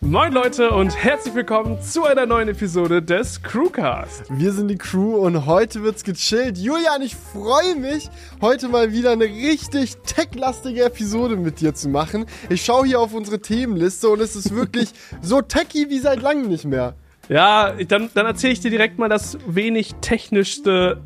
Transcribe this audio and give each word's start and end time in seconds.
Moin 0.00 0.32
Leute 0.32 0.70
und 0.70 0.94
herzlich 0.94 1.34
willkommen 1.34 1.80
zu 1.80 2.04
einer 2.04 2.26
neuen 2.26 2.48
Episode 2.48 3.02
des 3.02 3.42
Crewcast. 3.42 4.24
Wir 4.30 4.52
sind 4.52 4.68
die 4.68 4.76
Crew 4.76 5.16
und 5.16 5.46
heute 5.46 5.82
wird's 5.82 6.04
gechillt. 6.04 6.58
Julian, 6.58 7.00
ich 7.00 7.16
freue 7.16 7.74
mich, 7.76 8.10
heute 8.42 8.68
mal 8.68 8.92
wieder 8.92 9.12
eine 9.12 9.24
richtig 9.24 9.96
techlastige 10.04 10.84
Episode 10.84 11.36
mit 11.36 11.60
dir 11.60 11.74
zu 11.74 11.88
machen. 11.88 12.26
Ich 12.50 12.62
schaue 12.62 12.86
hier 12.86 13.00
auf 13.00 13.14
unsere 13.14 13.40
Themenliste 13.40 14.10
und 14.10 14.20
es 14.20 14.36
ist 14.36 14.54
wirklich 14.54 14.90
so 15.22 15.40
techy 15.40 15.88
wie 15.88 15.98
seit 15.98 16.20
langem 16.20 16.48
nicht 16.48 16.66
mehr. 16.66 16.94
Ja, 17.28 17.72
dann, 17.72 18.10
dann 18.14 18.26
erzähle 18.26 18.52
ich 18.52 18.60
dir 18.60 18.70
direkt 18.70 18.98
mal 18.98 19.08
das 19.08 19.38
wenig 19.46 19.94
technischste 20.00 21.02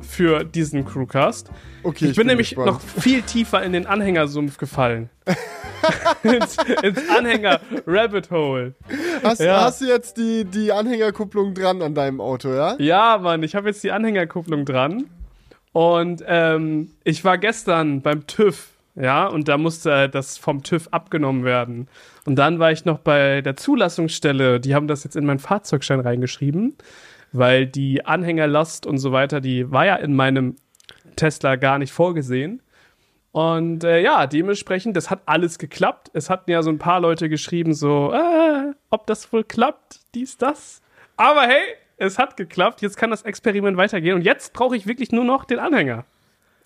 für 0.00 0.44
diesen 0.44 0.84
Crewcast. 0.84 1.50
Okay, 1.82 2.06
ich, 2.06 2.10
ich 2.10 2.16
bin, 2.16 2.22
bin, 2.22 2.26
nämlich 2.28 2.50
gespannt. 2.50 2.66
noch 2.66 2.80
viel 2.80 3.22
tiefer 3.22 3.62
in 3.62 3.72
den 3.72 3.86
Anhängersumpf 3.86 4.58
gefallen. 4.58 5.10
ins, 6.22 6.56
ins 6.82 7.08
Anhänger 7.10 7.60
Rabbit 7.86 8.30
Hole. 8.30 8.74
Hast, 9.22 9.40
ja. 9.40 9.62
hast, 9.62 9.80
du 9.80 9.86
jetzt 9.86 10.16
die, 10.16 10.44
die 10.44 10.72
Anhängerkupplung 10.72 11.54
dran 11.54 11.82
an 11.82 11.94
deinem 11.94 12.20
Auto, 12.20 12.52
ja? 12.52 12.76
Ja, 12.78 13.18
Mann, 13.18 13.42
ich 13.42 13.54
habe 13.54 13.68
jetzt 13.68 13.82
die 13.84 13.90
Anhängerkupplung 13.90 14.64
dran. 14.64 15.06
Und 15.72 16.24
ähm, 16.26 16.92
ich 17.04 17.22
war 17.24 17.36
gestern 17.36 18.00
beim 18.00 18.26
TÜV, 18.26 18.70
ja, 18.94 19.26
und 19.26 19.46
da 19.46 19.58
musste 19.58 20.08
das 20.08 20.38
vom 20.38 20.62
TÜV 20.62 20.88
abgenommen 20.90 21.44
werden. 21.44 21.88
Und 22.24 22.36
dann 22.36 22.58
war 22.58 22.72
ich 22.72 22.86
noch 22.86 22.98
bei 22.98 23.42
der 23.42 23.56
Zulassungsstelle, 23.56 24.58
die 24.58 24.74
haben 24.74 24.88
das 24.88 25.04
jetzt 25.04 25.16
in 25.16 25.26
meinen 25.26 25.38
Fahrzeugschein 25.38 26.00
reingeschrieben, 26.00 26.76
weil 27.32 27.66
die 27.66 28.04
Anhängerlast 28.04 28.86
und 28.86 28.98
so 28.98 29.12
weiter, 29.12 29.40
die 29.40 29.70
war 29.70 29.86
ja 29.86 29.96
in 29.96 30.14
meinem 30.14 30.56
Tesla 31.16 31.56
gar 31.56 31.78
nicht 31.78 31.92
vorgesehen. 31.92 32.62
Und 33.32 33.84
äh, 33.84 34.00
ja, 34.00 34.26
dementsprechend, 34.26 34.96
das 34.96 35.10
hat 35.10 35.20
alles 35.26 35.58
geklappt. 35.58 36.10
Es 36.14 36.30
hatten 36.30 36.50
ja 36.50 36.62
so 36.62 36.70
ein 36.70 36.78
paar 36.78 37.00
Leute 37.00 37.28
geschrieben, 37.28 37.74
so, 37.74 38.12
äh, 38.12 38.72
ob 38.88 39.06
das 39.06 39.30
wohl 39.32 39.44
klappt, 39.44 40.00
dies, 40.14 40.38
das. 40.38 40.80
Aber 41.18 41.42
hey, 41.42 41.62
es 41.98 42.18
hat 42.18 42.36
geklappt. 42.36 42.80
Jetzt 42.80 42.96
kann 42.96 43.10
das 43.10 43.22
Experiment 43.22 43.76
weitergehen. 43.76 44.14
Und 44.14 44.22
jetzt 44.22 44.52
brauche 44.54 44.76
ich 44.76 44.86
wirklich 44.86 45.12
nur 45.12 45.24
noch 45.24 45.44
den 45.44 45.58
Anhänger. 45.58 46.04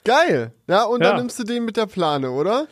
Geil. 0.05 0.53
Ja, 0.69 0.85
und 0.85 1.03
ja. 1.03 1.09
dann 1.09 1.19
nimmst 1.19 1.39
du 1.39 1.45
den 1.45 1.65
mit 1.65 1.77
der 1.77 1.87
Plane, 1.87 2.31
oder? 2.31 2.69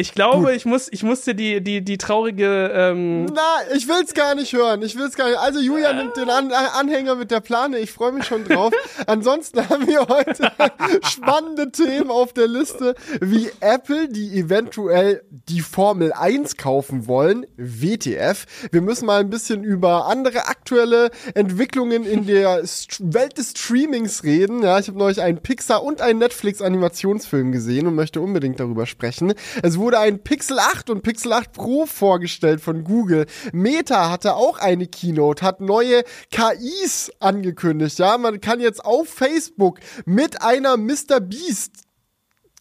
Ich 0.00 0.14
glaube, 0.14 0.54
ich 0.54 0.64
muss, 0.64 0.88
ich 0.90 1.02
muss 1.02 1.20
dir 1.22 1.34
die, 1.34 1.60
die, 1.60 1.82
die 1.82 1.98
traurige. 1.98 2.72
Ähm 2.74 3.26
Na, 3.26 3.74
ich 3.76 3.86
will's 3.86 4.14
gar 4.14 4.34
nicht 4.34 4.54
hören. 4.54 4.80
Ich 4.80 4.96
will's 4.96 5.14
gar 5.14 5.28
nicht. 5.28 5.38
Also 5.38 5.60
Julia 5.60 5.92
nimmt 5.92 6.16
den 6.16 6.30
An 6.30 6.50
Anhänger 6.52 7.16
mit 7.16 7.30
der 7.30 7.40
Plane. 7.40 7.78
Ich 7.78 7.92
freue 7.92 8.12
mich 8.12 8.24
schon 8.24 8.44
drauf. 8.44 8.72
Ansonsten 9.06 9.68
haben 9.68 9.86
wir 9.86 10.08
heute 10.08 10.50
spannende 11.02 11.70
Themen 11.70 12.10
auf 12.10 12.32
der 12.32 12.48
Liste, 12.48 12.94
wie 13.20 13.50
Apple, 13.60 14.08
die 14.08 14.38
eventuell 14.38 15.22
die 15.28 15.60
Formel 15.60 16.14
1 16.14 16.56
kaufen 16.56 17.06
wollen, 17.06 17.46
WTF. 17.58 18.46
Wir 18.72 18.80
müssen 18.80 19.04
mal 19.04 19.20
ein 19.20 19.28
bisschen 19.28 19.62
über 19.64 20.06
andere 20.06 20.46
aktuelle 20.46 21.10
Entwicklungen 21.34 22.06
in 22.06 22.26
der 22.26 22.66
St 22.66 23.00
Welt 23.12 23.36
des 23.36 23.50
Streamings 23.50 24.24
reden. 24.24 24.62
Ja, 24.62 24.78
ich 24.78 24.88
habe 24.88 24.98
neulich 24.98 25.20
einen 25.20 25.42
Pixar 25.42 25.84
und 25.84 26.00
einen 26.00 26.20
Netflix 26.20 26.62
Animationsfilm 26.62 27.52
gesehen 27.52 27.86
und 27.86 27.94
möchte 27.94 28.22
unbedingt 28.22 28.60
darüber 28.60 28.86
sprechen. 28.86 29.34
Es 29.62 29.78
wurde 29.78 29.89
wurde 29.90 29.98
ein 29.98 30.22
Pixel 30.22 30.60
8 30.60 30.88
und 30.90 31.02
Pixel 31.02 31.32
8 31.32 31.52
Pro 31.52 31.84
vorgestellt 31.84 32.60
von 32.60 32.84
Google. 32.84 33.26
Meta 33.52 34.08
hatte 34.08 34.36
auch 34.36 34.60
eine 34.60 34.86
Keynote, 34.86 35.44
hat 35.44 35.60
neue 35.60 36.04
KIs 36.30 37.10
angekündigt. 37.18 37.98
Ja, 37.98 38.16
man 38.16 38.40
kann 38.40 38.60
jetzt 38.60 38.84
auf 38.84 39.08
Facebook 39.08 39.80
mit 40.04 40.42
einer 40.42 40.76
Mr. 40.76 41.18
Beast 41.18 41.89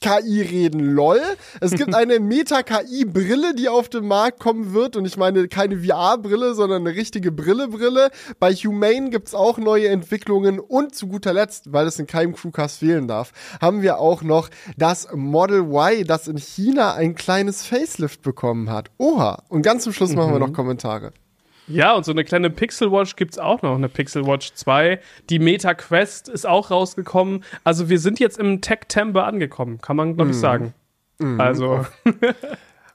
KI 0.01 0.41
reden, 0.41 0.79
lol. 0.79 1.19
Es 1.61 1.71
gibt 1.71 1.93
eine 1.95 2.19
Meta-KI-Brille, 2.19 3.53
die 3.53 3.69
auf 3.69 3.89
den 3.89 4.07
Markt 4.07 4.39
kommen 4.39 4.73
wird. 4.73 4.95
Und 4.95 5.05
ich 5.05 5.17
meine 5.17 5.47
keine 5.47 5.77
VR-Brille, 5.77 6.53
sondern 6.53 6.87
eine 6.87 6.95
richtige 6.95 7.31
Brille-Brille. 7.31 8.09
Bei 8.39 8.53
Humane 8.53 9.09
gibt's 9.09 9.33
auch 9.33 9.57
neue 9.57 9.89
Entwicklungen. 9.89 10.59
Und 10.59 10.95
zu 10.95 11.07
guter 11.07 11.33
Letzt, 11.33 11.73
weil 11.73 11.87
es 11.87 11.99
in 11.99 12.07
keinem 12.07 12.35
Crewcast 12.35 12.79
fehlen 12.79 13.07
darf, 13.07 13.31
haben 13.61 13.81
wir 13.81 13.99
auch 13.99 14.21
noch 14.21 14.49
das 14.77 15.07
Model 15.13 15.61
Y, 15.71 16.05
das 16.05 16.27
in 16.27 16.37
China 16.37 16.93
ein 16.93 17.15
kleines 17.15 17.65
Facelift 17.65 18.21
bekommen 18.21 18.69
hat. 18.69 18.91
Oha. 18.97 19.43
Und 19.49 19.61
ganz 19.61 19.83
zum 19.83 19.93
Schluss 19.93 20.13
machen 20.13 20.33
wir 20.33 20.39
noch 20.39 20.49
mhm. 20.49 20.53
Kommentare. 20.53 21.11
Ja, 21.69 21.93
und 21.93 22.03
so 22.03 22.11
eine 22.11 22.23
kleine 22.23 22.49
Pixel 22.49 22.91
Watch 22.91 23.15
gibt's 23.15 23.37
auch 23.37 23.61
noch, 23.61 23.75
eine 23.75 23.89
Pixel 23.89 24.25
Watch 24.25 24.53
2. 24.53 24.99
Die 25.29 25.39
Meta 25.39 25.73
Quest 25.75 26.27
ist 26.27 26.47
auch 26.47 26.71
rausgekommen. 26.71 27.43
Also 27.63 27.89
wir 27.89 27.99
sind 27.99 28.19
jetzt 28.19 28.39
im 28.39 28.61
Tech-Temper 28.61 29.25
angekommen, 29.25 29.79
kann 29.79 29.95
man, 29.95 30.15
glaube 30.15 30.31
ich, 30.31 30.37
mm. 30.37 30.39
sagen. 30.39 30.73
Mm. 31.19 31.39
Also. 31.39 31.85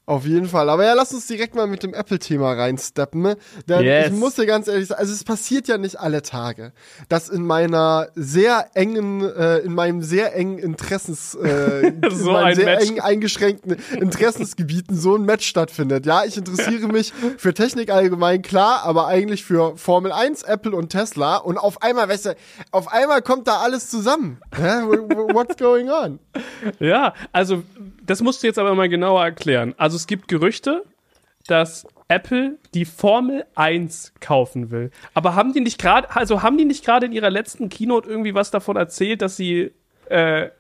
Auf 0.07 0.27
jeden 0.27 0.49
Fall. 0.49 0.69
Aber 0.69 0.85
ja, 0.85 0.93
lass 0.93 1.15
uns 1.15 1.27
direkt 1.27 1.55
mal 1.55 1.67
mit 1.67 1.83
dem 1.83 1.95
Apple-Thema 1.95 2.53
reinsteppen. 2.53 3.23
Ne? 3.23 3.37
Denn 3.67 3.85
yes. 3.85 4.09
ich 4.09 4.13
muss 4.13 4.35
dir 4.35 4.45
ganz 4.45 4.69
ehrlich 4.69 4.89
sagen, 4.89 5.01
also 5.01 5.15
es 5.15 5.25
passiert 5.25 5.67
ja 5.67 5.79
nicht 5.79 5.99
alle 5.99 6.21
Tage, 6.21 6.73
dass 7.09 7.31
in 7.31 7.47
meiner 7.47 8.09
sehr 8.15 8.69
engen, 8.75 9.23
äh, 9.23 9.59
in 9.61 9.73
meinem 9.73 10.03
sehr 10.03 10.37
engen 10.37 10.59
Interessens, 10.59 11.35
äh, 11.35 11.93
so 12.11 12.29
in 12.29 12.33
meinen 12.33 12.55
sehr 12.55 12.65
Match. 12.67 12.91
eng 12.91 13.01
eingeschränkten 13.01 13.77
Interessensgebieten 13.99 14.95
so 14.95 15.17
ein 15.17 15.23
Match 15.23 15.47
stattfindet. 15.47 16.05
Ja, 16.05 16.25
ich 16.27 16.37
interessiere 16.37 16.87
mich 16.89 17.15
für 17.39 17.55
Technik 17.55 17.91
allgemein, 17.91 18.43
klar, 18.43 18.83
aber 18.85 19.07
eigentlich 19.07 19.43
für 19.43 19.79
Formel 19.79 20.13
1, 20.13 20.43
Apple 20.43 20.77
und 20.77 20.91
Tesla. 20.91 21.37
Und 21.37 21.57
auf 21.57 21.81
einmal, 21.83 22.11
weißt 22.11 22.27
du, 22.27 22.37
auf 22.73 22.93
einmal 22.93 23.23
kommt 23.23 23.49
da 23.49 23.61
alles 23.61 23.89
zusammen. 23.89 24.39
What's 24.53 25.57
going 25.57 25.89
on? 25.89 26.19
Ja, 26.79 27.15
also 27.33 27.63
das 28.07 28.23
musst 28.23 28.43
du 28.43 28.47
jetzt 28.47 28.59
aber 28.59 28.75
mal 28.75 28.89
genauer 28.89 29.25
erklären. 29.25 29.75
Also 29.77 29.97
es 29.97 30.07
gibt 30.07 30.29
Gerüchte, 30.29 30.85
dass 31.47 31.87
Apple 32.09 32.59
die 32.75 32.85
Formel 32.85 33.45
1 33.55 34.15
kaufen 34.21 34.71
will. 34.71 34.91
Aber 35.15 35.35
haben 35.35 35.53
die 35.53 35.61
nicht 35.61 35.79
gerade, 35.79 36.15
also 36.15 36.43
haben 36.43 36.59
die 36.59 36.65
nicht 36.65 36.85
gerade 36.85 37.07
in 37.07 37.13
ihrer 37.13 37.31
letzten 37.31 37.69
Keynote 37.69 38.09
irgendwie 38.09 38.35
was 38.35 38.51
davon 38.51 38.77
erzählt, 38.77 39.23
dass 39.23 39.37
sie 39.37 39.73
äh, 40.09 40.51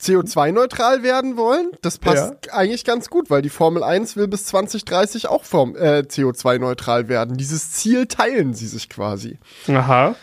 CO2-neutral 0.00 1.02
werden 1.02 1.36
wollen? 1.36 1.70
Das 1.82 1.98
passt 1.98 2.46
ja. 2.46 2.52
eigentlich 2.52 2.84
ganz 2.84 3.10
gut, 3.10 3.28
weil 3.28 3.42
die 3.42 3.50
Formel 3.50 3.82
1 3.82 4.16
will 4.16 4.28
bis 4.28 4.46
2030 4.46 5.28
auch 5.28 5.42
äh, 5.42 6.04
CO2-neutral 6.06 7.08
werden. 7.08 7.36
Dieses 7.36 7.72
Ziel 7.72 8.06
teilen 8.06 8.54
sie 8.54 8.66
sich 8.66 8.88
quasi. 8.88 9.38
Aha. 9.68 10.14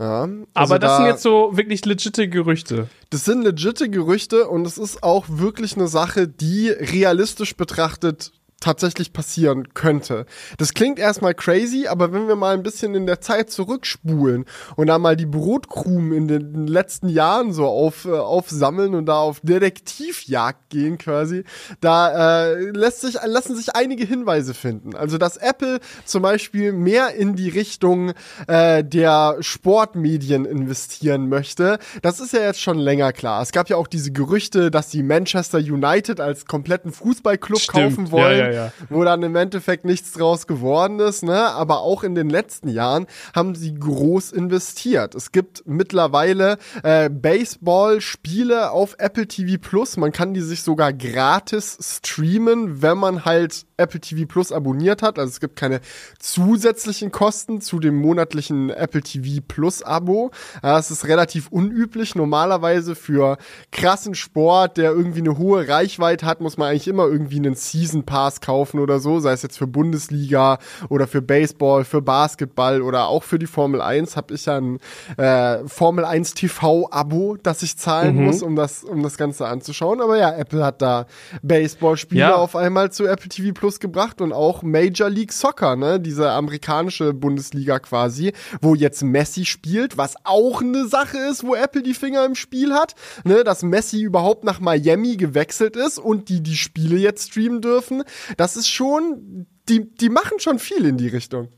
Ja, 0.00 0.22
also 0.22 0.46
Aber 0.54 0.78
das 0.78 0.92
da, 0.92 0.96
sind 0.98 1.06
jetzt 1.06 1.22
so 1.22 1.56
wirklich 1.56 1.84
legitte 1.84 2.28
Gerüchte. 2.28 2.88
Das 3.10 3.24
sind 3.24 3.42
legitte 3.42 3.88
Gerüchte 3.90 4.48
und 4.48 4.64
es 4.64 4.78
ist 4.78 5.02
auch 5.02 5.24
wirklich 5.28 5.76
eine 5.76 5.88
Sache, 5.88 6.28
die 6.28 6.68
realistisch 6.68 7.56
betrachtet 7.56 8.32
tatsächlich 8.60 9.12
passieren 9.12 9.72
könnte. 9.72 10.26
Das 10.56 10.74
klingt 10.74 10.98
erstmal 10.98 11.34
crazy, 11.34 11.86
aber 11.86 12.12
wenn 12.12 12.26
wir 12.26 12.34
mal 12.34 12.54
ein 12.54 12.64
bisschen 12.64 12.94
in 12.94 13.06
der 13.06 13.20
Zeit 13.20 13.50
zurückspulen 13.50 14.46
und 14.74 14.88
da 14.88 14.98
mal 14.98 15.16
die 15.16 15.26
Brotkrumen 15.26 16.12
in 16.12 16.26
den 16.28 16.66
letzten 16.66 17.08
Jahren 17.08 17.52
so 17.52 17.66
auf, 17.66 18.04
äh, 18.04 18.10
aufsammeln 18.10 18.94
und 18.94 19.06
da 19.06 19.18
auf 19.18 19.40
Detektivjagd 19.42 20.70
gehen 20.70 20.98
quasi, 20.98 21.44
da 21.80 22.46
äh, 22.46 22.70
lässt 22.70 23.02
sich, 23.02 23.16
lassen 23.24 23.54
sich 23.54 23.76
einige 23.76 24.04
Hinweise 24.04 24.54
finden. 24.54 24.96
Also 24.96 25.18
dass 25.18 25.36
Apple 25.36 25.78
zum 26.04 26.22
Beispiel 26.22 26.72
mehr 26.72 27.14
in 27.14 27.36
die 27.36 27.50
Richtung 27.50 28.12
äh, 28.48 28.82
der 28.82 29.36
Sportmedien 29.40 30.44
investieren 30.44 31.28
möchte, 31.28 31.78
das 32.02 32.18
ist 32.18 32.32
ja 32.32 32.40
jetzt 32.40 32.60
schon 32.60 32.78
länger 32.78 33.12
klar. 33.12 33.40
Es 33.40 33.52
gab 33.52 33.68
ja 33.68 33.76
auch 33.76 33.86
diese 33.86 34.10
Gerüchte, 34.10 34.72
dass 34.72 34.90
sie 34.90 35.04
Manchester 35.04 35.58
United 35.58 36.20
als 36.20 36.46
kompletten 36.46 36.90
Fußballclub 36.90 37.60
Stimmt. 37.60 37.76
kaufen 37.76 38.10
wollen. 38.10 38.38
Ja, 38.38 38.46
ja 38.46 38.47
ja, 38.50 38.72
wo 38.88 39.04
dann 39.04 39.22
im 39.22 39.36
Endeffekt 39.36 39.84
nichts 39.84 40.12
draus 40.12 40.46
geworden 40.46 41.00
ist, 41.00 41.22
ne? 41.22 41.50
Aber 41.50 41.80
auch 41.80 42.02
in 42.02 42.14
den 42.14 42.30
letzten 42.30 42.68
Jahren 42.68 43.06
haben 43.34 43.54
sie 43.54 43.74
groß 43.74 44.32
investiert. 44.32 45.14
Es 45.14 45.32
gibt 45.32 45.62
mittlerweile 45.66 46.58
äh, 46.82 47.08
Baseball-Spiele 47.10 48.70
auf 48.70 48.96
Apple 48.98 49.26
TV 49.26 49.58
Plus. 49.60 49.96
Man 49.96 50.12
kann 50.12 50.34
die 50.34 50.40
sich 50.40 50.62
sogar 50.62 50.92
gratis 50.92 51.78
streamen, 51.80 52.82
wenn 52.82 52.98
man 52.98 53.24
halt 53.24 53.66
Apple 53.76 54.00
TV 54.00 54.26
Plus 54.26 54.52
abonniert 54.52 55.02
hat. 55.02 55.18
Also 55.18 55.30
es 55.30 55.40
gibt 55.40 55.56
keine 55.56 55.80
zusätzlichen 56.18 57.12
Kosten 57.12 57.60
zu 57.60 57.78
dem 57.78 57.96
monatlichen 57.96 58.70
Apple 58.70 59.02
TV 59.02 59.42
Plus 59.46 59.82
Abo. 59.82 60.30
Es 60.62 60.90
ist 60.90 61.06
relativ 61.06 61.48
unüblich. 61.48 62.14
Normalerweise 62.14 62.94
für 62.94 63.38
krassen 63.70 64.14
Sport, 64.14 64.76
der 64.76 64.90
irgendwie 64.90 65.20
eine 65.20 65.38
hohe 65.38 65.68
Reichweite 65.68 66.26
hat, 66.26 66.40
muss 66.40 66.56
man 66.56 66.68
eigentlich 66.70 66.88
immer 66.88 67.06
irgendwie 67.06 67.38
einen 67.38 67.54
Season 67.54 68.04
Pass 68.04 68.37
kaufen 68.40 68.80
oder 68.80 68.98
so. 68.98 69.20
Sei 69.20 69.32
es 69.32 69.42
jetzt 69.42 69.58
für 69.58 69.68
Bundesliga 69.68 70.58
oder 70.88 71.06
für 71.06 71.22
Baseball, 71.22 71.84
für 71.84 72.02
Basketball 72.02 72.82
oder 72.82 73.06
auch 73.06 73.22
für 73.22 73.38
die 73.38 73.46
Formel 73.46 73.80
1 73.80 74.16
habe 74.16 74.34
ich 74.34 74.46
ja 74.46 74.56
ein 74.58 74.78
äh, 75.16 75.58
Formel 75.68 76.04
1 76.04 76.34
TV 76.34 76.88
Abo, 76.90 77.36
das 77.40 77.62
ich 77.62 77.76
zahlen 77.76 78.16
mhm. 78.16 78.24
muss, 78.24 78.42
um 78.42 78.56
das, 78.56 78.82
um 78.82 79.02
das 79.04 79.16
Ganze 79.16 79.46
anzuschauen. 79.46 80.00
Aber 80.00 80.18
ja, 80.18 80.34
Apple 80.34 80.64
hat 80.64 80.82
da 80.82 81.06
Baseball-Spiele 81.42 82.20
ja. 82.20 82.34
auf 82.34 82.56
einmal 82.56 82.90
zu 82.90 83.06
Apple 83.06 83.28
TV 83.28 83.52
Plus 83.52 83.68
Plus 83.68 83.80
gebracht 83.80 84.22
und 84.22 84.32
auch 84.32 84.62
Major 84.62 85.10
League 85.10 85.30
Soccer, 85.30 85.76
ne, 85.76 86.00
diese 86.00 86.30
amerikanische 86.30 87.12
Bundesliga 87.12 87.78
quasi, 87.78 88.32
wo 88.62 88.74
jetzt 88.74 89.02
Messi 89.02 89.44
spielt, 89.44 89.98
was 89.98 90.14
auch 90.24 90.62
eine 90.62 90.88
Sache 90.88 91.18
ist, 91.18 91.44
wo 91.44 91.54
Apple 91.54 91.82
die 91.82 91.92
Finger 91.92 92.24
im 92.24 92.34
Spiel 92.34 92.72
hat, 92.72 92.94
ne, 93.24 93.44
dass 93.44 93.62
Messi 93.62 94.00
überhaupt 94.00 94.44
nach 94.44 94.58
Miami 94.58 95.18
gewechselt 95.18 95.76
ist 95.76 95.98
und 95.98 96.30
die 96.30 96.42
die 96.42 96.56
Spiele 96.56 96.96
jetzt 96.96 97.28
streamen 97.28 97.60
dürfen. 97.60 98.04
Das 98.36 98.56
ist 98.56 98.68
schon 98.68 99.46
die, 99.68 99.88
die 99.94 100.08
machen 100.08 100.40
schon 100.40 100.58
viel 100.58 100.84
in 100.84 100.96
die 100.96 101.08
Richtung. 101.08 101.48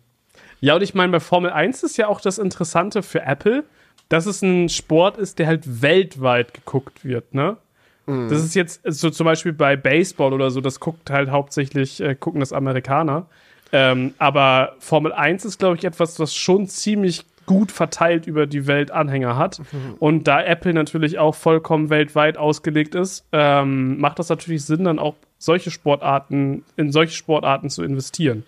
Ja, 0.60 0.76
und 0.76 0.82
ich 0.82 0.94
meine, 0.94 1.12
bei 1.12 1.20
Formel 1.20 1.50
1 1.50 1.82
ist 1.82 1.96
ja 1.96 2.08
auch 2.08 2.20
das 2.20 2.38
Interessante 2.38 3.02
für 3.02 3.22
Apple, 3.22 3.64
dass 4.08 4.26
es 4.26 4.42
ein 4.42 4.68
Sport 4.68 5.16
ist, 5.16 5.38
der 5.38 5.46
halt 5.46 5.82
weltweit 5.82 6.52
geguckt 6.52 7.04
wird, 7.04 7.34
ne? 7.34 7.56
Mhm. 8.06 8.28
Das 8.28 8.42
ist 8.42 8.54
jetzt 8.54 8.80
so 8.84 9.10
zum 9.10 9.24
Beispiel 9.24 9.52
bei 9.52 9.76
Baseball 9.76 10.32
oder 10.32 10.50
so, 10.50 10.60
das 10.60 10.80
guckt 10.80 11.10
halt 11.10 11.30
hauptsächlich, 11.30 12.00
äh, 12.00 12.14
gucken 12.14 12.40
das 12.40 12.52
Amerikaner. 12.52 13.26
Ähm, 13.72 14.14
aber 14.18 14.74
Formel 14.80 15.12
1 15.12 15.44
ist, 15.44 15.58
glaube 15.58 15.76
ich, 15.76 15.84
etwas, 15.84 16.18
was 16.18 16.34
schon 16.34 16.66
ziemlich 16.66 17.24
gut 17.46 17.72
verteilt 17.72 18.26
über 18.26 18.46
die 18.46 18.66
Welt 18.66 18.90
Anhänger 18.90 19.36
hat. 19.36 19.60
Mhm. 19.60 19.94
Und 19.98 20.28
da 20.28 20.42
Apple 20.42 20.74
natürlich 20.74 21.18
auch 21.18 21.34
vollkommen 21.34 21.88
weltweit 21.88 22.36
ausgelegt 22.36 22.94
ist, 22.94 23.24
ähm, 23.32 23.98
macht 24.00 24.18
das 24.18 24.28
natürlich 24.28 24.64
Sinn, 24.64 24.84
dann 24.84 24.98
auch 24.98 25.14
solche 25.40 25.70
Sportarten, 25.70 26.64
in 26.76 26.92
solche 26.92 27.14
Sportarten 27.14 27.70
zu 27.70 27.82
investieren. 27.82 28.44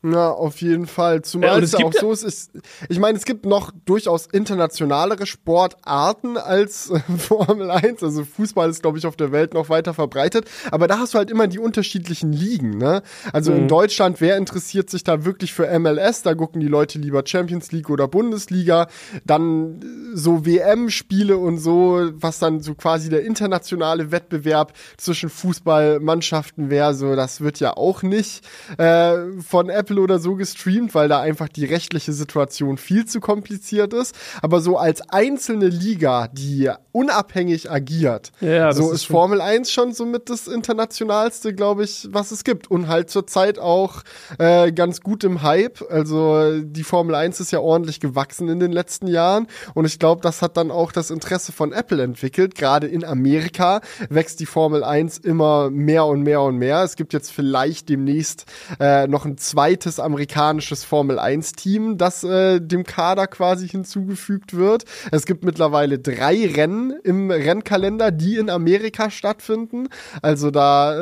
Na, 0.00 0.30
auf 0.30 0.60
jeden 0.60 0.86
Fall. 0.86 1.22
Zumal 1.22 1.58
ja, 1.58 1.64
es 1.64 1.74
auch 1.74 1.92
so 1.92 2.12
ist, 2.12 2.22
ist, 2.22 2.52
ich 2.88 3.00
meine, 3.00 3.18
es 3.18 3.24
gibt 3.24 3.44
noch 3.44 3.72
durchaus 3.84 4.26
internationalere 4.26 5.26
Sportarten 5.26 6.36
als 6.36 6.90
äh, 6.90 7.00
Formel 7.18 7.68
1. 7.68 8.04
Also 8.04 8.24
Fußball 8.24 8.70
ist, 8.70 8.82
glaube 8.82 8.98
ich, 8.98 9.06
auf 9.06 9.16
der 9.16 9.32
Welt 9.32 9.54
noch 9.54 9.70
weiter 9.70 9.94
verbreitet. 9.94 10.48
Aber 10.70 10.86
da 10.86 11.00
hast 11.00 11.14
du 11.14 11.18
halt 11.18 11.32
immer 11.32 11.48
die 11.48 11.58
unterschiedlichen 11.58 12.32
Ligen, 12.32 12.78
ne? 12.78 13.02
Also 13.32 13.50
mhm. 13.50 13.58
in 13.58 13.68
Deutschland, 13.68 14.20
wer 14.20 14.36
interessiert 14.36 14.88
sich 14.88 15.02
da 15.02 15.24
wirklich 15.24 15.52
für 15.52 15.66
MLS? 15.80 16.22
Da 16.22 16.34
gucken 16.36 16.60
die 16.60 16.68
Leute 16.68 17.00
lieber 17.00 17.24
Champions 17.26 17.72
League 17.72 17.90
oder 17.90 18.06
Bundesliga. 18.06 18.86
Dann 19.24 19.80
äh, 19.82 20.16
so 20.16 20.46
WM-Spiele 20.46 21.36
und 21.36 21.58
so, 21.58 22.08
was 22.12 22.38
dann 22.38 22.60
so 22.60 22.76
quasi 22.76 23.08
der 23.08 23.24
internationale 23.24 24.12
Wettbewerb 24.12 24.74
zwischen 24.96 25.28
Fußballmannschaften 25.28 26.70
wäre, 26.70 26.94
so, 26.94 27.16
das 27.16 27.40
wird 27.40 27.58
ja 27.58 27.76
auch 27.76 28.04
nicht 28.04 28.46
äh, 28.76 29.16
von 29.44 29.68
Apple 29.68 29.87
Apple 29.88 30.00
oder 30.02 30.18
so 30.18 30.34
gestreamt, 30.34 30.94
weil 30.94 31.08
da 31.08 31.20
einfach 31.20 31.48
die 31.48 31.64
rechtliche 31.64 32.12
Situation 32.12 32.76
viel 32.76 33.06
zu 33.06 33.20
kompliziert 33.20 33.94
ist. 33.94 34.14
Aber 34.42 34.60
so 34.60 34.76
als 34.76 35.00
einzelne 35.08 35.68
Liga, 35.68 36.28
die 36.28 36.70
unabhängig 36.92 37.70
agiert, 37.70 38.32
ja, 38.40 38.72
so 38.72 38.90
ist, 38.90 39.02
ist 39.02 39.04
Formel 39.06 39.40
1 39.40 39.72
schon 39.72 39.92
somit 39.92 40.28
das 40.28 40.46
internationalste, 40.46 41.54
glaube 41.54 41.84
ich, 41.84 42.08
was 42.10 42.32
es 42.32 42.44
gibt. 42.44 42.70
Und 42.70 42.88
halt 42.88 43.08
zurzeit 43.08 43.58
auch 43.58 44.02
äh, 44.38 44.72
ganz 44.72 45.00
gut 45.00 45.24
im 45.24 45.42
Hype. 45.42 45.82
Also 45.90 46.60
die 46.60 46.84
Formel 46.84 47.14
1 47.14 47.40
ist 47.40 47.50
ja 47.50 47.60
ordentlich 47.60 48.00
gewachsen 48.00 48.48
in 48.48 48.60
den 48.60 48.72
letzten 48.72 49.06
Jahren. 49.06 49.46
Und 49.74 49.86
ich 49.86 49.98
glaube, 49.98 50.20
das 50.20 50.42
hat 50.42 50.56
dann 50.56 50.70
auch 50.70 50.92
das 50.92 51.10
Interesse 51.10 51.52
von 51.52 51.72
Apple 51.72 52.02
entwickelt. 52.02 52.54
Gerade 52.54 52.86
in 52.86 53.04
Amerika 53.04 53.80
wächst 54.10 54.40
die 54.40 54.46
Formel 54.46 54.84
1 54.84 55.18
immer 55.18 55.70
mehr 55.70 56.04
und 56.04 56.22
mehr 56.22 56.42
und 56.42 56.56
mehr. 56.56 56.82
Es 56.82 56.96
gibt 56.96 57.12
jetzt 57.12 57.32
vielleicht 57.32 57.88
demnächst 57.88 58.44
äh, 58.80 59.06
noch 59.06 59.24
ein 59.24 59.38
zweites 59.38 59.77
zweites 59.78 60.00
amerikanisches 60.00 60.84
Formel-1-Team, 60.84 61.98
das 61.98 62.24
äh, 62.24 62.60
dem 62.60 62.84
Kader 62.84 63.26
quasi 63.26 63.68
hinzugefügt 63.68 64.54
wird. 64.54 64.84
Es 65.12 65.24
gibt 65.24 65.44
mittlerweile 65.44 65.98
drei 65.98 66.46
Rennen 66.46 66.92
im 67.04 67.30
Rennkalender, 67.30 68.10
die 68.10 68.36
in 68.36 68.50
Amerika 68.50 69.10
stattfinden. 69.10 69.88
Also 70.20 70.50
da 70.50 70.94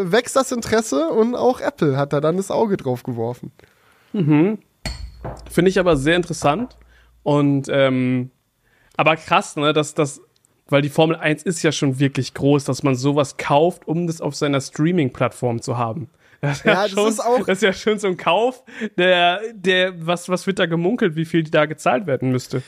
äh, 0.00 0.12
wächst 0.12 0.36
das 0.36 0.52
Interesse 0.52 1.08
und 1.08 1.34
auch 1.34 1.60
Apple 1.60 1.96
hat 1.96 2.12
da 2.12 2.20
dann 2.20 2.36
das 2.36 2.50
Auge 2.50 2.76
drauf 2.76 3.02
geworfen. 3.02 3.50
Mhm. 4.12 4.58
Finde 5.50 5.68
ich 5.70 5.78
aber 5.78 5.96
sehr 5.96 6.16
interessant 6.16 6.76
und 7.22 7.68
ähm, 7.70 8.30
aber 8.96 9.16
krass, 9.16 9.56
ne, 9.56 9.72
dass 9.72 9.94
das 9.94 10.20
weil 10.68 10.80
die 10.80 10.88
Formel 10.88 11.16
1 11.16 11.42
ist 11.42 11.62
ja 11.62 11.70
schon 11.70 11.98
wirklich 11.98 12.32
groß, 12.32 12.64
dass 12.64 12.82
man 12.82 12.94
sowas 12.94 13.36
kauft, 13.36 13.86
um 13.86 14.06
das 14.06 14.22
auf 14.22 14.34
seiner 14.34 14.60
Streaming-Plattform 14.60 15.60
zu 15.60 15.76
haben. 15.76 16.08
Das 16.42 16.58
ist 16.58 16.64
ja, 16.64 16.72
ja 16.72 16.88
schon, 16.88 17.04
das 17.04 17.14
ist 17.14 17.20
auch. 17.20 17.38
Das 17.46 17.58
ist 17.58 17.62
ja 17.62 17.72
schon 17.72 17.98
so 18.00 18.08
ein 18.08 18.16
Kauf, 18.16 18.64
der, 18.98 19.40
der, 19.54 20.06
was, 20.06 20.28
was 20.28 20.46
wird 20.46 20.58
da 20.58 20.66
gemunkelt, 20.66 21.14
wie 21.14 21.24
viel 21.24 21.44
da 21.44 21.66
gezahlt 21.66 22.06
werden 22.06 22.32
müsste? 22.32 22.62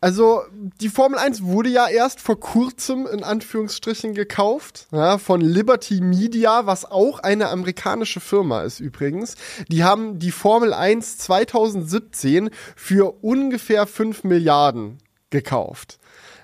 Also, 0.00 0.42
die 0.52 0.88
Formel 0.88 1.18
1 1.18 1.42
wurde 1.42 1.70
ja 1.70 1.88
erst 1.88 2.20
vor 2.20 2.38
kurzem 2.38 3.08
in 3.08 3.24
Anführungsstrichen 3.24 4.14
gekauft, 4.14 4.86
ja, 4.92 5.18
von 5.18 5.40
Liberty 5.40 6.00
Media, 6.00 6.66
was 6.66 6.84
auch 6.84 7.18
eine 7.18 7.48
amerikanische 7.48 8.20
Firma 8.20 8.62
ist 8.62 8.78
übrigens. 8.78 9.34
Die 9.66 9.82
haben 9.82 10.20
die 10.20 10.30
Formel 10.30 10.72
1 10.72 11.18
2017 11.18 12.50
für 12.76 13.12
ungefähr 13.24 13.88
5 13.88 14.22
Milliarden 14.22 14.98
gekauft 15.30 15.98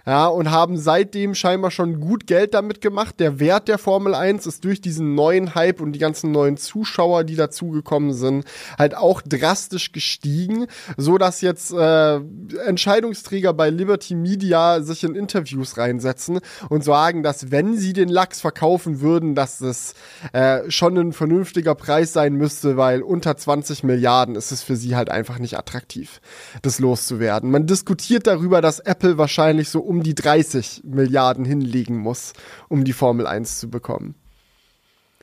ja, 0.07 0.27
und 0.27 0.51
haben 0.51 0.77
seitdem 0.77 1.35
scheinbar 1.35 1.71
schon 1.71 2.01
gut 2.01 2.27
Geld 2.27 2.55
damit 2.55 2.81
gemacht. 2.81 3.21
Der 3.21 3.41
Wert 3.41 3.69
der 3.69 3.79
Formel 3.79 4.15
1 4.15 4.47
ist 4.47 4.65
durch 4.65 4.81
diesen 4.81 5.15
neuen 5.15 5.55
Hype 5.55 5.81
und 5.81 5.93
die 5.93 5.99
ganzen 5.99 6.31
neuen 6.31 6.57
Zuschauer, 6.57 7.25
die 7.25 7.37
dazugekommen 7.37 8.13
sind, 8.13 8.45
halt 8.79 8.97
auch 8.97 9.23
drastisch 9.23 9.93
gestiegen, 9.93 10.67
so 10.97 11.17
dass 11.17 11.41
jetzt 11.41 11.73
äh, 11.73 12.21
Entscheidungsträger 12.67 13.55
bei 13.55 13.71
Liberty 13.71 14.15
Media 14.15 14.83
sich 14.83 15.05
in 15.05 15.15
Interviews 15.15 15.79
reinsetzen 15.79 16.41
und 16.69 16.85
sagen, 16.85 17.23
dass 17.23 17.51
wenn 17.51 17.77
sie 17.77 17.95
den 17.95 18.09
Lachs 18.09 18.41
verkaufen 18.41 19.01
würden, 19.01 19.35
dass 19.35 19.61
es 19.61 19.95
äh, 20.33 20.71
schon 20.71 20.99
ein 20.99 21.13
vernünftiger 21.13 21.75
Preis 21.75 22.13
sein 22.13 22.35
müsste, 22.35 22.77
weil 22.77 23.03
unter 23.03 23.37
20 23.37 23.85
Milliarden 23.85 24.35
ist 24.35 24.53
es 24.53 24.63
für 24.63 24.77
sie 24.77 24.97
halt 24.97 25.09
einfach 25.09 25.39
nicht 25.39 25.57
attraktiv, 25.57 26.21
das 26.63 26.79
loszuwerden. 26.79 27.51
Man 27.51 27.67
diskutiert 27.67 28.27
darüber, 28.27 28.61
dass 28.61 28.81
Apple 28.81 29.17
wahrscheinlich 29.17 29.71
so 29.71 29.81
um 29.81 29.94
die 30.03 30.15
30 30.15 30.83
Milliarden 30.85 31.45
hinlegen 31.45 31.99
muss, 31.99 32.33
um 32.69 32.85
die 32.85 32.93
Formel 32.93 33.27
1 33.27 33.61
zu 33.61 33.71
bekommen. 33.71 34.15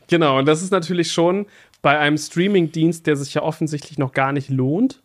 Genau, 0.07 0.39
und 0.39 0.45
das 0.45 0.61
ist 0.61 0.71
natürlich 0.71 1.11
schon 1.11 1.45
bei 1.81 1.97
einem 1.97 2.17
Streaming-Dienst, 2.17 3.07
der 3.07 3.15
sich 3.15 3.33
ja 3.33 3.41
offensichtlich 3.41 3.97
noch 3.97 4.11
gar 4.11 4.33
nicht 4.33 4.49
lohnt, 4.49 5.01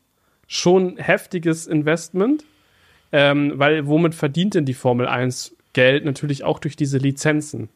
schon 0.47 0.97
heftiges 0.97 1.67
Investment. 1.67 2.45
Ähm, 3.13 3.53
weil 3.55 3.87
womit 3.87 4.15
verdient 4.15 4.55
denn 4.55 4.65
die 4.65 4.75
Formel 4.75 5.07
1 5.07 5.55
Geld? 5.73 6.05
Natürlich 6.05 6.45
auch 6.45 6.59
durch 6.59 6.77
diese 6.77 6.99
Lizenzen. 6.99 7.69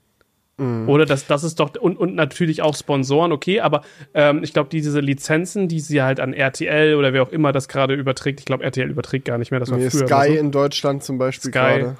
Mhm. 0.60 0.88
Oder 0.88 1.06
das, 1.06 1.26
das 1.26 1.42
ist 1.42 1.58
doch, 1.58 1.74
und, 1.80 1.98
und 1.98 2.14
natürlich 2.14 2.60
auch 2.60 2.76
Sponsoren, 2.76 3.32
okay, 3.32 3.60
aber 3.60 3.82
ähm, 4.12 4.42
ich 4.42 4.52
glaube, 4.52 4.68
diese 4.70 5.00
Lizenzen, 5.00 5.68
die 5.68 5.80
sie 5.80 6.02
halt 6.02 6.20
an 6.20 6.34
RTL 6.34 6.94
oder 6.94 7.14
wer 7.14 7.22
auch 7.22 7.30
immer 7.30 7.52
das 7.52 7.66
gerade 7.66 7.94
überträgt, 7.94 8.40
ich 8.40 8.46
glaube, 8.46 8.62
RTL 8.64 8.90
überträgt 8.90 9.24
gar 9.24 9.38
nicht 9.38 9.50
mehr, 9.50 9.58
das 9.58 9.70
war 9.70 9.78
nee, 9.78 9.88
früher. 9.88 10.06
Sky 10.06 10.34
so. 10.34 10.38
in 10.38 10.50
Deutschland 10.52 11.02
zum 11.02 11.18
Beispiel 11.18 11.50
gerade. 11.50 11.96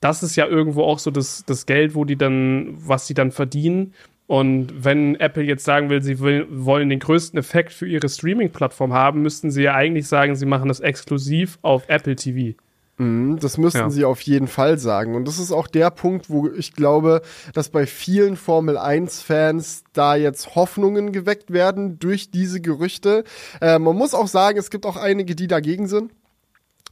Das 0.00 0.22
ist 0.22 0.36
ja 0.36 0.46
irgendwo 0.46 0.82
auch 0.84 0.98
so 0.98 1.10
das, 1.10 1.44
das 1.46 1.66
Geld, 1.66 1.94
wo 1.94 2.04
die 2.04 2.16
dann, 2.16 2.76
was 2.76 3.06
sie 3.06 3.14
dann 3.14 3.32
verdienen. 3.32 3.94
Und 4.26 4.84
wenn 4.84 5.16
Apple 5.16 5.42
jetzt 5.42 5.64
sagen 5.64 5.90
will, 5.90 6.02
sie 6.02 6.20
will, 6.20 6.46
wollen 6.50 6.88
den 6.88 6.98
größten 6.98 7.38
Effekt 7.38 7.72
für 7.72 7.86
ihre 7.86 8.08
Streaming-Plattform 8.08 8.92
haben, 8.92 9.22
müssten 9.22 9.50
sie 9.50 9.62
ja 9.62 9.74
eigentlich 9.74 10.06
sagen, 10.06 10.36
sie 10.36 10.46
machen 10.46 10.68
das 10.68 10.80
exklusiv 10.80 11.58
auf 11.62 11.88
Apple 11.88 12.16
TV. 12.16 12.54
Mhm, 12.96 13.38
das 13.40 13.58
müssten 13.58 13.78
ja. 13.78 13.90
sie 13.90 14.04
auf 14.04 14.20
jeden 14.20 14.46
Fall 14.46 14.78
sagen. 14.78 15.14
Und 15.14 15.26
das 15.26 15.38
ist 15.38 15.50
auch 15.50 15.66
der 15.66 15.90
Punkt, 15.90 16.30
wo 16.30 16.48
ich 16.48 16.74
glaube, 16.74 17.22
dass 17.52 17.68
bei 17.68 17.86
vielen 17.86 18.36
Formel 18.36 18.78
1-Fans 18.78 19.84
da 19.92 20.14
jetzt 20.14 20.54
Hoffnungen 20.54 21.12
geweckt 21.12 21.52
werden 21.52 21.98
durch 21.98 22.30
diese 22.30 22.60
Gerüchte. 22.60 23.24
Äh, 23.60 23.78
man 23.78 23.96
muss 23.96 24.14
auch 24.14 24.28
sagen, 24.28 24.58
es 24.58 24.70
gibt 24.70 24.86
auch 24.86 24.96
einige, 24.96 25.34
die 25.34 25.48
dagegen 25.48 25.88
sind 25.88 26.12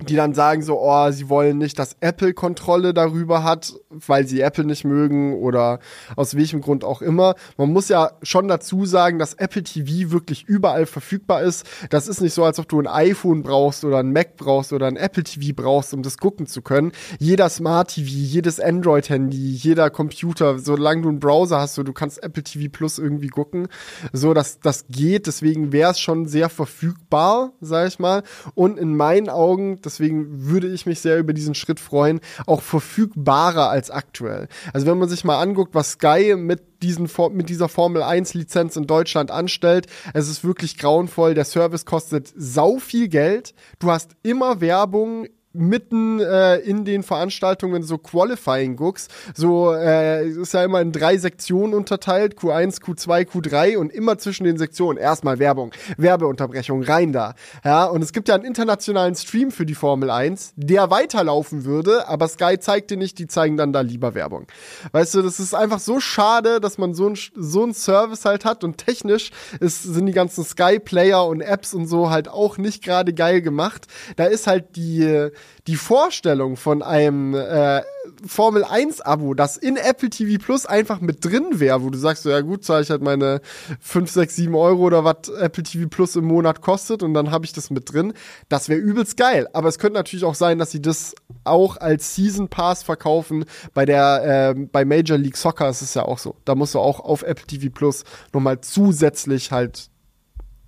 die 0.03 0.17
dann 0.17 0.35
sagen 0.35 0.63
so, 0.63 0.81
oh, 0.81 1.11
sie 1.11 1.29
wollen 1.29 1.59
nicht, 1.59 1.79
dass 1.79 1.97
Apple 2.01 2.35
Kontrolle 2.35 2.95
darüber 2.95 3.45
hat, 3.45 3.75
weil 3.91 4.27
sie 4.27 4.41
Apple 4.41 4.65
nicht 4.65 4.85
mögen 4.85 5.35
oder 5.35 5.79
aus 6.17 6.37
welchem 6.37 6.61
Grund 6.61 6.85
auch 6.85 7.03
immer. 7.03 7.35
Man 7.57 7.73
muss 7.73 7.89
ja 7.89 8.13
schon 8.23 8.49
dazu 8.49 8.87
sagen, 8.87 9.19
dass 9.19 9.35
Apple 9.35 9.63
TV 9.63 10.11
wirklich 10.11 10.45
überall 10.45 10.87
verfügbar 10.87 11.43
ist. 11.43 11.67
Das 11.91 12.09
ist 12.09 12.21
nicht 12.21 12.35
so, 12.35 12.45
als 12.45 12.59
ob 12.59 12.69
du 12.69 12.81
ein 12.81 12.87
iPhone 12.87 13.43
brauchst 13.43 13.85
oder 13.85 13.99
ein 13.99 14.13
Mac 14.13 14.37
brauchst 14.37 14.73
oder 14.73 14.87
ein 14.87 14.97
Apple 14.97 15.25
TV 15.25 15.53
brauchst, 15.55 15.95
um 15.95 16.03
das 16.03 16.19
gucken 16.19 16.47
zu 16.47 16.63
können. 16.63 16.93
Jeder 17.19 17.49
Smart 17.49 17.95
TV, 17.95 18.09
jedes 18.09 18.61
Android-Handy, 18.61 19.53
jeder 19.53 19.91
Computer, 19.91 20.59
solange 20.59 21.03
du 21.03 21.09
einen 21.09 21.21
Browser 21.21 21.61
hast, 21.61 21.75
so, 21.75 21.83
du 21.83 21.93
kannst 21.93 22.23
Apple 22.23 22.43
TV 22.43 22.71
Plus 22.71 22.99
irgendwie 22.99 23.29
gucken. 23.29 23.69
So, 24.13 24.35
das, 24.35 24.61
das 24.61 24.87
geht. 24.89 25.27
Deswegen 25.27 25.73
wäre 25.73 25.91
es 25.91 26.01
schon 26.01 26.27
sehr 26.27 26.49
verfügbar, 26.49 27.53
sag 27.61 27.89
ich 27.89 27.99
mal. 27.99 28.23
Und 28.55 28.79
in 28.79 28.97
meinen 28.97 29.29
Augen, 29.29 29.81
das 29.83 29.92
deswegen 29.93 30.47
würde 30.47 30.69
ich 30.69 30.87
mich 30.87 31.01
sehr 31.01 31.19
über 31.19 31.33
diesen 31.33 31.55
Schritt 31.55 31.81
freuen, 31.81 32.21
auch 32.47 32.63
verfügbarer 32.63 33.69
als 33.69 33.91
aktuell. 33.91 34.49
Also 34.73 34.87
wenn 34.87 34.99
man 34.99 35.09
sich 35.09 35.25
mal 35.25 35.41
anguckt, 35.41 35.75
was 35.75 35.93
Sky 35.93 36.35
mit 36.37 36.63
diesen, 36.83 37.09
mit 37.33 37.49
dieser 37.49 37.69
Formel 37.69 38.03
1 38.03 38.35
Lizenz 38.35 38.77
in 38.77 38.87
Deutschland 38.87 39.31
anstellt. 39.31 39.87
Es 40.15 40.29
ist 40.29 40.45
wirklich 40.45 40.77
grauenvoll. 40.79 41.35
Der 41.35 41.45
Service 41.45 41.85
kostet 41.85 42.33
sau 42.37 42.79
viel 42.79 43.09
Geld. 43.09 43.55
Du 43.79 43.91
hast 43.91 44.17
immer 44.23 44.61
Werbung 44.61 45.29
mitten 45.53 46.21
äh, 46.21 46.57
in 46.57 46.85
den 46.85 47.03
Veranstaltungen 47.03 47.83
so 47.83 47.99
Qualifying 47.99 48.77
guckst, 48.77 49.11
so 49.35 49.73
äh, 49.73 50.27
ist 50.27 50.55
ja 50.55 50.65
immer 50.65 50.81
in 50.81 50.93
drei 50.93 51.17
Sektionen 51.17 51.75
unterteilt, 51.75 52.39
Q1, 52.39 52.81
Q2, 52.83 53.29
Q3 53.29 53.77
und 53.77 53.93
immer 53.93 54.19
zwischen 54.19 54.45
den 54.45 54.59
Sektionen 54.59 54.99
erstmal 54.99 55.39
Werbung, 55.39 55.73
Werbeunterbrechung, 55.97 56.83
rein 56.83 57.13
da. 57.13 57.35
Ja, 57.65 57.85
und 57.85 58.03
es 58.03 58.13
gibt 58.13 58.29
ja 58.29 58.35
einen 58.35 58.45
internationalen 58.45 59.15
Stream 59.15 59.51
für 59.51 59.67
die 59.67 59.75
Formel 59.75 60.11
1, 60.11 60.55
der 60.57 60.91
weiterlaufen 60.91 61.65
würde, 61.65 62.09
aber 62.09 62.29
Sky 62.29 62.59
zeigt 62.59 62.91
dir 62.91 62.97
nicht, 62.97 63.19
die 63.19 63.27
zeigen 63.27 63.57
dann 63.57 63.73
da 63.73 63.81
lieber 63.81 64.15
Werbung. 64.15 64.47
Weißt 64.93 65.15
du, 65.15 65.23
das 65.23 65.41
ist 65.41 65.55
einfach 65.55 65.81
so 65.81 66.01
schade, 66.01 66.61
dass 66.61 66.79
man 66.79 66.95
so 66.95 67.09
ein 67.09 67.17
so 67.35 67.65
ein 67.65 67.75
Service 67.75 68.25
halt 68.25 68.45
hat 68.45 68.65
und 68.65 68.79
technisch 68.79 69.31
ist, 69.61 69.83
sind 69.83 70.07
die 70.07 70.13
ganzen 70.13 70.45
Sky 70.45 70.79
Player 70.79 71.27
und 71.27 71.41
Apps 71.41 71.75
und 71.75 71.87
so 71.87 72.11
halt 72.11 72.29
auch 72.29 72.59
nicht 72.59 72.83
gerade 72.83 73.13
geil 73.13 73.43
gemacht. 73.43 73.87
Da 74.17 74.25
ist 74.25 74.47
halt 74.47 74.77
die 74.77 75.31
die 75.67 75.77
Vorstellung 75.77 76.57
von 76.57 76.83
einem 76.83 77.35
äh, 77.35 77.83
Formel 78.27 78.65
1 78.65 79.01
Abo, 79.01 79.35
das 79.35 79.57
in 79.57 79.77
Apple 79.77 80.11
TV 80.11 80.43
Plus 80.43 80.67
einfach 80.67 81.01
mit 81.01 81.25
drin 81.25 81.61
wäre, 81.61 81.83
wo 81.83 81.91
du 81.91 81.99
sagst, 81.99 82.25
so, 82.25 82.31
ja 82.31 82.41
gut, 82.41 82.65
zahle 82.65 82.83
ich 82.83 82.91
halt 82.91 83.03
meine 83.03 83.41
5, 83.81 84.11
6, 84.11 84.37
7 84.37 84.55
Euro 84.55 84.83
oder 84.83 85.05
was 85.05 85.29
Apple 85.29 85.63
TV 85.63 85.89
Plus 85.89 86.17
im 86.17 86.25
Monat 86.25 86.61
kostet 86.63 87.03
und 87.03 87.15
dann 87.15 87.31
habe 87.31 87.45
ich 87.45 87.53
das 87.53 87.71
mit 87.71 87.93
drin. 87.93 88.13
Das 88.49 88.69
wäre 88.69 88.81
übelst 88.81 89.17
geil. 89.17 89.49
Aber 89.53 89.69
es 89.69 89.79
könnte 89.79 89.99
natürlich 89.99 90.25
auch 90.25 90.35
sein, 90.35 90.59
dass 90.59 90.73
sie 90.73 90.83
das 90.83 91.15
auch 91.45 91.77
als 91.77 92.15
Season 92.15 92.49
Pass 92.49 92.83
verkaufen. 92.83 93.45
Bei 93.73 93.85
der, 93.85 94.55
äh, 94.57 94.61
bei 94.61 94.85
Major 94.85 95.17
League 95.19 95.37
Soccer 95.37 95.69
ist 95.69 95.83
es 95.83 95.95
ja 95.95 96.03
auch 96.03 96.19
so. 96.19 96.35
Da 96.45 96.55
musst 96.55 96.75
du 96.75 96.81
auch 96.81 97.01
auf 97.01 97.23
Apple 97.23 97.47
TV 97.47 97.71
Plus 97.73 98.05
nochmal 98.33 98.61
zusätzlich 98.61 99.53
halt 99.53 99.91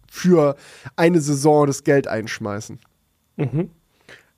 für 0.08 0.54
eine 0.94 1.20
Saison 1.20 1.66
das 1.66 1.82
Geld 1.82 2.06
einschmeißen. 2.06 2.78
Mhm. 3.36 3.70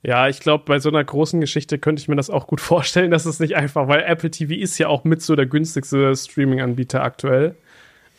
Ja, 0.07 0.29
ich 0.29 0.39
glaube, 0.39 0.63
bei 0.65 0.79
so 0.79 0.87
einer 0.87 1.03
großen 1.03 1.41
Geschichte 1.41 1.79
könnte 1.79 1.99
ich 2.01 2.07
mir 2.07 2.15
das 2.15 2.29
auch 2.29 2.47
gut 2.47 2.61
vorstellen, 2.71 3.11
dass 3.11 3.25
es 3.25 3.41
nicht 3.41 3.57
einfach, 3.57 3.89
weil 3.89 4.03
Apple 4.03 4.31
TV 4.31 4.53
ist 4.53 4.77
ja 4.77 4.87
auch 4.87 5.03
mit 5.03 5.21
so 5.21 5.35
der 5.35 5.47
günstigste 5.47 6.15
Streaming-Anbieter 6.15 7.03
aktuell. 7.03 7.55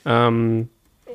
Ähm, 0.04 0.68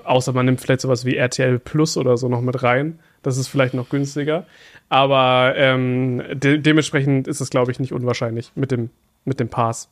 außer 0.03 0.33
man 0.33 0.47
nimmt 0.47 0.61
vielleicht 0.61 0.81
sowas 0.81 1.05
wie 1.05 1.15
RTL 1.15 1.59
Plus 1.59 1.95
oder 1.95 2.17
so 2.17 2.27
noch 2.27 2.41
mit 2.41 2.63
rein. 2.63 2.97
Das 3.21 3.37
ist 3.37 3.49
vielleicht 3.49 3.75
noch 3.75 3.89
günstiger. 3.89 4.47
Aber 4.89 5.53
ähm, 5.57 6.23
de 6.33 6.57
dementsprechend 6.57 7.27
ist 7.27 7.39
es, 7.39 7.51
glaube 7.51 7.71
ich, 7.71 7.79
nicht 7.79 7.93
unwahrscheinlich 7.93 8.51
mit 8.55 8.71
dem, 8.71 8.89
mit 9.25 9.39
dem 9.39 9.49
Pass. 9.49 9.89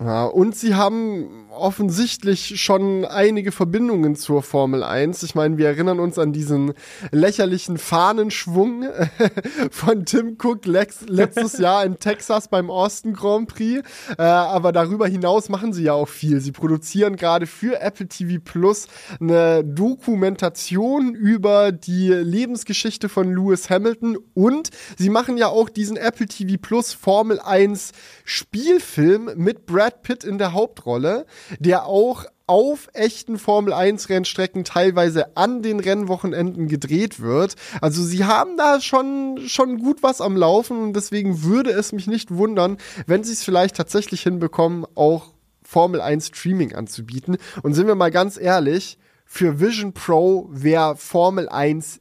Ja, 0.00 0.24
und 0.24 0.56
sie 0.56 0.74
haben 0.74 1.46
offensichtlich 1.50 2.60
schon 2.60 3.04
einige 3.04 3.52
Verbindungen 3.52 4.16
zur 4.16 4.42
Formel 4.42 4.82
1. 4.82 5.22
Ich 5.22 5.36
meine, 5.36 5.56
wir 5.56 5.68
erinnern 5.68 6.00
uns 6.00 6.18
an 6.18 6.32
diesen 6.32 6.72
lächerlichen 7.12 7.78
Fahnenschwung 7.78 8.86
von 9.70 10.04
Tim 10.04 10.36
Cook 10.42 10.66
letztes 10.66 11.58
Jahr 11.58 11.84
in 11.84 12.00
Texas 12.00 12.48
beim 12.48 12.70
Austin 12.70 13.12
Grand 13.12 13.48
Prix. 13.48 13.86
Äh, 14.18 14.22
aber 14.22 14.72
darüber 14.72 15.06
hinaus 15.06 15.48
machen 15.48 15.72
sie 15.72 15.84
ja 15.84 15.92
auch 15.92 16.08
viel. 16.08 16.40
Sie 16.40 16.52
produzieren 16.52 17.14
gerade 17.14 17.46
für 17.46 17.80
Apple 17.80 18.08
TV 18.08 18.40
Plus 18.44 18.88
eine 19.20 19.62
Dokumentation 19.62 21.14
über 21.14 21.70
die 21.70 22.08
Lebensgeschichte 22.08 23.08
von 23.08 23.32
Lewis 23.32 23.70
Hamilton 23.70 24.18
und 24.34 24.70
sie 24.98 25.08
machen 25.08 25.36
ja 25.36 25.48
auch 25.48 25.68
diesen 25.68 25.96
Apple 25.96 26.26
TV 26.26 26.56
Plus 26.60 26.92
Formel 26.92 27.38
1 27.38 27.92
Spielfilm 28.24 29.30
mit 29.36 29.66
Brad 29.66 30.02
Pitt 30.02 30.24
in 30.24 30.38
der 30.38 30.54
Hauptrolle, 30.54 31.26
der 31.58 31.84
auch 31.84 32.24
auf 32.46 32.88
echten 32.92 33.38
Formel 33.38 33.72
1 33.72 34.08
Rennstrecken 34.08 34.64
teilweise 34.64 35.36
an 35.36 35.62
den 35.62 35.80
Rennwochenenden 35.80 36.68
gedreht 36.68 37.20
wird. 37.20 37.54
Also 37.80 38.02
sie 38.02 38.24
haben 38.24 38.56
da 38.56 38.80
schon, 38.80 39.40
schon 39.46 39.78
gut 39.78 40.02
was 40.02 40.20
am 40.20 40.36
Laufen 40.36 40.78
und 40.82 40.92
deswegen 40.94 41.42
würde 41.42 41.70
es 41.70 41.92
mich 41.92 42.06
nicht 42.06 42.30
wundern, 42.30 42.78
wenn 43.06 43.24
sie 43.24 43.32
es 43.32 43.44
vielleicht 43.44 43.76
tatsächlich 43.76 44.22
hinbekommen, 44.22 44.84
auch 44.94 45.32
Formel 45.62 46.00
1 46.00 46.28
Streaming 46.28 46.74
anzubieten. 46.74 47.38
Und 47.62 47.74
sind 47.74 47.86
wir 47.86 47.94
mal 47.94 48.10
ganz 48.10 48.38
ehrlich, 48.38 48.98
für 49.24 49.58
Vision 49.60 49.94
Pro 49.94 50.48
wäre 50.50 50.96
Formel 50.96 51.48
1 51.48 52.00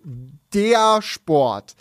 der 0.53 1.01
Sport 1.01 1.75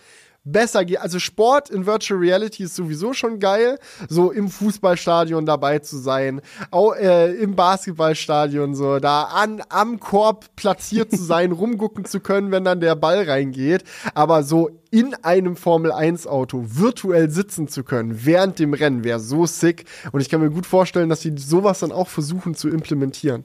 besser 0.45 0.85
geht. 0.85 1.01
Also 1.01 1.19
Sport 1.19 1.71
in 1.71 1.87
Virtual 1.87 2.19
Reality 2.19 2.65
ist 2.65 2.75
sowieso 2.75 3.13
schon 3.13 3.39
geil, 3.39 3.79
so 4.09 4.31
im 4.31 4.49
Fußballstadion 4.49 5.47
dabei 5.47 5.79
zu 5.79 5.99
sein, 5.99 6.41
auch 6.71 6.95
äh, 6.95 7.33
im 7.35 7.55
Basketballstadion 7.55 8.75
so, 8.75 8.99
da 8.99 9.25
an 9.25 9.63
am 9.69 10.01
Korb 10.01 10.55
platziert 10.57 11.11
zu 11.11 11.23
sein, 11.23 11.53
rumgucken 11.53 12.05
zu 12.05 12.21
können, 12.21 12.51
wenn 12.51 12.65
dann 12.65 12.81
der 12.81 12.97
Ball 12.97 13.23
reingeht, 13.29 13.85
aber 14.15 14.43
so 14.43 14.71
in 14.91 15.15
einem 15.23 15.57
Formel 15.57 15.91
1 15.91 16.27
Auto 16.27 16.65
virtuell 16.67 17.31
sitzen 17.31 17.69
zu 17.69 17.83
können 17.83 18.27
während 18.27 18.59
dem 18.59 18.75
Rennen 18.75 19.05
wäre 19.05 19.21
so 19.21 19.47
sick 19.47 19.87
und 20.13 20.21
ich 20.21 20.29
kann 20.29 20.41
mir 20.41 20.51
gut 20.51 20.67
vorstellen, 20.67 21.09
dass 21.09 21.23
sie 21.23 21.35
sowas 21.37 21.79
dann 21.81 21.93
auch 21.93 22.09
versuchen 22.09 22.55
zu 22.55 22.69
implementieren. 22.69 23.45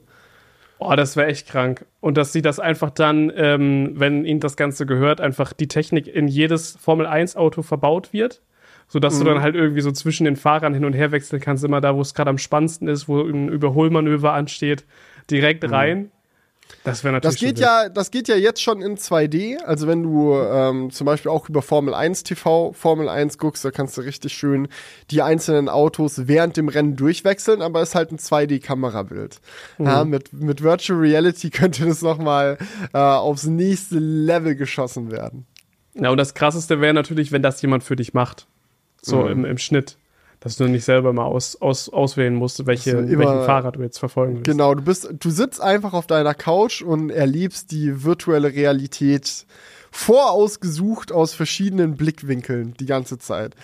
Oh, 0.80 0.94
das 0.94 1.16
wäre 1.16 1.26
echt 1.26 1.48
krank. 1.48 1.86
Und 2.00 2.16
dass 2.16 2.32
sie 2.32 2.42
das 2.42 2.60
einfach 2.60 2.90
dann, 2.90 3.32
ähm, 3.34 3.92
wenn 3.94 4.24
ihnen 4.24 4.40
das 4.40 4.56
Ganze 4.56 4.86
gehört, 4.86 5.20
einfach 5.20 5.52
die 5.52 5.66
Technik 5.66 6.06
in 6.06 6.28
jedes 6.28 6.76
Formel-1-Auto 6.76 7.62
verbaut 7.62 8.12
wird. 8.12 8.42
Sodass 8.86 9.16
mhm. 9.16 9.18
du 9.18 9.30
dann 9.32 9.42
halt 9.42 9.54
irgendwie 9.54 9.82
so 9.82 9.92
zwischen 9.92 10.24
den 10.24 10.36
Fahrern 10.36 10.72
hin 10.72 10.84
und 10.84 10.94
her 10.94 11.12
wechseln 11.12 11.40
kannst, 11.40 11.62
immer 11.62 11.80
da, 11.80 11.94
wo 11.94 12.00
es 12.00 12.14
gerade 12.14 12.30
am 12.30 12.38
spannendsten 12.38 12.88
ist, 12.88 13.08
wo 13.08 13.20
ein 13.20 13.48
Überholmanöver 13.48 14.32
ansteht, 14.32 14.86
direkt 15.30 15.64
mhm. 15.64 15.74
rein. 15.74 16.10
Das 16.84 17.04
wäre 17.04 17.12
natürlich. 17.12 17.40
Das 17.40 17.48
geht 17.48 17.58
ja, 17.58 17.88
das 17.88 18.10
geht 18.10 18.28
ja 18.28 18.36
jetzt 18.36 18.62
schon 18.62 18.80
in 18.80 18.96
2D. 18.96 19.58
Also 19.58 19.86
wenn 19.86 20.02
du 20.02 20.34
ähm, 20.34 20.90
zum 20.90 21.04
Beispiel 21.04 21.30
auch 21.30 21.48
über 21.48 21.60
Formel 21.60 21.92
1 21.92 22.22
TV 22.22 22.72
Formel 22.72 23.08
1 23.08 23.38
guckst, 23.38 23.64
da 23.64 23.70
kannst 23.70 23.96
du 23.98 24.02
richtig 24.02 24.32
schön 24.32 24.68
die 25.10 25.22
einzelnen 25.22 25.68
Autos 25.68 26.28
während 26.28 26.56
dem 26.56 26.68
Rennen 26.68 26.96
durchwechseln, 26.96 27.62
aber 27.62 27.82
es 27.82 27.90
ist 27.90 27.94
halt 27.94 28.12
ein 28.12 28.18
2D-Kamerabild. 28.18 29.40
Mhm. 29.78 29.86
Ja, 29.86 30.04
mit, 30.04 30.32
mit 30.32 30.62
Virtual 30.62 30.98
Reality 30.98 31.50
könnte 31.50 31.84
das 31.84 32.00
nochmal 32.02 32.58
äh, 32.94 32.98
aufs 32.98 33.44
nächste 33.44 33.98
Level 33.98 34.54
geschossen 34.54 35.10
werden. 35.10 35.46
Ja, 35.94 36.10
und 36.10 36.16
das 36.16 36.34
krasseste 36.34 36.80
wäre 36.80 36.94
natürlich, 36.94 37.32
wenn 37.32 37.42
das 37.42 37.60
jemand 37.60 37.82
für 37.84 37.96
dich 37.96 38.14
macht. 38.14 38.46
So 39.02 39.22
mhm. 39.22 39.30
im, 39.30 39.44
im 39.44 39.58
Schnitt 39.58 39.97
dass 40.40 40.56
du 40.56 40.68
nicht 40.68 40.84
selber 40.84 41.12
mal 41.12 41.24
aus, 41.24 41.56
aus, 41.60 41.88
auswählen 41.88 42.34
musst, 42.34 42.66
welche, 42.66 42.96
also 42.96 43.12
immer, 43.12 43.24
welchen 43.24 43.44
Fahrer 43.44 43.72
du 43.72 43.82
jetzt 43.82 43.98
verfolgen 43.98 44.36
willst. 44.36 44.44
Genau, 44.44 44.74
du 44.74 44.82
bist, 44.82 45.08
du 45.18 45.30
sitzt 45.30 45.60
einfach 45.60 45.92
auf 45.92 46.06
deiner 46.06 46.34
Couch 46.34 46.82
und 46.82 47.10
erlebst 47.10 47.70
die 47.72 48.04
virtuelle 48.04 48.52
Realität 48.52 49.46
vorausgesucht 49.90 51.12
aus 51.12 51.34
verschiedenen 51.34 51.96
Blickwinkeln 51.96 52.74
die 52.78 52.86
ganze 52.86 53.18
Zeit. 53.18 53.54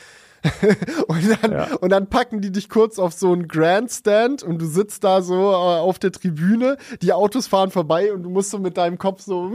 und, 1.09 1.43
dann, 1.43 1.53
ja. 1.53 1.69
und 1.81 1.91
dann 1.91 2.09
packen 2.09 2.41
die 2.41 2.53
dich 2.53 2.69
kurz 2.69 2.99
auf 2.99 3.13
so 3.13 3.33
einen 3.33 3.49
Grandstand 3.49 4.43
und 4.43 4.61
du 4.61 4.67
sitzt 4.67 5.03
da 5.05 5.23
so 5.23 5.35
äh, 5.35 5.55
auf 5.55 5.99
der 5.99 6.13
Tribüne, 6.13 6.77
die 7.01 7.13
Autos 7.13 7.47
fahren 7.47 7.71
vorbei 7.71 8.13
und 8.13 8.23
du 8.23 8.31
musst 8.31 8.51
so 8.51 8.59
mit 8.59 8.77
deinem 8.77 8.99
Kopf 8.99 9.23
so. 9.23 9.53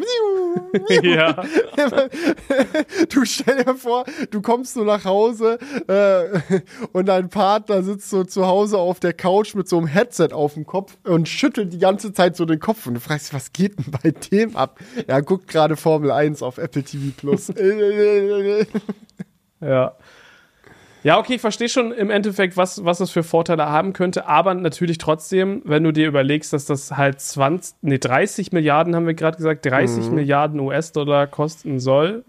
ja. 1.04 1.34
du 3.10 3.26
stell 3.26 3.64
dir 3.64 3.76
vor, 3.76 4.06
du 4.32 4.42
kommst 4.42 4.74
so 4.74 4.84
nach 4.84 5.06
Hause 5.06 5.60
äh, 5.88 6.62
und 6.92 7.08
dein 7.08 7.30
Partner 7.30 7.84
sitzt 7.84 8.10
so 8.10 8.24
zu 8.24 8.48
Hause 8.48 8.80
auf 8.80 9.00
der 9.00 9.14
Couch 9.14 9.54
mit 9.54 9.70
so 9.70 9.78
einem 9.78 9.88
Headset 9.88 10.30
auf 10.32 10.56
dem 10.56 10.66
Kopf 10.66 10.98
und 11.04 11.28
schüttelt 11.30 11.72
die 11.72 11.80
ganze 11.80 12.14
Zeit 12.14 12.36
so 12.36 12.46
den 12.46 12.60
Kopf 12.60 12.88
und 12.88 12.96
du 12.96 13.00
fragst 13.00 13.28
dich, 13.28 13.34
was 13.34 13.54
geht 13.54 13.78
denn 13.78 13.92
bei 13.92 14.12
dem 14.12 14.56
ab? 14.56 14.80
Er 15.06 15.22
guckt 15.22 15.48
gerade 15.48 15.76
Formel 15.76 16.12
1 16.12 16.42
auf 16.42 16.58
Apple 16.58 16.84
TV 16.84 17.14
Plus. 17.16 17.54
ja. 19.62 19.96
Ja, 21.04 21.18
okay, 21.18 21.36
ich 21.36 21.42
verstehe 21.42 21.70
schon 21.70 21.92
im 21.94 22.10
Endeffekt, 22.10 22.58
was, 22.58 22.84
was 22.84 23.00
es 23.00 23.10
für 23.10 23.24
Vorteile 23.24 23.70
haben 23.70 23.94
könnte, 23.94 24.28
aber 24.28 24.54
natürlich 24.54 24.98
trotzdem, 24.98 25.62
wenn 25.64 25.84
du 25.84 25.94
dir 25.94 26.08
überlegst, 26.08 26.52
dass 26.52 26.66
das 26.66 26.98
halt 26.98 27.22
20, 27.22 27.76
nee, 27.82 27.98
30 27.98 28.52
Milliarden, 28.52 28.96
haben 28.96 29.08
wir 29.08 29.14
gerade 29.14 29.38
gesagt, 29.38 29.66
30 29.66 30.06
mhm. 30.06 30.16
Milliarden 30.16 30.60
US-Dollar 30.60 31.28
kosten 31.28 31.80
soll, 31.80 32.26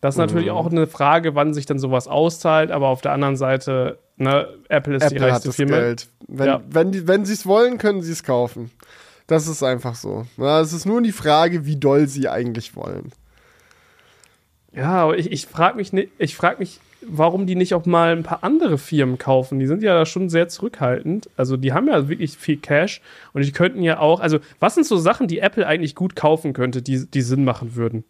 das 0.00 0.14
ist 0.14 0.18
mhm. 0.18 0.26
natürlich 0.26 0.50
auch 0.50 0.70
eine 0.70 0.86
Frage, 0.86 1.34
wann 1.34 1.54
sich 1.54 1.66
dann 1.66 1.78
sowas 1.78 2.08
auszahlt, 2.08 2.70
aber 2.70 2.88
auf 2.88 3.00
der 3.00 3.12
anderen 3.12 3.36
Seite, 3.36 3.98
ne, 4.16 4.48
Apple 4.68 4.96
ist 4.96 5.02
Apple 5.04 5.18
die 5.18 5.24
reichste 5.24 5.52
Firma. 5.52 5.76
Geld. 5.76 6.08
Wenn, 6.26 6.46
ja. 6.46 6.60
wenn, 6.68 6.92
die, 6.92 7.08
wenn 7.08 7.24
sie 7.24 7.34
es 7.34 7.46
wollen, 7.46 7.78
können 7.78 8.02
sie 8.02 8.12
es 8.12 8.22
kaufen. 8.22 8.70
Das 9.26 9.46
ist 9.46 9.62
einfach 9.62 9.94
so. 9.94 10.26
Es 10.38 10.72
ist 10.72 10.86
nur 10.86 11.02
die 11.02 11.12
Frage, 11.12 11.66
wie 11.66 11.76
doll 11.76 12.08
sie 12.08 12.28
eigentlich 12.28 12.76
wollen. 12.76 13.12
Ja, 14.72 15.04
aber 15.04 15.18
ich, 15.18 15.30
ich 15.32 15.46
frage 15.46 15.76
mich, 15.76 15.92
ich 16.18 16.36
frag 16.36 16.58
mich 16.60 16.80
warum 17.00 17.46
die 17.46 17.54
nicht 17.54 17.74
auch 17.74 17.86
mal 17.86 18.16
ein 18.16 18.22
paar 18.22 18.42
andere 18.42 18.78
Firmen 18.78 19.18
kaufen. 19.18 19.58
Die 19.58 19.66
sind 19.66 19.82
ja 19.82 19.94
da 19.94 20.06
schon 20.06 20.28
sehr 20.28 20.48
zurückhaltend. 20.48 21.30
Also 21.36 21.56
die 21.56 21.72
haben 21.72 21.86
ja 21.86 22.08
wirklich 22.08 22.36
viel 22.36 22.56
Cash 22.56 23.00
und 23.32 23.44
die 23.44 23.52
könnten 23.52 23.82
ja 23.82 23.98
auch, 24.00 24.20
also 24.20 24.38
was 24.60 24.74
sind 24.74 24.86
so 24.86 24.96
Sachen, 24.96 25.28
die 25.28 25.38
Apple 25.38 25.66
eigentlich 25.66 25.94
gut 25.94 26.16
kaufen 26.16 26.52
könnte, 26.52 26.82
die, 26.82 27.06
die 27.06 27.22
Sinn 27.22 27.44
machen 27.44 27.76
würden? 27.76 28.04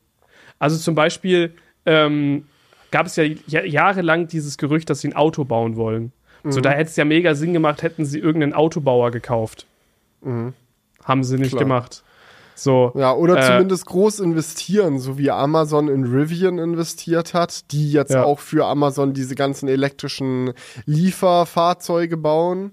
Also 0.59 0.77
zum 0.79 0.95
Beispiel 0.95 1.53
ähm, 1.87 2.47
gab 2.91 3.07
es 3.07 3.17
ja 3.17 3.25
jahrelang 3.25 4.29
dieses 4.29 4.59
Gerücht, 4.59 4.91
dass 4.91 5.01
sie 5.01 5.09
ein 5.09 5.17
Auto 5.17 5.45
bauen 5.45 5.77
wollen. 5.77 6.13
Mhm. 6.43 6.53
So, 6.53 6.61
da 6.61 6.71
hätte 6.71 6.91
es 6.91 6.97
ja 6.97 7.05
mega 7.05 7.35
Sinn 7.35 7.53
gemacht, 7.53 7.83
hätten 7.83 8.05
sie 8.05 8.19
irgendeinen 8.19 8.55
Autobauer 8.55 9.11
gekauft. 9.11 9.67
Mhm. 10.23 10.55
Haben 11.05 11.25
sie 11.25 11.39
nicht 11.39 11.51
Klar. 11.51 11.63
gemacht. 11.63 12.03
So, 12.59 12.93
Ja, 12.97 13.15
oder 13.15 13.39
äh, 13.39 13.47
zumindest 13.47 13.87
groß 13.87 14.19
investieren, 14.21 14.99
so 14.99 15.17
wie 15.17 15.31
Amazon 15.31 15.89
in 15.89 16.05
Rivian 16.05 16.59
investiert 16.59 17.33
hat, 17.33 17.71
die 17.71 17.93
jetzt 17.93 18.13
Ja. 18.13 18.25
auch 18.25 18.41
für 18.41 18.67
Amazon 18.67 19.15
diese 19.15 19.35
ganzen 19.37 19.69
elektrischen 19.69 20.53
Lieferfahrzeuge 20.85 22.17
bauen. 22.17 22.73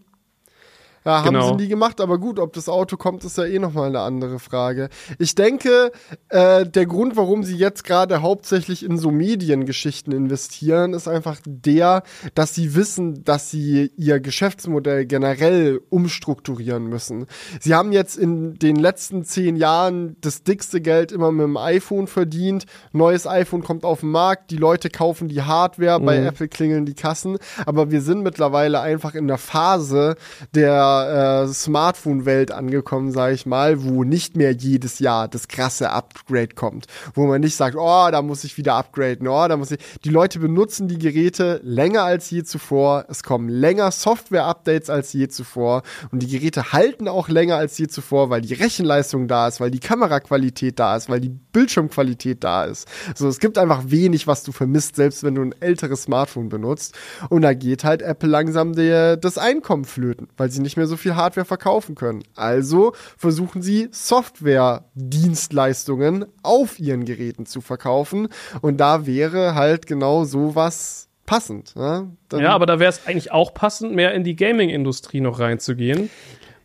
Ja, 1.05 1.19
haben 1.23 1.33
Genau. 1.35 1.49
sie 1.49 1.55
nie 1.63 1.67
gemacht, 1.67 2.01
aber 2.01 2.17
gut, 2.17 2.39
ob 2.39 2.53
das 2.53 2.67
Auto 2.67 2.97
kommt, 2.97 3.23
ist 3.23 3.37
ja 3.37 3.45
eh 3.45 3.59
nochmal 3.59 3.89
eine 3.89 3.99
andere 3.99 4.39
Frage. 4.39 4.89
Ich 5.19 5.35
denke, 5.35 5.91
äh, 6.29 6.65
der 6.65 6.85
Grund, 6.87 7.15
warum 7.15 7.43
sie 7.43 7.55
jetzt 7.55 7.83
gerade 7.83 8.21
hauptsächlich 8.23 8.83
in 8.83 8.97
so 8.97 9.11
Mediengeschichten 9.11 10.11
investieren, 10.13 10.93
ist 10.93 11.07
einfach 11.07 11.37
der, 11.45 12.01
dass 12.33 12.55
sie 12.55 12.75
wissen, 12.75 13.23
dass 13.23 13.51
sie 13.51 13.91
ihr 13.97 14.19
Geschäftsmodell 14.19 15.05
generell 15.05 15.79
umstrukturieren 15.89 16.87
müssen. 16.87 17.27
Sie 17.59 17.75
haben 17.75 17.91
jetzt 17.91 18.17
in 18.17 18.55
den 18.57 18.75
letzten 18.75 19.23
zehn 19.25 19.57
Jahren 19.57 20.15
das 20.21 20.43
dickste 20.43 20.81
Geld 20.81 21.11
immer 21.11 21.31
mit 21.31 21.43
dem 21.43 21.57
iPhone 21.57 22.07
verdient. 22.07 22.65
Neues 22.93 23.27
iPhone 23.27 23.63
kommt 23.63 23.83
auf 23.83 23.99
den 23.99 24.09
Markt, 24.09 24.49
die 24.49 24.57
Leute 24.57 24.89
kaufen 24.89 25.27
die 25.27 25.41
Hardware, 25.43 25.99
bei 25.99 26.19
Mhm. 26.19 26.27
Apple 26.27 26.47
klingeln 26.47 26.85
die 26.85 26.93
Kassen, 26.95 27.37
aber 27.65 27.91
wir 27.91 28.01
sind 28.01 28.23
mittlerweile 28.23 28.79
einfach 28.79 29.13
in 29.13 29.27
der 29.27 29.37
Phase 29.37 30.15
der 30.55 30.94
äh, 31.03 31.47
Smartphone-Welt 31.47 32.51
angekommen, 32.51 33.11
sage 33.11 33.35
ich 33.35 33.45
mal, 33.45 33.83
wo 33.83 34.03
nicht 34.03 34.35
mehr 34.35 34.51
jedes 34.51 34.99
Jahr 34.99 35.27
das 35.27 35.47
krasse 35.47 35.89
Upgrade 35.89 36.55
kommt, 36.55 36.85
wo 37.13 37.25
man 37.27 37.41
nicht 37.41 37.55
sagt, 37.55 37.75
oh, 37.75 38.07
da 38.11 38.21
muss 38.21 38.43
ich 38.43 38.57
wieder 38.57 38.75
upgraden, 38.75 39.27
oh, 39.27 39.47
da 39.47 39.57
muss 39.57 39.71
ich. 39.71 39.79
Die 40.03 40.09
Leute 40.09 40.39
benutzen 40.39 40.87
die 40.87 40.97
Geräte 40.97 41.59
länger 41.63 42.03
als 42.03 42.29
je 42.29 42.43
zuvor. 42.43 43.05
Es 43.09 43.23
kommen 43.23 43.49
länger 43.49 43.91
Software-Updates 43.91 44.89
als 44.89 45.13
je 45.13 45.27
zuvor 45.27 45.83
und 46.11 46.21
die 46.21 46.27
Geräte 46.27 46.71
halten 46.71 47.07
auch 47.07 47.29
länger 47.29 47.57
als 47.57 47.77
je 47.77 47.87
zuvor, 47.87 48.29
weil 48.29 48.41
die 48.41 48.53
Rechenleistung 48.53 49.27
da 49.27 49.47
ist, 49.47 49.59
weil 49.59 49.71
die 49.71 49.79
Kameraqualität 49.79 50.79
da 50.79 50.95
ist, 50.95 51.09
weil 51.09 51.19
die 51.19 51.29
Bildschirmqualität 51.29 52.43
da 52.43 52.65
ist. 52.65 52.87
So, 53.15 53.27
es 53.27 53.39
gibt 53.39 53.57
einfach 53.57 53.83
wenig, 53.87 54.27
was 54.27 54.43
du 54.43 54.51
vermisst, 54.51 54.95
selbst 54.95 55.23
wenn 55.23 55.35
du 55.35 55.41
ein 55.41 55.55
älteres 55.59 56.03
Smartphone 56.03 56.49
benutzt. 56.49 56.95
Und 57.29 57.41
da 57.41 57.53
geht 57.53 57.83
halt 57.83 58.01
Apple 58.01 58.29
langsam 58.29 58.73
der, 58.73 59.17
das 59.17 59.37
Einkommen 59.37 59.85
flöten, 59.85 60.27
weil 60.37 60.51
sie 60.51 60.61
nicht 60.61 60.77
mehr 60.77 60.84
so 60.87 60.97
viel 60.97 61.15
Hardware 61.15 61.45
verkaufen 61.45 61.95
können. 61.95 62.23
Also 62.35 62.93
versuchen 63.17 63.61
sie 63.61 63.87
Software-Dienstleistungen 63.91 66.25
auf 66.43 66.79
ihren 66.79 67.05
Geräten 67.05 67.45
zu 67.45 67.61
verkaufen. 67.61 68.27
Und 68.61 68.77
da 68.77 69.05
wäre 69.05 69.55
halt 69.55 69.87
genau 69.87 70.25
sowas 70.25 71.09
passend. 71.25 71.75
Ne? 71.75 72.11
Ja, 72.33 72.53
aber 72.53 72.65
da 72.65 72.79
wäre 72.79 72.89
es 72.89 73.07
eigentlich 73.07 73.31
auch 73.31 73.53
passend, 73.53 73.93
mehr 73.93 74.13
in 74.13 74.23
die 74.23 74.35
Gaming-Industrie 74.35 75.21
noch 75.21 75.39
reinzugehen. 75.39 76.09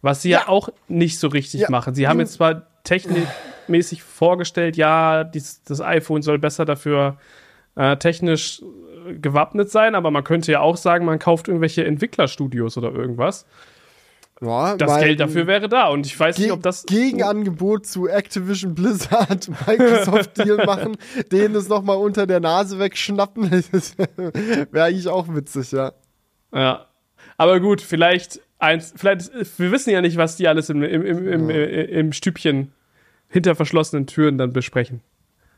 Was 0.03 0.23
sie 0.23 0.31
ja, 0.31 0.41
Ja. 0.41 0.49
auch 0.49 0.71
nicht 0.89 1.19
so 1.19 1.29
richtig 1.29 1.63
Ja. 1.63 1.71
machen. 1.71 1.95
Sie 1.95 2.09
haben 2.09 2.21
jetzt 2.21 2.35
zwar 2.35 2.67
technikmäßig 2.85 4.03
vorgestellt, 4.03 4.77
ja, 4.77 5.25
dies, 5.25 5.63
das 5.65 5.81
iPhone 5.81 6.23
soll 6.23 6.39
besser 6.39 6.65
dafür 6.65 7.19
äh, 7.77 7.97
technisch 7.99 8.63
äh, 9.07 9.15
gewappnet 9.15 9.71
sein, 9.71 9.95
aber 9.95 10.11
man 10.11 10.25
könnte 10.25 10.51
ja 10.53 10.61
auch 10.61 10.77
sagen, 10.77 11.05
man 11.05 11.19
kauft 11.19 11.49
irgendwelche 11.49 11.85
Entwicklerstudios 11.85 12.77
oder 12.77 12.93
irgendwas. 12.93 13.47
Ja, 14.41 14.77
Das 14.77 15.01
Geld 15.01 15.21
dafür 15.21 15.47
wäre 15.47 15.69
da 15.69 15.89
und 15.89 16.07
ich 16.07 16.19
weiß 16.19 16.39
nicht, 16.39 16.53
ob 16.53 16.63
das. 16.63 16.87
Gegenangebot 16.87 17.87
zu 17.87 18.09
Activision 18.09 18.75
Blizzard, 18.75 19.51
Microsoft 19.67 20.39
Deal 20.39 20.57
machen, 20.67 20.97
denen 21.31 21.55
es 21.55 21.69
nochmal 21.69 21.97
unter 21.97 22.27
der 22.27 22.41
Nase 22.41 22.79
wegschnappen. 22.79 23.51
Wäre 24.71 24.85
eigentlich 24.85 25.09
auch 25.09 25.27
witzig, 25.35 25.73
ja. 25.73 25.93
Ja. 26.55 26.87
Aber 27.37 27.61
gut, 27.61 27.81
vielleicht 27.81 28.41
eins, 28.59 28.95
vielleicht, 28.97 29.31
wir 29.59 29.73
wissen 29.73 29.91
ja 29.91 30.01
nicht, 30.01 30.17
was 30.17 30.37
die 30.37 30.49
alles 30.49 30.71
im, 30.71 30.83
im, 30.83 31.05
im, 31.05 31.29
im, 31.29 31.51
im 31.51 32.13
Stübchen 32.13 32.73
hinter 33.29 33.55
verschlossenen 33.55 34.07
Türen 34.07 34.39
dann 34.39 34.53
besprechen. 34.53 35.01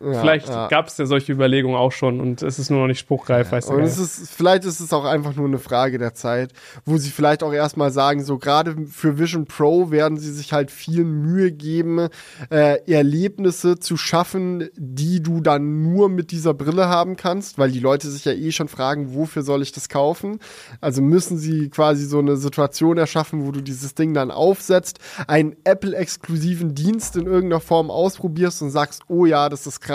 Ja 0.03 0.21
Vielleicht 0.21 0.49
ja. 0.49 0.69
gab 0.69 0.89
es 0.89 0.99
ja 0.99 1.07
solche 1.07 1.33
Überlegungen 1.33 1.77
auch 1.77 1.93
schon 1.93 2.21
und 2.21 2.43
es 2.43 2.59
ist 2.59 2.71
nur 2.71 2.81
noch 2.81 2.87
nicht 2.89 2.99
spruchreif, 2.99 3.53
weißt 3.53 3.71
du. 3.71 3.75
Und 3.75 3.83
es 3.83 3.99
ist, 3.99 4.31
vielleicht 4.35 4.65
ist 4.65 4.81
es 4.81 4.93
auch 4.93 5.05
einfach 5.05 5.35
nur 5.37 5.47
eine 5.47 5.59
Frage 5.59 5.99
der 5.99 6.15
Zeit, 6.15 6.53
wo 6.85 6.97
sie 6.97 7.11
vielleicht 7.11 7.43
auch 7.43 7.53
erstmal 7.53 7.93
sagen, 7.93 8.25
so 8.25 8.39
gerade 8.39 8.87
für 8.87 9.19
Vision 9.19 9.45
Pro 9.45 9.91
werden 9.91 10.17
sie 10.17 10.33
sich 10.33 10.53
halt 10.53 10.71
viel 10.71 11.05
Mühe 11.05 11.53
geben, 11.53 12.09
äh, 12.51 12.79
Erlebnisse 12.91 13.79
zu 13.79 13.97
schaffen, 13.97 14.69
die 14.77 15.23
du 15.23 15.41
dann 15.41 15.83
nur 15.83 16.09
mit 16.09 16.33
dieser 16.33 16.55
Brille 16.55 16.89
haben 16.89 17.17
kannst, 17.17 17.59
weil 17.59 17.71
die 17.71 17.81
Leute 17.81 18.11
sich 18.11 18.25
ja 18.25 18.33
eh 18.33 18.51
schon 18.51 18.69
fragen, 18.69 19.15
wofür 19.15 19.43
soll 19.43 19.63
ich 19.63 19.73
das 19.73 19.89
kaufen? 19.89 20.39
Also 20.81 21.01
müssen 21.03 21.39
sie 21.39 21.71
quasi 21.71 22.07
so 22.07 22.19
eine 22.19 22.37
Situation 22.37 22.99
erschaffen, 22.99 23.47
wo 23.47 23.53
du 23.53 23.61
dieses 23.61 23.95
Ding 23.95 24.15
dann 24.15 24.31
aufsetzt, 24.31 24.99
einen 25.29 25.57
Apple-exklusiven 25.65 26.75
Dienst 26.75 27.17
in 27.17 27.27
irgendeiner 27.27 27.61
Form 27.61 27.91
ausprobierst 27.91 28.63
und 28.63 28.71
sagst, 28.71 29.03
oh 29.09 29.27
ja, 29.27 29.49
das 29.49 29.67
ist 29.67 29.81
krass. 29.81 29.92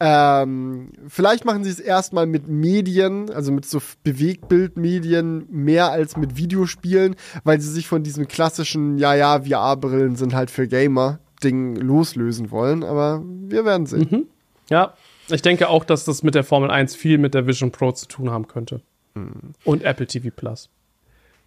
Ähm, 0.00 0.92
vielleicht 1.08 1.44
machen 1.44 1.64
sie 1.64 1.70
es 1.70 1.80
erstmal 1.80 2.26
mit 2.26 2.46
Medien, 2.46 3.30
also 3.30 3.50
mit 3.50 3.66
so 3.66 3.80
Bewegtbildmedien 4.04 5.46
mehr 5.50 5.90
als 5.90 6.16
mit 6.16 6.36
Videospielen, 6.36 7.16
weil 7.42 7.60
sie 7.60 7.70
sich 7.70 7.88
von 7.88 8.04
diesem 8.04 8.28
klassischen, 8.28 8.98
ja, 8.98 9.14
ja, 9.14 9.42
VR-Brillen 9.42 10.14
sind 10.14 10.34
halt 10.34 10.50
für 10.50 10.68
Gamer 10.68 11.18
Ding 11.42 11.76
loslösen 11.76 12.50
wollen, 12.50 12.84
aber 12.84 13.22
wir 13.24 13.64
werden 13.64 13.86
sehen. 13.86 14.28
ja, 14.70 14.94
ich 15.28 15.42
denke 15.42 15.68
auch, 15.68 15.84
dass 15.84 16.04
das 16.04 16.22
mit 16.22 16.34
der 16.34 16.44
Formel 16.44 16.70
1 16.70 16.94
viel 16.94 17.18
mit 17.18 17.34
der 17.34 17.46
Vision 17.46 17.72
Pro 17.72 17.92
zu 17.92 18.06
tun 18.06 18.30
haben 18.30 18.46
könnte. 18.46 18.82
Hm. 19.14 19.54
Und 19.64 19.82
Apple 19.82 20.06
TV 20.06 20.28
Plus. 20.34 20.70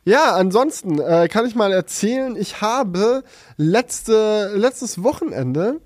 Ja, 0.03 0.35
ansonsten 0.35 0.99
äh, 0.99 1.27
kann 1.29 1.45
ich 1.45 1.55
mal 1.55 1.71
erzählen, 1.71 2.35
ich 2.35 2.61
habe 2.61 3.23
letzte, 3.57 4.51
letztes 4.55 5.03
Wochenende 5.03 5.79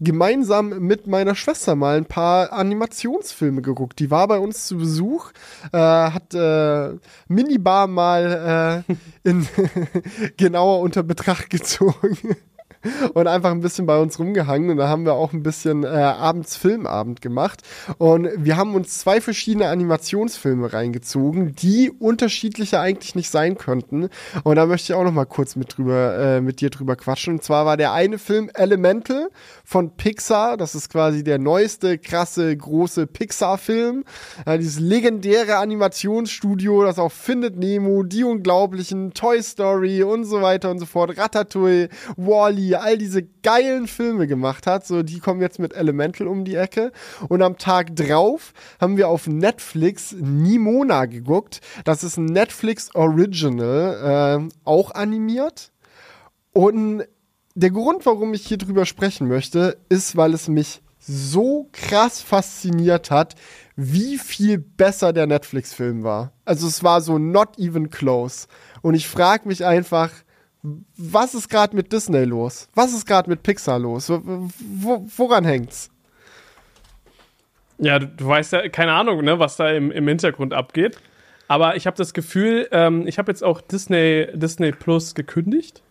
gemeinsam 0.00 0.78
mit 0.80 1.06
meiner 1.06 1.34
Schwester 1.34 1.74
mal 1.74 1.96
ein 1.96 2.06
paar 2.06 2.52
Animationsfilme 2.52 3.62
geguckt. 3.62 3.98
Die 3.98 4.10
war 4.10 4.28
bei 4.28 4.38
uns 4.38 4.66
zu 4.66 4.78
Besuch, 4.78 5.32
äh, 5.72 5.78
hat 5.78 6.34
äh, 6.34 6.96
Minibar 7.28 7.86
mal 7.86 8.84
äh, 8.88 9.28
in 9.28 9.46
genauer 10.36 10.80
unter 10.80 11.02
Betracht 11.02 11.50
gezogen. 11.50 12.36
Und 13.14 13.26
einfach 13.26 13.50
ein 13.50 13.60
bisschen 13.60 13.86
bei 13.86 13.98
uns 13.98 14.18
rumgehangen 14.18 14.70
und 14.70 14.76
da 14.76 14.88
haben 14.88 15.04
wir 15.04 15.14
auch 15.14 15.32
ein 15.32 15.42
bisschen 15.42 15.84
äh, 15.84 15.88
abends 15.88 16.56
Filmabend 16.56 17.20
gemacht. 17.20 17.62
Und 17.98 18.28
wir 18.36 18.56
haben 18.56 18.74
uns 18.74 18.98
zwei 18.98 19.20
verschiedene 19.20 19.68
Animationsfilme 19.68 20.72
reingezogen, 20.72 21.54
die 21.54 21.90
unterschiedlicher 21.90 22.80
eigentlich 22.80 23.14
nicht 23.14 23.30
sein 23.30 23.58
könnten. 23.58 24.08
Und 24.44 24.56
da 24.56 24.66
möchte 24.66 24.92
ich 24.92 24.98
auch 24.98 25.04
noch 25.04 25.12
mal 25.12 25.26
kurz 25.26 25.56
mit 25.56 25.76
drüber, 25.76 26.18
äh, 26.18 26.40
mit 26.40 26.60
dir 26.60 26.70
drüber 26.70 26.96
quatschen. 26.96 27.34
Und 27.34 27.42
zwar 27.42 27.66
war 27.66 27.76
der 27.76 27.92
eine 27.92 28.18
Film 28.18 28.50
Elemental 28.54 29.28
von 29.68 29.90
Pixar. 29.96 30.56
Das 30.56 30.74
ist 30.74 30.88
quasi 30.88 31.22
der 31.22 31.38
neueste, 31.38 31.98
krasse, 31.98 32.56
große 32.56 33.06
Pixar-Film. 33.06 34.04
Ja, 34.46 34.56
dieses 34.56 34.80
legendäre 34.80 35.56
Animationsstudio, 35.56 36.84
das 36.84 36.98
auch 36.98 37.12
Findet 37.12 37.58
Nemo, 37.58 38.02
Die 38.02 38.24
Unglaublichen, 38.24 39.12
Toy 39.12 39.42
Story 39.42 40.02
und 40.02 40.24
so 40.24 40.40
weiter 40.40 40.70
und 40.70 40.78
so 40.78 40.86
fort, 40.86 41.18
Ratatouille, 41.18 41.90
Wall-E, 42.16 42.76
all 42.76 42.96
diese 42.96 43.24
geilen 43.42 43.88
Filme 43.88 44.26
gemacht 44.26 44.66
hat. 44.66 44.86
So, 44.86 45.02
die 45.02 45.18
kommen 45.18 45.42
jetzt 45.42 45.58
mit 45.58 45.74
Elemental 45.74 46.28
um 46.28 46.46
die 46.46 46.54
Ecke. 46.54 46.90
Und 47.28 47.42
am 47.42 47.58
Tag 47.58 47.94
drauf 47.94 48.54
haben 48.80 48.96
wir 48.96 49.08
auf 49.08 49.26
Netflix 49.26 50.16
Nimona 50.18 51.04
geguckt. 51.04 51.60
Das 51.84 52.04
ist 52.04 52.16
ein 52.16 52.24
Netflix 52.24 52.94
Original, 52.94 54.48
äh, 54.48 54.54
auch 54.64 54.92
animiert. 54.92 55.72
Und 56.54 57.04
der 57.58 57.70
Grund, 57.70 58.06
warum 58.06 58.34
ich 58.34 58.46
hier 58.46 58.56
drüber 58.56 58.86
sprechen 58.86 59.26
möchte, 59.26 59.78
ist, 59.88 60.16
weil 60.16 60.32
es 60.32 60.46
mich 60.46 60.80
so 61.00 61.68
krass 61.72 62.22
fasziniert 62.22 63.10
hat, 63.10 63.34
wie 63.74 64.16
viel 64.18 64.58
besser 64.58 65.12
der 65.12 65.26
Netflix-Film 65.26 66.04
war. 66.04 66.32
Also 66.44 66.68
es 66.68 66.84
war 66.84 67.00
so 67.00 67.18
not 67.18 67.58
even 67.58 67.90
close. 67.90 68.46
Und 68.80 68.94
ich 68.94 69.08
frage 69.08 69.48
mich 69.48 69.64
einfach, 69.64 70.10
was 70.96 71.34
ist 71.34 71.48
gerade 71.48 71.74
mit 71.74 71.92
Disney 71.92 72.24
los? 72.24 72.68
Was 72.74 72.92
ist 72.92 73.06
gerade 73.06 73.28
mit 73.28 73.42
Pixar 73.42 73.80
los? 73.80 74.08
Wo, 74.08 74.20
wo, 74.58 75.06
woran 75.16 75.44
hängt's? 75.44 75.90
Ja, 77.78 77.98
du, 77.98 78.06
du 78.06 78.26
weißt 78.26 78.52
ja, 78.52 78.68
keine 78.68 78.92
Ahnung, 78.92 79.24
ne, 79.24 79.40
was 79.40 79.56
da 79.56 79.70
im, 79.70 79.90
im 79.90 80.06
Hintergrund 80.06 80.54
abgeht. 80.54 80.98
Aber 81.48 81.74
ich 81.74 81.88
habe 81.88 81.96
das 81.96 82.12
Gefühl, 82.12 82.68
ähm, 82.70 83.06
ich 83.08 83.18
habe 83.18 83.32
jetzt 83.32 83.42
auch 83.42 83.60
Disney, 83.60 84.28
Disney 84.34 84.70
Plus 84.70 85.16
gekündigt. 85.16 85.82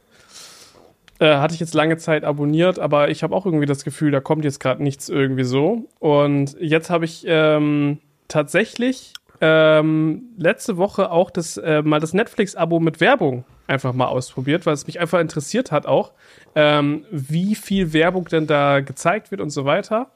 Äh, 1.20 1.38
hatte 1.38 1.56
ich 1.56 1.60
jetzt 1.60 1.74
lange 1.74 1.98
Zeit 1.98 2.24
abonniert, 2.24 2.78
aber 2.78 3.10
ich 3.10 3.24
habe 3.24 3.36
auch 3.36 3.46
irgendwie 3.46 3.66
das 3.66 3.84
Gefühl, 3.84 4.12
da 4.12 4.20
kommt 4.20 4.46
jetzt 4.46 4.60
gerade 4.60 4.84
nichts 4.84 5.10
irgendwie 5.10 5.44
so. 5.44 5.88
Und 6.00 6.56
jetzt 6.60 6.90
habe 6.90 7.06
ich 7.06 7.26
ähm, 7.28 7.98
tatsächlich 8.28 9.14
ähm, 9.42 10.24
letzte 10.38 10.78
Woche 10.78 11.12
auch 11.12 11.30
das 11.32 11.58
äh, 11.58 11.82
mal 11.82 12.00
das 12.00 12.14
Netflix-Abo 12.14 12.80
mit 12.80 13.00
Werbung 13.02 13.46
einfach 13.68 13.94
mal 13.94 14.08
ausprobiert, 14.08 14.66
weil 14.66 14.74
es 14.74 14.88
mich 14.88 15.00
einfach 15.00 15.20
interessiert 15.20 15.72
hat 15.72 15.86
auch, 15.86 16.12
ähm, 16.56 17.06
wie 17.12 17.56
viel 17.56 17.94
Werbung 17.94 18.26
denn 18.26 18.48
da 18.48 18.80
gezeigt 18.80 19.32
wird 19.32 19.42
und 19.42 19.50
so 19.50 19.66
weiter. 19.66 20.08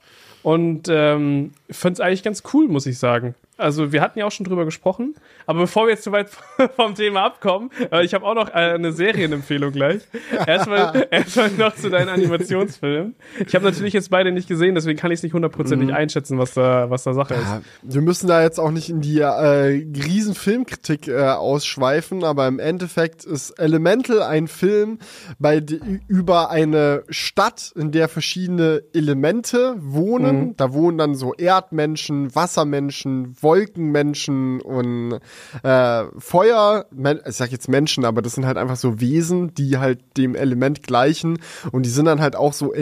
Und 0.44 0.88
ähm, 0.90 1.52
fand 1.70 1.98
es 1.98 2.00
eigentlich 2.00 2.24
ganz 2.24 2.44
cool, 2.54 2.68
muss 2.68 2.86
ich 2.86 2.98
sagen. 2.98 3.36
Also 3.62 3.92
wir 3.92 4.02
hatten 4.02 4.20
ja 4.20 4.26
auch 4.26 4.32
schon 4.32 4.46
drüber 4.46 4.66
gesprochen, 4.66 5.16
aber 5.46 5.60
bevor 5.62 5.86
wir 5.86 5.92
jetzt 5.92 6.04
zu 6.04 6.12
weit 6.12 6.30
vom 6.76 6.96
Thema 6.96 7.24
abkommen, 7.24 7.70
äh, 7.92 8.04
ich 8.04 8.14
habe 8.14 8.26
auch 8.26 8.36
noch 8.36 8.50
eine 8.50 8.92
Serienempfehlung 8.92 9.72
gleich. 9.72 10.02
Erstmal, 10.48 11.08
erstmal 11.12 11.52
noch 11.52 11.76
zu 11.76 11.90
deinen 11.90 12.10
Animationsfilmen. 12.10 13.16
Ich 13.46 13.56
habe 13.56 13.66
natürlich 13.66 13.94
jetzt 13.94 14.10
beide 14.10 14.32
nicht 14.32 14.48
gesehen, 14.48 14.76
deswegen 14.76 15.00
kann 15.00 15.12
ich 15.12 15.20
es 15.20 15.24
nicht 15.24 15.34
hundertprozentig 15.34 15.90
mhm. 15.90 15.96
einschätzen, 15.96 16.38
was 16.38 16.54
da, 16.54 16.90
was 16.90 17.04
da 17.04 17.14
Sache 17.14 17.36
ja, 17.36 17.58
ist. 17.58 17.64
Wir 17.84 18.02
müssen 18.02 18.28
da 18.28 18.42
jetzt 18.42 18.60
auch 18.60 18.72
nicht 18.72 18.90
in 18.90 19.02
die 19.02 19.20
äh, 19.20 19.26
riesen 19.26 20.36
Filmkritik 20.36 21.08
äh, 21.08 21.22
ausschweifen, 21.22 22.24
aber 22.24 22.48
im 22.48 22.60
Endeffekt 22.60 23.26
ist 23.26 23.52
Elemental 23.52 24.22
ein 24.22 24.48
Film 24.48 25.00
bei 25.40 25.64
über 26.08 26.50
eine 26.50 27.04
Stadt, 27.10 27.72
in 27.76 27.92
der 27.92 28.10
verschiedene 28.10 28.84
Elemente 28.94 29.76
wohnen. 29.80 30.40
Mhm. 30.40 30.58
Da 30.58 30.74
wohnen 30.74 30.98
dann 30.98 31.16
so 31.16 31.34
Erdmenschen, 31.34 32.34
Wassermenschen, 32.36 33.36
Wolkenmenschen 33.52 34.62
und 34.62 35.20
äh, 35.64 36.04
Feuer. 36.18 36.86
Ich 37.28 37.36
sag 37.36 37.52
jetzt 37.52 37.68
Menschen, 37.68 38.06
aber 38.06 38.22
das 38.22 38.36
sind 38.36 38.46
halt 38.46 38.58
einfach 38.58 38.78
so 38.78 39.02
Wesen, 39.02 39.54
die 39.54 39.78
halt 39.78 40.00
dem 40.16 40.36
Element 40.36 40.84
gleichen 40.84 41.38
und 41.74 41.86
die 41.86 41.90
sind 41.90 42.06
dann 42.06 42.22
halt 42.22 42.38
auch 42.38 42.54
so 42.54 42.74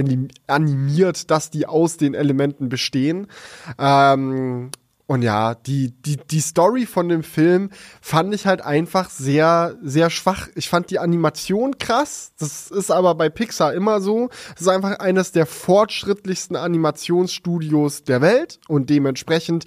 animiert, 0.46 1.32
dass 1.32 1.50
die 1.50 1.66
aus 1.66 1.98
den 1.98 2.14
Elementen 2.14 2.70
bestehen. 2.70 3.26
Ähm, 3.80 4.70
und 5.10 5.24
ja, 5.24 5.56
die, 5.56 5.92
die, 6.06 6.18
die 6.18 6.40
Story 6.40 6.86
von 6.86 7.10
dem 7.10 7.24
Film 7.24 7.72
fand 8.00 8.32
ich 8.36 8.46
halt 8.46 8.62
einfach 8.62 9.10
sehr, 9.10 9.76
sehr 9.82 10.12
schwach. 10.12 10.50
Ich 10.54 10.70
fand 10.70 10.92
die 10.92 11.00
Animation 11.00 11.80
krass. 11.80 12.34
Das 12.38 12.70
ist 12.70 12.92
aber 12.92 13.16
bei 13.16 13.28
Pixar 13.28 13.74
immer 13.74 14.02
so. 14.02 14.30
Das 14.52 14.62
ist 14.62 14.68
einfach 14.68 15.00
eines 15.00 15.32
der 15.32 15.48
fortschrittlichsten 15.48 16.56
Animationsstudios 16.56 18.04
der 18.04 18.22
Welt. 18.22 18.60
Und 18.68 18.92
dementsprechend 18.92 19.66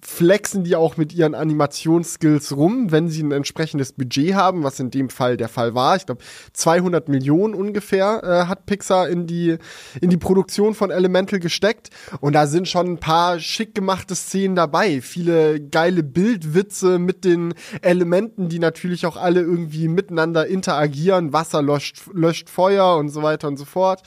flexen 0.00 0.62
die 0.62 0.76
auch 0.76 0.96
mit 0.96 1.12
ihren 1.12 1.34
Animationsskills 1.34 2.56
rum, 2.56 2.92
wenn 2.92 3.08
sie 3.08 3.24
ein 3.24 3.32
entsprechendes 3.32 3.94
Budget 3.94 4.36
haben, 4.36 4.62
was 4.62 4.78
in 4.78 4.92
dem 4.92 5.10
Fall 5.10 5.36
der 5.36 5.48
Fall 5.48 5.74
war. 5.74 5.96
Ich 5.96 6.06
glaube, 6.06 6.22
200 6.52 7.08
Millionen 7.08 7.54
ungefähr 7.54 8.22
äh, 8.22 8.46
hat 8.46 8.66
Pixar 8.66 9.08
in 9.08 9.26
die, 9.26 9.58
in 10.00 10.10
die 10.10 10.18
Produktion 10.18 10.72
von 10.72 10.92
Elemental 10.92 11.40
gesteckt. 11.40 11.90
Und 12.20 12.34
da 12.34 12.46
sind 12.46 12.68
schon 12.68 12.86
ein 12.86 13.00
paar 13.00 13.40
schick 13.40 13.74
gemachte 13.74 14.14
Szenen 14.14 14.54
dabei 14.54 14.83
dabei. 14.84 15.00
Viele 15.00 15.60
geile 15.60 16.02
Bildwitze 16.02 16.98
mit 16.98 17.24
den 17.24 17.54
Elementen, 17.82 18.48
die 18.48 18.58
natürlich 18.58 19.06
auch 19.06 19.16
alle 19.16 19.40
irgendwie 19.40 19.88
miteinander 19.88 20.46
interagieren. 20.46 21.32
Wasser 21.32 21.62
löscht, 21.62 22.02
löscht 22.12 22.48
Feuer 22.48 22.96
und 22.96 23.08
so 23.08 23.22
weiter 23.22 23.48
und 23.48 23.56
so 23.56 23.64
fort. 23.64 24.02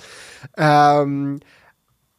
Ähm, 0.57 1.39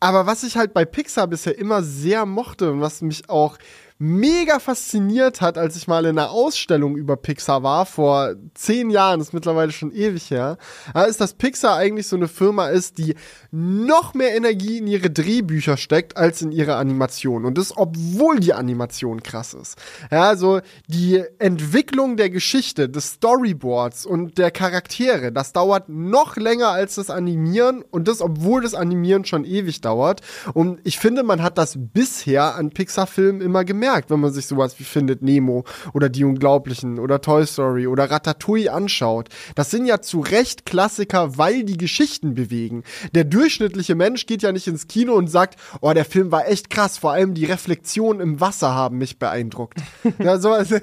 aber 0.01 0.27
was 0.27 0.45
ich 0.45 0.57
halt 0.57 0.75
bei 0.75 0.85
Pixar 0.85 1.27
bisher 1.27 1.59
immer 1.59 1.83
sehr 1.83 2.25
mochte 2.25 2.71
und 2.71 2.81
was 2.81 3.03
mich 3.03 3.29
auch 3.29 3.59
mega 3.99 4.61
fasziniert 4.61 5.41
hat, 5.41 5.59
als 5.59 5.77
ich 5.77 5.89
mal 5.89 6.05
in 6.05 6.17
einer 6.17 6.31
Ausstellung 6.31 6.97
über 6.97 7.17
Pixar 7.17 7.65
war, 7.65 7.85
vor 7.85 8.35
zehn 8.55 8.91
Jahren, 8.91 9.21
ist 9.21 9.35
mittlerweile 9.35 9.73
schon 9.73 9.91
ewig 9.91 10.31
her, 10.31 10.57
ist, 11.09 11.21
dass 11.21 11.35
Pixar 11.35 11.77
eigentlich 11.77 12.07
so 12.07 12.15
eine 12.15 12.29
Firma 12.29 12.69
ist, 12.69 12.99
die 12.99 13.17
noch 13.51 14.15
mehr 14.15 14.37
Energie 14.37 14.79
in 14.79 14.87
ihre 14.87 15.11
Drehbücher 15.11 15.77
steckt, 15.77 16.17
als 16.17 16.43
in 16.43 16.53
ihre 16.53 16.77
Animation. 16.77 17.45
Und 17.45 17.59
das, 17.59 17.77
obwohl 17.77 18.39
die 18.39 18.55
Animation 18.55 19.23
krass 19.23 19.53
ist. 19.55 19.77
Ja, 20.13 20.29
also 20.29 20.61
die 20.87 21.25
Entwicklung 21.41 22.17
der 22.17 22.31
Geschichte, 22.31 22.89
des 22.89 23.15
Storyboards 23.15 24.07
und 24.07 24.39
der 24.39 24.53
Charaktere, 24.53 25.33
das 25.33 25.53
dauert 25.53 25.89
noch 25.89 26.37
länger 26.37 26.69
als 26.69 26.95
das 26.95 27.11
Animieren 27.11 27.83
und 27.91 28.07
das, 28.07 28.21
obwohl 28.21 28.63
das 28.63 28.75
Animieren 28.75 29.25
schon 29.25 29.45
ewig 29.45 29.81
dauert. 29.81 30.21
Und 30.55 30.81
ich 30.85 31.01
finde, 31.01 31.25
man 31.25 31.43
hat 31.43 31.59
das 31.59 31.77
bisher 31.77 32.55
an 32.55 32.71
Pixar-Filmen 32.71 33.41
immer 33.41 33.65
gemerkt 33.65 33.88
merkt, 33.89 34.11
wenn 34.11 34.21
man 34.21 34.33
sich 34.33 34.47
sowas 34.47 34.79
wie 34.79 34.85
Findet 34.85 35.23
Nemo 35.23 35.65
oder 35.95 36.11
Die 36.11 36.25
Unglaublichen 36.25 36.99
oder 36.99 37.23
Toy 37.23 37.47
Story 37.47 37.87
oder 37.87 38.11
Ratatouille 38.11 38.71
anschaut. 38.71 39.29
Das 39.55 39.71
sind 39.71 39.87
ja 39.87 40.03
zu 40.03 40.21
Recht 40.21 40.67
Klassiker, 40.67 41.39
weil 41.39 41.65
die 41.65 41.79
Geschichten 41.79 42.35
bewegen. 42.35 42.85
Der 43.15 43.25
durchschnittliche 43.25 43.95
Mensch 43.95 44.27
geht 44.27 44.43
ja 44.43 44.53
nicht 44.53 44.67
ins 44.67 44.89
Kino 44.89 45.15
und 45.15 45.29
sagt, 45.29 45.59
oh, 45.81 45.93
der 45.95 46.05
Film 46.05 46.31
war 46.31 46.47
echt 46.49 46.69
krass, 46.69 46.99
vor 46.99 47.13
allem 47.13 47.33
die 47.33 47.47
Reflexionen 47.47 48.21
im 48.21 48.41
Wasser 48.43 48.75
haben 48.75 48.99
mich 48.99 49.19
beeindruckt. 49.19 49.79
ja, 50.19 50.37
so, 50.37 50.55
so, 50.63 50.77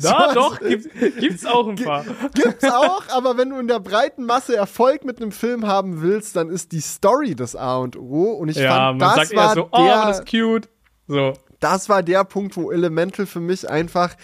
ja, 0.00 0.34
doch, 0.34 0.60
gibt's, 0.60 0.88
gibt's 1.18 1.46
auch 1.46 1.66
ein 1.68 1.76
paar. 1.76 2.04
Gibt's 2.34 2.64
auch, 2.64 3.02
aber 3.08 3.36
wenn 3.36 3.50
du 3.50 3.58
in 3.58 3.66
der 3.66 3.80
breiten 3.80 4.24
Masse 4.24 4.54
Erfolg 4.54 5.04
mit 5.04 5.20
einem 5.20 5.32
Film 5.32 5.66
haben 5.66 6.00
willst, 6.00 6.36
dann 6.36 6.48
ist 6.48 6.70
die 6.70 6.80
Story 6.80 7.34
das 7.34 7.56
A 7.56 7.78
und 7.78 7.96
O. 7.96 8.34
Und 8.34 8.50
ich 8.50 8.56
ja, 8.56 8.70
fand, 8.70 9.00
man 9.00 9.08
das 9.08 9.28
sagt 9.28 9.36
war 9.36 9.48
eher 9.48 9.54
so, 9.54 9.68
oh, 9.72 9.84
der, 9.84 10.06
das 10.06 10.18
ist 10.20 10.30
cute. 10.30 10.68
So 11.08 11.32
das 11.60 11.88
war 11.88 12.02
der 12.02 12.24
Punkt, 12.24 12.56
wo 12.56 12.70
Elemental 12.70 13.26
für 13.26 13.40
mich 13.40 13.68
einfach 13.68 14.14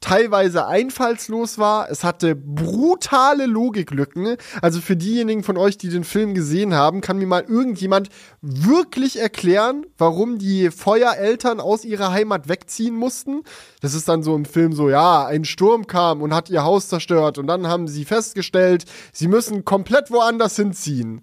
teilweise 0.00 0.66
einfallslos 0.66 1.58
war. 1.58 1.90
Es 1.90 2.04
hatte 2.04 2.34
brutale 2.34 3.46
Logiklücken. 3.46 4.36
Also 4.60 4.80
für 4.80 4.96
diejenigen 4.96 5.42
von 5.42 5.56
euch, 5.56 5.78
die 5.78 5.88
den 5.88 6.04
Film 6.04 6.34
gesehen 6.34 6.74
haben, 6.74 7.00
kann 7.00 7.18
mir 7.18 7.26
mal 7.26 7.44
irgendjemand 7.48 8.10
wirklich 8.42 9.18
erklären, 9.18 9.86
warum 9.96 10.38
die 10.38 10.70
Feuereltern 10.70 11.60
aus 11.60 11.84
ihrer 11.84 12.10
Heimat 12.10 12.48
wegziehen 12.48 12.96
mussten. 12.96 13.42
Das 13.80 13.94
ist 13.94 14.08
dann 14.08 14.22
so 14.22 14.34
im 14.34 14.44
Film 14.44 14.72
so, 14.72 14.90
ja, 14.90 15.24
ein 15.26 15.44
Sturm 15.44 15.86
kam 15.86 16.20
und 16.20 16.34
hat 16.34 16.50
ihr 16.50 16.64
Haus 16.64 16.88
zerstört 16.88 17.38
und 17.38 17.46
dann 17.46 17.68
haben 17.68 17.88
sie 17.88 18.04
festgestellt, 18.04 18.84
sie 19.12 19.28
müssen 19.28 19.64
komplett 19.64 20.10
woanders 20.10 20.56
hinziehen. 20.56 21.22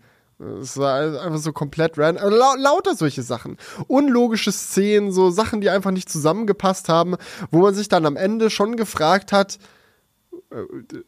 Es 0.61 0.77
war 0.77 1.21
einfach 1.21 1.37
so 1.37 1.51
komplett 1.51 1.97
random. 1.97 2.23
Also 2.23 2.37
lau 2.37 2.55
lauter 2.55 2.95
solche 2.95 3.23
Sachen. 3.23 3.57
Unlogische 3.87 4.51
Szenen, 4.51 5.11
so 5.11 5.31
Sachen, 5.31 5.59
die 5.59 5.69
einfach 5.69 5.91
nicht 5.91 6.09
zusammengepasst 6.09 6.87
haben, 6.87 7.15
wo 7.51 7.59
man 7.59 7.73
sich 7.73 7.89
dann 7.89 8.05
am 8.05 8.15
Ende 8.15 8.49
schon 8.49 8.77
gefragt 8.77 9.33
hat, 9.33 9.59
äh, 10.51 10.55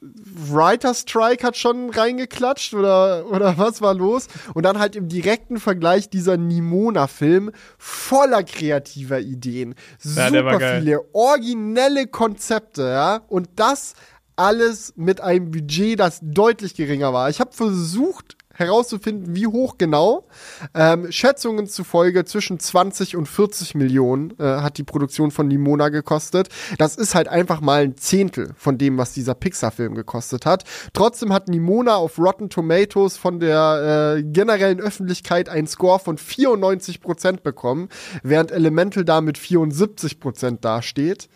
Writer 0.01 0.93
Strike 0.93 1.47
hat 1.47 1.55
schon 1.55 1.89
reingeklatscht 1.89 2.73
oder, 2.73 3.25
oder 3.29 3.57
was 3.57 3.81
war 3.81 3.93
los? 3.93 4.27
Und 4.53 4.63
dann 4.63 4.79
halt 4.79 4.97
im 4.97 5.07
direkten 5.07 5.59
Vergleich 5.59 6.09
dieser 6.09 6.35
Nimona-Film 6.35 7.51
voller 7.77 8.43
kreativer 8.43 9.19
Ideen. 9.19 9.75
Ja, 10.03 10.27
Super 10.27 10.79
viele 10.79 11.05
originelle 11.13 12.07
Konzepte, 12.07 12.83
ja. 12.83 13.21
Und 13.29 13.49
das 13.55 13.93
alles 14.35 14.93
mit 14.95 15.21
einem 15.21 15.51
Budget, 15.51 15.99
das 15.99 16.19
deutlich 16.21 16.75
geringer 16.75 17.13
war. 17.13 17.29
Ich 17.29 17.39
habe 17.39 17.51
versucht, 17.53 18.37
herauszufinden, 18.61 19.35
wie 19.35 19.47
hoch 19.47 19.77
genau. 19.77 20.27
Ähm, 20.73 21.11
Schätzungen 21.11 21.67
zufolge 21.67 22.25
zwischen 22.25 22.59
20 22.59 23.15
und 23.17 23.27
40 23.27 23.75
Millionen 23.75 24.33
äh, 24.39 24.43
hat 24.43 24.77
die 24.77 24.83
Produktion 24.83 25.31
von 25.31 25.47
Nimona 25.47 25.89
gekostet. 25.89 26.49
Das 26.77 26.95
ist 26.95 27.15
halt 27.15 27.27
einfach 27.27 27.61
mal 27.61 27.83
ein 27.83 27.97
Zehntel 27.97 28.51
von 28.55 28.77
dem, 28.77 28.97
was 28.97 29.13
dieser 29.13 29.35
Pixar-Film 29.35 29.95
gekostet 29.95 30.45
hat. 30.45 30.63
Trotzdem 30.93 31.33
hat 31.33 31.47
Nimona 31.47 31.95
auf 31.95 32.17
Rotten 32.17 32.49
Tomatoes 32.49 33.17
von 33.17 33.39
der 33.39 34.15
äh, 34.17 34.23
generellen 34.23 34.79
Öffentlichkeit 34.79 35.49
einen 35.49 35.67
Score 35.67 35.99
von 35.99 36.17
94 36.17 37.01
Prozent 37.01 37.43
bekommen, 37.43 37.89
während 38.23 38.51
Elemental 38.51 39.03
da 39.03 39.21
mit 39.21 39.37
74 39.37 40.19
Prozent 40.19 40.63
dasteht. 40.63 41.27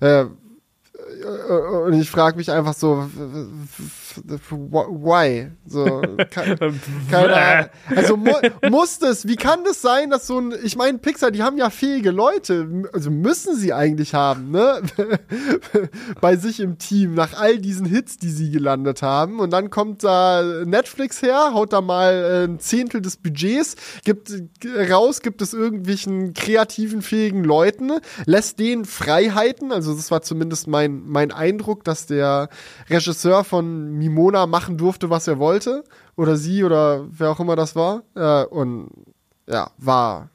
Äh, 0.00 0.26
und 1.86 1.94
ich 1.94 2.10
frage 2.10 2.36
mich 2.36 2.50
einfach 2.50 2.74
so, 2.74 3.08
why? 4.50 5.50
So, 5.66 6.02
keine 6.30 6.60
Ahnung. 7.36 7.70
Also 7.94 8.16
mu 8.16 8.32
muss 8.70 8.98
das, 8.98 9.26
wie 9.26 9.36
kann 9.36 9.64
das 9.64 9.82
sein, 9.82 10.10
dass 10.10 10.26
so 10.26 10.38
ein, 10.38 10.54
ich 10.62 10.76
meine, 10.76 10.98
Pixar, 10.98 11.30
die 11.30 11.42
haben 11.42 11.56
ja 11.56 11.70
fähige 11.70 12.10
Leute, 12.10 12.68
also 12.92 13.10
müssen 13.10 13.56
sie 13.56 13.72
eigentlich 13.72 14.14
haben, 14.14 14.50
ne? 14.50 14.82
Bei 16.20 16.36
sich 16.36 16.60
im 16.60 16.78
Team, 16.78 17.14
nach 17.14 17.34
all 17.34 17.58
diesen 17.58 17.86
Hits, 17.86 18.18
die 18.18 18.30
sie 18.30 18.50
gelandet 18.50 19.02
haben. 19.02 19.40
Und 19.40 19.52
dann 19.52 19.70
kommt 19.70 20.04
da 20.04 20.42
Netflix 20.64 21.22
her, 21.22 21.52
haut 21.52 21.72
da 21.72 21.80
mal 21.80 22.12
äh, 22.12 22.44
ein 22.44 22.58
Zehntel 22.58 23.00
des 23.00 23.16
Budgets, 23.16 23.76
gibt 24.04 24.32
raus, 24.90 25.20
gibt 25.20 25.42
es 25.42 25.52
irgendwelchen 25.52 26.34
kreativen, 26.34 27.02
fähigen 27.02 27.44
Leuten, 27.44 27.92
lässt 28.26 28.58
denen 28.58 28.84
Freiheiten, 28.84 29.72
also 29.72 29.94
das 29.94 30.10
war 30.10 30.22
zumindest 30.22 30.66
mein, 30.66 31.01
mein 31.04 31.32
Eindruck, 31.32 31.84
dass 31.84 32.06
der 32.06 32.48
Regisseur 32.88 33.44
von 33.44 33.92
Mimona 33.92 34.46
machen 34.46 34.76
durfte, 34.78 35.10
was 35.10 35.28
er 35.28 35.38
wollte. 35.38 35.84
Oder 36.16 36.36
sie 36.36 36.64
oder 36.64 37.06
wer 37.10 37.30
auch 37.30 37.40
immer 37.40 37.56
das 37.56 37.76
war. 37.76 38.02
Äh, 38.14 38.44
und 38.46 38.90
ja, 39.48 39.70
war 39.78 40.30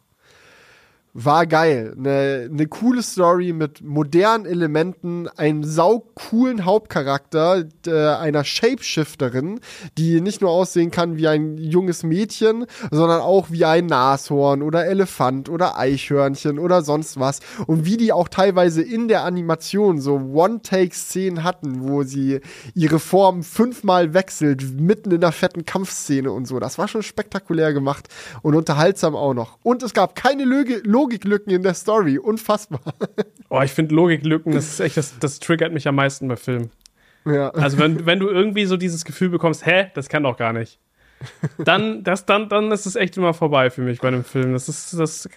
war 1.20 1.48
geil. 1.48 1.96
Eine 1.98 2.48
ne 2.48 2.68
coole 2.68 3.02
Story 3.02 3.52
mit 3.52 3.82
modernen 3.82 4.46
Elementen, 4.46 5.28
einen 5.28 5.64
saucoolen 5.64 6.64
Hauptcharakter 6.64 7.66
äh, 7.88 7.92
einer 7.92 8.44
Shapeshifterin, 8.44 9.60
die 9.98 10.22
nicht 10.22 10.42
nur 10.42 10.52
aussehen 10.52 10.92
kann 10.92 11.18
wie 11.18 11.28
ein 11.28 11.58
junges 11.58 12.04
Mädchen, 12.04 12.68
sondern 12.92 13.22
auch 13.22 13.50
wie 13.50 13.66
ein 13.66 13.88
Nashorn 13.88 14.62
oder 14.62 14.86
Elefant 14.86 15.50
oder 15.50 15.80
Eichhörnchen 15.80 16.60
oder 16.60 16.84
sonst 16.84 17.20
was. 17.20 17.40
Und 17.66 17.86
wie 17.86 17.98
die 17.98 18.14
auch 18.14 18.28
teilweise 18.28 18.84
in 18.84 19.08
der 19.08 19.24
Animation 19.24 20.00
so 20.00 20.18
One-Take-Szenen 20.18 21.44
hatten, 21.44 21.90
wo 21.90 22.04
sie 22.04 22.42
ihre 22.76 23.00
Form 23.00 23.42
fünfmal 23.42 24.14
wechselt, 24.14 24.80
mitten 24.80 25.10
in 25.10 25.22
der 25.22 25.32
fetten 25.32 25.66
Kampfszene 25.66 26.32
und 26.32 26.46
so. 26.46 26.60
Das 26.60 26.78
war 26.78 26.88
schon 26.88 27.02
spektakulär 27.02 27.74
gemacht 27.74 28.08
und 28.44 28.54
unterhaltsam 28.54 29.16
auch 29.16 29.34
noch. 29.34 29.58
Und 29.64 29.82
es 29.82 29.96
gab 29.96 30.14
keine 30.14 30.44
Logik 30.44 31.07
Logiklücken 31.08 31.54
in 31.54 31.64
der 31.64 31.74
Story. 31.74 32.18
Unfassbar. 32.18 32.82
Oh, 33.50 33.62
ich 33.62 33.72
finde 33.72 33.96
Logiklücken, 33.96 34.52
das 34.52 34.66
ist 34.68 34.80
echt, 34.82 34.98
das, 34.98 35.20
das 35.20 35.40
triggert 35.40 35.72
mich 35.72 35.88
am 35.88 35.96
meisten 35.96 36.28
bei 36.28 36.36
Filmen. 36.36 36.70
Ja. 37.26 37.50
Also 37.52 37.80
wenn, 37.80 38.06
wenn 38.06 38.20
du 38.20 38.28
irgendwie 38.28 38.66
so 38.66 38.76
dieses 38.76 39.06
Gefühl 39.06 39.30
bekommst, 39.30 39.66
hä, 39.66 39.88
das 39.94 40.10
kann 40.10 40.24
doch 40.24 40.36
gar 40.36 40.52
nicht. 40.52 40.80
Dann, 41.58 42.04
das, 42.04 42.26
dann, 42.26 42.50
dann 42.50 42.70
ist 42.74 42.86
es 42.86 42.98
echt 42.98 43.16
immer 43.16 43.34
vorbei 43.34 43.70
für 43.70 43.82
mich 43.84 44.02
bei 44.02 44.10
einem 44.10 44.26
Film. 44.26 44.52
Das 44.52 44.68
ist, 44.68 45.00
das 45.00 45.30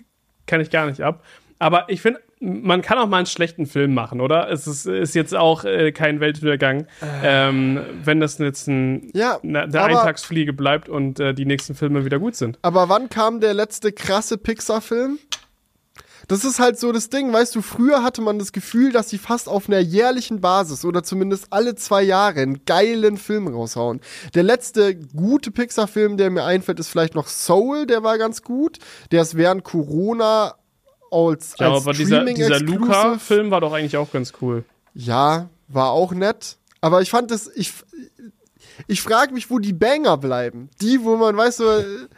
kann 0.49 0.61
ich 0.61 0.71
gar 0.71 0.87
nicht 0.87 1.03
ab. 1.03 1.23
Aber 1.61 1.85
ich 1.89 2.03
finde, 2.03 2.19
man 2.41 2.83
kann 2.83 2.99
auch 2.99 3.07
mal 3.07 3.19
einen 3.19 3.27
schlechten 3.27 3.67
Film 3.67 3.95
machen, 3.95 4.21
oder? 4.21 4.51
Es 4.51 4.67
ist, 4.67 4.87
ist 4.87 5.15
jetzt 5.15 5.37
auch 5.37 5.65
äh, 5.65 5.93
kein 5.93 6.19
Weltuntergang, 6.19 6.89
ähm, 7.23 7.79
wenn 8.03 8.19
das 8.19 8.39
jetzt 8.39 8.67
ein, 8.67 9.09
Ja, 9.15 9.39
na, 9.45 9.67
der 9.69 9.83
aber- 9.85 10.01
Eintagsfliege 10.01 10.53
bleibt 10.53 10.89
und 10.89 11.21
äh, 11.21 11.33
die 11.33 11.45
nächsten 11.47 11.77
Filme 11.77 12.05
wieder 12.05 12.19
gut 12.19 12.35
sind. 12.35 12.59
Aber 12.63 12.89
wann 12.89 13.09
kam 13.09 13.39
der 13.41 13.55
letzte 13.55 13.93
krasse 13.93 14.37
Pixar-Film? 14.37 15.21
Das 16.31 16.45
ist 16.45 16.61
halt 16.61 16.79
so 16.79 16.93
das 16.93 17.11
Ding, 17.11 17.33
weißt 17.33 17.57
du, 17.57 17.61
früher 17.61 18.05
hatte 18.05 18.23
man 18.23 18.39
das 18.39 18.53
Gefühl, 18.53 18.93
dass 18.93 19.11
sie 19.11 19.19
fast 19.19 19.49
auf 19.49 19.69
einer 19.69 19.81
jährlichen 19.81 20.41
Basis 20.41 20.85
oder 20.85 21.03
zumindest 21.03 21.49
alle 21.51 21.75
zwei 21.75 22.05
Jahre 22.05 22.39
einen 22.43 22.65
geilen 22.65 23.17
Film 23.17 23.49
raushauen. 23.49 24.01
Der 24.35 24.45
letzte 24.45 24.95
gute 24.95 25.51
Pixar-Film, 25.51 26.17
der 26.19 26.31
mir 26.31 26.45
einfällt, 26.45 26.79
ist 26.79 26.87
vielleicht 26.87 27.17
noch 27.17 27.27
Soul, 27.27 27.85
der 27.85 28.05
war 28.05 28.17
ganz 28.17 28.45
gut. 28.45 28.79
Der 29.11 29.23
ist 29.23 29.37
während 29.37 29.65
Corona 29.65 30.55
als, 31.11 31.57
Ja, 31.59 31.73
als 31.73 31.83
aber 31.83 31.95
dieser, 31.95 32.25
dieser 32.25 32.61
Luca-Film 32.61 33.51
war 33.51 33.61
doch 33.61 33.73
eigentlich 33.73 33.97
auch 33.97 34.13
ganz 34.13 34.33
cool. 34.41 34.63
Ja, 34.95 35.51
war 35.67 35.91
auch 35.91 36.13
nett. 36.13 36.59
Aber 36.81 37.03
ich 37.03 37.11
fand 37.11 37.33
das, 37.33 37.51
ich, 37.57 37.73
ich 38.87 39.03
frage 39.03 39.35
mich, 39.35 39.51
wo 39.51 39.59
die 39.59 39.73
Banger 39.73 40.17
bleiben. 40.17 40.71
Die, 40.81 41.03
wo 41.03 41.17
man, 41.17 41.37
weißt 41.37 41.59
du, 41.59 42.09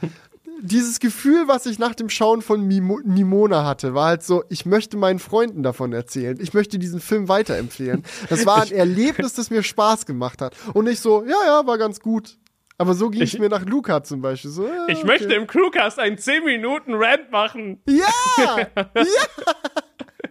dieses 0.60 1.00
Gefühl, 1.00 1.48
was 1.48 1.66
ich 1.66 1.78
nach 1.78 1.94
dem 1.94 2.08
Schauen 2.10 2.42
von 2.42 2.62
Mimo 2.66 3.00
Nimona 3.04 3.64
hatte, 3.64 3.94
war 3.94 4.06
halt 4.06 4.22
so, 4.22 4.44
ich 4.48 4.66
möchte 4.66 4.96
meinen 4.96 5.18
Freunden 5.18 5.62
davon 5.62 5.92
erzählen. 5.92 6.38
Ich 6.40 6.54
möchte 6.54 6.78
diesen 6.78 7.00
Film 7.00 7.28
weiterempfehlen. 7.28 8.04
Das 8.28 8.46
war 8.46 8.62
ein 8.62 8.70
Erlebnis, 8.72 9.34
das 9.34 9.50
mir 9.50 9.62
Spaß 9.62 10.06
gemacht 10.06 10.40
hat. 10.42 10.54
Und 10.74 10.84
nicht 10.84 11.00
so, 11.00 11.24
ja, 11.24 11.36
ja, 11.46 11.66
war 11.66 11.78
ganz 11.78 12.00
gut. 12.00 12.38
Aber 12.78 12.94
so 12.94 13.10
ging 13.10 13.22
es 13.22 13.34
Ich- 13.34 13.38
mir 13.40 13.48
nach 13.48 13.64
Luca 13.64 14.02
zum 14.02 14.20
Beispiel. 14.22 14.50
So, 14.50 14.66
ja, 14.66 14.86
Ich 14.88 14.98
okay. 14.98 15.06
möchte 15.06 15.34
im 15.34 15.46
Crewcast 15.46 15.98
einen 15.98 16.18
10 16.18 16.44
Minuten 16.44 16.94
Rant 16.94 17.30
machen. 17.30 17.80
Ja! 17.86 18.66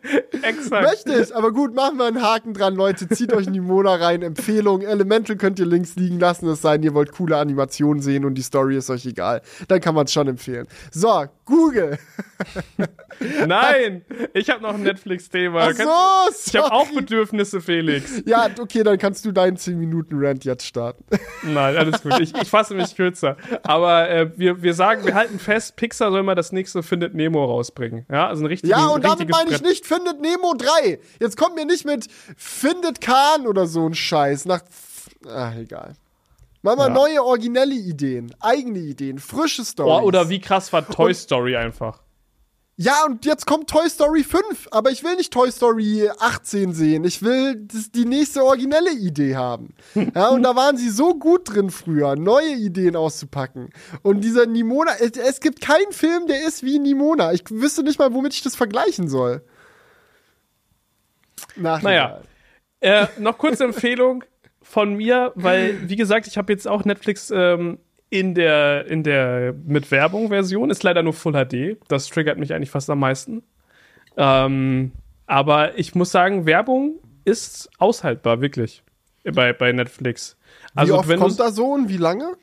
Exakt. 0.41 0.83
Möchte 0.83 1.21
ich, 1.21 1.35
aber 1.35 1.51
gut, 1.51 1.75
machen 1.75 1.97
wir 1.97 2.05
einen 2.05 2.21
Haken 2.21 2.53
dran, 2.53 2.75
Leute. 2.75 3.07
Zieht 3.09 3.33
euch 3.33 3.49
Nimona 3.49 3.95
rein. 3.95 4.21
Empfehlung. 4.21 4.81
Elemental 4.81 5.35
könnt 5.35 5.59
ihr 5.59 5.65
links 5.65 5.95
liegen 5.95 6.19
lassen. 6.19 6.47
Es 6.49 6.61
sei 6.61 6.77
denn, 6.77 6.83
ihr 6.83 6.93
wollt 6.93 7.11
coole 7.11 7.37
Animationen 7.37 8.01
sehen 8.01 8.25
und 8.25 8.35
die 8.35 8.41
Story 8.41 8.77
ist 8.77 8.89
euch 8.89 9.05
egal. 9.05 9.41
Dann 9.67 9.79
kann 9.79 9.95
man 9.95 10.05
es 10.05 10.13
schon 10.13 10.27
empfehlen. 10.27 10.67
So, 10.91 11.25
Google. 11.45 11.97
Nein, 13.47 14.03
ich 14.33 14.49
habe 14.49 14.61
noch 14.63 14.73
ein 14.73 14.83
Netflix-Thema. 14.83 15.73
So, 15.73 15.83
Ich 16.45 16.55
habe 16.55 16.71
auch. 16.71 16.87
Bedürfnisse, 16.91 17.61
Felix. 17.61 18.23
Ja, 18.25 18.47
okay, 18.59 18.83
dann 18.83 18.97
kannst 18.97 19.25
du 19.25 19.31
deinen 19.31 19.57
10-Minuten-Rant 19.57 20.43
jetzt 20.45 20.65
starten. 20.65 21.03
Nein, 21.43 21.77
alles 21.77 22.01
gut. 22.01 22.19
Ich, 22.19 22.33
ich 22.35 22.49
fasse 22.49 22.73
mich 22.73 22.95
kürzer. 22.95 23.37
Aber 23.63 24.09
äh, 24.09 24.31
wir, 24.37 24.61
wir 24.61 24.73
sagen, 24.73 25.05
wir 25.05 25.15
halten 25.15 25.39
fest, 25.39 25.75
Pixar 25.75 26.11
soll 26.11 26.23
mal 26.23 26.35
das 26.35 26.51
nächste 26.51 26.83
Findet 26.83 27.13
Nemo 27.13 27.43
rausbringen. 27.45 28.05
Ja, 28.11 28.27
also 28.27 28.43
ein 28.43 28.47
richtiges 28.47 28.77
Ja, 28.77 28.87
und 28.87 29.03
damit 29.03 29.29
meine 29.29 29.51
ich 29.51 29.61
nicht 29.61 29.85
Findet 29.91 30.21
Nemo 30.21 30.53
3. 30.57 30.99
Jetzt 31.19 31.35
kommt 31.35 31.55
mir 31.55 31.65
nicht 31.65 31.83
mit 31.85 32.07
Findet 32.37 33.01
Kahn 33.01 33.45
oder 33.45 33.67
so 33.67 33.85
ein 33.85 33.93
Scheiß. 33.93 34.45
Nach. 34.45 34.61
Ach, 35.27 35.55
egal. 35.57 35.95
Mach 36.61 36.77
mal 36.77 36.87
Ja. 36.87 36.93
neue, 36.93 37.23
originelle 37.23 37.73
Ideen, 37.75 38.33
eigene 38.39 38.79
Ideen, 38.79 39.19
frische 39.19 39.65
Stories. 39.65 40.01
Oh, 40.03 40.05
oder 40.05 40.29
wie 40.29 40.39
krass 40.39 40.71
war 40.71 40.87
Toy 40.87 41.13
Story 41.13 41.57
einfach? 41.57 41.99
Ja, 42.77 43.05
und 43.05 43.25
jetzt 43.25 43.45
kommt 43.45 43.69
Toy 43.69 43.89
Story 43.89 44.23
5, 44.23 44.69
aber 44.71 44.91
ich 44.91 45.03
will 45.03 45.15
nicht 45.15 45.33
Toy 45.33 45.51
Story 45.51 46.09
18 46.19 46.73
sehen. 46.73 47.03
Ich 47.03 47.21
will 47.21 47.55
das, 47.67 47.91
die 47.91 48.05
nächste 48.05 48.43
originelle 48.45 48.91
Idee 48.93 49.35
haben. 49.35 49.73
Ja, 50.15 50.29
und 50.29 50.43
da 50.43 50.55
waren 50.55 50.77
sie 50.77 50.89
so 50.89 51.15
gut 51.15 51.53
drin 51.53 51.69
früher, 51.69 52.15
neue 52.15 52.53
Ideen 52.55 52.95
auszupacken. 52.95 53.69
Und 54.03 54.21
dieser 54.21 54.45
Nimona, 54.45 54.93
es, 54.99 55.11
es 55.17 55.41
gibt 55.41 55.59
keinen 55.61 55.91
Film, 55.91 56.27
der 56.27 56.47
ist 56.47 56.63
wie 56.63 56.79
Nimona. 56.79 57.33
Ich 57.33 57.43
wüsste 57.49 57.83
nicht 57.83 57.99
mal, 57.99 58.13
womit 58.13 58.33
ich 58.33 58.41
das 58.41 58.55
vergleichen 58.55 59.09
soll. 59.09 59.43
Naja. 61.55 62.21
Äh, 62.79 63.07
noch 63.19 63.37
kurze 63.37 63.63
Empfehlung 63.63 64.23
von 64.61 64.95
mir, 64.95 65.31
weil, 65.35 65.89
wie 65.89 65.95
gesagt, 65.95 66.27
ich 66.27 66.37
habe 66.37 66.51
jetzt 66.53 66.67
auch 66.67 66.83
Netflix 66.85 67.31
ähm, 67.33 67.77
in 68.09 68.33
der, 68.33 68.87
in 68.87 69.03
der 69.03 69.53
mit 69.65 69.91
Werbung 69.91 70.29
Version, 70.29 70.69
ist 70.69 70.83
leider 70.83 71.03
nur 71.03 71.13
Full 71.13 71.33
HD. 71.33 71.77
Das 71.87 72.07
triggert 72.07 72.37
mich 72.37 72.53
eigentlich 72.53 72.71
fast 72.71 72.89
am 72.89 72.99
meisten. 72.99 73.43
Ähm, 74.17 74.91
aber 75.27 75.77
ich 75.77 75.95
muss 75.95 76.11
sagen, 76.11 76.45
Werbung 76.45 76.95
ist 77.23 77.69
aushaltbar, 77.77 78.41
wirklich. 78.41 78.83
Bei, 79.23 79.53
bei 79.53 79.71
Netflix. 79.71 80.37
Also, 80.73 80.93
wie 80.93 80.97
oft 80.97 81.07
wenn 81.07 81.19
kommt 81.19 81.39
da 81.39 81.51
so 81.51 81.73
und 81.73 81.89
wie 81.89 81.97
lange? 81.97 82.33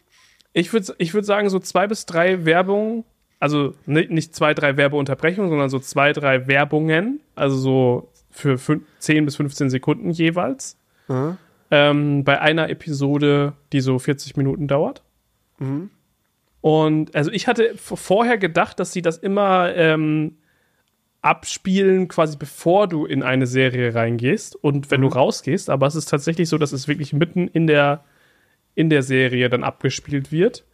ich 0.52 0.72
würde 0.72 0.94
ich 0.98 1.12
würd 1.14 1.24
sagen, 1.26 1.50
so 1.50 1.58
zwei 1.58 1.86
bis 1.86 2.06
drei 2.06 2.44
Werbungen, 2.44 3.04
also 3.38 3.74
ni- 3.86 4.06
nicht 4.08 4.34
zwei, 4.34 4.54
drei 4.54 4.76
Werbeunterbrechungen, 4.76 5.50
sondern 5.50 5.68
so 5.68 5.78
zwei, 5.78 6.12
drei 6.12 6.46
Werbungen, 6.46 7.20
also 7.34 7.56
so 7.56 8.12
für 8.38 8.54
fün- 8.56 8.82
10 8.98 9.24
bis 9.24 9.36
15 9.36 9.68
Sekunden 9.70 10.10
jeweils. 10.10 10.78
Mhm. 11.08 11.36
Ähm, 11.70 12.24
bei 12.24 12.40
einer 12.40 12.70
Episode, 12.70 13.52
die 13.72 13.80
so 13.80 13.98
40 13.98 14.36
Minuten 14.36 14.68
dauert. 14.68 15.02
Und 16.60 17.14
also 17.14 17.30
ich 17.32 17.46
hatte 17.46 17.72
vorher 17.76 18.38
gedacht, 18.38 18.78
dass 18.80 18.92
sie 18.92 19.02
das 19.02 19.18
immer 19.18 19.74
ähm, 19.74 20.36
abspielen, 21.20 22.08
quasi 22.08 22.36
bevor 22.36 22.86
du 22.86 23.04
in 23.04 23.22
eine 23.22 23.46
Serie 23.46 23.94
reingehst 23.94 24.54
und 24.56 24.90
wenn 24.90 25.00
du 25.00 25.08
rausgehst, 25.08 25.68
aber 25.68 25.86
es 25.86 25.96
ist 25.96 26.08
tatsächlich 26.08 26.48
so, 26.48 26.58
dass 26.58 26.72
es 26.72 26.86
wirklich 26.88 27.12
mitten 27.12 27.48
in 27.48 27.66
der, 27.66 28.04
in 28.74 28.88
der 28.88 29.02
Serie 29.02 29.48
dann 29.48 29.64
abgespielt 29.64 30.30
wird. 30.30 30.64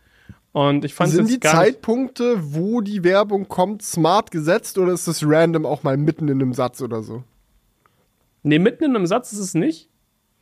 Und 0.53 0.85
ich 0.85 0.95
fand 0.95 1.11
es 1.11 1.17
Sind 1.17 1.31
die 1.31 1.41
Zeitpunkte, 1.41 2.37
wo 2.55 2.81
die 2.81 3.03
Werbung 3.03 3.49
kommt, 3.49 3.83
smart 3.83 4.31
gesetzt 4.31 4.79
oder 4.79 4.93
ist 4.93 5.09
das 5.09 5.23
random 5.27 5.67
auch 5.67 5.83
mal 5.83 5.97
mitten 5.97 6.29
in 6.29 6.41
einem 6.41 6.53
Satz 6.53 6.81
oder 6.83 7.03
so? 7.03 7.25
Nee, 8.45 8.59
mitten 8.59 8.85
in 8.85 8.95
einem 8.95 9.07
Satz 9.07 9.33
ist 9.33 9.41
es 9.41 9.55
nicht. 9.55 9.89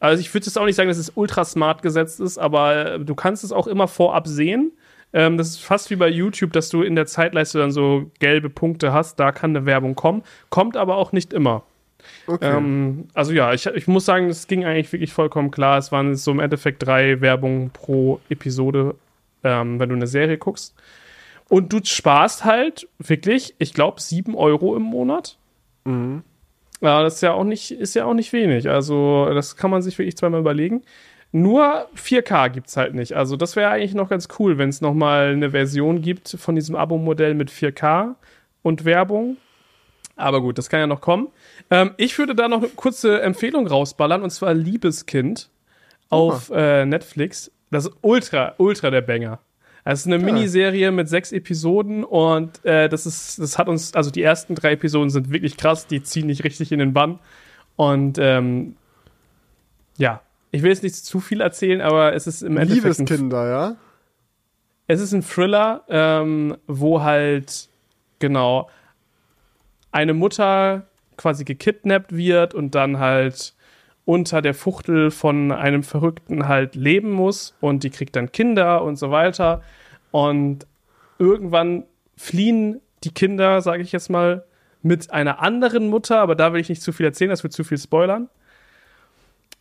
Also 0.01 0.21
ich 0.21 0.35
würde 0.35 0.47
jetzt 0.47 0.59
auch 0.59 0.65
nicht 0.65 0.75
sagen, 0.75 0.89
dass 0.89 0.99
es 0.99 1.13
ultra 1.15 1.45
smart 1.45 1.81
gesetzt 1.81 2.21
ist, 2.21 2.37
aber 2.37 2.95
äh, 2.95 3.01
du 3.01 3.15
kannst 3.15 3.45
es 3.45 3.53
auch 3.53 3.69
immer 3.69 3.87
vorab 3.89 4.27
sehen. 4.27 4.73
Ähm, 5.13 5.39
das 5.39 5.51
ist 5.51 5.61
fast 5.61 5.91
wie 5.91 5.97
bei 5.97 6.09
YouTube, 6.09 6.53
dass 6.53 6.69
du 6.69 6.83
in 6.83 6.97
der 6.97 7.07
Zeitleiste 7.07 7.59
dann 7.59 7.71
so 7.71 8.11
gelbe 8.19 8.51
Punkte 8.51 8.93
hast, 8.93 9.21
da 9.21 9.31
kann 9.31 9.57
eine 9.57 9.65
Werbung 9.65 9.95
kommen. 9.95 10.23
Kommt 10.51 10.77
aber 10.77 10.97
auch 10.97 11.13
nicht 11.13 11.33
immer. 11.33 11.63
Okay. 12.27 12.57
Ähm, 12.57 13.07
also 13.15 13.33
ja, 13.33 13.53
ich, 13.53 13.67
ich 13.67 13.87
muss 13.87 14.05
sagen, 14.05 14.29
es 14.29 14.49
ging 14.49 14.65
eigentlich 14.65 14.93
wirklich 14.93 15.13
vollkommen 15.13 15.53
klar. 15.53 15.79
Es 15.79 15.93
waren 15.93 16.17
so 16.17 16.33
im 16.33 16.41
Endeffekt 16.41 16.85
drei 16.85 17.21
Werbungen 17.21 17.71
pro 17.71 18.21
Episode, 18.29 18.97
ähm, 19.45 19.79
wenn 19.79 19.89
du 19.89 19.95
eine 19.95 20.09
Serie 20.09 20.37
guckst. 20.37 20.75
Und 21.49 21.73
du 21.73 21.79
sparst 21.85 22.45
halt 22.45 22.89
wirklich, 22.99 23.55
ich 23.59 23.75
glaube, 23.75 24.01
sieben 24.01 24.35
Euro 24.35 24.75
im 24.75 24.83
Monat. 24.83 25.37
Ja, 26.83 27.01
das 27.03 27.15
ist 27.15 27.21
ja 27.21 27.33
auch 27.33 27.45
nicht, 27.45 27.71
ist 27.71 27.95
ja 27.95 28.05
auch 28.05 28.15
nicht 28.15 28.33
wenig. 28.33 28.69
Also, 28.69 29.33
das 29.33 29.57
kann 29.57 29.71
man 29.71 29.83
sich 29.83 29.97
wirklich 29.99 30.17
zweimal 30.17 30.41
überlegen. 30.41 30.83
Nur 31.31 31.87
4K 31.97 32.51
gibt's 32.51 32.77
halt 32.77 32.95
nicht. 32.95 33.15
Also, 33.15 33.37
das 33.37 33.55
wäre 33.55 33.71
eigentlich 33.71 33.95
noch 33.95 34.09
ganz 34.09 34.29
cool, 34.39 34.59
wenn 34.59 34.69
es 34.69 34.81
nochmal 34.81 35.29
eine 35.29 35.53
Version 35.53 36.03
gibt 36.03 36.29
von 36.39 36.57
diesem 36.57 36.75
Abo-Modell 36.75 37.35
mit 37.35 37.51
4K 37.51 38.17
und 38.63 38.85
Werbung. 38.85 39.37
Aber 40.17 40.41
gut, 40.41 40.59
das 40.59 40.69
kann 40.69 40.81
ja 40.81 40.87
noch 40.89 41.01
kommen. 41.01 41.29
Ähm, 41.71 41.93
ich 41.99 42.19
würde 42.19 42.35
da 42.35 42.49
noch 42.49 42.59
eine 42.59 42.69
kurze 42.69 43.23
Empfehlung 43.23 43.69
rausballern, 43.69 44.23
und 44.23 44.31
zwar 44.31 44.53
Liebeskind 44.53 45.51
auf 46.11 46.51
äh, 46.51 46.85
Netflix. 46.85 47.53
Das 47.71 47.87
ist 47.87 47.95
ultra, 48.03 48.55
ultra 48.59 48.91
der 48.91 49.03
Banger. 49.03 49.39
Es 49.85 50.01
ist 50.01 50.07
eine 50.07 50.19
Miniserie 50.19 50.93
mit 50.93 51.09
sechs 51.09 51.33
Episoden 51.33 52.05
und 52.05 52.65
äh, 52.65 52.89
das 52.89 53.05
ist, 53.05 53.41
das 53.41 53.59
hat 53.59 53.69
uns, 53.69 53.95
also 53.95 54.11
die 54.11 54.23
ersten 54.23 54.55
drei 54.55 54.73
Episoden 54.73 55.11
sind 55.11 55.31
wirklich 55.31 55.57
krass, 55.57 55.89
die 55.89 56.03
ziehen 56.03 56.27
nicht 56.27 56.45
richtig 56.45 56.71
in 56.71 56.79
den 56.79 56.93
Bann. 56.93 57.19
Und 57.75 58.19
ähm, 58.19 58.77
ja, 59.97 60.21
ich 60.53 60.63
will 60.63 60.71
jetzt 60.71 60.85
nicht 60.85 60.95
zu 60.95 61.19
viel 61.19 61.41
erzählen, 61.41 61.81
aber 61.81 62.15
es 62.15 62.27
ist 62.27 62.43
im 62.43 62.57
Endeffekt 62.57 62.99
Liebeskinder, 62.99 63.49
ja? 63.49 63.77
es 64.87 65.01
ist 65.01 65.13
ein 65.13 65.23
Thriller, 65.23 65.85
ähm, 65.89 66.57
wo 66.67 67.03
halt 67.03 67.69
genau 68.19 68.69
eine 69.91 70.15
Mutter 70.15 70.87
quasi 71.17 71.45
gekidnappt 71.45 72.15
wird 72.15 72.55
und 72.55 72.75
dann 72.75 72.99
halt 72.99 73.55
unter 74.05 74.43
der 74.43 74.55
Fuchtel 74.55 75.11
von 75.11 75.53
einem 75.53 75.83
Verrückten 75.83 76.49
halt 76.49 76.75
leben 76.75 77.11
muss 77.11 77.55
und 77.61 77.85
die 77.85 77.91
kriegt 77.91 78.17
dann 78.17 78.33
Kinder 78.33 78.83
und 78.83 78.97
so 78.97 79.11
weiter. 79.11 79.63
Und 80.11 80.67
irgendwann 81.19 81.85
fliehen 82.17 82.81
die 83.05 83.13
Kinder, 83.13 83.61
sage 83.63 83.83
ich 83.83 83.93
jetzt 83.93 84.11
mal, 84.11 84.45
mit 84.83 85.13
einer 85.13 85.41
anderen 85.41 85.89
Mutter, 85.89 86.19
aber 86.19 86.35
da 86.35 86.53
will 86.53 86.61
ich 86.61 86.69
nicht 86.69 86.83
zu 86.83 86.93
viel 86.93 87.07
erzählen, 87.07 87.31
das 87.31 87.45
wird 87.45 87.53
zu 87.53 87.63
viel 87.63 87.79
spoilern. 87.79 88.29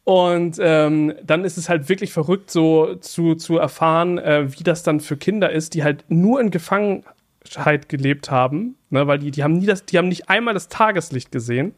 Und 0.04 0.58
ähm, 0.60 1.14
dann 1.24 1.46
ist 1.46 1.58
es 1.58 1.70
halt 1.70 1.88
wirklich 1.88 2.12
verrückt, 2.12 2.50
so 2.50 2.96
zu, 2.96 3.36
zu 3.36 3.58
erfahren, 3.58 4.18
äh, 4.18 4.52
wie 4.52 4.64
das 4.64 4.82
dann 4.82 5.00
für 5.00 5.16
Kinder 5.16 5.52
ist, 5.52 5.76
die 5.76 5.84
halt 5.84 6.04
nur 6.10 6.42
in 6.42 6.50
Gefangen 6.50 7.04
Dunkelheit 7.44 7.90
gelebt 7.90 8.32
haben, 8.32 8.76
ne, 8.90 9.08
weil 9.08 9.20
die, 9.20 9.32
die 9.32 9.44
haben 9.44 9.54
nie 9.54 9.66
das, 9.66 9.86
die 9.86 9.98
haben 9.98 10.08
nicht 10.08 10.30
einmal 10.30 10.54
das 10.54 10.68
Tageslicht 10.70 11.32
gesehen. 11.32 11.74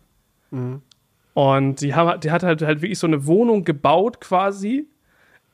Und 1.34 1.82
die 1.82 1.96
haben, 1.96 2.20
die 2.20 2.32
hat 2.32 2.44
halt, 2.44 2.62
halt 2.62 2.82
wirklich 2.82 3.00
so 3.00 3.08
eine 3.08 3.26
Wohnung 3.26 3.64
gebaut 3.64 4.22
quasi. 4.22 4.88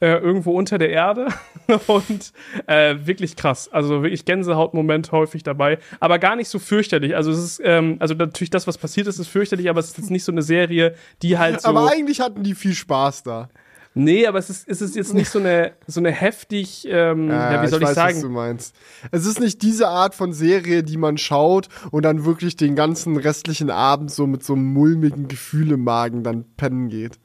Äh, 0.01 0.13
irgendwo 0.19 0.57
unter 0.57 0.77
der 0.77 0.91
Erde 0.91 1.27
und 1.87 2.31
äh, 2.67 2.95
wirklich 3.01 3.35
krass. 3.35 3.67
Also 3.69 4.01
wirklich 4.01 4.23
Gänsehautmoment 4.23 5.11
häufig 5.11 5.43
dabei, 5.43 5.77
aber 5.99 6.19
gar 6.19 6.37
nicht 6.37 6.47
so 6.47 6.57
fürchterlich. 6.57 7.17
Also 7.17 7.31
es 7.31 7.39
ist, 7.39 7.61
ähm, 7.65 7.97
also 7.99 8.13
natürlich 8.13 8.49
das, 8.49 8.65
was 8.65 8.77
passiert 8.77 9.07
ist, 9.07 9.19
ist 9.19 9.27
fürchterlich, 9.27 9.69
aber 9.69 9.81
es 9.81 9.87
ist 9.87 9.97
jetzt 9.97 10.09
nicht 10.09 10.23
so 10.23 10.31
eine 10.31 10.41
Serie, 10.41 10.95
die 11.21 11.37
halt 11.37 11.59
so. 11.59 11.67
Aber 11.67 11.91
eigentlich 11.91 12.21
hatten 12.21 12.43
die 12.43 12.55
viel 12.55 12.75
Spaß 12.75 13.23
da. 13.23 13.49
Nee, 13.95 14.27
aber 14.27 14.37
es 14.37 14.49
ist, 14.49 14.67
es 14.67 14.81
ist 14.81 14.95
jetzt 14.95 15.13
nicht 15.13 15.29
so 15.29 15.39
eine, 15.39 15.73
so 15.87 15.99
eine 15.99 16.11
heftig, 16.11 16.87
ähm, 16.89 17.29
ja, 17.29 17.61
wie 17.63 17.67
soll 17.67 17.81
ich, 17.81 17.87
weiß, 17.87 17.95
sagen? 17.95 18.15
Was 18.15 18.21
du 18.21 18.29
meinst. 18.29 18.75
Es 19.11 19.25
ist 19.25 19.39
nicht 19.39 19.61
diese 19.61 19.87
Art 19.87 20.13
von 20.13 20.31
Serie, 20.31 20.83
die 20.83 20.97
man 20.97 21.17
schaut 21.17 21.69
und 21.91 22.03
dann 22.05 22.23
wirklich 22.23 22.55
den 22.55 22.75
ganzen 22.75 23.17
restlichen 23.17 23.71
Abend 23.71 24.11
so 24.11 24.27
mit 24.27 24.43
so 24.43 24.53
einem 24.53 24.65
mulmigen 24.65 25.27
Gefühl 25.27 25.71
im 25.71 25.83
Magen 25.83 26.23
dann 26.23 26.45
pennen 26.55 26.89
geht. 26.89 27.19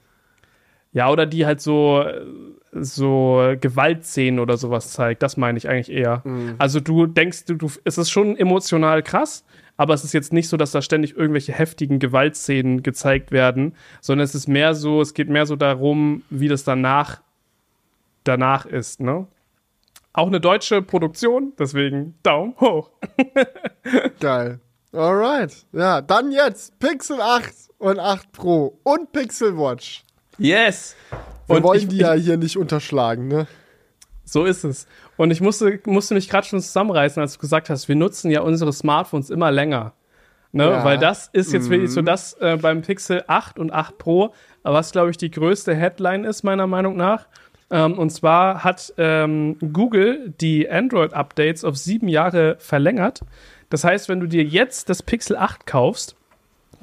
Ja, 0.92 1.10
oder 1.10 1.26
die 1.26 1.44
halt 1.44 1.60
so, 1.60 2.04
so 2.74 3.54
Gewaltszenen 3.60 4.40
oder 4.40 4.56
sowas 4.56 4.92
zeigt. 4.92 5.22
Das 5.22 5.36
meine 5.36 5.58
ich 5.58 5.68
eigentlich 5.68 5.90
eher. 5.90 6.22
Mhm. 6.24 6.54
Also 6.58 6.80
du 6.80 7.06
denkst, 7.06 7.46
du, 7.46 7.54
du, 7.54 7.70
es 7.84 7.98
ist 7.98 8.10
schon 8.10 8.36
emotional 8.36 9.02
krass, 9.02 9.44
aber 9.76 9.94
es 9.94 10.04
ist 10.04 10.12
jetzt 10.12 10.32
nicht 10.32 10.48
so, 10.48 10.56
dass 10.56 10.72
da 10.72 10.82
ständig 10.82 11.16
irgendwelche 11.16 11.52
heftigen 11.52 11.98
Gewaltszenen 11.98 12.82
gezeigt 12.82 13.32
werden, 13.32 13.74
sondern 14.00 14.24
es 14.24 14.34
ist 14.34 14.48
mehr 14.48 14.74
so, 14.74 15.00
es 15.00 15.14
geht 15.14 15.28
mehr 15.28 15.46
so 15.46 15.56
darum, 15.56 16.22
wie 16.30 16.48
das 16.48 16.64
danach, 16.64 17.20
danach 18.24 18.66
ist, 18.66 19.00
ne? 19.00 19.26
Auch 20.12 20.28
eine 20.28 20.40
deutsche 20.40 20.80
Produktion, 20.80 21.54
deswegen 21.58 22.14
Daumen 22.22 22.54
hoch. 22.60 22.90
Geil. 24.20 24.60
Alright. 24.92 25.66
Ja, 25.72 26.00
dann 26.00 26.30
jetzt 26.30 26.78
Pixel 26.78 27.20
8 27.20 27.52
und 27.78 27.98
8 27.98 28.30
Pro 28.30 28.78
und 28.84 29.10
Pixel 29.10 29.58
Watch. 29.58 30.04
Yes! 30.38 30.94
Wir 31.46 31.56
Und 31.56 31.62
wollen 31.62 31.80
ich- 31.80 31.88
die 31.88 31.98
ja 31.98 32.12
hier 32.14 32.36
nicht 32.36 32.56
unterschlagen, 32.56 33.28
ne? 33.28 33.46
So 34.24 34.44
ist 34.46 34.64
es. 34.64 34.86
Und 35.18 35.30
ich 35.30 35.40
musste, 35.42 35.80
musste 35.84 36.14
mich 36.14 36.30
gerade 36.30 36.46
schon 36.46 36.60
zusammenreißen, 36.60 37.20
als 37.20 37.34
du 37.34 37.38
gesagt 37.40 37.68
hast, 37.68 37.88
wir 37.88 37.94
nutzen 37.96 38.30
ja 38.30 38.40
unsere 38.40 38.72
Smartphones 38.72 39.28
immer 39.28 39.50
länger. 39.50 39.92
Ne? 40.52 40.64
Ja. 40.70 40.84
Weil 40.84 40.98
das 40.98 41.28
ist 41.32 41.52
jetzt 41.52 41.68
wirklich 41.68 41.90
so 41.90 42.00
das 42.00 42.32
äh, 42.34 42.56
beim 42.60 42.80
Pixel 42.82 43.24
8 43.26 43.58
und 43.58 43.72
8 43.72 43.98
Pro, 43.98 44.32
was 44.62 44.92
glaube 44.92 45.10
ich 45.10 45.18
die 45.18 45.30
größte 45.30 45.74
Headline 45.74 46.24
ist, 46.24 46.42
meiner 46.42 46.66
Meinung 46.66 46.96
nach. 46.96 47.26
Ähm, 47.70 47.98
und 47.98 48.10
zwar 48.10 48.62
hat 48.64 48.94
ähm, 48.96 49.58
Google 49.72 50.32
die 50.40 50.70
Android-Updates 50.70 51.64
auf 51.64 51.76
sieben 51.76 52.08
Jahre 52.08 52.56
verlängert. 52.60 53.20
Das 53.68 53.84
heißt, 53.84 54.08
wenn 54.08 54.20
du 54.20 54.26
dir 54.28 54.44
jetzt 54.44 54.88
das 54.88 55.02
Pixel 55.02 55.36
8 55.36 55.66
kaufst, 55.66 56.16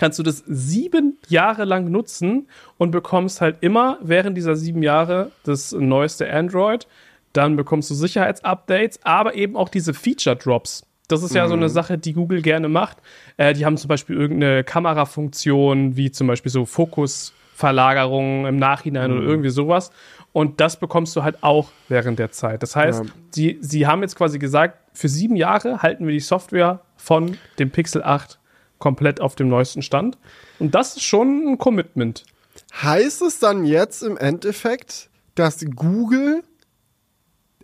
kannst 0.01 0.17
du 0.17 0.23
das 0.23 0.43
sieben 0.47 1.19
Jahre 1.27 1.63
lang 1.63 1.91
nutzen 1.91 2.47
und 2.79 2.89
bekommst 2.89 3.39
halt 3.39 3.57
immer 3.61 3.99
während 4.01 4.35
dieser 4.35 4.55
sieben 4.55 4.81
Jahre 4.81 5.29
das 5.43 5.73
neueste 5.73 6.27
Android. 6.33 6.87
Dann 7.33 7.55
bekommst 7.55 7.91
du 7.91 7.93
Sicherheitsupdates, 7.93 8.99
aber 9.03 9.35
eben 9.35 9.55
auch 9.55 9.69
diese 9.69 9.93
Feature 9.93 10.35
Drops. 10.35 10.87
Das 11.07 11.21
ist 11.21 11.35
ja 11.35 11.47
so 11.47 11.53
eine 11.53 11.69
Sache, 11.69 11.99
die 11.99 12.13
Google 12.13 12.41
gerne 12.41 12.67
macht. 12.67 12.97
Äh, 13.37 13.53
die 13.53 13.63
haben 13.63 13.77
zum 13.77 13.89
Beispiel 13.89 14.17
irgendeine 14.17 14.63
Kamerafunktion, 14.63 15.95
wie 15.97 16.09
zum 16.09 16.25
Beispiel 16.25 16.51
so 16.51 16.65
Fokusverlagerung 16.65 18.47
im 18.47 18.57
Nachhinein 18.57 19.11
oder 19.11 19.21
irgendwie 19.21 19.51
sowas. 19.51 19.91
Und 20.33 20.59
das 20.61 20.79
bekommst 20.79 21.15
du 21.15 21.21
halt 21.21 21.43
auch 21.43 21.69
während 21.89 22.17
der 22.17 22.31
Zeit. 22.31 22.63
Das 22.63 22.75
heißt, 22.75 23.03
Ja. 23.05 23.11
sie, 23.29 23.59
sie 23.61 23.85
haben 23.85 24.01
jetzt 24.01 24.15
quasi 24.15 24.39
gesagt, 24.39 24.79
für 24.93 25.09
sieben 25.09 25.35
Jahre 25.35 25.83
halten 25.83 26.07
wir 26.07 26.13
die 26.13 26.19
Software 26.21 26.79
von 26.97 27.37
dem 27.59 27.69
Pixel 27.69 28.01
8 28.01 28.39
komplett 28.81 29.21
auf 29.21 29.35
dem 29.35 29.47
neuesten 29.47 29.81
Stand. 29.81 30.17
Und 30.59 30.75
das 30.75 30.97
ist 30.97 31.03
schon 31.03 31.47
ein 31.47 31.57
Commitment. 31.57 32.25
Heißt 32.73 33.21
es 33.21 33.39
dann 33.39 33.63
jetzt 33.63 34.03
im 34.03 34.17
Endeffekt, 34.17 35.09
dass 35.35 35.65
Google 35.73 36.43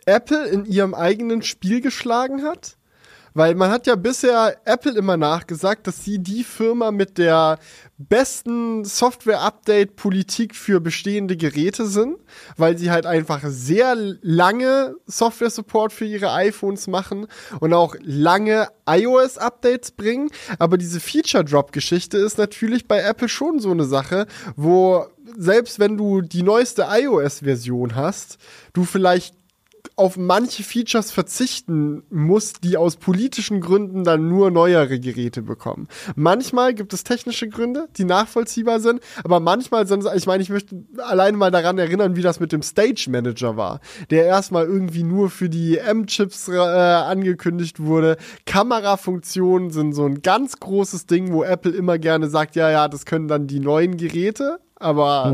Apple 0.06 0.48
in 0.48 0.64
ihrem 0.64 0.94
eigenen 0.94 1.42
Spiel 1.42 1.82
geschlagen 1.82 2.44
hat? 2.44 2.78
Weil 3.38 3.54
man 3.54 3.70
hat 3.70 3.86
ja 3.86 3.96
bisher 3.96 4.58
Apple 4.66 4.98
immer 4.98 5.16
nachgesagt, 5.16 5.86
dass 5.86 6.04
sie 6.04 6.18
die 6.18 6.44
Firma 6.44 6.90
mit 6.90 7.20
der 7.20 7.60
besten 8.00 8.84
Software-Update-Politik 8.84 10.56
für 10.56 10.80
bestehende 10.80 11.38
Geräte 11.38 11.86
sind, 11.86 12.18
weil 12.56 12.80
sie 12.80 12.90
halt 12.90 13.06
einfach 13.06 13.42
sehr 13.46 13.94
lange 13.96 14.96
Software-Support 15.06 15.94
für 15.94 16.06
ihre 16.06 16.32
iPhones 16.32 16.88
machen 16.88 17.28
und 17.60 17.76
auch 17.76 17.96
lange 18.02 18.70
iOS-Updates 18.88 19.92
bringen. 19.92 20.32
Aber 20.58 20.80
diese 20.80 21.00
Feature-Drop-Geschichte 21.00 22.18
ist 22.18 22.40
natürlich 22.40 22.88
bei 22.88 23.02
Apple 23.02 23.30
schon 23.30 23.60
so 23.60 23.70
eine 23.70 23.86
Sache, 23.86 24.26
wo 24.56 25.06
selbst 25.38 25.78
wenn 25.78 25.96
du 25.96 26.22
die 26.22 26.42
neueste 26.42 26.88
iOS-Version 26.90 27.96
hast, 27.96 28.40
du 28.74 28.84
vielleicht 28.84 29.36
auf 29.98 30.16
manche 30.16 30.64
Features 30.64 31.12
verzichten 31.12 32.04
muss, 32.12 32.54
die 32.54 32.78
aus 32.78 32.98
politischen 32.98 33.62
Gründen 33.62 34.04
dann 34.04 34.30
nur 34.30 34.52
neuere 34.52 35.00
Geräte 35.00 35.42
bekommen. 35.42 35.88
Manchmal 36.16 36.76
gibt 36.76 36.94
es 36.94 37.04
technische 37.04 37.50
Gründe, 37.50 37.88
die 37.98 38.06
nachvollziehbar 38.06 38.80
sind, 38.80 39.02
aber 39.24 39.40
manchmal 39.40 39.88
sind 39.88 40.06
es, 40.06 40.14
ich 40.14 40.28
meine, 40.28 40.44
ich 40.44 40.50
möchte 40.50 40.84
alleine 41.00 41.36
mal 41.36 41.50
daran 41.50 41.80
erinnern, 41.80 42.16
wie 42.16 42.22
das 42.22 42.40
mit 42.40 42.52
dem 42.52 42.62
Stage 42.62 43.08
Manager 43.10 43.58
war, 43.58 43.82
der 44.12 44.26
erstmal 44.26 44.66
irgendwie 44.66 45.04
nur 45.04 45.32
für 45.32 45.50
die 45.50 45.80
M-Chips 45.80 46.48
äh, 46.48 46.58
angekündigt 46.58 47.80
wurde. 47.80 48.18
Kamerafunktionen 48.46 49.72
sind 49.72 49.94
so 49.94 50.06
ein 50.06 50.22
ganz 50.22 50.60
großes 50.60 51.08
Ding, 51.08 51.34
wo 51.34 51.44
Apple 51.44 51.72
immer 51.72 51.98
gerne 51.98 52.30
sagt, 52.30 52.56
ja, 52.56 52.70
ja, 52.70 52.88
das 52.88 53.08
können 53.08 53.28
dann 53.28 53.48
die 53.48 53.60
neuen 53.60 53.98
Geräte. 53.98 54.60
Aber 54.80 55.34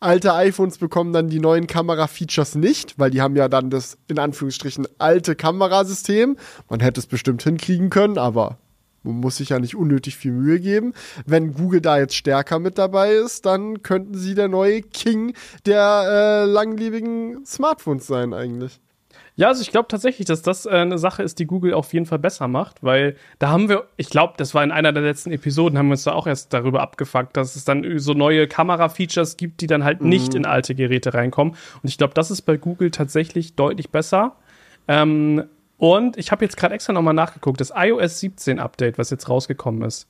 alte 0.00 0.34
iPhones 0.34 0.78
bekommen 0.78 1.12
dann 1.12 1.28
die 1.28 1.40
neuen 1.40 1.66
Kamera-Features 1.66 2.54
nicht, 2.54 2.98
weil 2.98 3.10
die 3.10 3.20
haben 3.20 3.36
ja 3.36 3.48
dann 3.48 3.68
das 3.68 3.98
in 4.08 4.18
Anführungsstrichen 4.18 4.88
alte 4.98 5.36
Kamerasystem. 5.36 6.36
Man 6.70 6.80
hätte 6.80 7.00
es 7.00 7.06
bestimmt 7.06 7.42
hinkriegen 7.42 7.90
können, 7.90 8.16
aber 8.16 8.56
man 9.02 9.16
muss 9.16 9.36
sich 9.36 9.50
ja 9.50 9.58
nicht 9.58 9.74
unnötig 9.74 10.16
viel 10.16 10.32
Mühe 10.32 10.60
geben. 10.60 10.94
Wenn 11.26 11.54
Google 11.54 11.80
da 11.80 11.98
jetzt 11.98 12.14
stärker 12.14 12.58
mit 12.58 12.78
dabei 12.78 13.14
ist, 13.14 13.44
dann 13.46 13.82
könnten 13.82 14.14
sie 14.14 14.34
der 14.34 14.48
neue 14.48 14.80
King 14.80 15.34
der 15.66 16.04
äh, 16.06 16.44
langlebigen 16.44 17.44
Smartphones 17.44 18.06
sein 18.06 18.32
eigentlich. 18.32 18.80
Ja, 19.34 19.48
also 19.48 19.62
ich 19.62 19.70
glaube 19.70 19.88
tatsächlich, 19.88 20.26
dass 20.26 20.42
das 20.42 20.66
äh, 20.66 20.70
eine 20.70 20.98
Sache 20.98 21.22
ist, 21.22 21.38
die 21.38 21.46
Google 21.46 21.72
auf 21.72 21.92
jeden 21.94 22.04
Fall 22.04 22.18
besser 22.18 22.48
macht, 22.48 22.82
weil 22.82 23.16
da 23.38 23.48
haben 23.48 23.68
wir, 23.68 23.88
ich 23.96 24.10
glaube, 24.10 24.34
das 24.36 24.54
war 24.54 24.62
in 24.62 24.70
einer 24.70 24.92
der 24.92 25.02
letzten 25.02 25.30
Episoden, 25.30 25.78
haben 25.78 25.86
wir 25.86 25.92
uns 25.92 26.04
da 26.04 26.12
auch 26.12 26.26
erst 26.26 26.52
darüber 26.52 26.82
abgefuckt, 26.82 27.36
dass 27.36 27.56
es 27.56 27.64
dann 27.64 27.98
so 27.98 28.12
neue 28.12 28.46
Kamera-Features 28.46 29.38
gibt, 29.38 29.62
die 29.62 29.66
dann 29.66 29.84
halt 29.84 30.02
nicht 30.02 30.34
in 30.34 30.44
alte 30.44 30.74
Geräte 30.74 31.14
reinkommen. 31.14 31.54
Und 31.82 31.88
ich 31.88 31.96
glaube, 31.96 32.12
das 32.12 32.30
ist 32.30 32.42
bei 32.42 32.58
Google 32.58 32.90
tatsächlich 32.90 33.54
deutlich 33.54 33.90
besser. 33.90 34.36
Ähm, 34.86 35.44
und 35.78 36.18
ich 36.18 36.30
habe 36.30 36.44
jetzt 36.44 36.56
gerade 36.56 36.74
extra 36.74 36.92
nochmal 36.92 37.14
nachgeguckt, 37.14 37.60
das 37.60 37.72
iOS 37.74 38.20
17 38.20 38.58
Update, 38.58 38.98
was 38.98 39.10
jetzt 39.10 39.28
rausgekommen 39.28 39.82
ist, 39.82 40.08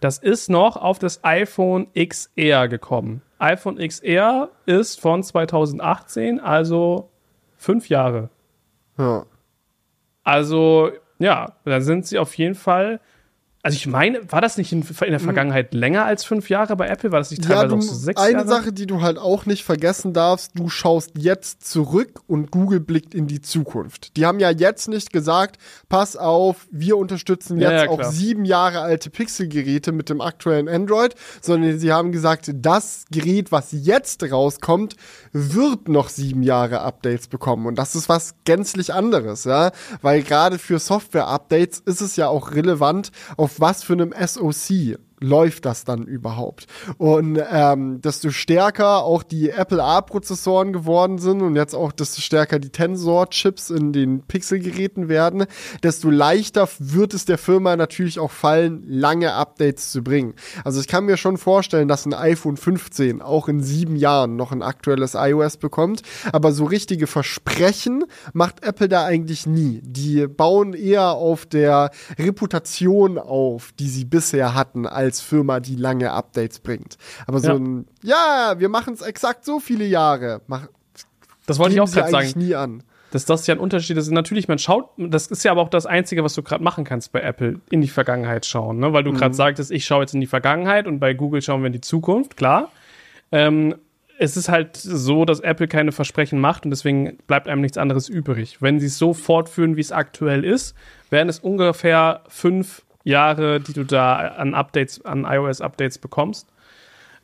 das 0.00 0.18
ist 0.18 0.50
noch 0.50 0.76
auf 0.76 0.98
das 0.98 1.22
iPhone 1.22 1.86
XR 1.94 2.68
gekommen. 2.68 3.22
iPhone 3.38 3.76
XR 3.76 4.48
ist 4.66 5.00
von 5.00 5.22
2018, 5.22 6.40
also 6.40 7.10
fünf 7.56 7.88
Jahre. 7.88 8.30
Ja. 8.98 9.26
Also, 10.24 10.92
ja, 11.18 11.54
da 11.64 11.80
sind 11.80 12.06
sie 12.06 12.18
auf 12.18 12.34
jeden 12.36 12.54
Fall. 12.54 13.00
Also 13.64 13.76
ich 13.76 13.86
meine, 13.86 14.30
war 14.30 14.42
das 14.42 14.58
nicht 14.58 14.72
in, 14.72 14.82
in 14.82 15.10
der 15.10 15.20
Vergangenheit 15.20 15.72
länger 15.72 16.04
als 16.04 16.22
fünf 16.22 16.50
Jahre 16.50 16.76
bei 16.76 16.86
Apple? 16.86 17.12
War 17.12 17.20
das 17.20 17.30
nicht 17.30 17.44
Ja, 17.44 17.62
teilweise 17.62 17.68
du, 17.68 17.76
auch 17.76 17.80
so 17.80 17.94
sechs 17.94 18.20
eine 18.20 18.32
Jahre? 18.32 18.46
Sache, 18.46 18.72
die 18.74 18.86
du 18.86 19.00
halt 19.00 19.16
auch 19.16 19.46
nicht 19.46 19.64
vergessen 19.64 20.12
darfst, 20.12 20.52
du 20.54 20.68
schaust 20.68 21.12
jetzt 21.16 21.66
zurück 21.66 22.20
und 22.26 22.50
Google 22.50 22.80
blickt 22.80 23.14
in 23.14 23.26
die 23.26 23.40
Zukunft. 23.40 24.18
Die 24.18 24.26
haben 24.26 24.38
ja 24.38 24.50
jetzt 24.50 24.88
nicht 24.88 25.14
gesagt, 25.14 25.56
pass 25.88 26.14
auf, 26.14 26.66
wir 26.72 26.98
unterstützen 26.98 27.58
Ja, 27.58 27.70
jetzt 27.70 27.84
ja, 27.84 27.90
auch 27.90 28.00
klar. 28.00 28.12
sieben 28.12 28.44
Jahre 28.44 28.80
alte 28.80 29.08
Pixel-Geräte 29.08 29.92
mit 29.92 30.10
dem 30.10 30.20
aktuellen 30.20 30.68
Android, 30.68 31.14
sondern 31.40 31.78
sie 31.78 31.90
haben 31.90 32.12
gesagt, 32.12 32.50
das 32.54 33.06
Gerät, 33.10 33.50
was 33.50 33.68
jetzt 33.72 34.22
rauskommt, 34.30 34.94
wird 35.32 35.88
noch 35.88 36.10
sieben 36.10 36.42
Jahre 36.42 36.82
Updates 36.82 37.28
bekommen. 37.28 37.64
Und 37.64 37.76
das 37.78 37.94
ist 37.94 38.10
was 38.10 38.34
gänzlich 38.44 38.92
anderes, 38.92 39.44
ja. 39.44 39.72
Weil 40.02 40.22
gerade 40.22 40.58
für 40.58 40.78
Software-Updates 40.78 41.80
ist 41.80 42.02
es 42.02 42.16
ja 42.16 42.28
auch 42.28 42.52
relevant, 42.52 43.10
auf 43.38 43.53
was 43.60 43.82
für 43.82 43.94
einem 43.94 44.12
SoC 44.12 44.98
läuft 45.24 45.64
das 45.64 45.84
dann 45.84 46.04
überhaupt? 46.04 46.66
Und 46.98 47.40
ähm, 47.50 48.00
desto 48.00 48.30
stärker 48.30 49.02
auch 49.02 49.22
die 49.22 49.50
Apple 49.50 49.82
A-Prozessoren 49.82 50.72
geworden 50.72 51.18
sind 51.18 51.42
und 51.42 51.56
jetzt 51.56 51.74
auch 51.74 51.92
desto 51.92 52.20
stärker 52.20 52.58
die 52.58 52.70
Tensor-Chips 52.70 53.70
in 53.70 53.92
den 53.92 54.22
Pixel-Geräten 54.22 55.08
werden, 55.08 55.46
desto 55.82 56.10
leichter 56.10 56.68
wird 56.78 57.14
es 57.14 57.24
der 57.24 57.38
Firma 57.38 57.76
natürlich 57.76 58.18
auch 58.18 58.30
fallen, 58.30 58.84
lange 58.86 59.32
Updates 59.32 59.90
zu 59.90 60.02
bringen. 60.02 60.34
Also 60.64 60.80
ich 60.80 60.88
kann 60.88 61.06
mir 61.06 61.16
schon 61.16 61.38
vorstellen, 61.38 61.88
dass 61.88 62.06
ein 62.06 62.14
iPhone 62.14 62.56
15 62.56 63.22
auch 63.22 63.48
in 63.48 63.60
sieben 63.60 63.96
Jahren 63.96 64.36
noch 64.36 64.52
ein 64.52 64.62
aktuelles 64.62 65.14
iOS 65.14 65.56
bekommt, 65.56 66.02
aber 66.32 66.52
so 66.52 66.64
richtige 66.64 67.06
Versprechen 67.06 68.04
macht 68.32 68.64
Apple 68.64 68.88
da 68.88 69.04
eigentlich 69.04 69.46
nie. 69.46 69.80
Die 69.82 70.26
bauen 70.26 70.74
eher 70.74 71.12
auf 71.12 71.46
der 71.46 71.90
Reputation 72.18 73.18
auf, 73.18 73.72
die 73.78 73.88
sie 73.88 74.04
bisher 74.04 74.54
hatten 74.54 74.86
als 74.86 75.13
Firma, 75.20 75.60
die 75.60 75.76
lange 75.76 76.10
Updates 76.12 76.58
bringt. 76.60 76.96
Aber 77.26 77.40
so 77.40 77.48
Ja. 77.48 77.54
ein, 77.54 77.86
ja, 78.02 78.54
wir 78.58 78.68
machen 78.68 78.94
es 78.94 79.00
exakt 79.02 79.44
so 79.44 79.60
viele 79.60 79.84
Jahre. 79.84 80.40
Mach, 80.46 80.66
Das 81.46 81.58
wollte 81.58 81.74
ich 81.74 81.80
auch 81.80 81.90
gerade 81.90 82.10
sagen. 82.10 82.32
nie 82.36 82.54
an. 82.54 82.82
dass 83.10 83.24
das 83.26 83.46
ja 83.46 83.54
ein 83.54 83.60
Unterschied 83.60 83.96
ist. 83.96 84.10
Natürlich, 84.10 84.48
man 84.48 84.58
schaut, 84.58 84.88
das 84.96 85.28
ist 85.28 85.44
ja 85.44 85.52
aber 85.52 85.60
auch 85.60 85.68
das 85.68 85.86
Einzige, 85.86 86.24
was 86.24 86.34
du 86.34 86.42
gerade 86.42 86.64
machen 86.64 86.82
kannst 86.82 87.12
bei 87.12 87.20
Apple, 87.20 87.60
in 87.70 87.80
die 87.80 87.86
Vergangenheit 87.88 88.44
schauen, 88.44 88.78
ne? 88.80 88.92
Weil 88.92 89.04
du 89.04 89.12
gerade 89.12 89.34
sagtest, 89.34 89.70
ich 89.70 89.84
schaue 89.84 90.00
jetzt 90.02 90.14
in 90.14 90.20
die 90.20 90.26
Vergangenheit 90.26 90.88
und 90.88 90.98
bei 90.98 91.14
Google 91.14 91.40
schauen 91.40 91.62
wir 91.62 91.68
in 91.68 91.72
die 91.74 91.80
Zukunft, 91.80 92.36
klar. 92.36 92.72
Ähm, 93.30 93.76
es 94.18 94.36
ist 94.36 94.48
halt 94.48 94.76
so, 94.76 95.24
dass 95.24 95.38
Apple 95.40 95.68
keine 95.68 95.92
Versprechen 95.92 96.40
macht 96.40 96.64
und 96.64 96.70
deswegen 96.70 97.18
bleibt 97.28 97.46
einem 97.46 97.60
nichts 97.60 97.78
anderes 97.78 98.08
übrig. 98.08 98.60
Wenn 98.60 98.80
sie 98.80 98.86
es 98.86 98.98
so 98.98 99.12
fortführen, 99.14 99.76
wie 99.76 99.80
es 99.80 99.92
aktuell 99.92 100.44
ist, 100.44 100.74
wären 101.10 101.28
es 101.28 101.38
ungefähr 101.38 102.22
fünf 102.28 102.82
Jahre, 103.04 103.60
die 103.60 103.72
du 103.72 103.84
da 103.84 104.16
an 104.16 104.54
Updates, 104.54 105.04
an 105.04 105.24
iOS-Updates 105.24 105.98
bekommst. 105.98 106.48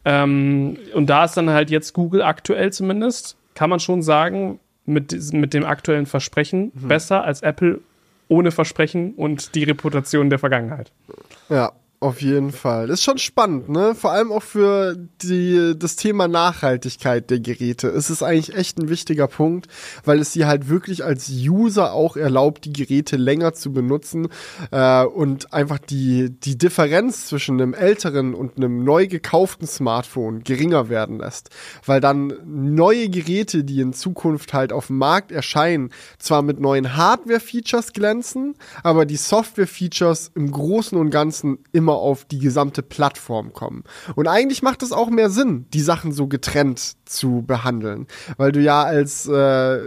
Ähm, 0.05 0.79
und 0.95 1.09
da 1.09 1.25
ist 1.25 1.37
dann 1.37 1.51
halt 1.51 1.71
jetzt 1.71 1.93
Google 1.95 2.23
aktuell 2.23 2.73
zumindest, 2.73 3.37
kann 3.55 3.71
man 3.71 3.81
schon 3.81 4.03
sagen, 4.03 4.61
mit, 4.87 5.33
mit 5.33 5.55
dem 5.55 5.65
aktuellen 5.65 6.07
Versprechen 6.07 6.73
besser 6.75 7.25
als 7.25 7.43
Apple 7.43 7.81
ohne 8.29 8.51
Versprechen 8.51 9.15
und 9.15 9.55
die 9.55 9.65
Reputation 9.65 10.31
der 10.31 10.39
Vergangenheit. 10.39 10.93
Ja, 11.49 11.73
auf 12.03 12.23
jeden 12.23 12.51
Fall. 12.51 12.89
Ist 12.89 13.03
schon 13.03 13.19
spannend, 13.19 13.69
ne? 13.69 13.95
Vor 13.95 14.11
allem 14.13 14.33
auch 14.33 14.43
für 14.43 14.97
die, 14.97 15.75
das 15.77 15.97
Thema 15.97 16.29
Nachhaltigkeit 16.29 17.29
der 17.29 17.41
Geräte. 17.41 17.89
Es 17.89 18.09
ist 18.09 18.23
eigentlich 18.23 18.57
echt 18.57 18.79
ein 18.79 18.89
wichtiger 18.89 19.29
Punkt, 19.29 19.67
weil 20.07 20.19
es 20.19 20.33
sie 20.33 20.47
halt 20.47 20.71
wirklich 20.71 21.05
als 21.05 21.29
User 21.29 21.93
auch 21.93 22.17
erlaubt, 22.17 22.65
die 22.65 22.73
Geräte 22.73 23.19
länger 23.19 23.53
zu 23.53 23.75
benutzen 23.75 24.29
äh, 24.71 25.05
und 25.05 25.53
einfach 25.53 25.79
die, 25.79 26.31
die 26.31 26.57
Differenz 26.57 27.27
zwischen 27.27 27.61
einem 27.61 27.75
älteren 27.75 28.33
und 28.33 28.57
einem 28.57 28.83
neu 28.83 29.07
gekauften 29.07 29.67
Smartphone 29.67 30.43
geringer 30.43 30.89
werden 30.89 31.19
lässt. 31.19 31.51
Weil 31.85 32.01
dann 32.01 32.33
neue 32.47 33.11
Geräte, 33.11 33.63
die 33.63 33.83
in 33.83 33.93
Zukunft 33.93 34.55
halt 34.55 34.73
auf 34.73 34.87
dem 34.87 34.97
Markt 34.97 35.33
erscheinen, 35.33 35.91
zwar 36.19 36.41
mit 36.41 36.61
neuen 36.61 36.97
Hardware-Features 36.97 37.93
glänzen, 37.93 38.55
aber 38.83 39.05
die 39.05 39.17
Software-Features 39.17 40.33
im 40.35 40.51
Großen 40.51 40.97
und 40.97 41.11
Ganzen 41.11 41.59
immer 41.73 41.90
auf 41.95 42.25
die 42.25 42.39
gesamte 42.39 42.83
Plattform 42.83 43.53
kommen. 43.53 43.85
Und 44.15 44.29
eigentlich 44.29 44.63
macht 44.63 44.83
es 44.83 44.93
auch 44.93 45.11
mehr 45.11 45.31
Sinn, 45.31 45.67
die 45.73 45.81
Sachen 45.81 46.13
so 46.13 46.27
getrennt 46.27 46.97
zu 47.05 47.43
behandeln, 47.47 48.07
weil 48.37 48.53
du 48.53 48.61
ja 48.61 48.83
als 48.83 49.27
äh, 49.27 49.81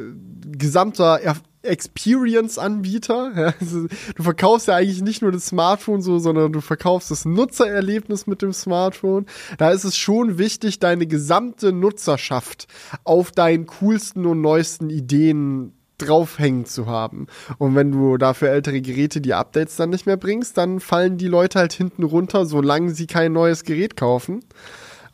gesamter 0.51 1.19
er 1.21 1.35
Experience-Anbieter. 1.63 3.31
Ja, 3.43 3.53
also 3.59 3.87
du 4.15 4.23
verkaufst 4.23 4.67
ja 4.67 4.75
eigentlich 4.75 5.01
nicht 5.01 5.21
nur 5.21 5.31
das 5.31 5.47
Smartphone 5.47 6.01
so, 6.01 6.19
sondern 6.19 6.51
du 6.51 6.61
verkaufst 6.61 7.09
das 7.09 7.25
Nutzererlebnis 7.25 8.27
mit 8.27 8.41
dem 8.41 8.53
Smartphone. 8.53 9.25
Da 9.57 9.71
ist 9.71 9.83
es 9.85 9.97
schon 9.97 10.37
wichtig, 10.37 10.79
deine 10.79 11.07
gesamte 11.07 11.71
Nutzerschaft 11.71 12.67
auf 13.03 13.31
deinen 13.31 13.65
coolsten 13.67 14.25
und 14.25 14.41
neuesten 14.41 14.89
Ideen 14.89 15.73
draufhängen 15.97 16.65
zu 16.65 16.87
haben. 16.87 17.27
Und 17.57 17.75
wenn 17.75 17.91
du 17.91 18.17
dafür 18.17 18.49
ältere 18.49 18.81
Geräte 18.81 19.21
die 19.21 19.33
Updates 19.33 19.75
dann 19.75 19.89
nicht 19.89 20.05
mehr 20.05 20.17
bringst, 20.17 20.57
dann 20.57 20.79
fallen 20.79 21.17
die 21.17 21.27
Leute 21.27 21.59
halt 21.59 21.73
hinten 21.73 22.03
runter, 22.03 22.45
solange 22.45 22.91
sie 22.91 23.07
kein 23.07 23.33
neues 23.33 23.63
Gerät 23.63 23.95
kaufen. 23.95 24.43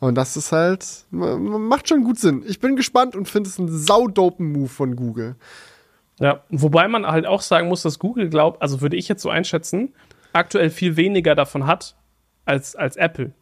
Und 0.00 0.14
das 0.14 0.36
ist 0.36 0.52
halt, 0.52 1.04
ma- 1.10 1.36
macht 1.36 1.88
schon 1.88 2.04
gut 2.04 2.18
Sinn. 2.18 2.42
Ich 2.46 2.58
bin 2.58 2.74
gespannt 2.76 3.14
und 3.14 3.28
finde 3.28 3.50
es 3.50 3.58
einen 3.58 3.68
saudopen 3.68 4.50
Move 4.50 4.68
von 4.68 4.96
Google. 4.96 5.36
Ja, 6.18 6.42
wobei 6.50 6.88
man 6.88 7.06
halt 7.06 7.26
auch 7.26 7.42
sagen 7.42 7.68
muss, 7.68 7.82
dass 7.82 7.98
Google 7.98 8.28
glaubt, 8.30 8.60
also 8.62 8.80
würde 8.80 8.96
ich 8.96 9.08
jetzt 9.08 9.22
so 9.22 9.30
einschätzen, 9.30 9.94
aktuell 10.32 10.70
viel 10.70 10.96
weniger 10.96 11.34
davon 11.34 11.66
hat 11.66 11.96
als, 12.44 12.76
als 12.76 12.96
Apple. 12.96 13.32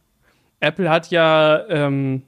Apple 0.60 0.90
hat 0.90 1.10
ja, 1.10 1.64
ähm, 1.68 2.22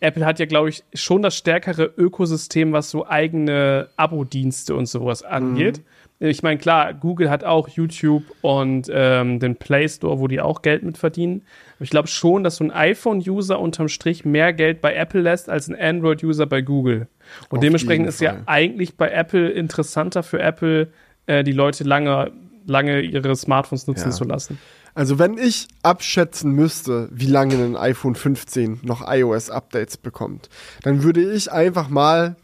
Apple 0.00 0.24
hat 0.24 0.38
ja, 0.38 0.46
glaube 0.46 0.68
ich, 0.68 0.84
schon 0.94 1.22
das 1.22 1.36
stärkere 1.36 1.90
Ökosystem, 1.96 2.72
was 2.72 2.90
so 2.90 3.06
eigene 3.06 3.88
Abo-Dienste 3.96 4.74
und 4.74 4.86
sowas 4.86 5.22
angeht. 5.22 5.82
Ich 6.20 6.42
meine, 6.42 6.58
klar, 6.58 6.94
Google 6.94 7.30
hat 7.30 7.44
auch 7.44 7.68
YouTube 7.68 8.24
und 8.42 8.90
ähm, 8.92 9.38
den 9.38 9.54
Play 9.54 9.88
Store, 9.88 10.18
wo 10.18 10.26
die 10.26 10.40
auch 10.40 10.62
Geld 10.62 10.82
mit 10.82 10.98
verdienen. 10.98 11.42
Aber 11.76 11.84
ich 11.84 11.90
glaube 11.90 12.08
schon, 12.08 12.42
dass 12.42 12.56
so 12.56 12.64
ein 12.64 12.72
iPhone-User 12.72 13.60
unterm 13.60 13.88
Strich 13.88 14.24
mehr 14.24 14.52
Geld 14.52 14.80
bei 14.80 14.94
Apple 14.94 15.20
lässt 15.20 15.48
als 15.48 15.68
ein 15.68 15.76
Android-User 15.78 16.46
bei 16.46 16.60
Google. 16.60 17.06
Und 17.50 17.58
Auf 17.58 17.60
dementsprechend 17.62 18.08
ist 18.08 18.20
ja 18.20 18.38
eigentlich 18.46 18.96
bei 18.96 19.10
Apple 19.10 19.48
interessanter 19.50 20.24
für 20.24 20.40
Apple, 20.40 20.88
äh, 21.26 21.44
die 21.44 21.52
Leute 21.52 21.84
lange, 21.84 22.32
lange 22.66 23.00
ihre 23.00 23.36
Smartphones 23.36 23.86
nutzen 23.86 24.10
Ja. 24.10 24.14
zu 24.16 24.24
lassen. 24.24 24.58
Also 24.98 25.20
wenn 25.20 25.38
ich 25.38 25.68
abschätzen 25.84 26.50
müsste, 26.50 27.08
wie 27.12 27.28
lange 27.28 27.54
ein 27.54 27.76
iPhone 27.76 28.16
15 28.16 28.80
noch 28.82 29.08
iOS-Updates 29.08 29.96
bekommt, 29.96 30.48
dann 30.82 31.04
würde 31.04 31.22
ich 31.32 31.52
einfach 31.52 31.88
mal 31.88 32.34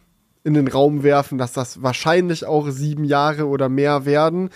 in 0.44 0.55
den 0.55 0.68
Raum 0.68 1.02
werfen, 1.02 1.36
dass 1.36 1.52
das 1.52 1.82
wahrscheinlich 1.82 2.46
auch 2.46 2.70
sieben 2.70 3.02
Jahre 3.02 3.48
oder 3.48 3.68
mehr 3.68 4.07
werden. 4.07 4.50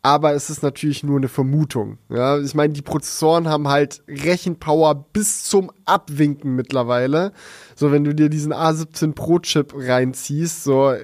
Aber 0.00 0.32
es 0.32 0.48
ist 0.48 0.62
natürlich 0.62 1.02
nur 1.02 1.16
eine 1.16 1.26
Vermutung. 1.26 1.98
Ja, 2.08 2.38
ich 2.38 2.54
meine, 2.54 2.72
die 2.72 2.82
Prozessoren 2.82 3.48
haben 3.48 3.66
halt 3.66 4.04
Rechenpower 4.06 5.06
bis 5.12 5.42
zum 5.42 5.72
Abwinken 5.86 6.54
mittlerweile. 6.54 7.32
So, 7.74 7.90
wenn 7.90 8.04
du 8.04 8.14
dir 8.14 8.28
diesen 8.28 8.54
A17 8.54 9.12
Pro 9.12 9.40
Chip 9.40 9.74
reinziehst, 9.74 10.62
so, 10.62 10.94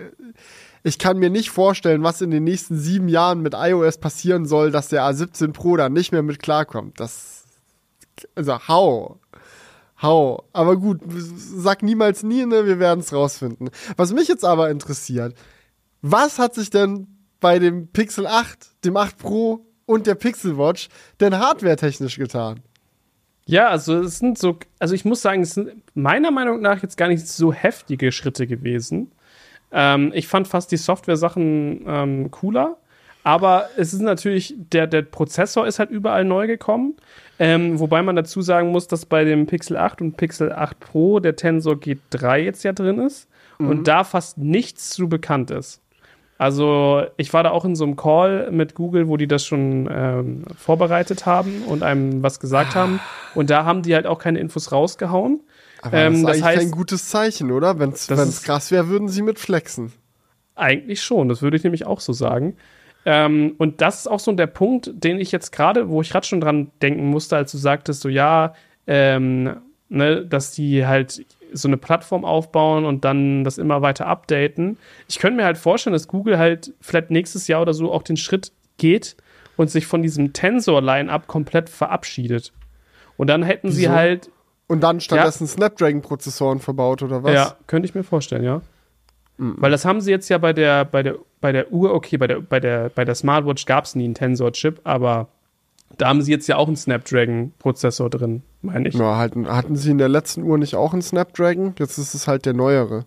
ich 0.87 1.01
kann 1.01 1.19
mir 1.19 1.31
nicht 1.31 1.51
vorstellen, 1.51 2.05
was 2.05 2.21
in 2.21 2.31
den 2.31 2.45
nächsten 2.45 2.79
sieben 2.79 3.09
Jahren 3.09 3.41
mit 3.41 3.55
iOS 3.57 3.99
passieren 3.99 4.47
soll, 4.47 4.71
dass 4.71 4.87
der 4.87 5.03
A17 5.03 5.53
Pro 5.53 5.77
da 5.77 5.89
nicht 5.89 6.13
mehr 6.13 6.23
mit 6.23 6.41
klarkommt. 6.41 7.01
Das, 7.01 7.45
also, 8.37 8.57
how? 8.69 9.17
How? 10.01 10.45
Aber 10.53 10.77
gut, 10.77 11.01
sag 11.09 11.83
niemals 11.83 12.23
nie, 12.23 12.47
ne? 12.47 12.67
Wir 12.67 12.79
werden 12.79 13.01
es 13.01 13.13
rausfinden. 13.13 13.71
Was 13.97 14.13
mich 14.13 14.29
jetzt 14.29 14.45
aber 14.45 14.71
interessiert, 14.71 15.35
was 16.03 16.39
hat 16.39 16.55
sich 16.55 16.71
denn 16.71 17.09
bei 17.41 17.59
dem 17.59 17.89
Pixel 17.89 18.25
8, 18.25 18.85
dem 18.85 18.97
8 18.97 19.19
Pro 19.19 19.67
und 19.87 20.07
der 20.07 20.15
Pixel 20.15 20.57
Watch 20.57 20.89
denn 21.19 21.37
hardwaretechnisch 21.37 22.17
getan? 22.17 22.61
Ja, 23.45 23.71
also 23.71 24.03
es 24.03 24.19
sind 24.19 24.39
so, 24.39 24.61
also 24.79 24.95
ich 24.95 25.05
muss 25.05 25.21
sagen, 25.21 25.43
es 25.43 25.55
sind 25.55 25.83
meiner 25.97 26.31
Meinung 26.31 26.61
nach 26.61 26.81
jetzt 26.81 26.97
gar 26.97 27.09
nicht 27.09 27.27
so 27.27 27.53
heftige 27.53 28.13
Schritte 28.13 28.47
gewesen. 28.47 29.11
Ähm, 29.73 30.13
ich 30.15 30.29
fand 30.29 30.49
fast 30.49 30.71
die 30.73 30.77
Software-Sachen 30.77 31.85
ähm, 31.87 32.31
cooler. 32.31 32.77
Aber 33.23 33.71
es 33.77 33.93
ist 33.93 34.03
natürlich, 34.03 34.55
der, 34.57 34.87
der 34.87 35.03
Prozessor 35.03 35.67
ist 35.67 35.81
halt 35.81 35.91
überall 35.91 36.25
neu 36.25 36.47
gekommen. 36.47 36.95
Ähm, 37.39 37.81
wobei 37.81 38.03
man 38.03 38.15
dazu 38.15 38.41
sagen 38.41 38.71
muss, 38.71 38.87
dass 38.87 39.05
bei 39.05 39.25
dem 39.25 39.47
Pixel 39.47 39.77
8 39.77 40.01
und 40.01 40.17
Pixel 40.17 40.53
8 40.53 40.79
Pro 40.79 41.19
der 41.19 41.37
Tensor 41.37 41.75
G3 41.75 42.37
jetzt 42.37 42.63
ja 42.63 42.73
drin 42.73 43.01
ist 43.01 43.29
und 43.59 43.89
da 43.89 44.05
fast 44.05 44.39
nichts 44.39 44.91
zu 44.91 45.09
bekannt 45.09 45.51
ist. 45.51 45.83
Also 46.39 47.05
ich 47.17 47.33
war 47.33 47.43
da 47.43 47.51
auch 47.51 47.65
in 47.65 47.75
so 47.75 47.85
einem 47.85 47.97
Call 47.97 48.51
mit 48.51 48.75
Google, 48.75 49.09
wo 49.09 49.17
die 49.17 49.27
das 49.27 49.45
schon 49.45 49.89
ähm, 49.91 50.45
vorbereitet 50.57 51.25
haben 51.25 51.63
und 51.67 51.83
einem 51.83 52.23
was 52.23 52.41
gesagt 52.41 52.75
haben. 52.75 53.01
Und 53.35 53.49
da 53.49 53.65
haben 53.65 53.83
die 53.83 53.95
halt 53.95 54.07
auch 54.07 54.19
keine 54.19 54.39
Infos 54.39 54.71
rausgehauen. 54.71 55.41
Aber 55.87 55.97
Ähm, 55.97 56.23
das 56.25 56.37
ist 56.37 56.43
das 56.43 56.49
heißt- 56.53 56.59
kein 56.59 56.71
gutes 56.71 57.09
Zeichen, 57.09 57.51
oder? 57.53 57.79
Wenn 57.79 57.91
es 57.91 58.43
krass 58.43 58.71
wäre, 58.71 58.89
würden 58.89 59.09
sie 59.09 59.23
mit 59.23 59.39
flexen. 59.39 59.93
Eigentlich 60.55 61.03
schon, 61.03 61.29
das 61.29 61.43
würde 61.43 61.57
ich 61.57 61.65
nämlich 61.65 61.87
auch 61.87 62.01
so 62.01 62.13
sagen. 62.13 62.57
Ähm, 63.05 63.55
und 63.59 63.81
das 63.83 64.01
ist 64.01 64.07
auch 64.09 64.19
so 64.21 64.33
der 64.33 64.47
Punkt, 64.49 64.91
den 64.95 65.21
ich 65.21 65.31
jetzt 65.31 65.53
gerade, 65.53 65.89
wo 65.89 66.01
ich 66.01 66.11
gerade 66.11 66.27
schon 66.27 66.41
dran 66.41 66.71
denken 66.83 67.07
musste, 67.07 67.37
als 67.37 67.53
du 67.53 67.59
sagtest, 67.59 68.01
so 68.01 68.09
ja, 68.09 68.55
ähm, 68.87 69.57
ne, 69.89 70.25
dass 70.27 70.53
die 70.53 70.87
halt 70.87 71.25
so 71.53 71.69
eine 71.69 71.77
Plattform 71.77 72.25
aufbauen 72.25 72.85
und 72.85 73.05
dann 73.05 73.45
das 73.45 73.59
immer 73.59 73.81
weiter 73.83 74.07
updaten. 74.07 74.79
Ich 75.09 75.19
könnte 75.21 75.37
mir 75.37 75.45
halt 75.45 75.59
vorstellen, 75.59 75.93
dass 75.93 76.09
Google 76.09 76.39
halt 76.39 76.73
vielleicht 76.81 77.11
nächstes 77.11 77.47
Jahr 77.47 77.63
oder 77.63 77.73
so 77.75 77.93
auch 77.93 78.03
den 78.03 78.17
Schritt 78.17 78.51
geht 78.79 79.17
und 79.57 79.71
sich 79.71 79.87
von 79.87 80.03
diesem 80.03 80.33
Tensor-Line-Up 80.33 81.29
komplett 81.29 81.71
verabschiedet. 81.71 82.53
Und 83.17 83.29
dann 83.29 83.43
hätten 83.45 83.71
sie 83.71 83.83
Wieso? 83.83 83.93
halt 83.93 84.31
Und 84.69 84.81
dann 84.81 85.01
stattdessen 85.01 85.47
Snapdragon-Prozessoren 85.47 86.61
verbaut, 86.61 87.03
oder 87.03 87.23
was? 87.23 87.33
Ja, 87.33 87.57
könnte 87.67 87.89
ich 87.89 87.95
mir 87.95 88.03
vorstellen, 88.03 88.45
ja. 88.45 88.63
Weil 89.39 89.71
das 89.71 89.85
haben 89.85 90.01
sie 90.01 90.11
jetzt 90.11 90.29
ja 90.29 90.39
bei 90.39 90.53
der, 90.53 90.85
bei 90.85 91.03
der, 91.03 91.17
bei 91.41 91.53
der 91.53 91.71
Uhr, 91.71 91.93
okay, 91.93 92.17
bei 92.17 92.27
der, 92.27 92.41
bei 92.41 92.59
der, 92.59 92.89
bei 92.89 93.05
der 93.05 93.15
Smartwatch 93.15 93.67
gab 93.67 93.85
es 93.85 93.95
nie 93.95 94.05
einen 94.05 94.15
Tensor-Chip, 94.15 94.81
aber 94.85 95.29
Da 95.99 96.09
haben 96.09 96.21
sie 96.21 96.33
jetzt 96.33 96.49
ja 96.49 96.57
auch 96.57 96.67
einen 96.67 96.77
Snapdragon-Prozessor 96.77 98.11
drin, 98.11 98.43
meine 98.61 98.89
ich. 98.89 98.95
Ja, 98.95 99.17
hatten, 99.17 99.49
hatten 99.49 99.77
sie 99.77 99.91
in 99.91 99.99
der 99.99 100.09
letzten 100.09 100.43
Uhr 100.43 100.59
nicht 100.59 100.75
auch 100.75 100.93
einen 100.93 101.03
Snapdragon? 101.03 101.75
Jetzt 101.79 101.99
ist 101.99 102.15
es 102.15 102.29
halt 102.29 102.45
der 102.45 102.55
neuere. 102.55 103.07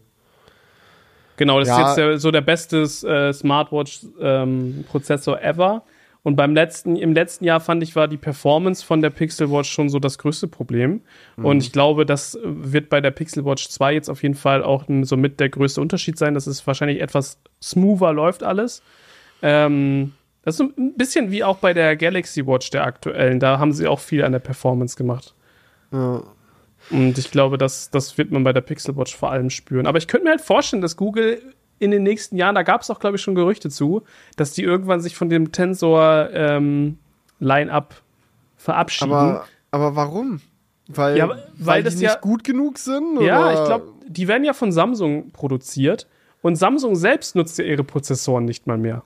Genau, 1.38 1.60
das 1.60 1.68
ja. 1.68 1.76
ist 1.76 1.88
jetzt 1.88 1.98
der, 1.98 2.20
so 2.20 2.32
der 2.32 2.42
beste 2.42 2.84
äh, 2.84 3.34
Smartwatch-Prozessor 3.34 5.42
ähm, 5.42 5.50
ever. 5.50 5.84
Und 6.30 6.36
beim 6.36 6.54
letzten, 6.54 6.96
im 6.96 7.14
letzten 7.14 7.44
Jahr 7.44 7.60
fand 7.60 7.82
ich, 7.82 7.96
war 7.96 8.08
die 8.08 8.16
Performance 8.16 8.86
von 8.86 9.02
der 9.02 9.10
Pixel 9.10 9.50
Watch 9.50 9.72
schon 9.72 9.90
so 9.90 9.98
das 9.98 10.20
größte 10.20 10.48
Problem. 10.48 11.02
Mhm. 11.38 11.46
Und 11.46 11.64
ich 11.64 11.72
glaube, 11.72 12.06
das 12.06 12.38
wird 12.44 12.90
bei 12.90 13.02
der 13.02 13.10
Pixel 13.10 13.46
Watch 13.46 13.68
2 13.68 13.96
jetzt 13.96 14.10
auf 14.12 14.22
jeden 14.22 14.36
Fall 14.36 14.62
auch 14.62 14.84
so 15.02 15.18
mit 15.18 15.40
der 15.40 15.50
größte 15.50 15.82
Unterschied 15.82 16.20
sein, 16.20 16.36
dass 16.36 16.46
es 16.46 16.68
wahrscheinlich 16.68 17.02
etwas 17.02 17.40
smoother 17.64 18.14
läuft 18.14 18.44
alles. 18.44 18.84
Ähm, 19.42 20.14
das 20.44 20.60
ist 20.60 20.78
ein 20.78 20.94
bisschen 20.94 21.32
wie 21.32 21.44
auch 21.44 21.58
bei 21.58 21.74
der 21.74 21.96
Galaxy 21.96 22.46
Watch 22.46 22.70
der 22.70 22.84
aktuellen. 22.84 23.40
Da 23.40 23.58
haben 23.58 23.72
sie 23.72 23.88
auch 23.88 24.00
viel 24.00 24.24
an 24.24 24.32
der 24.32 24.38
Performance 24.38 24.96
gemacht. 24.96 25.34
Ja. 25.92 26.22
Und 26.92 27.18
ich 27.18 27.32
glaube, 27.32 27.58
das, 27.58 27.90
das 27.90 28.20
wird 28.20 28.30
man 28.30 28.44
bei 28.44 28.54
der 28.54 28.62
Pixel 28.62 28.96
Watch 28.96 29.18
vor 29.18 29.32
allem 29.32 29.50
spüren. 29.50 29.88
Aber 29.88 29.98
ich 29.98 30.08
könnte 30.08 30.26
mir 30.26 30.30
halt 30.30 30.42
vorstellen, 30.42 30.84
dass 30.84 30.96
Google 30.96 31.42
in 31.80 31.92
den 31.92 32.04
nächsten 32.04 32.36
Jahren, 32.36 32.56
da 32.56 32.64
gab 32.64 32.82
es 32.82 32.90
auch, 32.90 33.00
glaube 33.00 33.16
ich, 33.16 33.22
schon 33.22 33.36
Gerüchte 33.36 33.70
zu, 33.70 34.04
dass 34.36 34.52
die 34.54 34.64
irgendwann 34.64 35.02
sich 35.02 35.16
von 35.16 35.30
dem 35.30 35.52
Tensor 35.52 36.30
ähm, 36.32 36.98
Line-Up 37.40 38.02
verabschieden. 38.58 39.14
Aber, 39.14 39.46
aber 39.72 39.96
warum? 39.96 40.42
Weil, 40.88 41.18
ja, 41.18 41.30
weil, 41.30 41.44
weil 41.58 41.84
die 41.84 41.90
nicht 41.90 42.02
ja, 42.02 42.16
gut 42.16 42.44
genug 42.44 42.78
sind? 42.78 43.22
Ja, 43.22 43.40
oder? 43.40 43.54
ich 43.54 43.66
glaube, 43.66 43.94
die 44.08 44.28
werden 44.28 44.44
ja 44.44 44.54
von 44.54 44.72
Samsung 44.72 45.32
produziert 45.32 46.08
und 46.42 46.56
Samsung 46.56 46.96
selbst 46.96 47.36
nutzt 47.36 47.58
ja 47.58 47.66
ihre 47.66 47.84
Prozessoren 47.84 48.46
nicht 48.46 48.68
mal 48.68 48.78
mehr. 48.78 49.04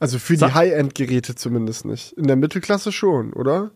Also 0.00 0.18
für 0.18 0.36
die 0.36 0.44
High-End-Geräte 0.44 1.34
zumindest 1.34 1.84
nicht. 1.84 2.12
In 2.12 2.26
der 2.26 2.36
Mittelklasse 2.36 2.92
schon, 2.92 3.32
oder? 3.32 3.70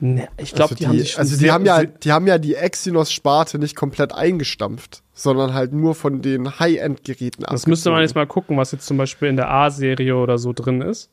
Ne, 0.00 0.28
ich 0.36 0.54
glaube, 0.54 0.72
also 0.72 0.74
die, 0.74 0.80
die, 0.80 0.88
haben 0.88 0.98
sich 0.98 1.18
Also 1.18 1.36
die 1.38 1.50
haben 1.50 1.64
ja, 1.64 1.84
die 1.84 2.12
haben 2.12 2.26
ja 2.26 2.38
die 2.38 2.56
Exynos-Sparte 2.56 3.58
nicht 3.58 3.76
komplett 3.76 4.12
eingestampft, 4.12 5.02
sondern 5.14 5.54
halt 5.54 5.72
nur 5.72 5.94
von 5.94 6.20
den 6.20 6.58
High-End-Geräten 6.58 7.44
Das 7.48 7.66
müsste 7.66 7.90
man 7.90 8.00
jetzt 8.00 8.14
mal 8.14 8.26
gucken, 8.26 8.56
was 8.56 8.72
jetzt 8.72 8.86
zum 8.86 8.96
Beispiel 8.96 9.28
in 9.28 9.36
der 9.36 9.50
A-Serie 9.50 10.16
oder 10.16 10.38
so 10.38 10.52
drin 10.52 10.82
ist. 10.82 11.10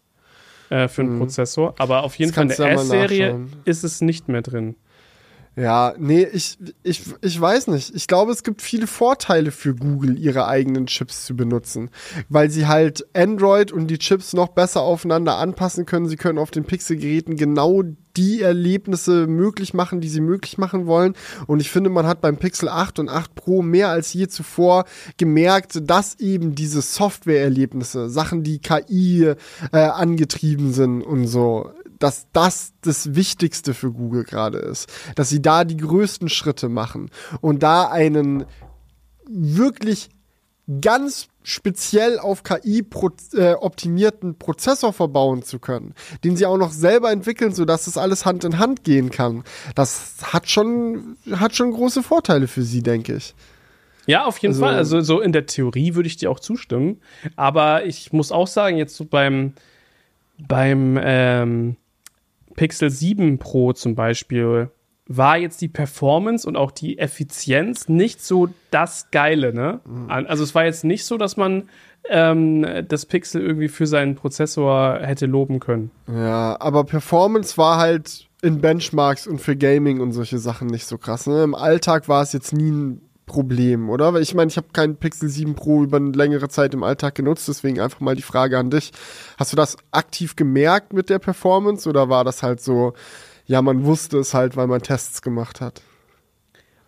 Äh, 0.70 0.88
für 0.88 1.02
einen 1.02 1.16
mhm. 1.16 1.20
Prozessor. 1.20 1.76
Aber 1.80 2.04
auf 2.04 2.16
jeden 2.16 2.32
Fall 2.32 2.50
in 2.50 2.56
der 2.56 2.72
S-Serie 2.72 3.48
ist 3.66 3.84
es 3.84 4.00
nicht 4.00 4.30
mehr 4.30 4.42
drin. 4.42 4.76
Ja, 5.58 5.94
nee, 5.98 6.24
ich, 6.24 6.58
ich, 6.82 7.04
ich 7.22 7.40
weiß 7.40 7.68
nicht. 7.68 7.94
Ich 7.94 8.08
glaube, 8.08 8.32
es 8.32 8.44
gibt 8.44 8.62
viele 8.62 8.88
Vorteile 8.88 9.52
für 9.52 9.76
Google, 9.76 10.18
ihre 10.18 10.48
eigenen 10.48 10.86
Chips 10.86 11.26
zu 11.26 11.36
benutzen, 11.36 11.90
weil 12.30 12.50
sie 12.50 12.68
halt 12.68 13.06
Android 13.14 13.74
und 13.74 13.88
die 13.88 13.98
Chips 13.98 14.32
noch 14.32 14.50
besser 14.50 14.82
aufeinander 14.82 15.38
anpassen 15.38 15.86
können. 15.86 16.08
Sie 16.08 16.16
können 16.16 16.38
auf 16.38 16.52
den 16.52 16.64
Pixel-Geräten 16.64 17.36
genau 17.36 17.84
die 18.16 18.42
Erlebnisse 18.42 19.28
möglich 19.28 19.74
machen, 19.74 20.00
die 20.00 20.10
sie 20.10 20.22
möglich 20.22 20.58
machen 20.58 20.86
wollen. 20.86 21.16
Und 21.48 21.60
ich 21.60 21.70
finde, 21.70 21.90
man 21.90 22.08
hat 22.08 22.22
beim 22.22 22.38
Pixel 22.38 22.70
8 22.70 23.00
und 23.00 23.10
8 23.10 23.36
Pro 23.36 23.62
mehr 23.62 23.90
als 23.90 24.14
je 24.14 24.28
zuvor 24.28 24.86
gemerkt, 25.18 25.80
dass 25.90 26.20
eben 26.20 26.56
diese 26.56 26.82
Software-Erlebnisse, 26.82 28.10
Sachen, 28.10 28.44
die 28.44 28.60
KI 28.60 29.34
äh, 29.72 29.78
angetrieben 29.78 30.72
sind 30.72 31.02
und 31.02 31.28
so, 31.28 31.72
dass 32.02 32.28
das 32.34 32.74
das 32.82 33.16
Wichtigste 33.16 33.74
für 33.74 33.92
Google 33.92 34.24
gerade 34.24 34.58
ist. 34.58 34.92
Dass 35.16 35.30
sie 35.30 35.42
da 35.42 35.64
die 35.64 35.78
größten 35.78 36.30
Schritte 36.30 36.70
machen 36.70 37.10
und 37.40 37.64
da 37.64 37.90
einen 37.90 38.46
wirklich 39.30 40.10
ganz 40.82 41.28
speziell 41.44 42.20
auf 42.20 42.44
KI 42.44 42.84
pro, 42.84 43.10
äh, 43.34 43.54
optimierten 43.54 44.38
Prozessor 44.38 44.94
verbauen 44.94 45.44
zu 45.44 45.60
können, 45.60 45.96
den 46.24 46.38
sie 46.38 46.46
auch 46.46 46.58
noch 46.58 46.72
selber 46.72 47.12
entwickeln, 47.12 47.54
sodass 47.54 47.86
das 47.86 47.98
alles 47.98 48.26
Hand 48.26 48.44
in 48.44 48.60
Hand 48.60 48.84
gehen 48.84 49.10
kann. 49.10 49.44
Das 49.76 50.18
hat 50.22 50.50
schon, 50.50 51.18
hat 51.32 51.56
schon 51.56 51.72
große 51.72 52.04
Vorteile 52.04 52.48
für 52.48 52.62
sie, 52.62 52.84
denke 52.84 53.16
ich. 53.16 53.34
Ja, 54.06 54.26
auf 54.26 54.38
jeden 54.40 54.54
also, 54.54 54.66
Fall. 54.66 54.76
Also 54.76 55.02
so 55.02 55.20
in 55.20 55.32
der 55.32 55.46
Theorie 55.46 55.96
würde 55.96 56.08
ich 56.08 56.18
dir 56.18 56.32
auch 56.32 56.40
zustimmen. 56.40 57.02
Aber 57.36 57.86
ich 57.86 58.14
muss 58.14 58.32
auch 58.32 58.48
sagen, 58.48 58.78
jetzt 58.78 58.96
so 58.96 59.06
beim, 59.06 59.54
beim 60.38 61.00
ähm, 61.02 61.76
Pixel 62.56 62.90
7 62.90 63.38
Pro 63.38 63.74
zum 63.74 63.96
Beispiel 63.96 64.70
war 65.08 65.38
jetzt 65.38 65.62
die 65.62 65.68
Performance 65.68 66.48
und 66.48 66.56
auch 66.56 66.72
die 66.72 66.98
Effizienz 66.98 67.90
nicht 67.90 68.24
so 68.24 68.50
das 68.70 69.12
Geile, 69.12 69.54
ne? 69.54 69.82
Also 70.08 70.44
es 70.44 70.56
war 70.56 70.64
jetzt 70.64 70.84
nicht 70.86 71.06
so, 71.06 71.18
dass 71.18 71.36
man 71.36 71.70
ähm, 72.10 72.66
das 72.88 73.06
Pixel 73.06 73.42
irgendwie 73.42 73.68
für 73.68 73.88
seinen 73.88 74.16
Prozessor 74.16 75.00
hätte 75.02 75.26
loben 75.26 75.60
können. 75.60 75.92
Ja, 76.08 76.56
aber 76.60 76.84
Performance 76.86 77.58
war 77.58 77.78
halt 77.78 78.28
in 78.42 78.62
Benchmarks 78.62 79.28
und 79.28 79.40
für 79.40 79.56
Gaming 79.56 80.00
und 80.00 80.14
solche 80.14 80.40
Sachen 80.40 80.68
nicht 80.68 80.86
so 80.86 80.98
krass. 80.98 81.28
Ne? 81.28 81.44
Im 81.44 81.56
Alltag 81.56 82.08
war 82.08 82.24
es 82.24 82.34
jetzt 82.34 82.54
nie 82.54 82.72
ein 82.72 83.02
Problem, 83.32 83.90
oder? 83.90 84.14
Weil 84.14 84.24
ich 84.24 84.34
meine, 84.34 84.50
ich 84.50 84.58
habe 84.58 84.68
keinen 84.74 84.98
Pixel 84.98 85.30
7 85.30 85.56
Pro 85.56 85.84
über 85.84 85.96
eine 85.96 86.12
längere 86.12 86.50
Zeit 86.50 86.74
im 86.74 86.84
Alltag 86.84 87.16
genutzt, 87.16 87.48
deswegen 87.48 87.80
einfach 87.80 88.02
mal 88.02 88.14
die 88.14 88.22
Frage 88.22 88.60
an 88.60 88.70
dich. 88.70 88.92
Hast 89.38 89.54
du 89.54 89.56
das 89.56 89.78
aktiv 89.92 90.36
gemerkt 90.36 90.92
mit 90.92 91.10
der 91.10 91.20
Performance 91.20 91.88
oder 91.88 92.10
war 92.10 92.26
das 92.26 92.44
halt 92.44 92.60
so, 92.60 92.92
ja, 93.46 93.62
man 93.62 93.86
wusste 93.86 94.18
es 94.18 94.34
halt, 94.34 94.58
weil 94.58 94.68
man 94.68 94.82
Tests 94.82 95.22
gemacht 95.22 95.62
hat? 95.62 95.82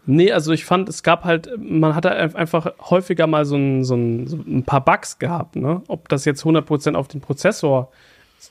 Nee, 0.05 0.33
also 0.33 0.51
ich 0.51 0.65
fand, 0.65 0.89
es 0.89 1.01
gab 1.01 1.23
halt, 1.23 1.49
man 1.57 1.95
hatte 1.95 2.11
einfach 2.11 2.73
häufiger 2.89 3.25
mal 3.25 3.45
so 3.45 3.55
ein, 3.55 3.85
so 3.85 3.95
ein, 3.95 4.27
so 4.27 4.35
ein 4.35 4.65
paar 4.65 4.83
Bugs 4.83 5.19
gehabt, 5.19 5.55
ne? 5.55 5.81
Ob 5.87 6.09
das 6.09 6.25
jetzt 6.25 6.43
100% 6.43 6.95
auf 6.95 7.07
den 7.07 7.21
Prozessor 7.21 7.89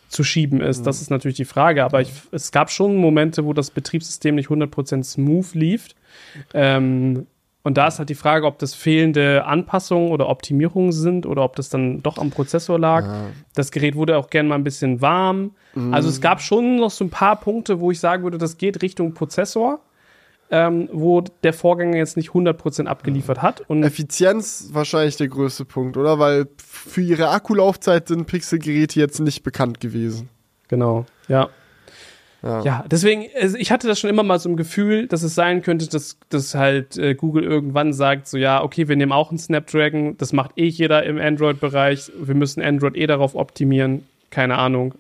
zu 0.09 0.25
schieben 0.25 0.63
ist, 0.63 0.81
mhm. 0.81 0.85
das 0.85 1.03
ist 1.03 1.11
natürlich 1.11 1.37
die 1.37 1.45
Frage. 1.45 1.85
Aber 1.85 2.01
ich, 2.01 2.11
es 2.31 2.53
gab 2.53 2.71
schon 2.71 2.97
Momente, 2.97 3.45
wo 3.45 3.53
das 3.53 3.71
Betriebssystem 3.71 4.35
nicht 4.35 4.49
100% 4.49 5.03
smooth 5.05 5.53
lief. 5.53 5.89
Ähm, 6.55 7.27
und 7.65 7.79
da 7.79 7.87
ist 7.87 7.99
halt 7.99 8.09
die 8.09 8.17
Frage, 8.17 8.47
ob 8.47 8.59
das 8.59 8.75
fehlende 8.75 9.45
Anpassungen 9.45 10.11
oder 10.11 10.29
Optimierungen 10.29 10.91
sind 10.91 11.27
oder 11.27 11.45
ob 11.45 11.55
das 11.55 11.69
dann 11.69 12.03
doch 12.03 12.19
am 12.19 12.31
Prozessor 12.31 12.79
lag. 12.79 13.05
Ja. 13.05 13.27
Das 13.55 13.71
Gerät 13.71 13.95
wurde 13.95 14.19
auch 14.19 14.31
gerne 14.31 14.49
mal 14.49 14.57
ein 14.57 14.65
bisschen 14.65 15.01
warm. 15.01 15.53
Mhm. 15.75 15.95
Also 15.95 16.09
es 16.09 16.21
gab 16.21 16.41
schon 16.41 16.77
noch 16.77 16.91
so 16.91 17.05
ein 17.05 17.11
paar 17.11 17.39
Punkte, 17.39 17.79
wo 17.79 17.93
ich 17.93 18.01
sagen 18.01 18.25
würde, 18.25 18.39
das 18.39 18.59
geht 18.59 18.83
Richtung 18.83 19.15
Prozessor, 19.15 19.81
ähm, 20.51 20.89
wo 20.93 21.21
der 21.21 21.53
Vorgänger 21.53 21.97
jetzt 21.97 22.17
nicht 22.17 22.31
100% 22.31 22.87
abgeliefert 22.87 23.43
hat. 23.43 23.61
Und 23.69 23.85
Effizienz 23.85 24.71
wahrscheinlich 24.73 25.17
der 25.17 25.29
größte 25.29 25.65
Punkt, 25.65 25.97
oder? 25.97 26.19
Weil 26.19 26.49
für 26.57 27.01
ihre 27.01 27.29
Akkulaufzeit 27.29 28.09
sind 28.09 28.27
Pixel-Geräte 28.27 28.99
jetzt 28.99 29.21
nicht 29.21 29.45
bekannt 29.45 29.81
gewesen. 29.81 30.29
Genau, 30.67 31.07
ja. 31.29 31.49
Ja. 32.43 32.63
ja, 32.63 32.85
deswegen, 32.91 33.27
also 33.41 33.57
ich 33.57 33.71
hatte 33.71 33.87
das 33.87 34.01
schon 34.01 34.11
immer 34.11 34.25
mal 34.25 34.41
so 34.41 34.49
ein 34.49 34.57
Gefühl, 34.57 35.07
dass 35.07 35.23
es 35.23 35.37
sein 35.37 35.63
könnte, 35.63 35.87
dass, 35.89 36.19
dass 36.29 36.57
halt 36.57 36.99
äh, 36.99 37.15
Google 37.15 37.45
irgendwann 37.45 37.93
sagt, 37.93 38.27
so 38.27 38.37
ja, 38.37 38.65
okay, 38.65 38.89
wir 38.89 38.97
nehmen 38.97 39.13
auch 39.13 39.31
einen 39.31 39.39
Snapdragon, 39.39 40.17
das 40.17 40.33
macht 40.33 40.59
eh 40.59 40.67
jeder 40.67 41.05
im 41.05 41.21
Android-Bereich, 41.21 42.11
wir 42.21 42.35
müssen 42.35 42.61
Android 42.61 42.97
eh 42.97 43.07
darauf 43.07 43.37
optimieren, 43.37 44.07
keine 44.31 44.59
Ahnung. 44.59 44.95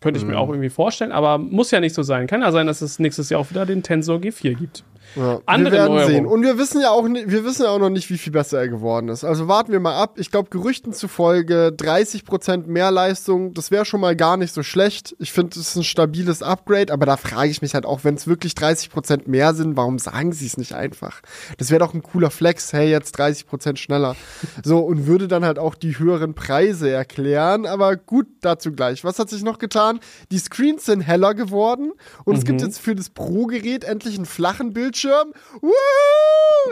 Könnte 0.00 0.18
ich 0.18 0.24
mhm. 0.24 0.32
mir 0.32 0.38
auch 0.40 0.48
irgendwie 0.48 0.68
vorstellen, 0.68 1.12
aber 1.12 1.38
muss 1.38 1.70
ja 1.70 1.78
nicht 1.78 1.94
so 1.94 2.02
sein. 2.02 2.26
Kann 2.26 2.40
ja 2.40 2.50
sein, 2.50 2.66
dass 2.66 2.82
es 2.82 2.98
nächstes 2.98 3.30
Jahr 3.30 3.40
auch 3.40 3.50
wieder 3.50 3.64
den 3.64 3.84
Tensor 3.84 4.18
G4 4.18 4.54
gibt. 4.54 4.82
Ja, 5.14 5.40
Andere 5.46 5.72
wir 5.72 5.78
werden 5.78 5.94
Neuerung. 5.94 6.10
sehen. 6.10 6.26
Und 6.26 6.42
wir 6.42 6.58
wissen 6.58 6.80
ja 6.80 6.90
auch, 6.90 7.04
wir 7.04 7.44
wissen 7.44 7.62
ja 7.64 7.68
auch 7.68 7.78
noch 7.78 7.90
nicht, 7.90 8.08
wie 8.10 8.18
viel 8.18 8.32
besser 8.32 8.60
er 8.60 8.68
geworden 8.68 9.08
ist. 9.08 9.24
Also 9.24 9.46
warten 9.48 9.72
wir 9.72 9.80
mal 9.80 10.00
ab. 10.00 10.14
Ich 10.18 10.30
glaube, 10.30 10.48
Gerüchten 10.50 10.92
zufolge 10.92 11.74
30% 11.76 12.66
mehr 12.66 12.90
Leistung, 12.90 13.52
das 13.54 13.70
wäre 13.70 13.84
schon 13.84 14.00
mal 14.00 14.16
gar 14.16 14.36
nicht 14.36 14.54
so 14.54 14.62
schlecht. 14.62 15.14
Ich 15.18 15.32
finde, 15.32 15.58
es 15.58 15.68
ist 15.68 15.76
ein 15.76 15.84
stabiles 15.84 16.42
Upgrade, 16.42 16.92
aber 16.92 17.06
da 17.06 17.16
frage 17.16 17.50
ich 17.50 17.60
mich 17.62 17.74
halt 17.74 17.84
auch, 17.84 18.04
wenn 18.04 18.14
es 18.14 18.26
wirklich 18.26 18.54
30% 18.54 19.28
mehr 19.28 19.54
sind, 19.54 19.76
warum 19.76 19.98
sagen 19.98 20.32
sie 20.32 20.46
es 20.46 20.56
nicht 20.56 20.74
einfach? 20.74 21.20
Das 21.58 21.70
wäre 21.70 21.80
doch 21.80 21.94
ein 21.94 22.02
cooler 22.02 22.30
Flex, 22.30 22.72
hey, 22.72 22.90
jetzt 22.90 23.18
30% 23.18 23.76
schneller. 23.76 24.16
so, 24.64 24.78
und 24.78 25.06
würde 25.06 25.28
dann 25.28 25.44
halt 25.44 25.58
auch 25.58 25.74
die 25.74 25.98
höheren 25.98 26.34
Preise 26.34 26.90
erklären, 26.90 27.66
aber 27.66 27.96
gut, 27.96 28.26
dazu 28.40 28.72
gleich. 28.72 29.04
Was 29.04 29.18
hat 29.18 29.28
sich 29.28 29.42
noch 29.42 29.58
getan? 29.58 30.00
Die 30.30 30.38
Screens 30.38 30.86
sind 30.86 31.02
heller 31.02 31.34
geworden 31.34 31.92
und 32.24 32.32
mhm. 32.32 32.38
es 32.38 32.44
gibt 32.46 32.60
mhm. 32.60 32.66
jetzt 32.66 32.78
für 32.78 32.94
das 32.94 33.10
Pro-Gerät 33.10 33.84
endlich 33.84 34.16
einen 34.16 34.26
flachen 34.26 34.72
Bildschirm 34.72 34.91
Bildschirm. 34.92 35.32
Woo! 35.60 35.72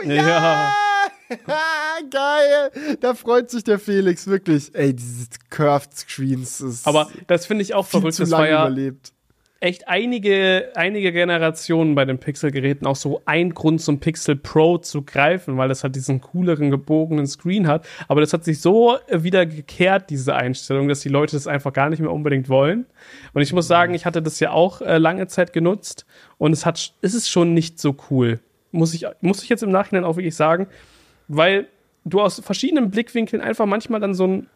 Ja! 0.03 0.13
ja! 0.13 0.73
Geil! 2.09 2.97
Da 2.99 3.15
freut 3.15 3.49
sich 3.49 3.63
der 3.63 3.79
Felix 3.79 4.27
wirklich. 4.27 4.73
Ey, 4.75 4.93
diese 4.93 5.27
Curved 5.49 5.93
Screens 5.93 6.61
ist. 6.61 6.87
Aber 6.87 7.09
das 7.27 7.45
finde 7.47 7.63
ich 7.63 7.73
auch 7.73 7.85
verrückt. 7.85 8.13
Zu 8.13 8.23
das 8.23 8.31
war 8.31 8.47
ja 8.47 8.67
überlebt 8.67 9.13
echt 9.61 9.87
einige, 9.87 10.71
einige 10.75 11.11
Generationen 11.13 11.93
bei 11.93 12.03
den 12.03 12.17
Pixel-Geräten 12.17 12.87
auch 12.87 12.95
so 12.95 13.21
ein 13.25 13.53
Grund 13.53 13.79
zum 13.79 13.99
Pixel 13.99 14.35
Pro 14.35 14.79
zu 14.79 15.03
greifen, 15.03 15.55
weil 15.57 15.69
das 15.69 15.83
halt 15.83 15.95
diesen 15.95 16.19
cooleren, 16.19 16.71
gebogenen 16.71 17.27
Screen 17.27 17.67
hat. 17.67 17.87
Aber 18.07 18.21
das 18.21 18.33
hat 18.33 18.43
sich 18.43 18.59
so 18.59 18.97
wieder 19.09 19.45
gekehrt, 19.45 20.09
diese 20.09 20.35
Einstellung, 20.35 20.87
dass 20.87 21.01
die 21.01 21.09
Leute 21.09 21.35
das 21.35 21.45
einfach 21.45 21.73
gar 21.73 21.91
nicht 21.91 21.99
mehr 21.99 22.11
unbedingt 22.11 22.49
wollen. 22.49 22.87
Und 23.33 23.43
ich 23.43 23.53
muss 23.53 23.67
sagen, 23.67 23.93
ich 23.93 24.05
hatte 24.07 24.23
das 24.23 24.39
ja 24.39 24.51
auch 24.51 24.81
äh, 24.81 24.97
lange 24.97 25.27
Zeit 25.27 25.53
genutzt 25.53 26.07
und 26.39 26.53
es 26.53 26.65
hat, 26.65 26.93
es 27.01 27.13
ist 27.13 27.29
schon 27.29 27.53
nicht 27.53 27.79
so 27.79 27.95
cool. 28.09 28.39
Muss 28.71 28.95
ich, 28.95 29.05
muss 29.21 29.43
ich 29.43 29.49
jetzt 29.49 29.61
im 29.61 29.71
Nachhinein 29.71 30.05
auch 30.05 30.15
wirklich 30.15 30.35
sagen, 30.35 30.67
weil 31.27 31.67
du 32.03 32.19
aus 32.19 32.39
verschiedenen 32.39 32.89
Blickwinkeln 32.89 33.43
einfach 33.43 33.67
manchmal 33.67 33.99
dann 33.99 34.15
so 34.15 34.25
ein 34.25 34.47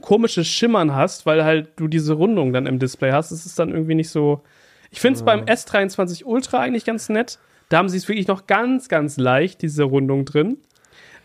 komisches 0.00 0.46
Schimmern 0.46 0.94
hast, 0.94 1.26
weil 1.26 1.44
halt 1.44 1.68
du 1.76 1.88
diese 1.88 2.14
Rundung 2.14 2.52
dann 2.52 2.66
im 2.66 2.78
Display 2.78 3.12
hast. 3.12 3.30
Es 3.30 3.46
ist 3.46 3.58
dann 3.58 3.70
irgendwie 3.70 3.94
nicht 3.94 4.10
so. 4.10 4.42
Ich 4.90 5.00
finde 5.00 5.14
es 5.14 5.20
ja. 5.20 5.26
beim 5.26 5.44
S23 5.44 6.24
Ultra 6.24 6.60
eigentlich 6.60 6.84
ganz 6.84 7.08
nett. 7.08 7.38
Da 7.68 7.78
haben 7.78 7.88
sie 7.88 7.96
es 7.96 8.08
wirklich 8.08 8.28
noch 8.28 8.46
ganz, 8.46 8.88
ganz 8.88 9.16
leicht, 9.16 9.62
diese 9.62 9.84
Rundung 9.84 10.24
drin. 10.24 10.58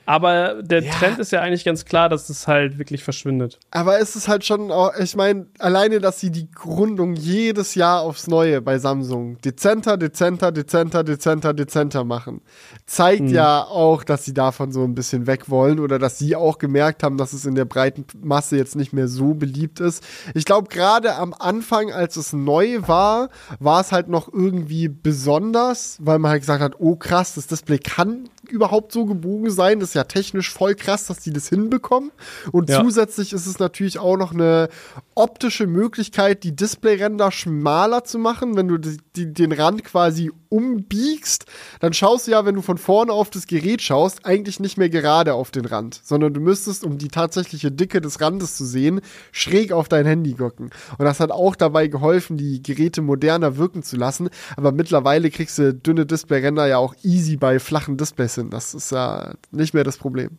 Aber 0.10 0.64
der 0.64 0.82
ja. 0.82 0.92
Trend 0.92 1.20
ist 1.20 1.32
ja 1.32 1.42
eigentlich 1.42 1.64
ganz 1.64 1.86
klar, 1.86 2.10
dass 2.10 2.30
es 2.30 2.48
halt 2.48 2.80
wirklich 2.80 3.04
verschwindet. 3.04 3.60
Aber 3.70 4.00
es 4.00 4.16
ist 4.16 4.28
halt 4.28 4.44
schon, 4.44 4.72
ich 5.00 5.16
meine, 5.16 5.46
alleine, 5.60 6.00
dass 6.00 6.20
sie 6.20 6.32
die 6.32 6.48
Rundung 6.66 7.14
jedes 7.14 7.76
Jahr 7.76 8.02
aufs 8.02 8.26
Neue 8.26 8.60
bei 8.60 8.80
Samsung 8.80 9.40
dezenter, 9.42 9.98
dezenter, 9.98 10.52
dezenter, 10.52 11.04
dezenter, 11.04 11.54
dezenter 11.54 12.04
machen, 12.06 12.42
zeigt 12.88 13.22
mhm. 13.22 13.36
ja 13.36 13.64
auch, 13.64 14.04
dass 14.04 14.26
sie 14.26 14.34
davon 14.34 14.72
so 14.72 14.84
ein 14.84 14.96
bisschen 14.96 15.28
weg 15.28 15.48
wollen 15.48 15.80
oder 15.80 16.00
dass 16.00 16.18
sie 16.18 16.36
auch 16.36 16.58
gemerkt 16.58 17.04
haben, 17.04 17.18
dass 17.18 17.34
es 17.34 17.46
in 17.46 17.54
der 17.54 17.66
breiten 17.66 18.08
Masse 18.20 18.58
jetzt 18.58 18.76
nicht 18.76 18.94
mehr 18.94 19.08
so 19.08 19.36
beliebt 19.36 19.80
ist. 19.80 20.04
Ich 20.34 20.46
glaube, 20.46 20.70
gerade 20.70 21.18
am 21.18 21.36
Anfang, 21.38 21.92
als 21.92 22.16
es 22.16 22.34
neu 22.34 22.80
war, 22.88 23.30
war 23.60 23.82
es 23.82 23.92
halt 23.92 24.08
noch 24.08 24.34
irgendwie 24.34 24.88
besonders, 24.88 26.00
weil 26.02 26.18
man 26.18 26.32
halt 26.32 26.42
gesagt 26.42 26.64
hat, 26.64 26.80
oh 26.80 26.96
krass, 26.96 27.36
das 27.36 27.46
Display 27.46 27.78
kann 27.78 28.28
überhaupt 28.52 28.92
so 28.92 29.06
gebogen 29.06 29.50
sein. 29.50 29.80
Das 29.80 29.90
ist 29.90 29.96
ja 29.96 30.04
technisch 30.04 30.52
voll 30.52 30.76
krass, 30.76 31.08
dass 31.08 31.20
die 31.20 31.32
das 31.32 31.50
hinbekommen. 31.50 32.12
Und 32.52 32.70
ja. 32.70 32.82
zusätzlich 32.82 33.34
ist 33.34 33.46
es 33.46 33.60
natürlich 33.60 34.00
auch 34.00 34.18
noch 34.18 34.34
eine 34.34 34.70
optische 35.16 35.68
Möglichkeit, 35.68 36.44
die 36.44 36.56
Displayränder 36.56 37.32
schmaler 37.32 38.04
zu 38.04 38.20
machen. 38.20 38.56
Wenn 38.56 38.68
du 38.68 38.78
die, 38.78 38.98
die, 39.16 39.34
den 39.34 39.52
Rand 39.52 39.84
quasi 39.84 40.32
umbiegst, 40.50 41.46
dann 41.80 41.94
schaust 41.94 42.28
du 42.28 42.32
ja, 42.32 42.46
wenn 42.46 42.56
du 42.56 42.62
von 42.62 42.78
vorne 42.78 43.14
auf 43.14 43.30
das 43.30 43.46
Gerät 43.48 43.82
schaust, 43.82 44.26
eigentlich 44.26 44.60
nicht 44.60 44.78
mehr 44.78 44.90
gerade 44.90 45.34
auf 45.34 45.52
den 45.52 45.66
Rand, 45.66 46.02
sondern 46.04 46.34
du 46.34 46.40
müsstest, 46.40 46.84
um 46.84 46.98
die 46.98 47.08
tatsächliche 47.08 47.72
Dicke 47.72 48.02
des 48.02 48.20
Randes 48.20 48.58
zu 48.58 48.66
sehen, 48.66 49.02
schräg 49.32 49.72
auf 49.72 49.88
dein 49.88 50.06
Handy 50.06 50.34
gucken. 50.34 50.72
Und 50.98 51.06
das 51.06 51.20
hat 51.20 51.32
auch 51.32 51.56
dabei 51.56 51.88
geholfen, 51.88 52.38
die 52.38 52.64
Geräte 52.64 53.02
moderner 53.02 53.58
wirken 53.58 53.84
zu 53.84 53.96
lassen. 53.96 54.30
Aber 54.58 54.72
mittlerweile 54.72 55.30
kriegst 55.30 55.60
du 55.60 55.74
dünne 55.74 56.06
Displayränder 56.06 56.68
ja 56.68 56.78
auch 56.78 56.96
easy 57.04 57.38
bei 57.38 57.60
flachen 57.60 57.98
Displays 57.98 58.39
hin. 58.40 58.50
Das 58.50 58.74
ist 58.74 58.92
ja 58.92 59.34
nicht 59.52 59.74
mehr 59.74 59.84
das 59.84 59.98
Problem. 59.98 60.38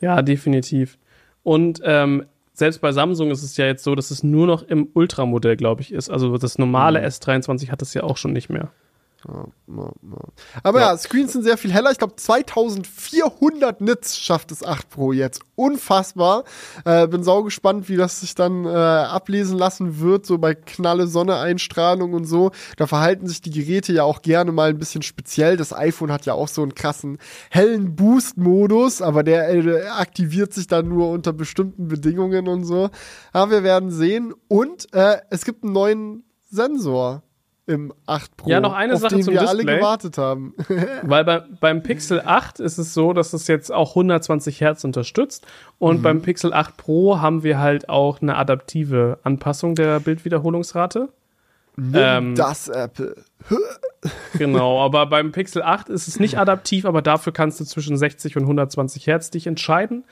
Ja, 0.00 0.22
definitiv. 0.22 0.98
Und 1.42 1.80
ähm, 1.84 2.24
selbst 2.52 2.80
bei 2.80 2.92
Samsung 2.92 3.30
ist 3.30 3.42
es 3.42 3.56
ja 3.56 3.66
jetzt 3.66 3.84
so, 3.84 3.94
dass 3.94 4.10
es 4.10 4.22
nur 4.22 4.46
noch 4.46 4.62
im 4.62 4.88
Ultramodell, 4.94 5.56
glaube 5.56 5.82
ich, 5.82 5.92
ist. 5.92 6.10
Also 6.10 6.36
das 6.36 6.58
normale 6.58 7.00
mhm. 7.00 7.06
S23 7.06 7.70
hat 7.70 7.82
es 7.82 7.94
ja 7.94 8.02
auch 8.02 8.16
schon 8.16 8.32
nicht 8.32 8.50
mehr. 8.50 8.70
Aber 10.62 10.80
ja. 10.80 10.92
ja. 10.92 10.98
Screens 10.98 11.32
sind 11.32 11.42
sehr 11.42 11.58
viel 11.58 11.72
heller. 11.72 11.90
Ich 11.90 11.98
glaube, 11.98 12.16
2400 12.16 13.80
Nits 13.80 14.18
schafft 14.18 14.50
das 14.50 14.64
8 14.64 14.88
Pro 14.88 15.12
jetzt. 15.12 15.42
Unfassbar. 15.56 16.44
Äh, 16.84 17.06
bin 17.06 17.22
sau 17.22 17.42
gespannt, 17.42 17.88
wie 17.88 17.96
das 17.96 18.20
sich 18.20 18.34
dann 18.34 18.64
äh, 18.64 18.68
ablesen 18.68 19.58
lassen 19.58 20.00
wird, 20.00 20.24
so 20.24 20.38
bei 20.38 20.54
knalle 20.54 21.06
Sonneeinstrahlung 21.06 22.14
und 22.14 22.24
so. 22.24 22.50
Da 22.76 22.86
verhalten 22.86 23.26
sich 23.26 23.42
die 23.42 23.50
Geräte 23.50 23.92
ja 23.92 24.04
auch 24.04 24.22
gerne 24.22 24.52
mal 24.52 24.70
ein 24.70 24.78
bisschen 24.78 25.02
speziell. 25.02 25.58
Das 25.58 25.74
iPhone 25.74 26.12
hat 26.12 26.24
ja 26.24 26.32
auch 26.32 26.48
so 26.48 26.62
einen 26.62 26.74
krassen 26.74 27.18
hellen 27.50 27.96
Boost-Modus, 27.96 29.02
aber 29.02 29.22
der 29.22 29.50
äh, 29.50 29.86
aktiviert 29.88 30.54
sich 30.54 30.66
dann 30.66 30.88
nur 30.88 31.10
unter 31.10 31.34
bestimmten 31.34 31.88
Bedingungen 31.88 32.48
und 32.48 32.64
so. 32.64 32.88
Aber 33.32 33.50
wir 33.50 33.62
werden 33.62 33.90
sehen. 33.90 34.32
Und 34.48 34.92
äh, 34.94 35.18
es 35.28 35.44
gibt 35.44 35.62
einen 35.62 35.74
neuen 35.74 36.24
Sensor 36.50 37.22
im 37.70 37.92
8 38.06 38.36
Pro, 38.36 38.50
ja, 38.50 38.60
noch 38.60 38.74
eine 38.74 38.96
Sache 38.96 39.14
den 39.14 39.24
zum 39.24 39.34
wir 39.34 39.40
Display, 39.40 39.60
alle 39.60 39.76
gewartet 39.78 40.18
haben. 40.18 40.54
weil 41.02 41.24
bei, 41.24 41.42
beim 41.60 41.82
Pixel 41.82 42.20
8 42.24 42.58
ist 42.58 42.78
es 42.78 42.92
so, 42.94 43.12
dass 43.12 43.32
es 43.32 43.46
jetzt 43.46 43.72
auch 43.72 43.90
120 43.90 44.60
Hertz 44.60 44.82
unterstützt 44.82 45.46
und 45.78 45.98
mhm. 45.98 46.02
beim 46.02 46.22
Pixel 46.22 46.52
8 46.52 46.76
Pro 46.76 47.20
haben 47.20 47.44
wir 47.44 47.60
halt 47.60 47.88
auch 47.88 48.20
eine 48.20 48.36
adaptive 48.36 49.18
Anpassung 49.22 49.76
der 49.76 50.00
Bildwiederholungsrate. 50.00 51.10
ähm, 51.94 52.34
das 52.34 52.68
Apple. 52.68 53.14
genau, 54.36 54.84
aber 54.84 55.06
beim 55.06 55.30
Pixel 55.30 55.62
8 55.62 55.88
ist 55.90 56.08
es 56.08 56.18
nicht 56.18 56.38
adaptiv, 56.38 56.84
aber 56.84 57.02
dafür 57.02 57.32
kannst 57.32 57.60
du 57.60 57.64
zwischen 57.64 57.96
60 57.96 58.36
und 58.36 58.42
120 58.42 59.06
Hertz 59.06 59.30
dich 59.30 59.46
entscheiden, 59.46 59.98
mhm. 59.98 60.04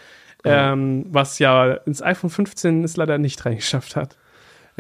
ähm, 0.45 1.07
was 1.11 1.41
ja 1.41 1.73
ins 1.73 2.03
iPhone 2.03 2.31
15 2.31 2.85
es 2.85 2.97
leider 2.97 3.19
nicht 3.19 3.45
reingeschafft 3.45 3.97
hat. 3.97 4.17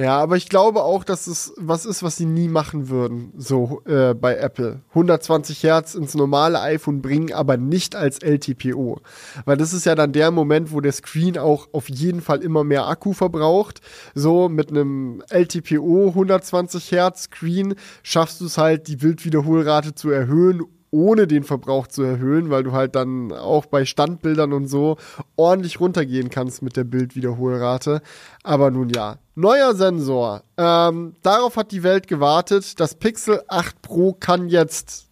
Ja, 0.00 0.16
aber 0.20 0.36
ich 0.36 0.48
glaube 0.48 0.84
auch, 0.84 1.02
dass 1.02 1.26
es 1.26 1.52
was 1.56 1.84
ist, 1.84 2.04
was 2.04 2.16
sie 2.16 2.24
nie 2.24 2.46
machen 2.46 2.88
würden, 2.88 3.32
so 3.36 3.82
äh, 3.84 4.14
bei 4.14 4.36
Apple. 4.36 4.80
120 4.90 5.64
Hertz 5.64 5.96
ins 5.96 6.14
normale 6.14 6.60
iPhone 6.60 7.02
bringen, 7.02 7.32
aber 7.32 7.56
nicht 7.56 7.96
als 7.96 8.20
LTPO. 8.22 9.00
Weil 9.44 9.56
das 9.56 9.72
ist 9.72 9.86
ja 9.86 9.96
dann 9.96 10.12
der 10.12 10.30
Moment, 10.30 10.70
wo 10.72 10.80
der 10.80 10.92
Screen 10.92 11.36
auch 11.36 11.66
auf 11.72 11.88
jeden 11.88 12.20
Fall 12.20 12.42
immer 12.42 12.62
mehr 12.62 12.86
Akku 12.86 13.12
verbraucht. 13.12 13.80
So 14.14 14.48
mit 14.48 14.70
einem 14.70 15.20
LTPO 15.30 16.10
120 16.10 16.92
Hertz 16.92 17.24
Screen 17.24 17.74
schaffst 18.04 18.40
du 18.40 18.46
es 18.46 18.56
halt, 18.56 18.86
die 18.86 18.96
Bildwiederholrate 18.96 19.96
zu 19.96 20.10
erhöhen, 20.10 20.62
ohne 20.90 21.26
den 21.26 21.44
Verbrauch 21.44 21.86
zu 21.86 22.02
erhöhen, 22.02 22.50
weil 22.50 22.62
du 22.62 22.72
halt 22.72 22.94
dann 22.94 23.32
auch 23.32 23.66
bei 23.66 23.84
Standbildern 23.84 24.52
und 24.52 24.66
so 24.68 24.96
ordentlich 25.36 25.80
runtergehen 25.80 26.30
kannst 26.30 26.62
mit 26.62 26.76
der 26.76 26.84
Bildwiederholrate. 26.84 28.02
Aber 28.42 28.70
nun 28.70 28.88
ja, 28.88 29.18
neuer 29.34 29.74
Sensor. 29.74 30.42
Ähm, 30.56 31.16
darauf 31.22 31.56
hat 31.56 31.72
die 31.72 31.82
Welt 31.82 32.06
gewartet. 32.06 32.80
Das 32.80 32.94
Pixel 32.94 33.42
8 33.48 33.82
Pro 33.82 34.12
kann 34.14 34.48
jetzt 34.48 35.08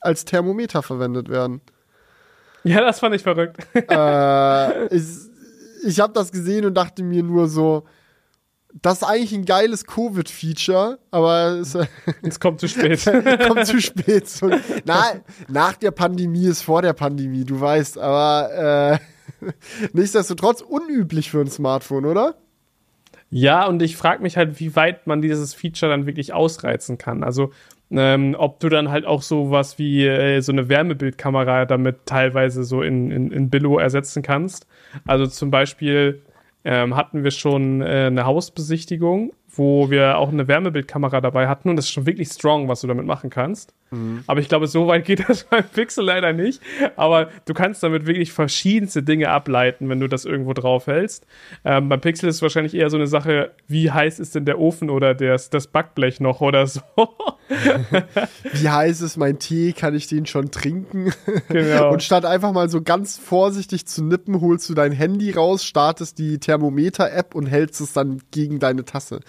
als 0.00 0.24
Thermometer 0.24 0.82
verwendet 0.82 1.28
werden. 1.28 1.60
Ja, 2.62 2.80
das 2.80 3.00
fand 3.00 3.14
ich 3.14 3.22
verrückt. 3.22 3.66
äh, 3.74 4.86
ich 4.94 5.04
ich 5.86 6.00
habe 6.00 6.12
das 6.12 6.32
gesehen 6.32 6.64
und 6.64 6.74
dachte 6.74 7.02
mir 7.02 7.22
nur 7.22 7.48
so, 7.48 7.84
das 8.82 8.98
ist 8.98 9.04
eigentlich 9.04 9.32
ein 9.32 9.44
geiles 9.44 9.86
Covid-Feature, 9.86 10.98
aber 11.10 11.58
es, 11.60 11.76
es, 12.22 12.40
kommt 12.40 12.60
zu 12.60 12.68
spät. 12.68 13.04
kommt 13.46 13.66
zu 13.66 13.80
spät. 13.80 14.28
So, 14.28 14.50
na, 14.84 15.04
nach 15.48 15.74
der 15.74 15.92
Pandemie 15.92 16.46
ist 16.46 16.62
vor 16.62 16.82
der 16.82 16.92
Pandemie, 16.92 17.44
du 17.44 17.60
weißt, 17.60 17.98
aber 17.98 18.98
äh, 19.42 19.52
nichtsdestotrotz 19.92 20.60
unüblich 20.60 21.30
für 21.30 21.40
ein 21.40 21.50
Smartphone, 21.50 22.04
oder? 22.04 22.34
Ja, 23.30 23.66
und 23.66 23.82
ich 23.82 23.96
frage 23.96 24.22
mich 24.22 24.36
halt, 24.36 24.60
wie 24.60 24.76
weit 24.76 25.06
man 25.06 25.22
dieses 25.22 25.54
Feature 25.54 25.90
dann 25.90 26.06
wirklich 26.06 26.32
ausreizen 26.32 26.98
kann. 26.98 27.24
Also, 27.24 27.52
ähm, 27.90 28.34
ob 28.38 28.60
du 28.60 28.68
dann 28.68 28.90
halt 28.90 29.06
auch 29.06 29.22
sowas 29.22 29.78
wie 29.78 30.06
äh, 30.06 30.40
so 30.40 30.52
eine 30.52 30.68
Wärmebildkamera 30.68 31.64
damit 31.64 32.06
teilweise 32.06 32.64
so 32.64 32.82
in, 32.82 33.10
in, 33.10 33.30
in 33.30 33.50
Billo 33.50 33.78
ersetzen 33.78 34.22
kannst. 34.22 34.66
Also 35.06 35.26
zum 35.26 35.50
Beispiel 35.50 36.22
ähm, 36.64 36.96
hatten 36.96 37.24
wir 37.24 37.30
schon 37.30 37.82
äh, 37.82 38.06
eine 38.06 38.24
Hausbesichtigung, 38.24 39.32
wo 39.48 39.90
wir 39.90 40.18
auch 40.18 40.30
eine 40.30 40.48
Wärmebildkamera 40.48 41.20
dabei 41.20 41.48
hatten 41.48 41.68
und 41.68 41.76
das 41.76 41.86
ist 41.86 41.92
schon 41.92 42.06
wirklich 42.06 42.28
strong, 42.28 42.68
was 42.68 42.80
du 42.80 42.86
damit 42.86 43.06
machen 43.06 43.30
kannst. 43.30 43.74
Mhm. 43.94 44.24
Aber 44.26 44.40
ich 44.40 44.48
glaube, 44.48 44.66
so 44.66 44.86
weit 44.86 45.04
geht 45.04 45.24
das 45.28 45.44
beim 45.44 45.64
Pixel 45.64 46.04
leider 46.04 46.32
nicht. 46.32 46.60
Aber 46.96 47.28
du 47.46 47.54
kannst 47.54 47.82
damit 47.82 48.06
wirklich 48.06 48.32
verschiedenste 48.32 49.02
Dinge 49.02 49.30
ableiten, 49.30 49.88
wenn 49.88 50.00
du 50.00 50.08
das 50.08 50.24
irgendwo 50.24 50.52
draufhältst. 50.52 51.26
Ähm, 51.64 51.88
beim 51.88 52.00
Pixel 52.00 52.28
ist 52.28 52.36
es 52.36 52.42
wahrscheinlich 52.42 52.74
eher 52.74 52.90
so 52.90 52.96
eine 52.96 53.06
Sache, 53.06 53.52
wie 53.68 53.90
heiß 53.90 54.18
ist 54.18 54.34
denn 54.34 54.44
der 54.44 54.58
Ofen 54.58 54.90
oder 54.90 55.14
das, 55.14 55.50
das 55.50 55.66
Backblech 55.66 56.20
noch 56.20 56.40
oder 56.40 56.66
so. 56.66 56.80
wie 58.52 58.68
heiß 58.68 59.00
ist 59.00 59.16
mein 59.16 59.38
Tee? 59.38 59.72
Kann 59.72 59.94
ich 59.94 60.06
den 60.06 60.26
schon 60.26 60.50
trinken? 60.50 61.12
Genau. 61.48 61.92
Und 61.92 62.02
statt 62.02 62.24
einfach 62.24 62.52
mal 62.52 62.68
so 62.68 62.82
ganz 62.82 63.18
vorsichtig 63.18 63.86
zu 63.86 64.02
nippen, 64.02 64.40
holst 64.40 64.68
du 64.68 64.74
dein 64.74 64.92
Handy 64.92 65.30
raus, 65.32 65.64
startest 65.64 66.18
die 66.18 66.38
Thermometer-App 66.38 67.34
und 67.34 67.46
hältst 67.46 67.80
es 67.80 67.92
dann 67.92 68.22
gegen 68.30 68.58
deine 68.58 68.84
Tasse. 68.84 69.20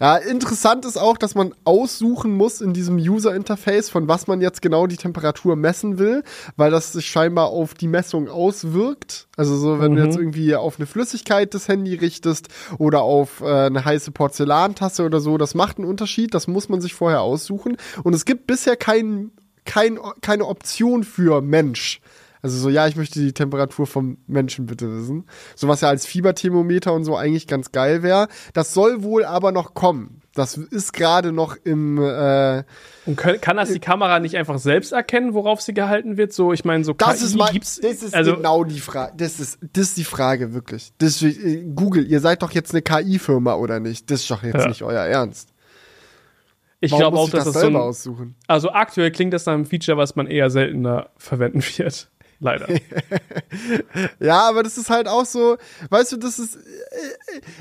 Ja, 0.00 0.16
interessant 0.16 0.84
ist 0.84 0.96
auch, 0.96 1.16
dass 1.16 1.36
man 1.36 1.54
aussuchen 1.64 2.36
muss 2.36 2.60
in 2.60 2.72
diesem 2.72 2.96
User-Interface, 2.96 3.90
von 3.90 4.08
was 4.08 4.26
man 4.26 4.40
jetzt 4.40 4.60
genau 4.60 4.88
die 4.88 4.96
Temperatur 4.96 5.54
messen 5.54 5.98
will, 5.98 6.24
weil 6.56 6.72
das 6.72 6.92
sich 6.92 7.06
scheinbar 7.06 7.46
auf 7.48 7.74
die 7.74 7.86
Messung 7.86 8.28
auswirkt. 8.28 9.28
Also 9.36 9.56
so, 9.56 9.80
wenn 9.80 9.92
mhm. 9.92 9.96
du 9.96 10.04
jetzt 10.04 10.18
irgendwie 10.18 10.56
auf 10.56 10.78
eine 10.78 10.86
Flüssigkeit 10.86 11.54
das 11.54 11.68
Handy 11.68 11.94
richtest 11.94 12.48
oder 12.78 13.02
auf 13.02 13.40
äh, 13.40 13.66
eine 13.66 13.84
heiße 13.84 14.10
Porzellantasse 14.10 15.04
oder 15.04 15.20
so, 15.20 15.38
das 15.38 15.54
macht 15.54 15.78
einen 15.78 15.86
Unterschied. 15.86 16.34
Das 16.34 16.48
muss 16.48 16.68
man 16.68 16.80
sich 16.80 16.94
vorher 16.94 17.20
aussuchen. 17.20 17.76
Und 18.02 18.14
es 18.14 18.24
gibt 18.24 18.48
bisher 18.48 18.76
kein, 18.76 19.30
kein, 19.64 19.98
keine 20.20 20.46
Option 20.46 21.04
für 21.04 21.40
Mensch. 21.40 22.00
Also 22.44 22.58
so, 22.58 22.68
ja, 22.68 22.86
ich 22.86 22.94
möchte 22.94 23.18
die 23.20 23.32
Temperatur 23.32 23.86
vom 23.86 24.18
Menschen 24.26 24.66
bitte 24.66 24.94
wissen. 24.98 25.24
So 25.56 25.66
was 25.66 25.80
ja 25.80 25.88
als 25.88 26.04
Fieberthermometer 26.04 26.92
und 26.92 27.04
so 27.04 27.16
eigentlich 27.16 27.46
ganz 27.46 27.72
geil 27.72 28.02
wäre. 28.02 28.28
Das 28.52 28.74
soll 28.74 29.02
wohl 29.02 29.24
aber 29.24 29.50
noch 29.50 29.72
kommen. 29.72 30.20
Das 30.34 30.58
ist 30.58 30.92
gerade 30.92 31.32
noch 31.32 31.56
im. 31.64 31.96
Äh, 31.96 32.64
und 33.06 33.16
können, 33.16 33.40
kann 33.40 33.56
das 33.56 33.72
die 33.72 33.78
Kamera 33.78 34.20
nicht 34.20 34.36
einfach 34.36 34.58
selbst 34.58 34.92
erkennen, 34.92 35.32
worauf 35.32 35.62
sie 35.62 35.72
gehalten 35.72 36.18
wird? 36.18 36.34
So, 36.34 36.52
ich 36.52 36.66
meine, 36.66 36.84
so 36.84 36.92
das 36.92 37.20
KI 37.20 37.24
ist 37.24 37.34
mein, 37.34 37.52
gibt's. 37.54 37.80
Das 37.80 38.02
ist 38.02 38.14
also, 38.14 38.36
genau 38.36 38.62
die 38.64 38.80
Frage. 38.80 39.14
Das 39.16 39.40
ist, 39.40 39.58
das 39.72 39.84
ist 39.84 39.96
die 39.96 40.04
Frage 40.04 40.52
wirklich. 40.52 40.92
Das, 40.98 41.22
äh, 41.22 41.64
Google, 41.74 42.06
ihr 42.06 42.20
seid 42.20 42.42
doch 42.42 42.50
jetzt 42.50 42.74
eine 42.74 42.82
KI-Firma 42.82 43.54
oder 43.54 43.80
nicht? 43.80 44.10
Das 44.10 44.20
ist 44.20 44.30
doch 44.30 44.42
jetzt 44.42 44.60
ja. 44.60 44.68
nicht 44.68 44.82
euer 44.82 45.04
Ernst. 45.04 45.48
Ich 46.80 46.94
glaube 46.94 47.16
auch, 47.16 47.30
dass 47.30 47.44
das, 47.44 47.54
das 47.54 48.02
so 48.02 48.10
ein, 48.10 48.34
Also 48.48 48.70
aktuell 48.70 49.10
klingt 49.12 49.32
das 49.32 49.46
nach 49.46 49.54
einem 49.54 49.64
Feature, 49.64 49.96
was 49.96 50.14
man 50.14 50.26
eher 50.26 50.50
seltener 50.50 51.08
verwenden 51.16 51.62
wird. 51.78 52.10
Leider. 52.44 52.68
ja, 54.20 54.46
aber 54.46 54.62
das 54.62 54.76
ist 54.76 54.90
halt 54.90 55.08
auch 55.08 55.24
so, 55.24 55.56
weißt 55.88 56.12
du, 56.12 56.16
das 56.18 56.38
ist, 56.38 56.58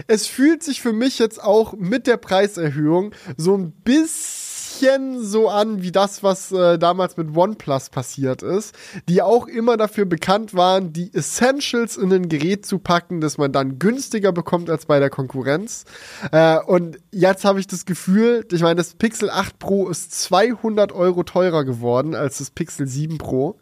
es 0.08 0.28
fühlt 0.28 0.62
sich 0.62 0.82
für 0.82 0.92
mich 0.92 1.20
jetzt 1.20 1.42
auch 1.42 1.74
mit 1.74 2.06
der 2.06 2.18
Preiserhöhung 2.18 3.16
so 3.38 3.56
ein 3.56 3.72
bisschen 3.72 5.24
so 5.24 5.48
an 5.48 5.82
wie 5.82 5.94
das, 5.94 6.22
was 6.22 6.52
äh, 6.52 6.78
damals 6.78 7.16
mit 7.16 7.34
OnePlus 7.34 7.92
passiert 7.92 8.44
ist, 8.44 8.76
die 9.08 9.22
auch 9.22 9.48
immer 9.48 9.78
dafür 9.78 10.04
bekannt 10.04 10.54
waren, 10.54 10.92
die 10.92 11.14
Essentials 11.14 11.96
in 11.96 12.12
ein 12.12 12.28
Gerät 12.28 12.66
zu 12.66 12.80
packen, 12.80 13.22
das 13.22 13.38
man 13.38 13.54
dann 13.54 13.80
günstiger 13.80 14.34
bekommt 14.34 14.70
als 14.70 14.86
bei 14.86 15.00
der 15.00 15.10
Konkurrenz. 15.10 15.86
Äh, 16.34 16.60
und 16.60 16.98
jetzt 17.12 17.46
habe 17.46 17.62
ich 17.62 17.68
das 17.68 17.86
Gefühl, 17.86 18.46
ich 18.52 18.62
meine, 18.62 18.76
das 18.76 18.96
Pixel 18.96 19.30
8 19.30 19.60
Pro 19.60 19.88
ist 19.88 20.12
200 20.24 20.92
Euro 20.92 21.24
teurer 21.24 21.64
geworden 21.64 22.16
als 22.16 22.40
das 22.40 22.52
Pixel 22.52 22.86
7 22.86 23.18
Pro. 23.18 23.58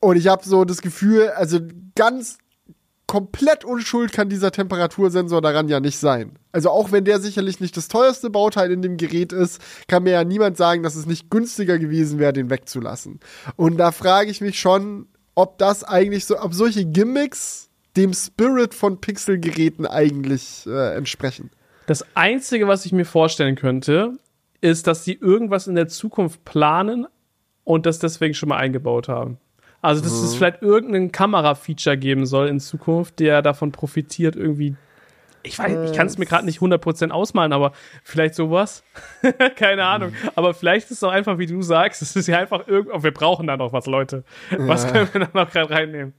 Und 0.00 0.16
ich 0.16 0.28
habe 0.28 0.44
so 0.44 0.64
das 0.64 0.80
Gefühl, 0.80 1.28
also 1.30 1.60
ganz 1.94 2.38
komplett 3.08 3.64
unschuld 3.64 4.12
kann 4.12 4.28
dieser 4.28 4.52
Temperatursensor 4.52 5.40
daran 5.40 5.68
ja 5.68 5.80
nicht 5.80 5.98
sein. 5.98 6.38
Also 6.52 6.70
auch 6.70 6.92
wenn 6.92 7.04
der 7.04 7.18
sicherlich 7.20 7.58
nicht 7.58 7.76
das 7.76 7.88
teuerste 7.88 8.28
Bauteil 8.30 8.70
in 8.70 8.82
dem 8.82 8.98
Gerät 8.98 9.32
ist, 9.32 9.60
kann 9.88 10.02
mir 10.02 10.12
ja 10.12 10.24
niemand 10.24 10.56
sagen, 10.58 10.82
dass 10.82 10.94
es 10.94 11.06
nicht 11.06 11.30
günstiger 11.30 11.78
gewesen 11.78 12.18
wäre, 12.18 12.34
den 12.34 12.50
wegzulassen. 12.50 13.18
Und 13.56 13.78
da 13.78 13.92
frage 13.92 14.30
ich 14.30 14.42
mich 14.42 14.60
schon, 14.60 15.08
ob 15.34 15.56
das 15.58 15.84
eigentlich 15.84 16.26
so, 16.26 16.38
ob 16.38 16.52
solche 16.52 16.84
Gimmicks 16.84 17.70
dem 17.96 18.12
Spirit 18.12 18.74
von 18.74 19.00
Pixel-Geräten 19.00 19.86
eigentlich 19.86 20.66
äh, 20.66 20.94
entsprechen. 20.94 21.50
Das 21.86 22.04
Einzige, 22.14 22.68
was 22.68 22.84
ich 22.84 22.92
mir 22.92 23.06
vorstellen 23.06 23.56
könnte, 23.56 24.18
ist, 24.60 24.86
dass 24.86 25.04
sie 25.04 25.14
irgendwas 25.14 25.66
in 25.66 25.74
der 25.74 25.88
Zukunft 25.88 26.44
planen 26.44 27.06
und 27.64 27.86
das 27.86 27.98
deswegen 27.98 28.34
schon 28.34 28.50
mal 28.50 28.58
eingebaut 28.58 29.08
haben. 29.08 29.38
Also, 29.80 30.02
dass 30.02 30.18
mhm. 30.18 30.24
es 30.24 30.34
vielleicht 30.34 30.62
irgendein 30.62 31.12
Kamera-Feature 31.12 31.96
geben 31.96 32.26
soll 32.26 32.48
in 32.48 32.58
Zukunft, 32.58 33.20
der 33.20 33.42
davon 33.42 33.72
profitiert, 33.72 34.34
irgendwie. 34.34 34.76
Ich 35.44 35.56
weiß, 35.56 35.90
ich 35.90 35.96
kann 35.96 36.08
es 36.08 36.18
mir 36.18 36.26
gerade 36.26 36.44
nicht 36.44 36.58
100% 36.58 37.10
ausmalen, 37.10 37.52
aber 37.52 37.72
vielleicht 38.02 38.34
sowas. 38.34 38.82
Keine 39.56 39.84
Ahnung. 39.84 40.10
Mhm. 40.10 40.30
Aber 40.34 40.52
vielleicht 40.52 40.90
ist 40.90 40.98
es 40.98 41.04
auch 41.04 41.12
einfach, 41.12 41.38
wie 41.38 41.46
du 41.46 41.62
sagst, 41.62 42.02
es 42.02 42.16
ist 42.16 42.26
ja 42.26 42.38
einfach 42.38 42.66
irgendwo, 42.66 42.96
oh, 42.96 43.02
wir 43.04 43.12
brauchen 43.12 43.46
da 43.46 43.56
noch 43.56 43.72
was, 43.72 43.86
Leute. 43.86 44.24
Was 44.50 44.84
ja. 44.84 44.90
können 44.90 45.08
wir 45.12 45.20
da 45.20 45.28
noch 45.32 45.50
gerade 45.50 45.70
reinnehmen? 45.70 46.12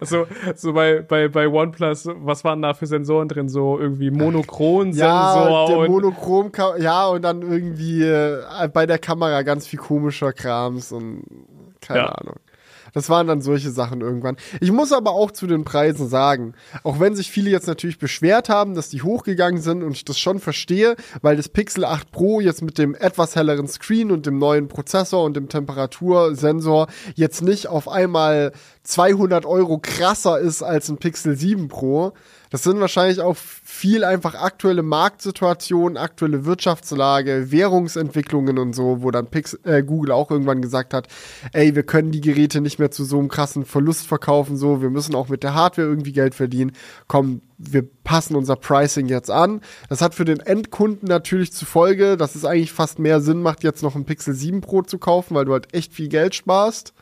So, 0.00 0.26
so 0.56 0.72
bei, 0.72 1.02
bei, 1.02 1.28
bei 1.28 1.46
OnePlus, 1.46 2.08
was 2.16 2.42
waren 2.42 2.62
da 2.62 2.74
für 2.74 2.86
Sensoren 2.86 3.28
drin? 3.28 3.48
So 3.48 3.78
irgendwie 3.78 4.10
Monochron-Sensor. 4.10 5.06
Ja, 5.06 5.66
der 5.66 5.88
Monochrom, 5.88 6.50
ja, 6.78 7.06
und 7.06 7.22
dann 7.22 7.42
irgendwie 7.42 8.02
äh, 8.02 8.68
bei 8.72 8.86
der 8.86 8.98
Kamera 8.98 9.42
ganz 9.42 9.68
viel 9.68 9.78
komischer 9.78 10.32
Krams 10.32 10.90
und 10.90 11.22
keine 11.80 12.00
ja. 12.00 12.06
Ahnung. 12.06 12.36
Das 12.94 13.10
waren 13.10 13.26
dann 13.26 13.42
solche 13.42 13.70
Sachen 13.70 14.00
irgendwann. 14.00 14.36
Ich 14.60 14.72
muss 14.72 14.92
aber 14.92 15.10
auch 15.10 15.32
zu 15.32 15.46
den 15.46 15.64
Preisen 15.64 16.08
sagen, 16.08 16.54
auch 16.84 17.00
wenn 17.00 17.16
sich 17.16 17.30
viele 17.30 17.50
jetzt 17.50 17.66
natürlich 17.66 17.98
beschwert 17.98 18.48
haben, 18.48 18.74
dass 18.74 18.88
die 18.88 19.02
hochgegangen 19.02 19.60
sind 19.60 19.82
und 19.82 19.92
ich 19.92 20.04
das 20.04 20.18
schon 20.18 20.38
verstehe, 20.38 20.94
weil 21.20 21.36
das 21.36 21.48
Pixel 21.48 21.84
8 21.84 22.12
Pro 22.12 22.40
jetzt 22.40 22.62
mit 22.62 22.78
dem 22.78 22.94
etwas 22.94 23.34
helleren 23.34 23.66
Screen 23.66 24.12
und 24.12 24.26
dem 24.26 24.38
neuen 24.38 24.68
Prozessor 24.68 25.24
und 25.24 25.34
dem 25.36 25.48
Temperatursensor 25.48 26.86
jetzt 27.16 27.42
nicht 27.42 27.66
auf 27.66 27.88
einmal 27.88 28.52
200 28.84 29.44
Euro 29.44 29.78
krasser 29.78 30.38
ist 30.38 30.62
als 30.62 30.88
ein 30.88 30.98
Pixel 30.98 31.36
7 31.36 31.68
Pro. 31.68 32.12
Das 32.50 32.62
sind 32.62 32.80
wahrscheinlich 32.80 33.20
auch 33.20 33.36
viel 33.36 34.04
einfach 34.04 34.34
aktuelle 34.34 34.82
Marktsituationen, 34.82 35.96
aktuelle 35.96 36.44
Wirtschaftslage, 36.44 37.50
Währungsentwicklungen 37.50 38.58
und 38.58 38.74
so, 38.74 39.02
wo 39.02 39.10
dann 39.10 39.26
Pix 39.26 39.54
äh, 39.64 39.82
Google 39.82 40.12
auch 40.12 40.30
irgendwann 40.30 40.62
gesagt 40.62 40.94
hat, 40.94 41.08
ey, 41.52 41.74
wir 41.74 41.82
können 41.82 42.10
die 42.10 42.20
Geräte 42.20 42.60
nicht 42.60 42.78
mehr 42.78 42.90
zu 42.90 43.04
so 43.04 43.18
einem 43.18 43.28
krassen 43.28 43.64
Verlust 43.64 44.06
verkaufen, 44.06 44.56
so, 44.56 44.82
wir 44.82 44.90
müssen 44.90 45.14
auch 45.14 45.28
mit 45.28 45.42
der 45.42 45.54
Hardware 45.54 45.88
irgendwie 45.88 46.12
Geld 46.12 46.34
verdienen. 46.34 46.72
Komm, 47.08 47.42
wir 47.58 47.82
passen 48.04 48.36
unser 48.36 48.56
Pricing 48.56 49.06
jetzt 49.06 49.30
an. 49.30 49.60
Das 49.88 50.00
hat 50.00 50.14
für 50.14 50.24
den 50.24 50.40
Endkunden 50.40 51.08
natürlich 51.08 51.52
zur 51.52 51.68
Folge, 51.68 52.16
dass 52.16 52.34
es 52.34 52.44
eigentlich 52.44 52.72
fast 52.72 52.98
mehr 52.98 53.20
Sinn 53.20 53.42
macht, 53.42 53.64
jetzt 53.64 53.82
noch 53.82 53.94
ein 53.96 54.04
Pixel 54.04 54.34
7 54.34 54.60
Pro 54.60 54.82
zu 54.82 54.98
kaufen, 54.98 55.34
weil 55.34 55.44
du 55.44 55.52
halt 55.52 55.72
echt 55.74 55.92
viel 55.92 56.08
Geld 56.08 56.34
sparst. 56.34 56.94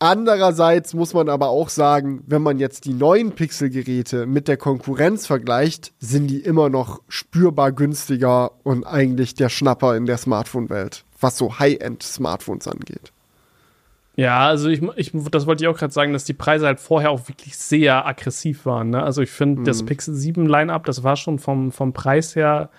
Andererseits 0.00 0.94
muss 0.94 1.12
man 1.12 1.28
aber 1.28 1.48
auch 1.48 1.68
sagen, 1.68 2.22
wenn 2.26 2.40
man 2.40 2.60
jetzt 2.60 2.84
die 2.84 2.94
neuen 2.94 3.32
Pixel-Geräte 3.32 4.26
mit 4.26 4.46
der 4.46 4.56
Konkurrenz 4.56 5.26
vergleicht, 5.26 5.92
sind 5.98 6.28
die 6.28 6.38
immer 6.38 6.68
noch 6.68 7.02
spürbar 7.08 7.72
günstiger 7.72 8.52
und 8.62 8.84
eigentlich 8.84 9.34
der 9.34 9.48
Schnapper 9.48 9.96
in 9.96 10.06
der 10.06 10.16
Smartphone-Welt, 10.16 11.04
was 11.20 11.36
so 11.36 11.58
High-End-Smartphones 11.58 12.68
angeht. 12.68 13.12
Ja, 14.14 14.46
also 14.46 14.68
ich, 14.68 14.82
ich 14.96 15.12
das 15.30 15.46
wollte 15.46 15.64
ich 15.64 15.68
auch 15.68 15.76
gerade 15.76 15.92
sagen, 15.92 16.12
dass 16.12 16.24
die 16.24 16.32
Preise 16.32 16.66
halt 16.66 16.78
vorher 16.78 17.10
auch 17.10 17.28
wirklich 17.28 17.56
sehr 17.56 18.06
aggressiv 18.06 18.66
waren. 18.66 18.90
Ne? 18.90 19.02
Also 19.02 19.22
ich 19.22 19.30
finde, 19.30 19.60
mhm. 19.60 19.64
das 19.64 19.84
Pixel 19.84 20.14
7 20.14 20.46
Line-Up, 20.46 20.84
das 20.86 21.02
war 21.02 21.16
schon 21.16 21.40
vom, 21.40 21.72
vom 21.72 21.92
Preis 21.92 22.36
her 22.36 22.70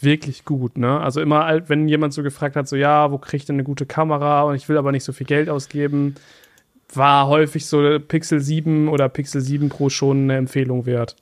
wirklich 0.00 0.44
gut, 0.44 0.78
ne? 0.78 1.00
Also 1.00 1.20
immer, 1.20 1.68
wenn 1.68 1.86
jemand 1.86 2.14
so 2.14 2.22
gefragt 2.22 2.56
hat, 2.56 2.66
so 2.66 2.76
ja, 2.76 3.10
wo 3.10 3.18
kriege 3.18 3.36
ich 3.36 3.44
denn 3.44 3.56
eine 3.56 3.64
gute 3.64 3.86
Kamera 3.86 4.42
und 4.42 4.54
ich 4.54 4.68
will 4.68 4.78
aber 4.78 4.90
nicht 4.90 5.04
so 5.04 5.12
viel 5.12 5.26
Geld 5.26 5.48
ausgeben, 5.48 6.14
war 6.96 7.28
häufig 7.28 7.66
so 7.66 7.98
Pixel 8.00 8.40
7 8.40 8.88
oder 8.88 9.08
Pixel 9.08 9.40
7 9.40 9.68
Pro 9.68 9.88
schon 9.88 10.24
eine 10.24 10.36
Empfehlung 10.36 10.86
wert. 10.86 11.16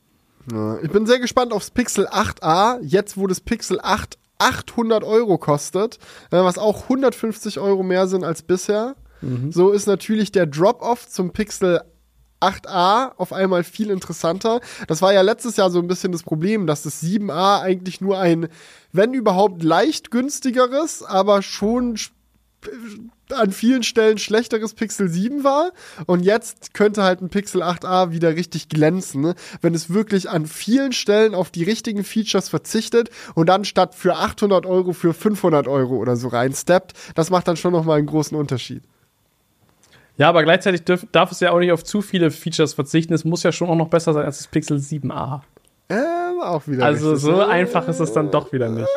Ja, 0.52 0.78
ich 0.82 0.90
bin 0.90 1.06
sehr 1.06 1.18
gespannt 1.18 1.52
aufs 1.52 1.70
Pixel 1.70 2.08
8a, 2.08 2.78
jetzt 2.82 3.16
wo 3.16 3.26
das 3.26 3.40
Pixel 3.40 3.78
8 3.80 4.18
800 4.40 5.04
Euro 5.04 5.38
kostet, 5.38 5.98
äh, 6.30 6.38
was 6.38 6.58
auch 6.58 6.84
150 6.84 7.58
Euro 7.60 7.82
mehr 7.82 8.08
sind 8.08 8.24
als 8.24 8.42
bisher. 8.42 8.96
Mhm. 9.20 9.52
So 9.52 9.70
ist 9.70 9.86
natürlich 9.86 10.32
der 10.32 10.46
Drop-Off 10.46 11.06
zum 11.08 11.32
Pixel 11.32 11.82
8a 12.40 13.12
auf 13.16 13.34
einmal 13.34 13.64
viel 13.64 13.90
interessanter. 13.90 14.60
Das 14.88 15.02
war 15.02 15.12
ja 15.12 15.20
letztes 15.20 15.56
Jahr 15.56 15.70
so 15.70 15.78
ein 15.78 15.88
bisschen 15.88 16.12
das 16.12 16.22
Problem, 16.22 16.66
dass 16.66 16.82
das 16.82 17.02
7a 17.02 17.60
eigentlich 17.60 18.00
nur 18.00 18.18
ein, 18.18 18.48
wenn 18.92 19.12
überhaupt 19.12 19.62
leicht 19.62 20.10
günstigeres, 20.10 21.02
aber 21.02 21.42
schon 21.42 21.98
an 23.30 23.52
vielen 23.52 23.82
Stellen 23.82 24.18
schlechteres 24.18 24.74
Pixel 24.74 25.08
7 25.08 25.44
war 25.44 25.72
und 26.06 26.20
jetzt 26.20 26.74
könnte 26.74 27.02
halt 27.02 27.22
ein 27.22 27.28
Pixel 27.28 27.62
8a 27.62 28.12
wieder 28.12 28.36
richtig 28.36 28.68
glänzen, 28.68 29.22
ne? 29.22 29.34
wenn 29.60 29.74
es 29.74 29.90
wirklich 29.90 30.28
an 30.28 30.46
vielen 30.46 30.92
Stellen 30.92 31.34
auf 31.34 31.50
die 31.50 31.64
richtigen 31.64 32.04
Features 32.04 32.48
verzichtet 32.48 33.10
und 33.34 33.48
dann 33.48 33.64
statt 33.64 33.94
für 33.94 34.16
800 34.16 34.66
Euro 34.66 34.92
für 34.92 35.14
500 35.14 35.68
Euro 35.68 35.96
oder 35.96 36.16
so 36.16 36.28
reinsteppt. 36.28 36.92
Das 37.14 37.30
macht 37.30 37.48
dann 37.48 37.56
schon 37.56 37.72
nochmal 37.72 37.98
einen 37.98 38.06
großen 38.06 38.36
Unterschied. 38.36 38.82
Ja, 40.16 40.28
aber 40.28 40.42
gleichzeitig 40.42 40.84
darf, 40.84 41.06
darf 41.12 41.32
es 41.32 41.40
ja 41.40 41.50
auch 41.50 41.60
nicht 41.60 41.72
auf 41.72 41.82
zu 41.82 42.02
viele 42.02 42.30
Features 42.30 42.74
verzichten. 42.74 43.14
Es 43.14 43.24
muss 43.24 43.42
ja 43.42 43.52
schon 43.52 43.70
auch 43.70 43.76
noch 43.76 43.88
besser 43.88 44.12
sein 44.12 44.26
als 44.26 44.38
das 44.38 44.48
Pixel 44.48 44.76
7a. 44.76 45.40
Äh, 45.88 45.94
auch 46.42 46.66
wieder. 46.66 46.84
Also 46.84 47.12
richtig. 47.12 47.24
so 47.24 47.40
einfach 47.42 47.88
ist 47.88 48.00
es 48.00 48.12
dann 48.12 48.30
doch 48.30 48.52
wieder 48.52 48.68
nicht. 48.68 48.88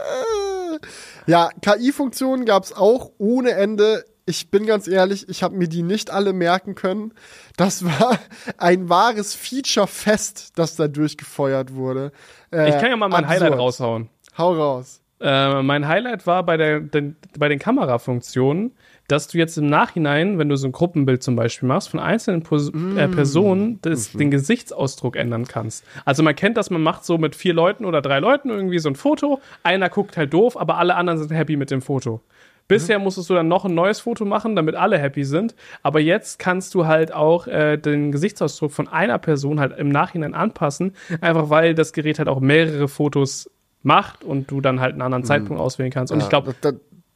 Ja, 1.26 1.50
KI-Funktionen 1.62 2.46
gab 2.46 2.64
es 2.64 2.74
auch 2.74 3.12
ohne 3.18 3.52
Ende 3.52 4.04
ich 4.26 4.50
bin 4.50 4.66
ganz 4.66 4.88
ehrlich, 4.88 5.28
ich 5.28 5.44
habe 5.44 5.56
mir 5.56 5.68
die 5.68 5.84
nicht 5.84 6.10
alle 6.10 6.34
merken 6.34 6.76
können. 6.76 7.14
Das 7.58 7.84
war 7.84 8.18
ein 8.58 8.90
wahres 8.90 9.34
Feature-Fest, 9.34 10.54
das 10.56 10.76
da 10.76 10.88
durchgefeuert 10.88 11.76
wurde. 11.76 12.12
Äh, 12.52 12.70
ich 12.70 12.76
kann 12.76 12.90
ja 12.90 12.96
mal 12.96 13.10
mein 13.10 13.26
absurd. 13.26 13.42
Highlight 13.42 13.60
raushauen. 13.60 14.10
Hau 14.38 14.54
raus. 14.54 15.02
Äh, 15.20 15.62
mein 15.62 15.88
Highlight 15.88 16.26
war 16.28 16.44
bei, 16.44 16.58
der, 16.58 16.80
den, 16.80 17.16
bei 17.38 17.48
den 17.50 17.60
Kamerafunktionen, 17.60 18.76
dass 19.08 19.28
du 19.28 19.38
jetzt 19.38 19.58
im 19.58 19.68
Nachhinein, 19.68 20.40
wenn 20.40 20.50
du 20.50 20.56
so 20.56 20.68
ein 20.68 20.72
Gruppenbild 20.72 21.24
zum 21.24 21.36
Beispiel 21.36 21.68
machst, 21.68 21.90
von 21.90 22.00
einzelnen 22.00 22.44
Pos 22.44 22.72
mm. 22.72 22.98
äh, 22.98 23.08
Personen 23.08 23.80
das, 23.82 24.14
mm 24.14 24.18
den 24.18 24.32
Gesichtsausdruck 24.32 25.16
ändern 25.16 25.46
kannst. 25.48 25.84
Also 26.06 26.24
man 26.24 26.36
kennt 26.36 26.56
das, 26.56 26.70
man 26.70 26.82
macht 26.82 27.04
so 27.04 27.18
mit 27.18 27.36
vier 27.36 27.54
Leuten 27.54 27.84
oder 27.84 28.02
drei 28.02 28.20
Leuten 28.20 28.50
irgendwie 28.50 28.80
so 28.80 28.90
ein 28.90 28.96
Foto. 28.96 29.42
Einer 29.64 29.90
guckt 29.90 30.18
halt 30.18 30.34
doof, 30.34 30.56
aber 30.56 30.78
alle 30.78 30.96
anderen 30.96 31.20
sind 31.20 31.32
happy 31.32 31.58
mit 31.58 31.72
dem 31.72 31.82
Foto. 31.82 32.22
Bisher 32.68 32.98
mhm. 32.98 33.06
musstest 33.06 33.30
du 33.30 33.34
dann 33.34 33.48
noch 33.48 33.66
ein 33.66 33.74
neues 33.74 34.00
Foto 34.00 34.26
machen, 34.26 34.56
damit 34.56 34.76
alle 34.76 34.98
happy 34.98 35.24
sind. 35.24 35.56
Aber 35.82 36.00
jetzt 36.00 36.40
kannst 36.40 36.74
du 36.76 36.86
halt 36.86 37.14
auch 37.14 37.48
äh, 37.48 37.78
den 37.78 38.12
Gesichtsausdruck 38.12 38.72
von 38.72 38.88
einer 38.88 39.20
Person 39.20 39.60
halt 39.60 39.78
im 39.78 39.90
Nachhinein 39.90 40.34
anpassen, 40.34 40.94
einfach 41.22 41.50
weil 41.50 41.76
das 41.76 41.94
Gerät 41.94 42.20
halt 42.20 42.30
auch 42.30 42.40
mehrere 42.40 42.88
Fotos 42.88 43.50
macht 43.82 44.24
und 44.24 44.50
du 44.50 44.62
dann 44.62 44.80
halt 44.80 44.94
einen 44.94 45.02
anderen 45.02 45.24
mhm. 45.24 45.28
Zeitpunkt 45.28 45.62
auswählen 45.62 45.92
kannst. 45.92 46.14
Und 46.14 46.20
ja, 46.20 46.26
ich 46.26 46.30
glaube, 46.30 46.56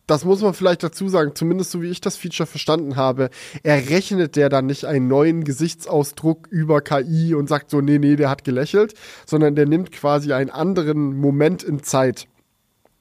das, 0.08 0.26
muss 0.26 0.42
man 0.42 0.54
vielleicht 0.54 0.84
dazu 0.84 1.10
sagen, 1.10 1.34
zumindest 1.36 1.72
so 1.72 1.82
wie 1.82 1.90
ich 1.90 2.02
das 2.02 2.18
Feature 2.18 2.48
verstanden 2.48 2.96
habe, 2.96 3.30
errechnet 3.64 4.36
der 4.36 4.50
dann 4.50 4.66
nicht 4.66 4.86
einen 4.86 5.08
neuen 5.08 5.44
Gesichtsausdruck 5.44 6.48
über 6.48 6.82
KI 6.82 7.36
und 7.36 7.50
sagt 7.50 7.70
so, 7.70 7.82
nee, 7.82 8.00
nee, 8.00 8.16
der 8.16 8.30
hat 8.30 8.44
gelächelt, 8.44 8.94
sondern 9.26 9.56
der 9.56 9.66
nimmt 9.66 9.92
quasi 9.92 10.34
einen 10.34 10.50
anderen 10.50 11.18
Moment 11.18 11.62
in 11.62 11.84
Zeit. 11.84 12.28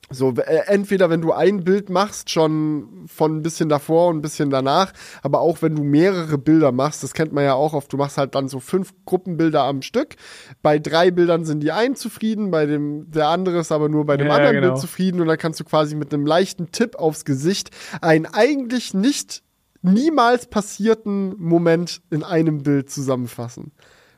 So, 0.08 0.32
äh, 0.34 0.66
entweder 0.66 1.10
wenn 1.10 1.20
du 1.20 1.32
ein 1.32 1.64
Bild 1.64 1.90
machst, 1.90 2.30
schon 2.30 3.06
von 3.06 3.38
ein 3.38 3.42
bisschen 3.42 3.68
davor 3.68 4.08
und 4.08 4.18
ein 4.18 4.22
bisschen 4.22 4.50
danach, 4.50 4.92
aber 5.22 5.40
auch 5.40 5.62
wenn 5.62 5.74
du 5.74 5.82
mehrere 5.82 6.38
Bilder 6.38 6.70
machst, 6.70 7.02
das 7.02 7.12
kennt 7.12 7.32
man 7.32 7.42
ja 7.42 7.54
auch 7.54 7.74
oft, 7.74 7.92
du 7.92 7.96
machst 7.96 8.16
halt 8.16 8.36
dann 8.36 8.48
so 8.48 8.60
fünf 8.60 8.94
Gruppenbilder 9.04 9.64
am 9.64 9.82
Stück. 9.82 10.14
Bei 10.62 10.78
drei 10.78 11.10
Bildern 11.10 11.44
sind 11.44 11.60
die 11.60 11.72
einen 11.72 11.96
zufrieden, 11.96 12.52
bei 12.52 12.66
dem, 12.66 13.10
der 13.10 13.28
andere 13.28 13.58
ist 13.58 13.72
aber 13.72 13.88
nur 13.88 14.06
bei 14.06 14.16
dem 14.16 14.28
ja, 14.28 14.34
anderen 14.34 14.54
genau. 14.54 14.66
Bild 14.68 14.80
zufrieden 14.80 15.20
und 15.20 15.26
dann 15.26 15.38
kannst 15.38 15.58
du 15.58 15.64
quasi 15.64 15.96
mit 15.96 16.14
einem 16.14 16.24
leichten 16.24 16.70
Tipp 16.70 16.96
aufs 16.96 17.24
Gesicht 17.24 17.70
ein 18.00 18.26
eigentlich 18.26 18.94
nicht 18.94 19.42
niemals 19.82 20.46
passierten 20.46 21.34
Moment 21.38 22.00
in 22.10 22.22
einem 22.22 22.62
Bild 22.62 22.90
zusammenfassen. 22.90 23.72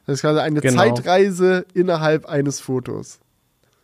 Das 0.07 0.17
ist 0.17 0.21
quasi 0.23 0.41
eine 0.41 0.61
Genau. 0.61 0.83
Zeitreise 0.83 1.67
innerhalb 1.75 2.27
eines 2.27 2.61
Fotos. 2.61 3.21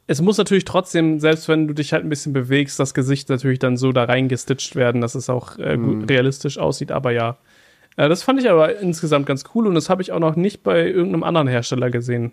Es 0.06 0.20
muss 0.20 0.36
natürlich 0.36 0.64
trotzdem, 0.66 1.18
selbst 1.18 1.48
wenn 1.48 1.66
du 1.66 1.72
dich 1.74 1.92
halt 1.92 2.04
ein 2.04 2.08
bisschen 2.10 2.32
bewegst, 2.34 2.78
das 2.78 2.92
Gesicht 2.92 3.28
natürlich 3.30 3.58
dann 3.58 3.76
so 3.78 3.90
da 3.92 4.04
reingestitcht 4.04 4.76
werden, 4.76 5.00
dass 5.00 5.14
es 5.14 5.30
auch 5.30 5.58
äh, 5.58 5.76
Mhm. 5.76 6.04
realistisch 6.04 6.58
aussieht. 6.58 6.92
Aber 6.92 7.10
ja, 7.10 7.38
äh, 7.96 8.08
das 8.08 8.22
fand 8.22 8.40
ich 8.40 8.50
aber 8.50 8.78
insgesamt 8.78 9.24
ganz 9.26 9.44
cool 9.54 9.66
und 9.66 9.74
das 9.74 9.88
habe 9.88 10.02
ich 10.02 10.12
auch 10.12 10.18
noch 10.20 10.36
nicht 10.36 10.62
bei 10.62 10.86
irgendeinem 10.86 11.22
anderen 11.22 11.48
Hersteller 11.48 11.90
gesehen. 11.90 12.32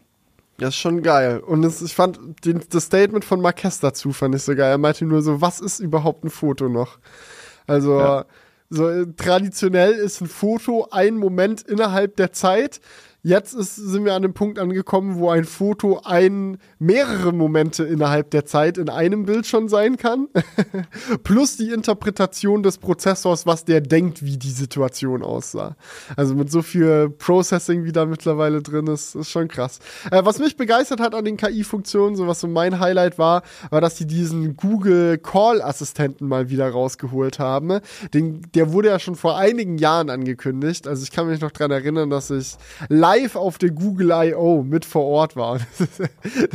Das 0.57 0.69
ist 0.69 0.76
schon 0.82 1.01
geil. 1.01 1.39
Und 1.39 1.63
es, 1.63 1.82
ich 1.82 1.95
fand 1.95 2.19
den, 2.45 2.61
das 2.69 2.84
Statement 2.84 3.24
von 3.26 3.41
Marquez 3.41 3.80
dazu 3.80 4.11
fand 4.11 4.36
ich 4.36 4.43
so 4.43 4.53
geil. 4.55 4.72
Er 4.72 4.78
meinte 4.78 5.05
nur 5.05 5.22
so, 5.22 5.39
was 5.41 5.59
ist 5.61 5.80
überhaupt 5.80 6.26
ein 6.26 6.30
Foto 6.30 6.67
noch? 6.67 6.99
Also 7.67 7.97
Ja. 7.99 8.26
so 8.69 8.89
äh, 8.89 9.05
traditionell 9.15 9.93
ist 9.93 10.19
ein 10.22 10.28
Foto 10.28 10.88
ein 10.91 11.15
Moment 11.15 11.61
innerhalb 11.61 12.17
der 12.17 12.34
Zeit. 12.34 12.82
Jetzt 13.24 13.53
ist, 13.53 13.76
sind 13.76 14.03
wir 14.03 14.13
an 14.13 14.24
einem 14.24 14.34
Punkt 14.34 14.57
angekommen, 14.57 15.19
wo 15.19 15.30
ein 15.30 15.45
Foto 15.45 16.01
ein 16.03 16.57
mehrere 16.80 17.32
Momente 17.32 17.84
innerhalb 17.84 18.32
der 18.32 18.45
Zeit 18.45 18.80
in 18.80 18.89
einem 18.89 19.26
Bild 19.26 19.45
schon 19.45 19.69
sein 19.69 19.97
kann. 19.97 20.28
Plus 21.24 21.55
die 21.55 21.69
Interpretation 21.69 22.63
des 22.63 22.80
Prozessors, 22.80 23.45
was 23.45 23.63
der 23.63 23.80
denkt, 23.80 24.26
wie 24.26 24.38
die 24.38 24.49
Situation 24.49 25.22
aussah. 25.22 25.76
Also 26.17 26.34
mit 26.34 26.49
so 26.49 26.63
viel 26.63 27.09
Processing, 27.11 27.84
wie 27.84 27.91
da 27.91 28.07
mittlerweile 28.07 28.63
drin 28.63 28.88
ist, 28.88 29.13
ist 29.13 29.30
schon 29.30 29.47
krass. 29.47 29.78
Äh, 30.09 30.26
was 30.26 30.39
mich 30.39 30.57
begeistert 30.57 30.99
hat 30.99 31.13
an 31.13 31.24
den 31.24 31.38
KI-Funktionen, 31.38 32.15
so 32.15 32.26
was 32.26 32.39
so 32.39 32.47
mein 32.47 32.80
Highlight 32.80 33.19
war, 33.19 33.43
war, 33.69 33.82
dass 33.82 33.99
sie 33.99 34.07
diesen 34.07 34.57
Google 34.57 35.19
Call-Assistenten 35.19 36.28
mal 36.28 36.49
wieder 36.49 36.67
rausgeholt 36.67 37.38
haben. 37.38 37.82
Den, 38.15 38.41
der 38.55 38.74
wurde 38.74 38.88
ja 38.88 38.97
schon 38.97 39.15
vor 39.15 39.38
einigen 39.38 39.78
Jahren 39.78 40.09
angekündigt. 40.09 40.88
Also 40.88 41.03
ich 41.03 41.11
kann 41.11 41.28
mich 41.28 41.39
noch 41.39 41.51
dran 41.51 41.69
erinnern, 41.69 42.09
dass 42.09 42.32
ich 42.32 42.55
live 42.89 43.11
auf 43.36 43.57
der 43.57 43.72
Google 43.72 44.12
I.O. 44.12 44.64
mit 44.64 44.86
vor 44.86 45.05
Ort 45.05 45.36
war. 45.36 45.59
Das 45.78 45.89
ist, 45.89 45.99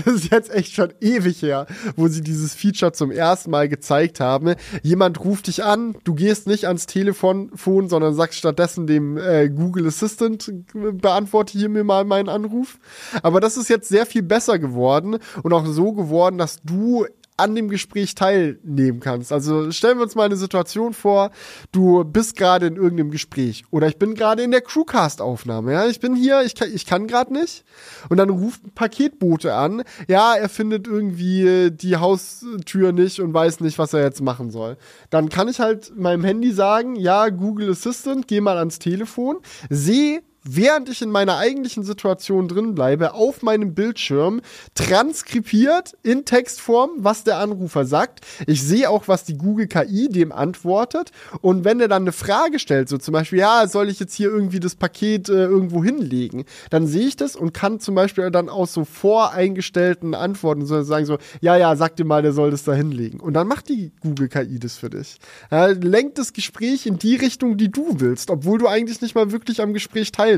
das 0.04 0.14
ist 0.14 0.30
jetzt 0.30 0.54
echt 0.54 0.72
schon 0.72 0.92
ewig 1.00 1.42
her, 1.42 1.66
wo 1.96 2.06
sie 2.08 2.20
dieses 2.20 2.54
Feature 2.54 2.92
zum 2.92 3.10
ersten 3.10 3.50
Mal 3.50 3.68
gezeigt 3.68 4.20
haben. 4.20 4.54
Jemand 4.82 5.24
ruft 5.24 5.48
dich 5.48 5.64
an, 5.64 5.96
du 6.04 6.14
gehst 6.14 6.46
nicht 6.46 6.66
ans 6.66 6.86
Telefon, 6.86 7.50
sondern 7.88 8.14
sagst 8.14 8.38
stattdessen 8.38 8.86
dem 8.86 9.16
äh, 9.16 9.48
Google 9.48 9.86
Assistant, 9.86 10.48
äh, 10.48 10.92
beantworte 10.92 11.58
hier 11.58 11.68
mir 11.68 11.84
mal 11.84 12.04
meinen 12.04 12.28
Anruf. 12.28 12.78
Aber 13.22 13.40
das 13.40 13.56
ist 13.56 13.68
jetzt 13.68 13.88
sehr 13.88 14.06
viel 14.06 14.22
besser 14.22 14.58
geworden 14.58 15.18
und 15.42 15.52
auch 15.52 15.66
so 15.66 15.92
geworden, 15.92 16.38
dass 16.38 16.60
du 16.62 17.06
an 17.36 17.54
dem 17.54 17.68
Gespräch 17.68 18.14
teilnehmen 18.14 19.00
kannst. 19.00 19.32
Also 19.32 19.70
stellen 19.70 19.98
wir 19.98 20.04
uns 20.04 20.14
mal 20.14 20.24
eine 20.24 20.36
Situation 20.36 20.94
vor, 20.94 21.30
du 21.72 22.04
bist 22.04 22.36
gerade 22.36 22.66
in 22.66 22.76
irgendeinem 22.76 23.10
Gespräch 23.10 23.64
oder 23.70 23.88
ich 23.88 23.98
bin 23.98 24.14
gerade 24.14 24.42
in 24.42 24.50
der 24.50 24.62
Crewcast-Aufnahme. 24.62 25.72
Ja, 25.72 25.86
ich 25.86 26.00
bin 26.00 26.14
hier, 26.14 26.42
ich 26.42 26.54
kann, 26.54 26.68
ich 26.72 26.86
kann 26.86 27.06
gerade 27.06 27.32
nicht. 27.32 27.64
Und 28.08 28.16
dann 28.16 28.30
ruft 28.30 28.64
ein 28.64 28.70
Paketbote 28.70 29.54
an. 29.54 29.82
Ja, 30.08 30.34
er 30.34 30.48
findet 30.48 30.86
irgendwie 30.86 31.70
die 31.70 31.96
Haustür 31.96 32.92
nicht 32.92 33.20
und 33.20 33.34
weiß 33.34 33.60
nicht, 33.60 33.78
was 33.78 33.92
er 33.92 34.02
jetzt 34.02 34.22
machen 34.22 34.50
soll. 34.50 34.76
Dann 35.10 35.28
kann 35.28 35.48
ich 35.48 35.60
halt 35.60 35.96
meinem 35.96 36.24
Handy 36.24 36.52
sagen, 36.52 36.96
ja, 36.96 37.28
Google 37.28 37.70
Assistant, 37.70 38.28
geh 38.28 38.40
mal 38.40 38.58
ans 38.58 38.78
Telefon, 38.78 39.38
seh 39.68 40.20
während 40.48 40.88
ich 40.88 41.02
in 41.02 41.10
meiner 41.10 41.36
eigentlichen 41.36 41.82
Situation 41.82 42.48
drin 42.48 42.74
bleibe, 42.74 43.14
auf 43.14 43.42
meinem 43.42 43.74
Bildschirm 43.74 44.40
transkribiert 44.74 45.96
in 46.02 46.24
Textform, 46.24 46.90
was 46.98 47.24
der 47.24 47.38
Anrufer 47.38 47.84
sagt. 47.84 48.20
Ich 48.46 48.62
sehe 48.62 48.88
auch, 48.88 49.08
was 49.08 49.24
die 49.24 49.36
Google 49.36 49.66
KI 49.66 50.08
dem 50.08 50.32
antwortet. 50.32 51.10
Und 51.40 51.64
wenn 51.64 51.80
er 51.80 51.88
dann 51.88 52.02
eine 52.02 52.12
Frage 52.12 52.58
stellt, 52.58 52.88
so 52.88 52.98
zum 52.98 53.12
Beispiel, 53.12 53.40
ja, 53.40 53.66
soll 53.66 53.88
ich 53.88 54.00
jetzt 54.00 54.14
hier 54.14 54.28
irgendwie 54.28 54.60
das 54.60 54.76
Paket 54.76 55.28
äh, 55.28 55.44
irgendwo 55.44 55.82
hinlegen, 55.82 56.44
dann 56.70 56.86
sehe 56.86 57.08
ich 57.08 57.16
das 57.16 57.36
und 57.36 57.52
kann 57.52 57.80
zum 57.80 57.94
Beispiel 57.94 58.30
dann 58.30 58.48
aus 58.48 58.72
so 58.72 58.84
voreingestellten 58.84 60.14
Antworten 60.14 60.66
sagen 60.66 61.06
so, 61.06 61.18
ja, 61.40 61.56
ja, 61.56 61.74
sag 61.76 61.96
dir 61.96 62.04
mal, 62.04 62.22
der 62.22 62.32
soll 62.32 62.50
das 62.50 62.64
da 62.64 62.72
hinlegen. 62.72 63.20
Und 63.20 63.34
dann 63.34 63.48
macht 63.48 63.68
die 63.68 63.92
Google 64.00 64.28
KI 64.28 64.58
das 64.58 64.76
für 64.76 64.90
dich. 64.90 65.18
Ja, 65.50 65.66
lenkt 65.66 66.18
das 66.18 66.32
Gespräch 66.32 66.86
in 66.86 66.98
die 66.98 67.16
Richtung, 67.16 67.56
die 67.56 67.70
du 67.70 67.96
willst, 67.98 68.30
obwohl 68.30 68.58
du 68.58 68.66
eigentlich 68.66 69.00
nicht 69.00 69.14
mal 69.14 69.32
wirklich 69.32 69.60
am 69.60 69.72
Gespräch 69.72 70.12
teilnimmst. 70.12 70.35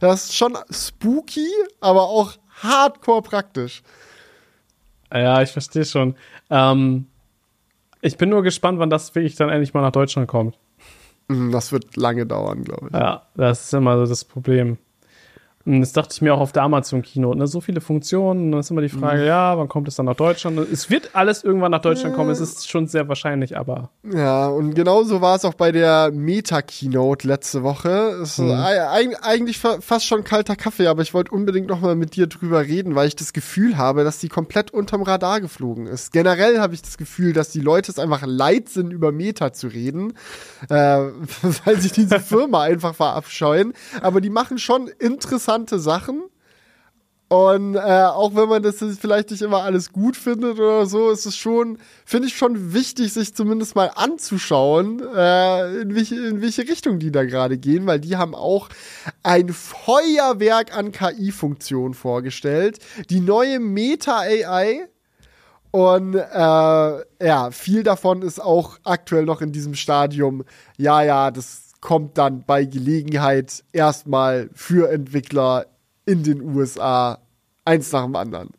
Das 0.00 0.24
ist 0.24 0.34
schon 0.36 0.56
spooky, 0.70 1.48
aber 1.80 2.02
auch 2.02 2.32
hardcore 2.62 3.22
praktisch. 3.22 3.82
Ja, 5.12 5.40
ich 5.42 5.50
verstehe 5.50 5.84
schon. 5.84 6.16
Ähm, 6.50 7.06
ich 8.00 8.16
bin 8.16 8.28
nur 8.28 8.42
gespannt, 8.42 8.78
wann 8.78 8.90
das 8.90 9.14
wirklich 9.14 9.36
dann 9.36 9.50
endlich 9.50 9.74
mal 9.74 9.82
nach 9.82 9.92
Deutschland 9.92 10.28
kommt. 10.28 10.58
Hm, 11.28 11.52
Das 11.52 11.72
wird 11.72 11.96
lange 11.96 12.26
dauern, 12.26 12.64
glaube 12.64 12.88
ich. 12.88 12.94
Ja, 12.94 13.22
das 13.34 13.64
ist 13.64 13.74
immer 13.74 13.96
so 13.98 14.06
das 14.06 14.24
Problem. 14.24 14.78
Und 15.66 15.80
das 15.80 15.92
dachte 15.92 16.10
ich 16.12 16.22
mir 16.22 16.32
auch 16.32 16.38
auf 16.40 16.52
der 16.52 16.62
Amazon-Keynote. 16.62 17.36
Ne? 17.38 17.46
So 17.48 17.60
viele 17.60 17.80
Funktionen. 17.80 18.52
Dann 18.52 18.60
ist 18.60 18.70
immer 18.70 18.82
die 18.82 18.88
Frage, 18.88 19.22
Mhm. 19.22 19.26
ja, 19.26 19.58
wann 19.58 19.68
kommt 19.68 19.88
es 19.88 19.96
dann 19.96 20.06
nach 20.06 20.14
Deutschland? 20.14 20.58
Es 20.72 20.90
wird 20.90 21.10
alles 21.14 21.42
irgendwann 21.42 21.72
nach 21.72 21.80
Deutschland 21.82 22.14
kommen. 22.14 22.30
Es 22.30 22.38
ist 22.40 22.70
schon 22.70 22.86
sehr 22.86 23.08
wahrscheinlich, 23.08 23.58
aber 23.58 23.90
Ja, 24.04 24.46
und 24.46 24.74
genauso 24.74 25.20
war 25.20 25.34
es 25.34 25.44
auch 25.44 25.54
bei 25.54 25.72
der 25.72 26.12
Meta-Keynote 26.12 27.26
letzte 27.26 27.64
Woche. 27.64 27.88
Es 28.22 28.38
ist 28.38 28.44
eig- 28.44 29.16
eigentlich 29.22 29.58
fa 29.58 29.78
fast 29.80 30.06
schon 30.06 30.22
kalter 30.22 30.54
Kaffee, 30.54 30.86
aber 30.86 31.02
ich 31.02 31.12
wollte 31.14 31.32
unbedingt 31.32 31.66
noch 31.66 31.80
mal 31.80 31.96
mit 31.96 32.14
dir 32.14 32.28
drüber 32.28 32.62
reden, 32.62 32.94
weil 32.94 33.08
ich 33.08 33.16
das 33.16 33.32
Gefühl 33.32 33.76
habe, 33.76 34.04
dass 34.04 34.18
die 34.18 34.28
komplett 34.28 34.70
unterm 34.72 35.02
Radar 35.02 35.40
geflogen 35.40 35.86
ist. 35.88 36.12
Generell 36.12 36.60
habe 36.60 36.74
ich 36.74 36.82
das 36.82 36.96
Gefühl, 36.96 37.32
dass 37.32 37.50
die 37.50 37.60
Leute 37.60 37.90
es 37.90 37.98
einfach 37.98 38.22
leid 38.24 38.68
sind, 38.68 38.92
über 38.92 39.10
Meta 39.10 39.52
zu 39.52 39.66
reden, 39.66 40.12
äh, 40.68 40.74
weil 41.64 41.80
sich 41.80 41.90
diese 41.92 42.20
Firma 42.20 42.62
einfach 42.62 42.94
verabscheuen. 42.94 43.72
Aber 44.00 44.20
die 44.20 44.30
machen 44.30 44.58
schon 44.58 44.88
interessante 45.56 45.78
Sachen. 45.78 46.22
Und 47.28 47.74
äh, 47.74 47.78
auch 47.78 48.36
wenn 48.36 48.48
man 48.48 48.62
das 48.62 48.76
vielleicht 49.00 49.32
nicht 49.32 49.42
immer 49.42 49.64
alles 49.64 49.90
gut 49.90 50.16
findet 50.16 50.60
oder 50.60 50.86
so, 50.86 51.10
ist 51.10 51.26
es 51.26 51.36
schon, 51.36 51.78
finde 52.04 52.28
ich 52.28 52.36
schon 52.36 52.72
wichtig, 52.72 53.12
sich 53.12 53.34
zumindest 53.34 53.74
mal 53.74 53.90
anzuschauen, 53.96 55.02
äh, 55.12 55.80
in, 55.80 55.96
welche, 55.96 56.14
in 56.14 56.40
welche 56.40 56.62
Richtung 56.62 57.00
die 57.00 57.10
da 57.10 57.24
gerade 57.24 57.58
gehen, 57.58 57.84
weil 57.84 57.98
die 57.98 58.16
haben 58.16 58.36
auch 58.36 58.68
ein 59.24 59.48
Feuerwerk 59.48 60.76
an 60.76 60.92
KI-Funktionen 60.92 61.94
vorgestellt. 61.94 62.78
Die 63.10 63.20
neue 63.20 63.58
Meta-AI. 63.58 64.88
Und 65.72 66.14
äh, 66.14 66.28
ja, 67.26 67.50
viel 67.50 67.82
davon 67.82 68.22
ist 68.22 68.40
auch 68.40 68.78
aktuell 68.84 69.24
noch 69.24 69.42
in 69.42 69.50
diesem 69.50 69.74
Stadium. 69.74 70.44
Ja, 70.78 71.02
ja, 71.02 71.32
das 71.32 71.65
kommt 71.86 72.18
dann 72.18 72.42
bei 72.42 72.64
Gelegenheit 72.64 73.62
erstmal 73.72 74.50
für 74.54 74.90
Entwickler 74.90 75.66
in 76.04 76.24
den 76.24 76.42
USA 76.42 77.20
eins 77.64 77.92
nach 77.92 78.02
dem 78.02 78.16
anderen. 78.16 78.50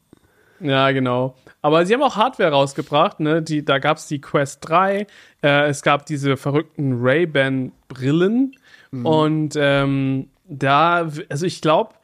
Ja, 0.62 0.92
genau. 0.92 1.36
Aber 1.62 1.86
sie 1.86 1.94
haben 1.94 2.04
auch 2.04 2.16
Hardware 2.16 2.52
rausgebracht, 2.52 3.20
ne? 3.20 3.42
Die, 3.42 3.66
da 3.66 3.80
gab 3.80 3.98
es 3.98 4.08
die 4.08 4.22
Quest 4.22 4.60
3, 4.62 5.08
äh, 5.44 5.68
es 5.68 5.82
gab 5.82 6.06
diese 6.06 6.38
verrückten 6.38 7.02
Ray-Ban-Brillen 7.02 8.56
und 9.04 9.56
ähm, 9.58 10.30
da, 10.46 11.10
also 11.28 11.46
ich 11.46 11.60
glaube, 11.62 11.96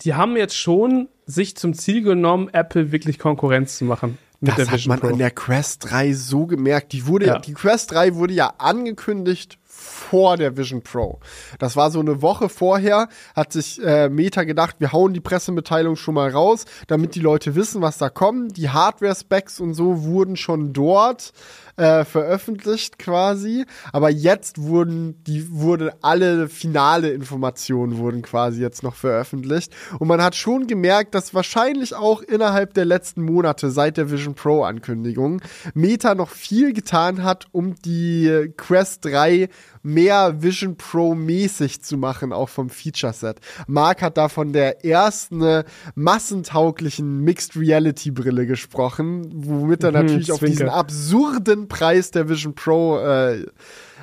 die 0.00 0.14
haben 0.14 0.36
jetzt 0.36 0.56
schon 0.56 1.08
sich 1.26 1.56
zum 1.56 1.74
Ziel 1.74 2.02
genommen, 2.02 2.48
Apple 2.52 2.90
wirklich 2.90 3.20
Konkurrenz 3.20 3.78
zu 3.78 3.84
machen 3.84 4.18
mit 4.42 4.50
Das 4.50 4.56
der 4.56 4.72
hat 4.72 4.86
man 4.86 4.98
Pro. 4.98 5.06
an 5.06 5.18
der 5.18 5.30
Quest 5.30 5.88
3 5.90 6.12
so 6.14 6.46
gemerkt. 6.46 6.92
Die 6.92 7.06
wurde. 7.06 7.26
Ja. 7.26 7.38
die 7.38 7.54
Quest 7.54 7.92
3 7.92 8.16
wurde 8.16 8.34
ja 8.34 8.54
angekündigt 8.58 9.58
vor 9.82 10.36
der 10.36 10.56
Vision 10.56 10.82
Pro. 10.82 11.20
Das 11.58 11.76
war 11.76 11.90
so 11.90 12.00
eine 12.00 12.22
Woche 12.22 12.48
vorher, 12.48 13.08
hat 13.34 13.52
sich 13.52 13.82
äh, 13.82 14.08
Meta 14.08 14.44
gedacht, 14.44 14.76
wir 14.78 14.92
hauen 14.92 15.12
die 15.12 15.20
Pressemitteilung 15.20 15.96
schon 15.96 16.14
mal 16.14 16.30
raus, 16.30 16.64
damit 16.86 17.14
die 17.14 17.20
Leute 17.20 17.54
wissen, 17.54 17.82
was 17.82 17.98
da 17.98 18.08
kommt. 18.08 18.56
Die 18.56 18.70
Hardware-Specs 18.70 19.60
und 19.60 19.74
so 19.74 20.04
wurden 20.04 20.36
schon 20.36 20.72
dort 20.72 21.32
äh, 21.76 22.04
veröffentlicht 22.04 22.98
quasi, 22.98 23.64
aber 23.92 24.10
jetzt 24.10 24.60
wurden 24.62 25.22
die 25.24 25.50
wurde 25.50 25.94
alle 26.02 26.48
finale 26.48 27.10
Informationen 27.10 27.98
wurden 27.98 28.22
quasi 28.22 28.60
jetzt 28.60 28.82
noch 28.82 28.94
veröffentlicht 28.94 29.72
und 29.98 30.08
man 30.08 30.22
hat 30.22 30.34
schon 30.34 30.66
gemerkt, 30.66 31.14
dass 31.14 31.34
wahrscheinlich 31.34 31.94
auch 31.94 32.20
innerhalb 32.22 32.74
der 32.74 32.84
letzten 32.84 33.22
Monate 33.22 33.70
seit 33.70 33.96
der 33.96 34.10
Vision 34.10 34.34
Pro 34.34 34.64
Ankündigung 34.64 35.40
Meta 35.74 36.14
noch 36.14 36.28
viel 36.28 36.72
getan 36.72 37.22
hat, 37.22 37.46
um 37.52 37.74
die 37.76 38.52
Quest 38.56 39.04
3 39.06 39.48
mehr 39.82 40.42
Vision 40.42 40.76
Pro 40.76 41.14
mäßig 41.14 41.82
zu 41.82 41.96
machen, 41.96 42.32
auch 42.32 42.48
vom 42.48 42.70
Feature 42.70 43.12
Set. 43.12 43.38
Mark 43.66 44.02
hat 44.02 44.16
da 44.16 44.28
von 44.28 44.52
der 44.52 44.84
ersten 44.84 45.42
äh, 45.42 45.64
massentauglichen 45.94 47.20
Mixed 47.20 47.56
Reality 47.56 48.10
Brille 48.10 48.46
gesprochen, 48.46 49.28
womit 49.34 49.82
er 49.84 49.92
Mhm, 49.92 49.98
natürlich 49.98 50.32
auf 50.32 50.40
diesen 50.40 50.68
absurden 50.68 51.68
Preis 51.68 52.10
der 52.10 52.28
Vision 52.28 52.54
Pro 52.54 52.98
äh, 52.98 53.46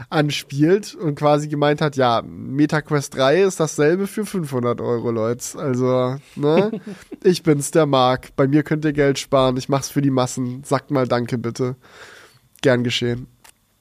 anspielt 0.10 0.96
und 0.96 1.16
quasi 1.16 1.48
gemeint 1.48 1.82
hat, 1.82 1.96
ja, 1.96 2.22
MetaQuest 2.22 3.16
3 3.16 3.44
ist 3.44 3.60
dasselbe 3.60 4.08
für 4.08 4.26
500 4.26 4.80
Euro, 4.82 5.12
Leute. 5.12 5.58
Also, 5.58 6.16
ne? 6.36 6.72
ich 7.24 7.44
bin's, 7.44 7.72
der 7.72 7.86
Mark. 7.86 8.36
Bei 8.36 8.48
mir 8.48 8.64
könnt 8.64 8.86
ihr 8.86 8.94
Geld 8.94 9.20
sparen. 9.20 9.58
Ich 9.58 9.70
mach's 9.70 9.90
für 9.90 10.02
die 10.02 10.12
Massen. 10.12 10.64
Sagt 10.64 10.92
mal 10.92 11.08
Danke, 11.08 11.38
bitte. 11.38 11.76
Gern 12.62 12.84
geschehen. 12.84 13.28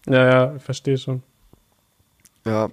Ja, 0.06 0.28
ja, 0.28 0.56
ich 0.56 0.62
verstehe 0.62 0.98
schon. 0.98 1.22
Ja. 2.48 2.68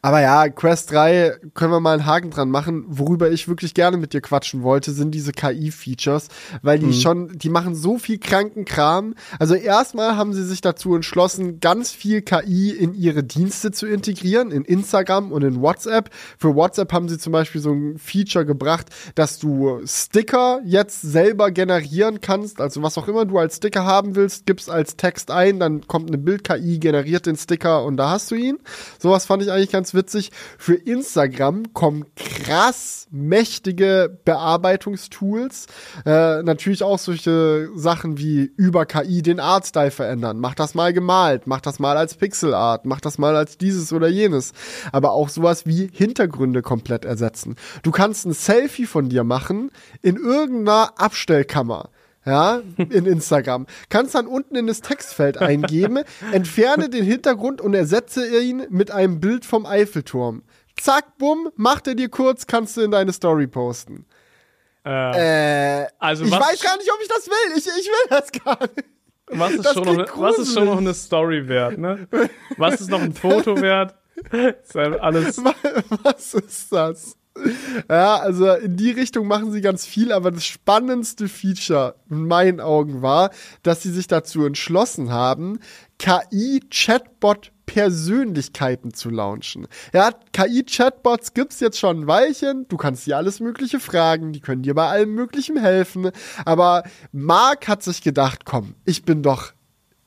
Aber 0.00 0.20
ja, 0.20 0.48
Quest 0.48 0.90
3 0.90 1.36
können 1.54 1.72
wir 1.72 1.80
mal 1.80 1.94
einen 1.94 2.06
Haken 2.06 2.30
dran 2.30 2.50
machen. 2.50 2.84
Worüber 2.88 3.30
ich 3.30 3.46
wirklich 3.46 3.74
gerne 3.74 3.96
mit 3.96 4.12
dir 4.12 4.20
quatschen 4.20 4.62
wollte, 4.62 4.90
sind 4.92 5.12
diese 5.12 5.32
KI-Features, 5.32 6.28
weil 6.62 6.78
die 6.78 6.86
mhm. 6.86 6.92
schon, 6.92 7.38
die 7.38 7.48
machen 7.48 7.74
so 7.74 7.98
viel 7.98 8.18
kranken 8.18 8.64
Kram. 8.64 9.14
Also 9.38 9.54
erstmal 9.54 10.16
haben 10.16 10.32
sie 10.32 10.44
sich 10.44 10.60
dazu 10.60 10.94
entschlossen, 10.94 11.60
ganz 11.60 11.92
viel 11.92 12.22
KI 12.22 12.70
in 12.70 12.94
ihre 12.94 13.22
Dienste 13.22 13.70
zu 13.70 13.86
integrieren, 13.86 14.50
in 14.50 14.64
Instagram 14.64 15.30
und 15.30 15.42
in 15.42 15.60
WhatsApp. 15.60 16.10
Für 16.38 16.54
WhatsApp 16.56 16.92
haben 16.92 17.08
sie 17.08 17.18
zum 17.18 17.32
Beispiel 17.32 17.60
so 17.60 17.72
ein 17.72 17.98
Feature 17.98 18.44
gebracht, 18.44 18.86
dass 19.14 19.38
du 19.38 19.80
Sticker 19.86 20.60
jetzt 20.64 21.00
selber 21.02 21.50
generieren 21.50 22.20
kannst. 22.20 22.60
Also 22.60 22.82
was 22.82 22.98
auch 22.98 23.08
immer 23.08 23.24
du 23.24 23.38
als 23.38 23.56
Sticker 23.56 23.84
haben 23.84 24.16
willst, 24.16 24.46
gibst 24.46 24.70
als 24.70 24.96
Text 24.96 25.30
ein, 25.30 25.60
dann 25.60 25.86
kommt 25.86 26.08
eine 26.08 26.18
Bild-KI, 26.18 26.78
generiert 26.78 27.26
den 27.26 27.36
Sticker 27.36 27.84
und 27.84 27.96
da 27.96 28.10
hast 28.10 28.30
du 28.30 28.34
ihn. 28.34 28.58
Sowas 29.12 29.26
fand 29.26 29.42
ich 29.42 29.52
eigentlich 29.52 29.70
ganz 29.70 29.92
witzig. 29.92 30.30
Für 30.56 30.72
Instagram 30.72 31.74
kommen 31.74 32.06
krass 32.16 33.08
mächtige 33.10 34.18
Bearbeitungstools. 34.24 35.66
Äh, 36.06 36.42
natürlich 36.42 36.82
auch 36.82 36.98
solche 36.98 37.68
Sachen 37.74 38.16
wie 38.16 38.50
über 38.56 38.86
KI 38.86 39.20
den 39.20 39.38
Artstyle 39.38 39.90
verändern. 39.90 40.40
Mach 40.40 40.54
das 40.54 40.74
mal 40.74 40.94
gemalt, 40.94 41.46
mach 41.46 41.60
das 41.60 41.78
mal 41.78 41.98
als 41.98 42.14
Pixelart, 42.14 42.86
mach 42.86 43.02
das 43.02 43.18
mal 43.18 43.36
als 43.36 43.58
dieses 43.58 43.92
oder 43.92 44.08
jenes. 44.08 44.52
Aber 44.92 45.12
auch 45.12 45.28
sowas 45.28 45.66
wie 45.66 45.90
Hintergründe 45.92 46.62
komplett 46.62 47.04
ersetzen. 47.04 47.56
Du 47.82 47.90
kannst 47.90 48.24
ein 48.24 48.32
Selfie 48.32 48.86
von 48.86 49.10
dir 49.10 49.24
machen 49.24 49.70
in 50.00 50.16
irgendeiner 50.16 50.94
Abstellkammer 50.96 51.90
ja, 52.24 52.62
in 52.76 53.06
Instagram. 53.06 53.66
Kannst 53.88 54.14
dann 54.14 54.26
unten 54.26 54.56
in 54.56 54.66
das 54.66 54.80
Textfeld 54.80 55.38
eingeben, 55.38 56.00
entferne 56.32 56.88
den 56.88 57.04
Hintergrund 57.04 57.60
und 57.60 57.74
ersetze 57.74 58.40
ihn 58.40 58.66
mit 58.70 58.90
einem 58.90 59.20
Bild 59.20 59.44
vom 59.44 59.66
Eiffelturm. 59.66 60.42
Zack, 60.80 61.18
bumm, 61.18 61.50
macht 61.56 61.86
er 61.86 61.94
dir 61.94 62.08
kurz, 62.08 62.46
kannst 62.46 62.76
du 62.76 62.82
in 62.82 62.90
deine 62.90 63.12
Story 63.12 63.46
posten. 63.46 64.06
Äh, 64.84 65.82
äh 65.82 65.86
also 65.98 66.24
ich 66.24 66.32
weiß 66.32 66.62
gar 66.62 66.76
nicht, 66.76 66.90
ob 66.92 67.00
ich 67.02 67.08
das 67.08 67.28
will. 67.28 67.58
Ich, 67.58 67.66
ich 67.66 67.86
will 67.86 68.06
das 68.10 68.32
gar 68.32 68.58
nicht. 68.60 68.88
Was 69.34 69.52
ist, 69.52 69.72
schon 69.72 69.84
noch, 69.84 69.96
ne, 69.96 70.06
was 70.16 70.38
ist 70.38 70.52
schon 70.52 70.64
noch 70.66 70.78
eine 70.78 70.92
Story 70.92 71.48
wert, 71.48 71.78
ne? 71.78 72.06
Was 72.58 72.80
ist 72.80 72.90
noch 72.90 73.00
ein 73.00 73.14
Foto 73.14 73.60
wert? 73.60 73.94
Ist 74.30 74.76
alles. 74.76 75.38
Was 76.02 76.34
ist 76.34 76.72
das? 76.72 77.16
Ja, 77.88 78.16
also 78.16 78.52
in 78.52 78.76
die 78.76 78.90
Richtung 78.90 79.26
machen 79.26 79.52
sie 79.52 79.62
ganz 79.62 79.86
viel, 79.86 80.12
aber 80.12 80.30
das 80.30 80.44
spannendste 80.44 81.28
Feature 81.28 81.94
in 82.10 82.26
meinen 82.26 82.60
Augen 82.60 83.00
war, 83.00 83.30
dass 83.62 83.82
sie 83.82 83.90
sich 83.90 84.06
dazu 84.06 84.44
entschlossen 84.44 85.10
haben, 85.10 85.58
KI-Chatbot-Persönlichkeiten 85.98 88.92
zu 88.92 89.08
launchen. 89.08 89.66
Ja, 89.94 90.10
KI-Chatbots 90.32 91.32
gibt's 91.32 91.60
jetzt 91.60 91.78
schon 91.78 92.00
ein 92.00 92.06
Weilchen. 92.06 92.66
Du 92.68 92.76
kannst 92.76 93.06
dir 93.06 93.16
alles 93.16 93.40
Mögliche 93.40 93.80
fragen, 93.80 94.32
die 94.32 94.40
können 94.40 94.60
dir 94.62 94.74
bei 94.74 94.88
allem 94.88 95.14
Möglichen 95.14 95.56
helfen. 95.56 96.10
Aber 96.44 96.82
Mark 97.12 97.66
hat 97.68 97.82
sich 97.82 98.02
gedacht, 98.02 98.44
komm, 98.44 98.74
ich 98.84 99.04
bin 99.04 99.22
doch 99.22 99.54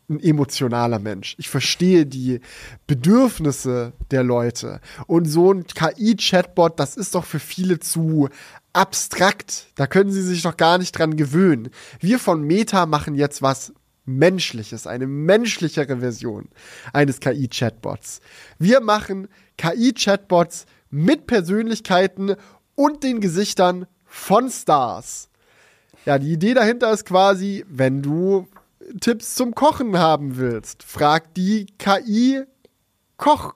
ein 0.09 0.19
emotionaler 0.19 0.99
Mensch. 0.99 1.35
Ich 1.37 1.49
verstehe 1.49 2.05
die 2.05 2.39
Bedürfnisse 2.87 3.93
der 4.11 4.23
Leute. 4.23 4.81
Und 5.07 5.25
so 5.25 5.53
ein 5.53 5.65
KI-Chatbot, 5.65 6.79
das 6.79 6.95
ist 6.95 7.15
doch 7.15 7.25
für 7.25 7.39
viele 7.39 7.79
zu 7.79 8.29
abstrakt. 8.73 9.67
Da 9.75 9.87
können 9.87 10.11
sie 10.11 10.21
sich 10.21 10.43
doch 10.43 10.57
gar 10.57 10.77
nicht 10.77 10.97
dran 10.97 11.15
gewöhnen. 11.15 11.69
Wir 11.99 12.19
von 12.19 12.43
Meta 12.43 12.85
machen 12.85 13.15
jetzt 13.15 13.41
was 13.41 13.73
Menschliches, 14.05 14.85
eine 14.85 15.07
menschlichere 15.07 15.97
Version 15.97 16.49
eines 16.93 17.19
KI-Chatbots. 17.19 18.21
Wir 18.59 18.79
machen 18.79 19.27
KI-Chatbots 19.57 20.67
mit 20.91 21.25
Persönlichkeiten 21.25 22.35
und 22.75 23.03
den 23.03 23.19
Gesichtern 23.19 23.87
von 24.05 24.51
Stars. 24.51 25.29
Ja, 26.05 26.19
die 26.19 26.33
Idee 26.33 26.53
dahinter 26.53 26.91
ist 26.93 27.05
quasi, 27.05 27.65
wenn 27.67 28.03
du 28.03 28.47
Tipps 28.99 29.35
zum 29.35 29.55
Kochen 29.55 29.97
haben 29.97 30.37
willst, 30.37 30.83
frag 30.83 31.33
die 31.33 31.67
KI 31.77 32.43
Koch, 33.17 33.53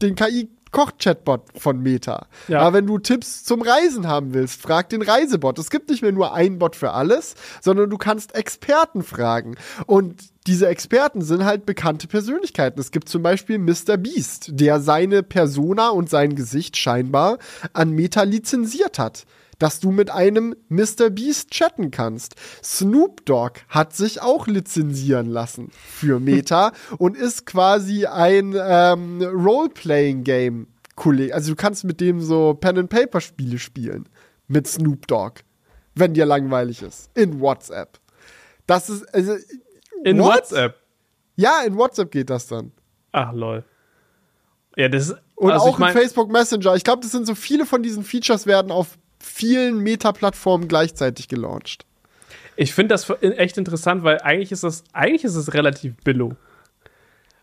den 0.00 0.14
KI 0.14 0.48
Koch-Chatbot 0.74 1.42
von 1.56 1.80
Meta. 1.80 2.26
Ja. 2.48 2.60
Aber 2.60 2.76
wenn 2.76 2.86
du 2.86 2.98
Tipps 2.98 3.44
zum 3.44 3.62
Reisen 3.62 4.08
haben 4.08 4.34
willst, 4.34 4.60
frag 4.60 4.88
den 4.88 5.02
Reisebot. 5.02 5.56
Es 5.58 5.70
gibt 5.70 5.88
nicht 5.88 6.02
mehr 6.02 6.10
nur 6.10 6.34
einen 6.34 6.58
Bot 6.58 6.74
für 6.74 6.90
alles, 6.90 7.36
sondern 7.60 7.88
du 7.90 7.96
kannst 7.96 8.34
Experten 8.34 9.04
fragen. 9.04 9.54
Und 9.86 10.20
diese 10.48 10.66
Experten 10.66 11.22
sind 11.22 11.44
halt 11.44 11.64
bekannte 11.64 12.08
Persönlichkeiten. 12.08 12.80
Es 12.80 12.90
gibt 12.90 13.08
zum 13.08 13.22
Beispiel 13.22 13.58
Mr. 13.58 13.96
Beast, 13.96 14.48
der 14.50 14.80
seine 14.80 15.22
Persona 15.22 15.90
und 15.90 16.10
sein 16.10 16.34
Gesicht 16.34 16.76
scheinbar 16.76 17.38
an 17.72 17.90
Meta 17.90 18.24
lizenziert 18.24 18.98
hat 18.98 19.26
dass 19.58 19.80
du 19.80 19.90
mit 19.90 20.10
einem 20.10 20.54
Mr. 20.68 21.10
Beast 21.10 21.50
chatten 21.50 21.90
kannst. 21.90 22.34
Snoop 22.62 23.24
Dogg 23.26 23.60
hat 23.68 23.94
sich 23.94 24.22
auch 24.22 24.46
lizenzieren 24.46 25.28
lassen 25.28 25.70
für 25.72 26.20
Meta 26.20 26.72
und 26.98 27.16
ist 27.16 27.46
quasi 27.46 28.06
ein 28.06 28.54
ähm, 28.58 29.22
Role-Playing-Game. 29.22 30.68
Kollege, 30.96 31.34
also 31.34 31.52
du 31.52 31.56
kannst 31.56 31.84
mit 31.84 32.00
dem 32.00 32.20
so 32.20 32.54
Pen-and-Paper-Spiele 32.54 33.58
spielen. 33.58 34.08
Mit 34.46 34.68
Snoop 34.68 35.06
Dogg. 35.06 35.40
Wenn 35.94 36.14
dir 36.14 36.26
langweilig 36.26 36.82
ist. 36.82 37.10
In 37.14 37.40
WhatsApp. 37.40 37.98
Das 38.66 38.88
ist, 38.88 39.02
also. 39.14 39.36
In 40.04 40.18
what? 40.18 40.36
WhatsApp? 40.36 40.80
Ja, 41.36 41.62
in 41.62 41.76
WhatsApp 41.76 42.10
geht 42.10 42.30
das 42.30 42.46
dann. 42.46 42.72
Ach, 43.12 43.32
lol. 43.32 43.64
Ja, 44.76 44.88
das 44.88 45.10
ist. 45.10 45.16
Und 45.36 45.50
also 45.50 45.66
auch 45.66 45.72
ich 45.74 45.78
mein, 45.78 45.94
in 45.94 46.00
Facebook 46.00 46.30
Messenger. 46.30 46.74
Ich 46.74 46.84
glaube, 46.84 47.02
das 47.02 47.10
sind 47.10 47.26
so 47.26 47.34
viele 47.34 47.66
von 47.66 47.82
diesen 47.82 48.04
Features 48.04 48.46
werden 48.46 48.70
auf 48.70 48.98
vielen 49.24 49.78
Meta-Plattformen 49.78 50.68
gleichzeitig 50.68 51.28
gelauncht. 51.28 51.84
Ich 52.56 52.72
finde 52.72 52.94
das 52.94 53.10
echt 53.20 53.58
interessant, 53.58 54.04
weil 54.04 54.20
eigentlich 54.20 54.52
ist 54.52 54.62
das, 54.62 54.84
eigentlich 54.92 55.24
ist 55.24 55.34
es 55.34 55.54
relativ 55.54 55.96
billo. 56.04 56.36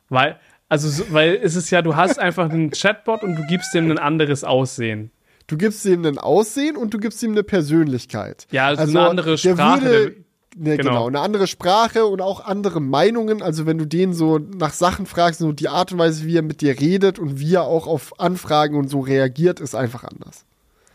Weil, 0.09 0.39
also, 0.69 1.05
weil 1.11 1.39
es 1.41 1.55
ist 1.55 1.69
ja, 1.69 1.81
du 1.81 1.95
hast 1.95 2.19
einfach 2.19 2.49
einen 2.49 2.71
Chatbot 2.71 3.23
und 3.23 3.35
du 3.35 3.45
gibst 3.47 3.73
dem 3.73 3.91
ein 3.91 3.97
anderes 3.97 4.43
Aussehen. 4.43 5.11
Du 5.47 5.57
gibst 5.57 5.85
ihm 5.85 6.05
ein 6.05 6.17
Aussehen 6.17 6.77
und 6.77 6.93
du 6.93 6.97
gibst 6.97 7.21
ihm 7.23 7.31
eine 7.31 7.43
Persönlichkeit. 7.43 8.47
Ja, 8.51 8.67
also, 8.67 8.83
also 8.83 8.99
eine 8.99 9.09
andere 9.09 9.37
Sprache. 9.37 9.83
Würde, 9.83 10.15
ne, 10.55 10.77
genau. 10.77 10.89
genau, 10.91 11.07
eine 11.07 11.19
andere 11.19 11.47
Sprache 11.47 12.05
und 12.05 12.21
auch 12.21 12.45
andere 12.45 12.79
Meinungen. 12.79 13.41
Also 13.41 13.65
wenn 13.65 13.77
du 13.77 13.85
den 13.85 14.13
so 14.13 14.37
nach 14.37 14.71
Sachen 14.71 15.05
fragst, 15.05 15.39
so 15.39 15.51
die 15.51 15.67
Art 15.67 15.91
und 15.91 15.99
Weise, 15.99 16.25
wie 16.25 16.37
er 16.37 16.41
mit 16.41 16.61
dir 16.61 16.79
redet 16.79 17.19
und 17.19 17.39
wie 17.39 17.55
er 17.55 17.63
auch 17.63 17.87
auf 17.87 18.17
Anfragen 18.19 18.77
und 18.77 18.89
so 18.89 19.01
reagiert, 19.01 19.59
ist 19.59 19.75
einfach 19.75 20.05
anders. 20.05 20.45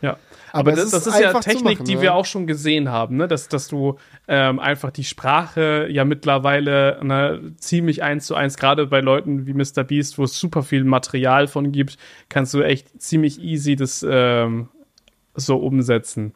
Ja. 0.01 0.17
Aber, 0.51 0.71
das, 0.71 0.91
das, 0.91 1.07
ist, 1.07 1.15
ist 1.15 1.19
ja 1.19 1.33
Technik, 1.39 1.79
machen, 1.79 1.85
die 1.85 1.95
ne? 1.95 2.01
wir 2.01 2.15
auch 2.15 2.25
schon 2.25 2.47
gesehen 2.47 2.89
haben, 2.89 3.17
ne? 3.17 3.27
dass, 3.27 3.47
dass 3.47 3.67
du 3.67 3.97
ähm, 4.27 4.59
einfach 4.59 4.91
die 4.91 5.03
Sprache 5.03 5.87
ja 5.89 6.05
mittlerweile 6.05 6.99
ne, 7.03 7.53
ziemlich 7.57 8.03
eins 8.03 8.25
zu 8.25 8.35
eins, 8.35 8.57
gerade 8.57 8.87
bei 8.87 9.01
Leuten 9.01 9.45
wie 9.45 9.53
Mr. 9.53 9.83
Beast, 9.83 10.17
wo 10.17 10.23
es 10.23 10.39
super 10.39 10.63
viel 10.63 10.83
Material 10.83 11.47
von 11.47 11.71
gibt, 11.71 11.97
kannst 12.29 12.53
du 12.53 12.61
echt 12.61 13.01
ziemlich 13.01 13.41
easy 13.41 13.75
das 13.75 14.05
ähm, 14.07 14.69
so 15.35 15.57
umsetzen. 15.57 16.33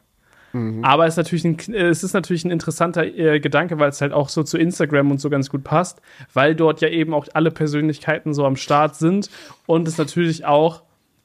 Mhm. 0.52 0.84
Aber 0.84 1.06
es 1.06 1.14
ist 1.14 1.18
natürlich 1.18 1.44
ein, 1.44 1.74
es 1.74 2.04
ist 2.04 2.12
natürlich 2.12 2.44
ein 2.44 2.50
interessanter 2.50 3.04
äh, 3.04 3.40
Gedanke, 3.40 3.78
weil 3.78 3.88
es 3.88 4.00
halt 4.00 4.12
auch 4.12 4.28
so 4.28 4.42
zu 4.42 4.58
Instagram 4.58 5.10
und 5.10 5.20
so 5.20 5.30
ganz 5.30 5.48
gut 5.48 5.64
passt, 5.64 6.00
weil 6.32 6.54
dort 6.54 6.80
ja 6.80 6.88
eben 6.88 7.14
auch 7.14 7.26
alle 7.32 7.50
Persönlichkeiten 7.50 8.34
so 8.34 8.44
am 8.44 8.56
Start 8.56 8.96
sind 8.96 9.30
und 9.66 9.88
es 9.88 9.98
natürlich 9.98 10.44
auch 10.44 10.82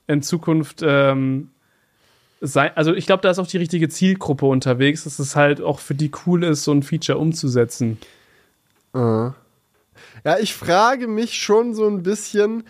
in 0.07 0.21
Zukunft 0.21 0.81
ähm, 0.83 1.49
sein, 2.41 2.71
also 2.75 2.93
ich 2.93 3.05
glaube, 3.05 3.21
da 3.21 3.31
ist 3.31 3.39
auch 3.39 3.47
die 3.47 3.57
richtige 3.57 3.89
Zielgruppe 3.89 4.45
unterwegs, 4.45 5.03
dass 5.03 5.19
es 5.19 5.35
halt 5.35 5.61
auch 5.61 5.79
für 5.79 5.95
die 5.95 6.11
cool 6.25 6.43
ist, 6.43 6.63
so 6.63 6.71
ein 6.71 6.83
Feature 6.83 7.17
umzusetzen. 7.17 7.97
Uh. 8.93 9.31
Ja, 10.23 10.39
ich 10.39 10.53
frage 10.53 11.07
mich 11.07 11.35
schon 11.35 11.73
so 11.73 11.87
ein 11.87 12.03
bisschen, 12.03 12.63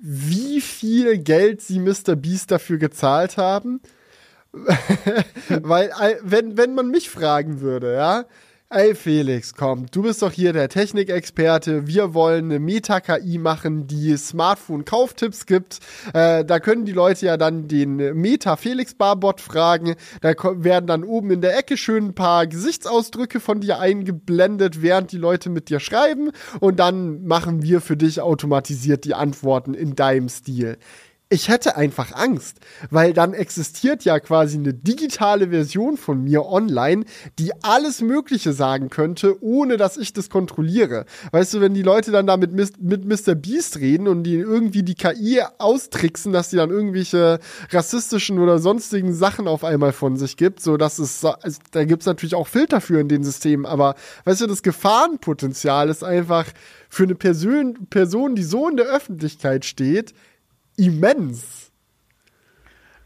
wie 0.00 0.60
viel 0.60 1.18
Geld 1.18 1.60
sie 1.60 1.80
Mr. 1.80 2.16
Beast 2.16 2.50
dafür 2.50 2.78
gezahlt 2.78 3.36
haben. 3.36 3.80
Weil, 5.48 5.90
wenn, 6.22 6.56
wenn 6.56 6.74
man 6.74 6.90
mich 6.90 7.10
fragen 7.10 7.60
würde, 7.60 7.94
ja, 7.94 8.24
Ey 8.70 8.94
Felix, 8.94 9.54
komm, 9.54 9.86
du 9.90 10.02
bist 10.02 10.20
doch 10.20 10.30
hier 10.30 10.52
der 10.52 10.68
Technikexperte. 10.68 11.86
Wir 11.86 12.12
wollen 12.12 12.50
eine 12.50 12.58
Meta-KI 12.58 13.38
machen, 13.38 13.86
die 13.86 14.14
Smartphone-Kauftipps 14.14 15.46
gibt. 15.46 15.78
Äh, 16.12 16.44
da 16.44 16.60
können 16.60 16.84
die 16.84 16.92
Leute 16.92 17.24
ja 17.24 17.38
dann 17.38 17.66
den 17.66 17.96
Meta-Felix-Barbot 17.96 19.40
fragen. 19.40 19.94
Da 20.20 20.34
werden 20.62 20.86
dann 20.86 21.02
oben 21.02 21.30
in 21.30 21.40
der 21.40 21.56
Ecke 21.56 21.78
schön 21.78 22.08
ein 22.08 22.14
paar 22.14 22.46
Gesichtsausdrücke 22.46 23.40
von 23.40 23.62
dir 23.62 23.78
eingeblendet, 23.80 24.82
während 24.82 25.12
die 25.12 25.16
Leute 25.16 25.48
mit 25.48 25.70
dir 25.70 25.80
schreiben. 25.80 26.30
Und 26.60 26.78
dann 26.78 27.24
machen 27.24 27.62
wir 27.62 27.80
für 27.80 27.96
dich 27.96 28.20
automatisiert 28.20 29.06
die 29.06 29.14
Antworten 29.14 29.72
in 29.72 29.96
deinem 29.96 30.28
Stil. 30.28 30.76
Ich 31.30 31.48
hätte 31.48 31.76
einfach 31.76 32.12
Angst, 32.12 32.58
weil 32.90 33.12
dann 33.12 33.34
existiert 33.34 34.04
ja 34.04 34.18
quasi 34.18 34.56
eine 34.56 34.72
digitale 34.72 35.48
Version 35.50 35.98
von 35.98 36.24
mir 36.24 36.46
online, 36.46 37.04
die 37.38 37.52
alles 37.62 38.00
Mögliche 38.00 38.54
sagen 38.54 38.88
könnte, 38.88 39.42
ohne 39.42 39.76
dass 39.76 39.98
ich 39.98 40.14
das 40.14 40.30
kontrolliere. 40.30 41.04
Weißt 41.32 41.52
du, 41.52 41.60
wenn 41.60 41.74
die 41.74 41.82
Leute 41.82 42.12
dann 42.12 42.26
da 42.26 42.38
mit, 42.38 42.52
mit 42.52 43.04
Mr. 43.04 43.34
Beast 43.34 43.78
reden 43.78 44.08
und 44.08 44.22
die 44.22 44.36
irgendwie 44.36 44.82
die 44.82 44.94
KI 44.94 45.42
austricksen, 45.58 46.32
dass 46.32 46.48
die 46.48 46.56
dann 46.56 46.70
irgendwelche 46.70 47.40
rassistischen 47.70 48.38
oder 48.38 48.58
sonstigen 48.58 49.12
Sachen 49.12 49.48
auf 49.48 49.64
einmal 49.64 49.92
von 49.92 50.16
sich 50.16 50.38
gibt, 50.38 50.62
so 50.62 50.78
dass 50.78 50.98
es, 50.98 51.20
da 51.20 51.84
gibt's 51.84 52.06
natürlich 52.06 52.36
auch 52.36 52.46
Filter 52.46 52.80
für 52.80 53.00
in 53.00 53.08
den 53.08 53.22
Systemen, 53.22 53.66
aber 53.66 53.96
weißt 54.24 54.40
du, 54.40 54.46
das 54.46 54.62
Gefahrenpotenzial 54.62 55.90
ist 55.90 56.02
einfach 56.02 56.46
für 56.88 57.02
eine 57.02 57.16
Person, 57.16 57.86
Person, 57.90 58.34
die 58.34 58.44
so 58.44 58.66
in 58.66 58.78
der 58.78 58.86
Öffentlichkeit 58.86 59.66
steht, 59.66 60.14
immens. 60.78 61.70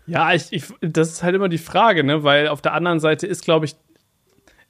Ja, 0.06 0.34
ich, 0.34 0.52
ich, 0.52 0.64
das 0.80 1.12
ist 1.12 1.22
halt 1.22 1.34
immer 1.34 1.48
die 1.48 1.58
Frage, 1.58 2.04
ne? 2.04 2.22
Weil 2.22 2.48
auf 2.48 2.60
der 2.60 2.74
anderen 2.74 3.00
Seite 3.00 3.26
ist, 3.26 3.44
glaube 3.44 3.66
ich, 3.66 3.76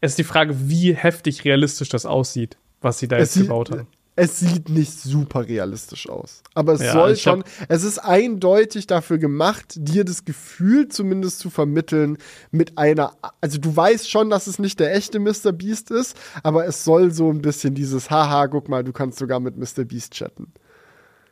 es 0.01 0.13
ist 0.13 0.19
die 0.19 0.25
Frage, 0.25 0.69
wie 0.69 0.95
heftig 0.95 1.45
realistisch 1.45 1.89
das 1.89 2.07
aussieht, 2.07 2.57
was 2.81 2.99
sie 2.99 3.09
da 3.09 3.19
es 3.19 3.35
jetzt 3.35 3.45
gebaut 3.45 3.71
haben. 3.71 3.87
Es 4.15 4.41
sieht 4.41 4.69
nicht 4.69 4.93
super 4.93 5.49
realistisch 5.49 6.07
aus. 6.07 6.43
Aber 6.53 6.75
es 6.75 6.83
ja, 6.83 6.93
soll 6.93 7.17
schon, 7.17 7.45
es 7.69 7.83
ist 7.83 7.99
eindeutig 7.99 8.87
dafür 8.87 9.17
gemacht, 9.17 9.73
dir 9.75 10.05
das 10.05 10.27
Gefühl 10.27 10.89
zumindest 10.89 11.39
zu 11.39 11.49
vermitteln 11.49 12.19
mit 12.51 12.77
einer, 12.77 13.17
also 13.41 13.59
du 13.59 13.75
weißt 13.75 14.11
schon, 14.11 14.29
dass 14.29 14.49
es 14.49 14.59
nicht 14.59 14.81
der 14.81 14.95
echte 14.95 15.19
Mr. 15.19 15.53
Beast 15.53 15.91
ist, 15.91 16.15
aber 16.43 16.67
es 16.67 16.85
soll 16.85 17.11
so 17.11 17.31
ein 17.31 17.41
bisschen 17.41 17.75
dieses, 17.75 18.11
haha, 18.11 18.49
guck 18.49 18.69
mal, 18.69 18.85
du 18.85 18.93
kannst 18.93 19.19
sogar 19.19 19.41
mit 19.41 19.57
Mr. 19.57 19.85
Beast 19.85 20.13
chatten. 20.13 20.53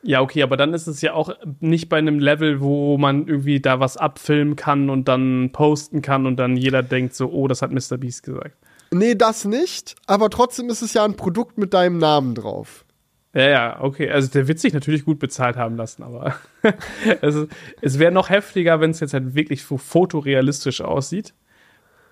Ja, 0.03 0.21
okay, 0.21 0.41
aber 0.41 0.57
dann 0.57 0.73
ist 0.73 0.87
es 0.87 1.01
ja 1.01 1.13
auch 1.13 1.35
nicht 1.59 1.87
bei 1.87 1.97
einem 1.97 2.19
Level, 2.19 2.59
wo 2.59 2.97
man 2.97 3.27
irgendwie 3.27 3.59
da 3.59 3.79
was 3.79 3.97
abfilmen 3.97 4.55
kann 4.55 4.89
und 4.89 5.07
dann 5.07 5.51
posten 5.51 6.01
kann 6.01 6.25
und 6.25 6.37
dann 6.37 6.57
jeder 6.57 6.81
denkt 6.81 7.13
so, 7.13 7.29
oh, 7.31 7.47
das 7.47 7.61
hat 7.61 7.71
Mr. 7.71 7.97
Beast 7.97 8.23
gesagt. 8.23 8.55
Nee, 8.91 9.15
das 9.15 9.45
nicht, 9.45 9.95
aber 10.07 10.29
trotzdem 10.29 10.69
ist 10.69 10.81
es 10.81 10.93
ja 10.93 11.05
ein 11.05 11.15
Produkt 11.15 11.57
mit 11.57 11.73
deinem 11.73 11.97
Namen 11.97 12.35
drauf. 12.35 12.83
Ja, 13.33 13.47
ja, 13.47 13.81
okay. 13.81 14.09
Also 14.09 14.29
der 14.29 14.47
wird 14.47 14.59
sich 14.59 14.73
natürlich 14.73 15.05
gut 15.05 15.19
bezahlt 15.19 15.55
haben 15.55 15.77
lassen, 15.77 16.03
aber 16.03 16.35
es, 17.21 17.47
es 17.81 17.99
wäre 17.99 18.11
noch 18.11 18.29
heftiger, 18.29 18.81
wenn 18.81 18.91
es 18.91 18.99
jetzt 18.99 19.13
halt 19.13 19.35
wirklich 19.35 19.63
fotorealistisch 19.63 20.81
aussieht. 20.81 21.33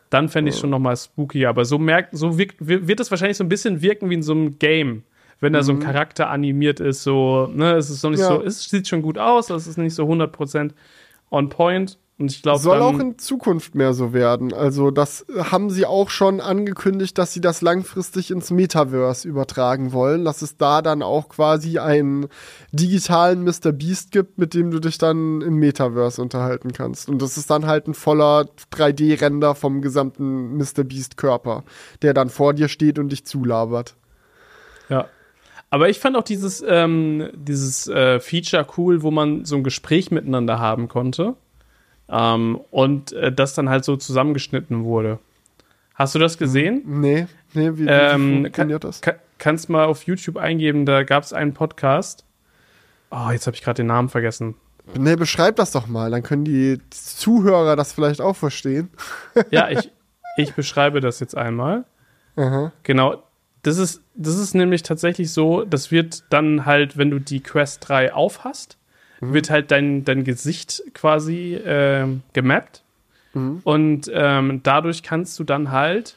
Dann 0.09 0.29
fände 0.29 0.49
ich 0.49 0.57
oh. 0.57 0.61
schon 0.61 0.69
noch 0.69 0.79
mal 0.79 0.95
spooky. 0.95 1.45
Aber 1.45 1.65
so 1.65 1.77
merkt, 1.77 2.15
so 2.15 2.37
wirkt, 2.37 2.55
wird 2.59 2.99
es 2.99 3.11
wahrscheinlich 3.11 3.37
so 3.37 3.43
ein 3.43 3.49
bisschen 3.49 3.81
wirken 3.81 4.09
wie 4.09 4.15
in 4.15 4.23
so 4.23 4.31
einem 4.31 4.57
Game 4.59 5.03
wenn 5.39 5.53
da 5.53 5.59
mhm. 5.59 5.63
so 5.63 5.71
ein 5.73 5.77
mhm. 5.77 5.83
Charakter 5.83 6.29
animiert 6.29 6.79
ist, 6.79 7.03
so, 7.03 7.47
ne, 7.47 7.73
es 7.75 7.89
ist 7.89 8.03
noch 8.03 8.11
nicht 8.11 8.19
ja. 8.19 8.27
so, 8.27 8.43
es 8.43 8.63
sieht 8.63 8.87
schon 8.87 9.01
gut 9.01 9.17
aus, 9.17 9.49
es 9.49 9.67
ist 9.67 9.77
nicht 9.77 9.95
so 9.95 10.05
100% 10.05 10.71
on 11.31 11.49
point. 11.49 11.97
Und 12.19 12.31
ich 12.31 12.41
glaube, 12.41 12.59
soll 12.59 12.81
auch 12.81 12.99
in 12.99 13.17
Zukunft 13.17 13.75
mehr 13.75 13.93
so 13.93 14.11
werden. 14.11 14.53
Also 14.53 14.91
das 14.91 15.25
haben 15.37 15.69
sie 15.69 15.85
auch 15.85 16.09
schon 16.09 16.41
angekündigt, 16.41 17.17
dass 17.17 17.31
sie 17.31 17.39
das 17.39 17.61
langfristig 17.61 18.29
ins 18.29 18.51
Metaverse 18.51 19.25
übertragen 19.25 19.93
wollen, 19.93 20.25
dass 20.25 20.41
es 20.41 20.57
da 20.57 20.81
dann 20.81 21.01
auch 21.01 21.29
quasi 21.29 21.79
einen 21.79 22.27
digitalen 22.73 23.45
Mr. 23.45 23.71
Beast 23.71 24.11
gibt, 24.11 24.37
mit 24.37 24.53
dem 24.53 24.69
du 24.69 24.81
dich 24.81 24.97
dann 24.97 25.39
im 25.39 25.55
Metaverse 25.55 26.21
unterhalten 26.21 26.73
kannst. 26.73 27.07
Und 27.07 27.21
das 27.21 27.37
ist 27.37 27.49
dann 27.49 27.67
halt 27.67 27.87
ein 27.87 27.93
voller 27.93 28.49
3D-Render 28.73 29.55
vom 29.55 29.81
gesamten 29.81 30.57
Mr. 30.57 30.83
Beast 30.83 31.15
Körper, 31.15 31.63
der 32.01 32.13
dann 32.13 32.29
vor 32.29 32.53
dir 32.53 32.67
steht 32.67 32.99
und 32.99 33.13
dich 33.13 33.25
zulabert. 33.25 33.95
Ja, 34.89 35.07
aber 35.69 35.89
ich 35.89 35.99
fand 35.99 36.17
auch 36.17 36.23
dieses, 36.23 36.63
ähm, 36.67 37.29
dieses 37.33 37.87
äh, 37.87 38.19
Feature 38.19 38.65
cool, 38.77 39.03
wo 39.03 39.11
man 39.11 39.45
so 39.45 39.55
ein 39.55 39.63
Gespräch 39.63 40.11
miteinander 40.11 40.59
haben 40.59 40.87
konnte. 40.87 41.35
Ähm, 42.09 42.59
und 42.71 43.13
äh, 43.13 43.31
das 43.31 43.53
dann 43.53 43.69
halt 43.69 43.85
so 43.85 43.95
zusammengeschnitten 43.95 44.83
wurde. 44.83 45.19
Hast 45.93 46.15
du 46.15 46.19
das 46.19 46.37
gesehen? 46.37 46.81
Nee, 46.85 47.27
nee, 47.53 47.71
wie, 47.73 47.85
wie 47.85 47.87
ähm, 47.87 48.43
funktioniert 48.43 48.83
das? 48.83 49.01
Kann, 49.01 49.15
kannst 49.37 49.69
mal 49.69 49.85
auf 49.85 50.03
YouTube 50.03 50.37
eingeben, 50.37 50.85
da 50.85 51.03
gab 51.03 51.23
es 51.23 51.33
einen 51.33 51.53
Podcast. 51.53 52.25
Oh, 53.11 53.29
jetzt 53.31 53.45
habe 53.47 53.55
ich 53.55 53.61
gerade 53.61 53.77
den 53.77 53.87
Namen 53.87 54.09
vergessen. 54.09 54.55
Nee, 54.97 55.15
beschreib 55.15 55.57
das 55.57 55.71
doch 55.71 55.87
mal, 55.87 56.09
dann 56.09 56.23
können 56.23 56.45
die 56.45 56.79
Zuhörer 56.89 57.75
das 57.75 57.93
vielleicht 57.93 58.21
auch 58.21 58.35
verstehen. 58.35 58.89
ja, 59.51 59.69
ich, 59.69 59.91
ich 60.37 60.53
beschreibe 60.53 60.99
das 60.99 61.19
jetzt 61.19 61.37
einmal. 61.37 61.85
Aha. 62.35 62.71
Genau, 62.83 63.21
das 63.63 63.77
ist, 63.77 64.01
das 64.15 64.37
ist 64.37 64.53
nämlich 64.53 64.83
tatsächlich 64.83 65.31
so, 65.31 65.65
das 65.65 65.91
wird 65.91 66.23
dann 66.29 66.65
halt, 66.65 66.97
wenn 66.97 67.09
du 67.09 67.19
die 67.19 67.41
Quest 67.41 67.87
3 67.87 68.13
aufhast, 68.13 68.77
mhm. 69.19 69.33
wird 69.33 69.49
halt 69.49 69.71
dein, 69.71 70.05
dein 70.05 70.23
Gesicht 70.23 70.83
quasi 70.93 71.55
äh, 71.55 72.07
gemappt. 72.33 72.83
Mhm. 73.33 73.61
Und 73.63 74.11
ähm, 74.13 74.61
dadurch 74.63 75.03
kannst 75.03 75.37
du 75.39 75.43
dann 75.43 75.71
halt 75.71 76.15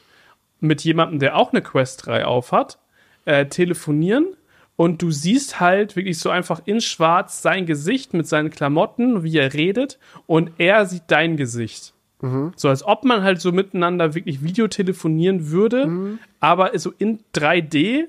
mit 0.59 0.83
jemandem, 0.83 1.19
der 1.19 1.35
auch 1.35 1.51
eine 1.51 1.61
Quest 1.61 2.05
3 2.05 2.25
aufhat, 2.25 2.79
äh, 3.25 3.45
telefonieren 3.45 4.27
und 4.75 5.01
du 5.01 5.11
siehst 5.11 5.59
halt 5.59 5.95
wirklich 5.95 6.19
so 6.19 6.29
einfach 6.29 6.61
in 6.65 6.81
schwarz 6.81 7.41
sein 7.41 7.65
Gesicht 7.65 8.13
mit 8.13 8.27
seinen 8.27 8.49
Klamotten, 8.49 9.23
wie 9.23 9.37
er 9.37 9.53
redet 9.53 9.99
und 10.25 10.51
er 10.57 10.85
sieht 10.85 11.03
dein 11.07 11.37
Gesicht. 11.37 11.92
Mhm. 12.23 12.53
So 12.55 12.69
als 12.69 12.85
ob 12.85 13.03
man 13.03 13.21
halt 13.21 13.41
so 13.41 13.51
miteinander 13.51 14.15
wirklich 14.15 14.41
Videotelefonieren 14.41 15.51
würde, 15.51 15.87
mhm. 15.87 16.19
aber 16.39 16.77
so 16.79 16.93
in 16.97 17.19
3D 17.35 18.05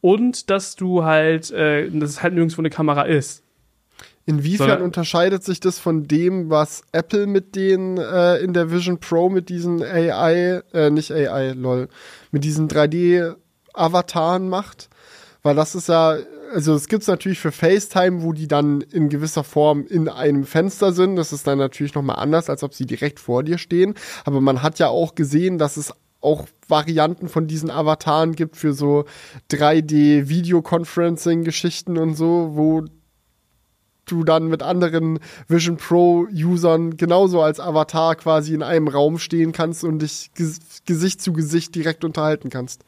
und 0.00 0.48
dass 0.48 0.74
du 0.74 1.04
halt, 1.04 1.50
äh, 1.50 1.90
dass 1.90 2.10
es 2.10 2.22
halt 2.22 2.32
nirgendwo 2.32 2.62
eine 2.62 2.70
Kamera 2.70 3.02
ist. 3.02 3.44
Inwiefern 4.24 4.68
Sondern, 4.68 4.82
unterscheidet 4.82 5.44
sich 5.44 5.60
das 5.60 5.78
von 5.78 6.08
dem, 6.08 6.48
was 6.48 6.82
Apple 6.92 7.26
mit 7.26 7.56
den 7.56 7.98
äh, 7.98 8.38
in 8.38 8.54
der 8.54 8.70
Vision 8.70 9.00
Pro 9.00 9.28
mit 9.28 9.50
diesen 9.50 9.82
AI, 9.82 10.62
äh, 10.72 10.90
nicht 10.90 11.12
AI, 11.12 11.52
lol, 11.52 11.88
mit 12.30 12.44
diesen 12.44 12.68
3D-Avataren 12.68 14.48
macht? 14.48 14.88
Weil 15.48 15.56
das 15.56 15.74
ist 15.74 15.88
ja 15.88 16.18
also 16.52 16.74
es 16.74 16.88
gibt 16.88 17.02
es 17.02 17.08
natürlich 17.08 17.40
für 17.40 17.52
FaceTime, 17.52 18.22
wo 18.22 18.34
die 18.34 18.48
dann 18.48 18.82
in 18.82 19.08
gewisser 19.08 19.44
Form 19.44 19.86
in 19.86 20.10
einem 20.10 20.44
Fenster 20.44 20.92
sind. 20.92 21.16
Das 21.16 21.32
ist 21.32 21.46
dann 21.46 21.56
natürlich 21.56 21.94
nochmal 21.94 22.16
anders, 22.16 22.50
als 22.50 22.62
ob 22.62 22.74
sie 22.74 22.84
direkt 22.84 23.18
vor 23.18 23.42
dir 23.42 23.56
stehen. 23.56 23.94
Aber 24.26 24.42
man 24.42 24.62
hat 24.62 24.78
ja 24.78 24.88
auch 24.88 25.14
gesehen, 25.14 25.56
dass 25.56 25.78
es 25.78 25.94
auch 26.20 26.44
Varianten 26.68 27.28
von 27.28 27.46
diesen 27.46 27.70
Avataren 27.70 28.34
gibt 28.34 28.56
für 28.56 28.74
so 28.74 29.06
3D-Videoconferencing-Geschichten 29.50 31.96
und 31.96 32.14
so, 32.14 32.50
wo 32.54 32.84
du 34.04 34.24
dann 34.24 34.48
mit 34.48 34.62
anderen 34.62 35.18
Vision 35.48 35.78
Pro-Usern 35.78 36.98
genauso 36.98 37.40
als 37.42 37.60
Avatar 37.60 38.16
quasi 38.16 38.52
in 38.54 38.62
einem 38.62 38.88
Raum 38.88 39.18
stehen 39.18 39.52
kannst 39.52 39.82
und 39.84 40.00
dich 40.00 40.30
Gesicht 40.86 41.22
zu 41.22 41.32
Gesicht 41.32 41.74
direkt 41.74 42.04
unterhalten 42.04 42.50
kannst. 42.50 42.84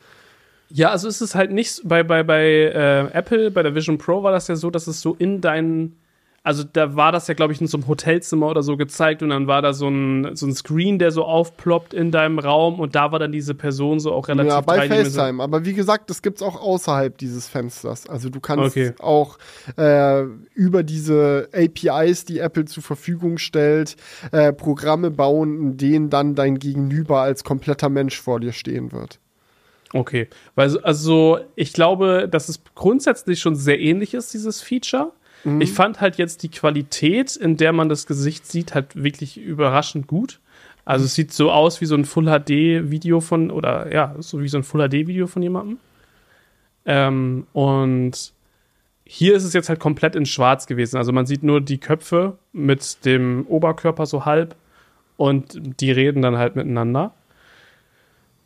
Ja, 0.73 0.91
also 0.91 1.09
ist 1.09 1.21
es 1.21 1.35
halt 1.35 1.51
nicht 1.51 1.83
bei, 1.85 2.03
bei, 2.03 2.23
bei 2.23 2.45
äh, 2.45 3.13
Apple, 3.13 3.51
bei 3.51 3.63
der 3.63 3.75
Vision 3.75 3.99
Pro 3.99 4.23
war 4.23 4.33
das 4.33 4.49
ja 4.49 4.57
so, 4.57 4.71
dass 4.71 4.87
es 4.87 5.01
so 5.01 5.17
in 5.19 5.41
deinen, 5.41 5.97
also 6.45 6.63
da 6.63 6.95
war 6.95 7.11
das 7.11 7.27
ja, 7.27 7.35
glaube 7.35 7.53
ich, 7.53 7.61
in 7.61 7.67
so 7.67 7.77
einem 7.77 7.89
Hotelzimmer 7.89 8.47
oder 8.47 8.63
so 8.63 8.77
gezeigt 8.77 9.25
und 9.25 9.31
dann 9.31 9.49
war 9.49 9.63
da 9.63 9.73
so 9.73 9.89
ein, 9.89 10.37
so 10.37 10.47
ein 10.47 10.55
Screen, 10.55 11.01
der 11.01 11.11
so 11.11 11.25
aufploppt 11.25 11.93
in 11.93 12.13
deinem 12.13 12.39
Raum 12.39 12.79
und 12.79 12.95
da 12.95 13.11
war 13.11 13.19
dann 13.19 13.33
diese 13.33 13.55
Person 13.55 13.99
so 13.99 14.13
auch 14.13 14.29
relativ 14.29 14.53
Ja, 14.53 14.61
bei 14.61 14.87
FaceTime, 14.87 15.43
aber 15.43 15.65
wie 15.65 15.75
gesagt, 15.75 16.09
das 16.09 16.23
gibt's 16.23 16.41
auch 16.41 16.61
außerhalb 16.61 17.19
dieses 17.19 17.49
Fensters. 17.49 18.09
Also 18.09 18.31
du 18.31 18.39
kannst 18.39 18.77
okay. 18.77 18.93
auch 19.01 19.39
äh, 19.77 20.23
über 20.55 20.85
diese 20.85 21.49
APIs, 21.53 22.27
die 22.27 22.39
Apple 22.39 22.67
zur 22.67 22.85
Verfügung 22.85 23.39
stellt, 23.39 23.97
äh, 24.31 24.53
Programme 24.53 25.11
bauen, 25.11 25.61
in 25.61 25.77
denen 25.79 26.11
dann 26.11 26.37
dein 26.37 26.61
Gegenüber 26.61 27.23
als 27.23 27.43
kompletter 27.43 27.89
Mensch 27.89 28.21
vor 28.21 28.39
dir 28.39 28.53
stehen 28.53 28.93
wird. 28.93 29.19
Okay, 29.93 30.29
weil 30.55 30.79
also 30.81 31.41
ich 31.57 31.73
glaube, 31.73 32.29
dass 32.31 32.49
es 32.49 32.61
grundsätzlich 32.75 33.41
schon 33.41 33.57
sehr 33.57 33.81
ähnlich 33.81 34.15
ist, 34.15 34.33
dieses 34.33 34.63
Feature. 34.63 35.13
Mhm. 35.45 35.61
Ich 35.61 35.73
fand 35.73 36.01
halt 36.01 36.17
jetzt 36.17 36.43
die 36.43 36.49
Qualität, 36.49 37.35
in 37.35 37.57
der 37.57 37.73
man 37.73 37.89
das 37.89 38.07
Gesicht 38.07 38.47
sieht, 38.47 38.75
halt 38.75 39.03
wirklich 39.03 39.37
überraschend 39.37 40.07
gut. 40.07 40.39
Also 40.85 41.05
es 41.05 41.15
sieht 41.15 41.33
so 41.33 41.51
aus 41.51 41.81
wie 41.81 41.87
so 41.87 41.95
ein 41.95 42.05
Full 42.05 42.27
HD 42.27 42.91
Video 42.91 43.21
von 43.21 43.51
oder 43.51 43.93
ja, 43.93 44.15
so 44.19 44.41
wie 44.41 44.49
so 44.49 44.59
ein 44.59 44.65
Full 44.65 44.89
HD 44.89 45.07
Video 45.07 45.27
von 45.27 45.43
jemandem. 45.43 45.79
Ähm, 46.87 47.47
und 47.53 48.33
hier 49.05 49.35
ist 49.35 49.45
es 49.45 49.53
jetzt 49.53 49.69
halt 49.69 49.81
komplett 49.81 50.15
in 50.15 50.25
Schwarz 50.27 50.67
gewesen. 50.67 50.97
Also 50.97 51.13
man 51.13 51.27
sieht 51.27 51.43
nur 51.43 51.61
die 51.61 51.79
Köpfe 51.79 52.39
mit 52.53 53.05
dem 53.05 53.45
Oberkörper 53.49 54.07
so 54.07 54.25
halb 54.25 54.55
und 55.17 55.61
die 55.81 55.91
reden 55.91 56.23
dann 56.23 56.39
halt 56.39 56.57
miteinander. 56.57 57.13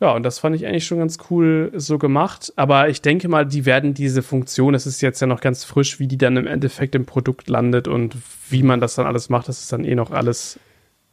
Ja, 0.05 0.11
und 0.11 0.21
das 0.21 0.37
fand 0.37 0.55
ich 0.55 0.67
eigentlich 0.67 0.85
schon 0.85 0.99
ganz 0.99 1.17
cool 1.31 1.71
so 1.73 1.97
gemacht. 1.97 2.53
Aber 2.57 2.89
ich 2.89 3.01
denke 3.01 3.27
mal, 3.27 3.43
die 3.43 3.65
werden 3.65 3.95
diese 3.95 4.21
Funktion, 4.21 4.75
es 4.75 4.85
ist 4.85 5.01
jetzt 5.01 5.19
ja 5.19 5.25
noch 5.25 5.41
ganz 5.41 5.63
frisch, 5.63 5.99
wie 5.99 6.07
die 6.07 6.19
dann 6.19 6.37
im 6.37 6.45
Endeffekt 6.45 6.93
im 6.93 7.07
Produkt 7.07 7.49
landet 7.49 7.87
und 7.87 8.15
wie 8.47 8.61
man 8.61 8.79
das 8.79 8.93
dann 8.93 9.07
alles 9.07 9.29
macht, 9.29 9.49
das 9.49 9.61
ist 9.61 9.73
dann 9.73 9.83
eh 9.83 9.95
noch 9.95 10.11
alles 10.11 10.59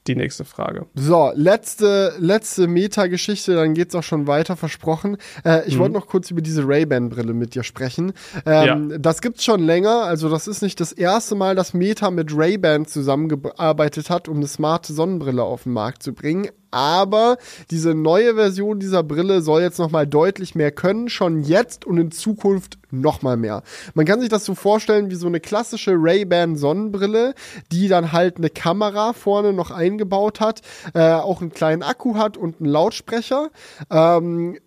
die 0.07 0.15
nächste 0.15 0.45
Frage. 0.45 0.85
So, 0.95 1.33
letzte, 1.35 2.13
letzte 2.19 2.67
Meta-Geschichte, 2.67 3.55
dann 3.55 3.73
geht's 3.73 3.95
auch 3.95 4.03
schon 4.03 4.27
weiter, 4.27 4.59
versprochen. 4.59 5.17
Äh, 5.43 5.67
ich 5.67 5.77
mhm. 5.77 5.79
wollte 5.79 5.95
noch 5.95 6.07
kurz 6.07 6.31
über 6.31 6.43
diese 6.43 6.69
Ray-Ban-Brille 6.69 7.33
mit 7.33 7.55
dir 7.55 7.63
sprechen. 7.63 8.13
Ähm, 8.45 8.91
ja. 8.91 8.99
Das 8.99 9.23
gibt's 9.23 9.43
schon 9.43 9.63
länger, 9.63 10.03
also 10.03 10.29
das 10.29 10.49
ist 10.49 10.61
nicht 10.61 10.81
das 10.81 10.93
erste 10.93 11.35
Mal, 11.35 11.55
dass 11.55 11.73
Meta 11.73 12.11
mit 12.11 12.37
Ray-Ban 12.37 12.85
zusammengearbeitet 12.85 14.11
hat, 14.11 14.29
um 14.29 14.37
eine 14.37 14.49
smarte 14.49 14.93
Sonnenbrille 14.93 15.43
auf 15.43 15.63
den 15.63 15.73
Markt 15.73 16.03
zu 16.03 16.13
bringen 16.13 16.49
aber 16.73 17.37
diese 17.71 17.95
neue 17.95 18.35
Version 18.35 18.81
dieser 18.81 19.03
Brille 19.03 19.43
soll 19.43 19.63
jetzt 19.63 19.79
noch 19.79 19.91
mal 19.91 20.07
deutlich 20.07 20.55
mehr 20.55 20.73
können, 20.73 21.09
schon 21.09 21.45
jetzt 21.45 21.85
und 21.85 21.99
in 21.99 22.11
Zukunft 22.11 22.79
noch 22.91 23.23
mal 23.23 23.37
mehr. 23.37 23.63
Man 23.95 24.07
kann 24.07 24.21
sich 24.21 24.29
das 24.29 24.45
so 24.45 24.55
vorstellen 24.55 25.11
wie 25.11 25.15
so 25.15 25.27
eine 25.27 25.41
klassische 25.41 25.93
Ray-Ban 25.95 26.57
Sonnenbrille, 26.57 27.35
die 27.71 27.89
dann 27.89 28.13
halt 28.13 28.39
eine 28.39 28.51
Kamera 28.51 29.13
vorne 29.13 29.53
noch 29.53 29.71
eingebaut 29.71 30.41
hat, 30.41 30.63
äh, 30.95 31.13
auch 31.13 31.41
einen 31.41 31.53
kleinen 31.53 31.83
Akku 31.83 32.17
hat 32.17 32.37
und 32.37 32.61
einen 32.61 32.71
Lautsprecher. 32.71 33.51
Ähm, 33.91 34.59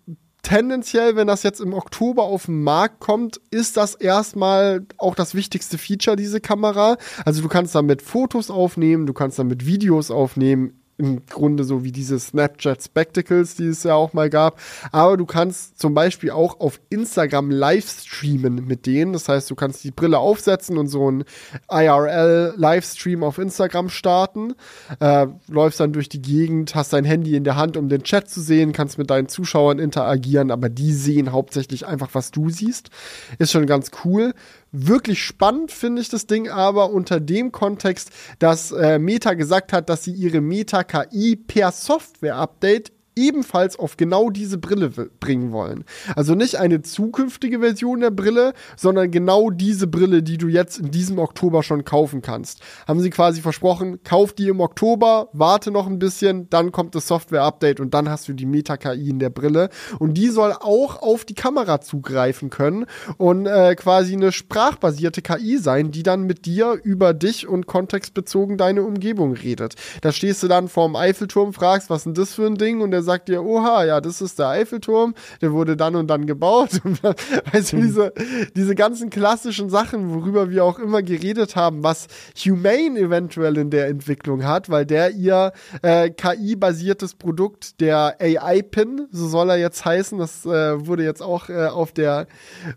tendenziell, 0.46 1.16
wenn 1.16 1.26
das 1.26 1.42
jetzt 1.42 1.60
im 1.60 1.74
Oktober 1.74 2.22
auf 2.22 2.46
den 2.46 2.62
Markt 2.62 3.00
kommt, 3.00 3.40
ist 3.50 3.76
das 3.76 3.96
erstmal 3.96 4.86
auch 4.96 5.16
das 5.16 5.34
wichtigste 5.34 5.76
Feature, 5.76 6.16
diese 6.16 6.40
Kamera. 6.40 6.98
Also 7.24 7.42
du 7.42 7.48
kannst 7.48 7.74
damit 7.74 8.00
Fotos 8.00 8.48
aufnehmen, 8.50 9.06
du 9.06 9.12
kannst 9.12 9.40
damit 9.40 9.66
Videos 9.66 10.12
aufnehmen, 10.12 10.80
im 10.98 11.26
Grunde 11.26 11.64
so 11.64 11.84
wie 11.84 11.92
diese 11.92 12.18
Snapchat 12.18 12.82
Spectacles, 12.82 13.54
die 13.56 13.66
es 13.66 13.82
ja 13.82 13.94
auch 13.94 14.12
mal 14.12 14.30
gab. 14.30 14.58
Aber 14.92 15.16
du 15.16 15.26
kannst 15.26 15.78
zum 15.78 15.94
Beispiel 15.94 16.30
auch 16.30 16.60
auf 16.60 16.80
Instagram 16.88 17.50
live 17.50 17.88
streamen 17.88 18.66
mit 18.66 18.86
denen. 18.86 19.12
Das 19.12 19.28
heißt, 19.28 19.50
du 19.50 19.54
kannst 19.54 19.84
die 19.84 19.90
Brille 19.90 20.18
aufsetzen 20.18 20.78
und 20.78 20.88
so 20.88 21.06
einen 21.06 21.24
IRL-Livestream 21.70 23.22
auf 23.22 23.38
Instagram 23.38 23.88
starten. 23.90 24.54
Äh, 25.00 25.26
läufst 25.48 25.80
dann 25.80 25.92
durch 25.92 26.08
die 26.08 26.22
Gegend, 26.22 26.74
hast 26.74 26.92
dein 26.92 27.04
Handy 27.04 27.36
in 27.36 27.44
der 27.44 27.56
Hand, 27.56 27.76
um 27.76 27.88
den 27.88 28.02
Chat 28.02 28.28
zu 28.28 28.40
sehen, 28.40 28.72
kannst 28.72 28.98
mit 28.98 29.10
deinen 29.10 29.28
Zuschauern 29.28 29.78
interagieren, 29.78 30.50
aber 30.50 30.68
die 30.68 30.92
sehen 30.92 31.32
hauptsächlich 31.32 31.86
einfach, 31.86 32.10
was 32.12 32.30
du 32.30 32.50
siehst. 32.50 32.90
Ist 33.38 33.52
schon 33.52 33.66
ganz 33.66 33.90
cool. 34.04 34.32
Wirklich 34.78 35.24
spannend 35.24 35.72
finde 35.72 36.02
ich 36.02 36.10
das 36.10 36.26
Ding 36.26 36.50
aber 36.50 36.90
unter 36.90 37.18
dem 37.18 37.50
Kontext, 37.50 38.10
dass 38.38 38.72
äh, 38.72 38.98
Meta 38.98 39.32
gesagt 39.32 39.72
hat, 39.72 39.88
dass 39.88 40.04
sie 40.04 40.12
ihre 40.12 40.42
Meta-KI 40.42 41.36
per 41.36 41.72
Software-Update 41.72 42.92
ebenfalls 43.16 43.78
auf 43.78 43.96
genau 43.96 44.30
diese 44.30 44.58
Brille 44.58 44.90
bringen 44.90 45.50
wollen. 45.50 45.84
Also 46.14 46.34
nicht 46.34 46.56
eine 46.56 46.82
zukünftige 46.82 47.60
Version 47.60 48.00
der 48.00 48.10
Brille, 48.10 48.52
sondern 48.76 49.10
genau 49.10 49.50
diese 49.50 49.86
Brille, 49.86 50.22
die 50.22 50.36
du 50.36 50.48
jetzt 50.48 50.78
in 50.78 50.90
diesem 50.90 51.18
Oktober 51.18 51.62
schon 51.62 51.84
kaufen 51.84 52.20
kannst. 52.20 52.60
Haben 52.86 53.00
sie 53.00 53.10
quasi 53.10 53.40
versprochen, 53.40 54.02
kauf 54.04 54.34
die 54.34 54.48
im 54.48 54.60
Oktober, 54.60 55.28
warte 55.32 55.70
noch 55.70 55.86
ein 55.86 55.98
bisschen, 55.98 56.48
dann 56.50 56.72
kommt 56.72 56.94
das 56.94 57.08
Software-Update 57.08 57.80
und 57.80 57.94
dann 57.94 58.10
hast 58.10 58.28
du 58.28 58.34
die 58.34 58.46
Meta-KI 58.46 59.08
in 59.08 59.18
der 59.18 59.30
Brille. 59.30 59.70
Und 59.98 60.14
die 60.14 60.28
soll 60.28 60.52
auch 60.52 61.00
auf 61.00 61.24
die 61.24 61.34
Kamera 61.34 61.80
zugreifen 61.80 62.50
können 62.50 62.84
und 63.16 63.46
äh, 63.46 63.74
quasi 63.76 64.12
eine 64.12 64.30
sprachbasierte 64.30 65.22
KI 65.22 65.56
sein, 65.56 65.90
die 65.90 66.02
dann 66.02 66.24
mit 66.24 66.44
dir 66.44 66.78
über 66.82 67.14
dich 67.14 67.48
und 67.48 67.66
kontextbezogen 67.66 68.58
deine 68.58 68.82
Umgebung 68.82 69.32
redet. 69.32 69.74
Da 70.02 70.12
stehst 70.12 70.42
du 70.42 70.48
dann 70.48 70.68
vorm 70.68 70.96
Eiffelturm, 70.96 71.54
fragst, 71.54 71.88
was 71.88 71.98
ist 71.98 72.04
denn 72.04 72.14
das 72.14 72.34
für 72.34 72.46
ein 72.46 72.56
Ding? 72.56 72.82
Und 72.82 72.90
der 72.90 73.05
sagt 73.06 73.28
dir, 73.28 73.42
oha, 73.42 73.84
ja, 73.84 74.02
das 74.02 74.20
ist 74.20 74.38
der 74.38 74.48
Eiffelturm, 74.48 75.14
der 75.40 75.52
wurde 75.52 75.76
dann 75.76 75.96
und 75.96 76.08
dann 76.08 76.26
gebaut. 76.26 76.80
weißt 77.52 77.72
du, 77.72 77.76
diese, 77.78 78.12
diese 78.54 78.74
ganzen 78.74 79.08
klassischen 79.08 79.70
Sachen, 79.70 80.12
worüber 80.12 80.50
wir 80.50 80.64
auch 80.64 80.78
immer 80.78 81.02
geredet 81.02 81.56
haben, 81.56 81.82
was 81.82 82.08
Humane 82.36 82.98
eventuell 82.98 83.56
in 83.56 83.70
der 83.70 83.86
Entwicklung 83.86 84.44
hat, 84.44 84.68
weil 84.68 84.84
der 84.84 85.12
ihr 85.12 85.52
äh, 85.80 86.10
KI-basiertes 86.10 87.14
Produkt, 87.14 87.80
der 87.80 88.16
AI-Pin, 88.20 89.08
so 89.10 89.28
soll 89.28 89.50
er 89.50 89.56
jetzt 89.56 89.84
heißen, 89.84 90.18
das 90.18 90.44
äh, 90.44 90.86
wurde 90.86 91.04
jetzt 91.04 91.22
auch 91.22 91.48
äh, 91.48 91.66
auf 91.66 91.92
der 91.92 92.26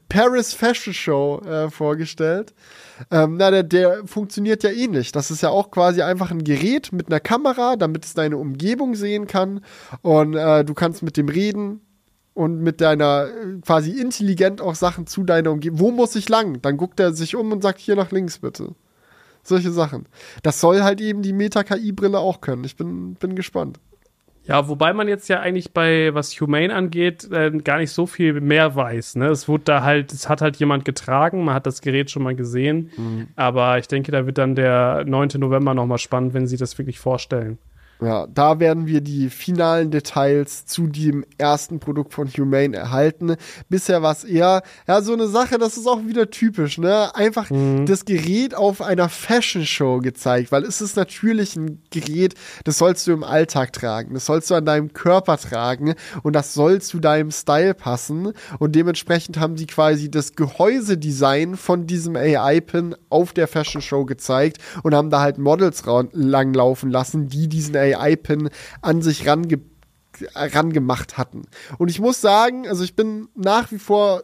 Paris 0.08 0.54
Fashion 0.54 0.94
Show 0.94 1.42
äh, 1.46 1.70
vorgestellt. 1.70 2.54
Ähm, 3.12 3.38
na, 3.38 3.52
der, 3.52 3.64
der 3.64 4.06
funktioniert 4.06 4.64
ja 4.64 4.72
ähnlich. 4.72 5.12
Das 5.12 5.32
ist 5.32 5.42
ja 5.42 5.50
auch 5.50 5.72
quasi 5.72 6.02
einfach 6.02 6.32
ein 6.32 6.44
Gerät 6.44 6.92
mit 6.92 7.08
einer 7.08 7.20
Kamera, 7.20 7.76
damit 7.76 8.06
es 8.06 8.14
deine 8.14 8.38
Umgebung 8.38 8.96
sehen 8.96 9.28
kann. 9.28 9.62
Und 10.02 10.36
äh, 10.36 10.66
du 10.66 10.74
kannst 10.74 11.04
mit 11.04 11.18
dem 11.18 11.30
reden 11.30 11.82
und 12.34 12.62
mit 12.62 12.82
deiner 12.82 13.28
äh, 13.28 13.60
quasi 13.62 13.92
intelligent 14.00 14.62
auch 14.62 14.76
Sachen 14.76 15.08
zu 15.08 15.24
deiner 15.24 15.52
Umgebung. 15.52 15.80
Wo 15.80 15.92
muss 15.92 16.16
ich 16.16 16.30
lang? 16.30 16.62
Dann 16.62 16.78
guckt 16.78 17.00
er 17.00 17.14
sich 17.14 17.36
um 17.36 17.52
und 17.52 17.62
sagt 17.62 17.80
hier 17.80 17.96
nach 17.96 18.12
links 18.12 18.40
bitte. 18.40 18.76
Solche 19.44 19.72
Sachen. 19.72 20.08
Das 20.44 20.60
soll 20.60 20.84
halt 20.84 21.02
eben 21.02 21.22
die 21.22 21.34
Meta-KI-Brille 21.34 22.20
auch 22.20 22.42
können. 22.42 22.64
Ich 22.66 22.76
bin, 22.76 23.16
bin 23.16 23.36
gespannt. 23.36 23.80
Ja, 24.50 24.68
wobei 24.68 24.94
man 24.94 25.08
jetzt 25.08 25.30
ja 25.30 25.42
eigentlich 25.42 25.74
bei, 25.74 26.12
was 26.16 26.32
Humane 26.42 26.74
angeht, 26.74 27.32
äh, 27.32 27.52
gar 27.52 27.78
nicht 27.78 27.92
so 27.92 28.08
viel 28.08 28.42
mehr 28.42 28.76
weiß. 28.76 29.18
Ne? 29.18 29.28
Es 29.28 29.48
wurde 29.48 29.66
da 29.66 29.84
halt, 29.84 30.12
es 30.12 30.28
hat 30.28 30.42
halt 30.42 30.58
jemand 30.58 30.86
getragen, 30.86 31.44
man 31.44 31.54
hat 31.54 31.68
das 31.68 31.82
Gerät 31.82 32.10
schon 32.10 32.24
mal 32.24 32.34
gesehen. 32.34 32.90
Mhm. 32.98 33.28
Aber 33.36 33.78
ich 33.78 33.88
denke, 33.88 34.12
da 34.12 34.26
wird 34.26 34.40
dann 34.40 34.56
der 34.56 35.04
9. 35.06 35.30
November 35.38 35.76
nochmal 35.76 36.00
spannend, 36.00 36.34
wenn 36.34 36.48
sie 36.48 36.58
das 36.58 36.80
wirklich 36.80 36.98
vorstellen. 36.98 37.60
Ja, 38.02 38.28
da 38.28 38.62
werden 38.62 38.88
wir 38.88 39.02
die 39.02 39.30
finalen 39.30 39.92
Details 39.92 40.66
zu 40.66 40.88
dem 40.88 41.26
ersten 41.38 41.82
Produkt 41.82 42.14
von 42.14 42.30
Humane 42.30 42.78
erhalten. 42.78 43.36
Bisher 43.68 44.02
war 44.02 44.14
es 44.14 44.24
eher, 44.24 44.64
ja, 44.88 45.02
so 45.02 45.12
eine 45.12 45.28
Sache, 45.28 45.58
das 45.58 45.76
ist 45.76 45.86
auch 45.86 46.06
wieder 46.06 46.30
typisch, 46.30 46.78
ne? 46.78 47.14
Einfach 47.14 47.50
mhm. 47.50 47.86
das 47.86 48.06
Gerät 48.06 48.56
auf 48.56 48.82
einer 48.82 49.10
Fashion 49.10 49.66
Show 49.66 49.98
gezeigt, 50.00 50.54
weil 50.54 50.64
es 50.64 50.80
ist 50.80 50.96
natürlich 50.96 51.58
ein 51.58 51.82
Gerät, 51.90 52.36
das 52.64 52.78
sollst 52.78 53.06
du 53.06 53.12
im 53.12 53.26
Alltag 53.26 53.74
tragen, 53.74 54.14
das 54.14 54.26
sollst 54.26 54.50
du 54.50 54.56
an 54.56 54.66
deinem 54.66 54.94
Körper 54.94 55.38
tragen 55.38 55.94
und 56.24 56.34
das 56.38 56.54
soll 56.54 56.82
zu 56.82 57.02
deinem 57.02 57.32
Style 57.32 57.74
passen 57.74 58.32
und 58.60 58.76
dementsprechend 58.76 59.42
haben 59.42 59.58
sie 59.58 59.68
quasi 59.68 60.10
das 60.10 60.36
Gehäusedesign 60.36 61.58
von 61.58 61.86
diesem 61.86 62.16
AI-Pin 62.16 62.96
auf 63.10 63.34
der 63.34 63.50
Fashion 63.50 63.82
Show 63.82 64.06
gezeigt 64.06 64.60
und 64.84 64.96
haben 64.96 65.10
da 65.10 65.20
halt 65.20 65.38
Models 65.38 65.84
langlaufen 66.14 66.92
lassen, 66.92 67.28
die 67.28 67.50
diesen 67.50 67.76
AI 67.76 67.89
AI-Pin 67.96 68.50
an 68.82 69.02
sich 69.02 69.28
range 69.28 69.60
rangemacht 70.36 71.18
hatten. 71.18 71.44
Und 71.78 71.90
ich 71.90 72.00
muss 72.00 72.20
sagen, 72.20 72.68
also 72.68 72.84
ich 72.84 72.96
bin 72.96 73.30
nach 73.36 73.72
wie 73.72 73.80
vor 73.80 74.24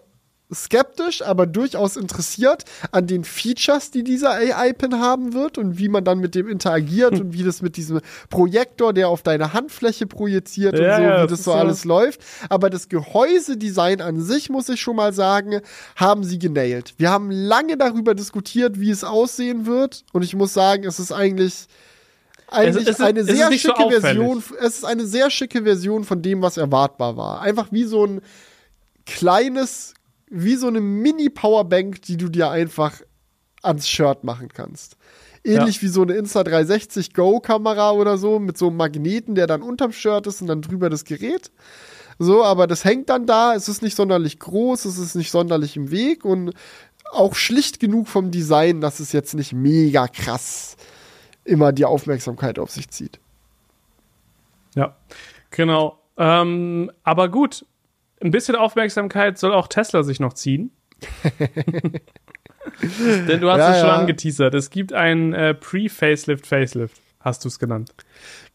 skeptisch, 0.54 1.24
aber 1.24 1.48
durchaus 1.48 1.98
interessiert 1.98 2.66
an 2.92 3.08
den 3.08 3.24
Features, 3.24 3.90
die 3.90 4.04
dieser 4.04 4.32
AI-Pin 4.32 5.00
haben 5.00 5.34
wird 5.34 5.58
und 5.58 5.80
wie 5.80 5.90
man 5.90 6.04
dann 6.04 6.20
mit 6.20 6.36
dem 6.36 6.48
interagiert 6.48 7.14
hm. 7.14 7.22
und 7.22 7.34
wie 7.34 7.44
das 7.44 7.62
mit 7.62 7.78
diesem 7.78 8.00
Projektor, 8.30 8.94
der 8.94 9.10
auf 9.10 9.24
deine 9.24 9.54
Handfläche 9.54 10.06
projiziert 10.06 10.78
ja, 10.78 10.98
und 10.98 11.04
so, 11.04 11.24
wie 11.24 11.28
das, 11.28 11.44
so 11.44 11.54
alles 11.54 11.82
so. 11.82 11.90
läuft. 11.90 12.22
Aber 12.50 12.70
das 12.70 12.90
Gehäusedesign 12.90 14.02
an 14.02 14.22
sich, 14.22 14.50
muss 14.50 14.70
ich 14.70 14.80
schon 14.80 14.96
mal 14.96 15.14
sagen, 15.14 15.62
haben 15.96 16.24
sie 16.24 16.38
genailt. 16.38 16.94
Wir 16.98 17.10
haben 17.10 17.32
lange 17.32 17.76
darüber 17.76 18.14
diskutiert, 18.14 18.80
wie 18.80 18.92
es 18.92 19.04
aussehen 19.04 19.66
wird 19.66 20.04
und 20.14 20.24
ich 20.24 20.36
muss 20.36 20.54
sagen, 20.54 20.84
es 20.84 21.00
ist 21.00 21.12
eigentlich 21.12 21.68
eigentlich 22.48 22.88
es, 22.88 23.00
es, 23.00 23.02
eine 23.02 23.24
sehr 23.24 23.52
schicke 23.52 23.84
so 23.84 23.90
Version. 23.90 24.44
Es 24.62 24.78
ist 24.78 24.86
eine 24.86 25.06
sehr 25.06 25.30
schicke 25.30 25.64
Version 25.64 26.04
von 26.04 26.22
dem, 26.22 26.42
was 26.42 26.58
erwartbar 26.58 27.18
war. 27.18 27.42
Einfach 27.42 27.72
wie 27.72 27.86
so 27.86 28.06
ein 28.06 28.22
kleines, 29.06 29.94
wie 30.30 30.56
so 30.56 30.68
eine 30.68 30.82
Mini-Powerbank, 30.82 32.02
die 32.04 32.18
du 32.18 32.30
dir 32.30 32.50
einfach 32.50 33.02
ans 33.62 33.88
Shirt 33.90 34.24
machen 34.24 34.50
kannst. 34.54 34.98
Ähnlich 35.44 35.78
ja. 35.78 35.82
wie 35.84 35.88
so 35.88 36.02
eine 36.02 36.14
Insta360 36.14 37.14
Go-Kamera 37.14 37.92
oder 37.92 38.18
so, 38.18 38.40
mit 38.40 38.58
so 38.58 38.68
einem 38.68 38.78
Magneten, 38.78 39.36
der 39.36 39.48
dann 39.48 39.62
unterm 39.62 39.92
Shirt 39.92 40.28
ist 40.28 40.42
und 40.42 40.48
dann 40.48 40.62
drüber 40.62 40.90
das 40.90 41.04
Gerät. 41.04 41.52
So, 42.18 42.44
aber 42.44 42.66
das 42.66 42.86
hängt 42.86 43.10
dann 43.10 43.26
da, 43.26 43.54
es 43.56 43.68
ist 43.68 43.82
nicht 43.82 43.96
sonderlich 43.96 44.40
groß, 44.40 44.86
es 44.86 44.98
ist 44.98 45.16
nicht 45.16 45.32
sonderlich 45.32 45.76
im 45.76 45.92
Weg 45.92 46.26
und 46.26 46.54
auch 47.12 47.36
schlicht 47.36 47.80
genug 47.80 48.08
vom 48.08 48.32
Design, 48.32 48.82
dass 48.82 49.00
es 49.00 49.12
jetzt 49.12 49.36
nicht 49.36 49.54
mega 49.54 50.08
krass 50.08 50.78
immer 51.46 51.72
die 51.72 51.86
Aufmerksamkeit 51.86 52.60
auf 52.60 52.72
sich 52.72 52.90
zieht. 52.90 53.20
Ja, 54.76 54.96
genau. 55.52 56.00
Ähm, 56.18 56.92
aber 57.04 57.30
gut, 57.30 57.66
ein 58.22 58.32
bisschen 58.32 58.56
Aufmerksamkeit 58.56 59.38
soll 59.38 59.54
auch 59.54 59.68
Tesla 59.68 60.04
sich 60.04 60.20
noch 60.20 60.34
ziehen. 60.34 60.72
Denn 62.82 63.42
du 63.42 63.50
hast 63.50 63.60
ja, 63.60 63.72
es 63.72 63.80
schon 63.80 63.88
ja. 63.88 63.96
angeteasert. 63.96 64.54
Es 64.54 64.70
gibt 64.70 64.94
ein 64.94 65.34
äh, 65.34 65.54
Pre-Facelift-Facelift, 65.54 67.00
hast 67.20 67.44
du 67.44 67.48
es 67.48 67.60
genannt. 67.60 67.94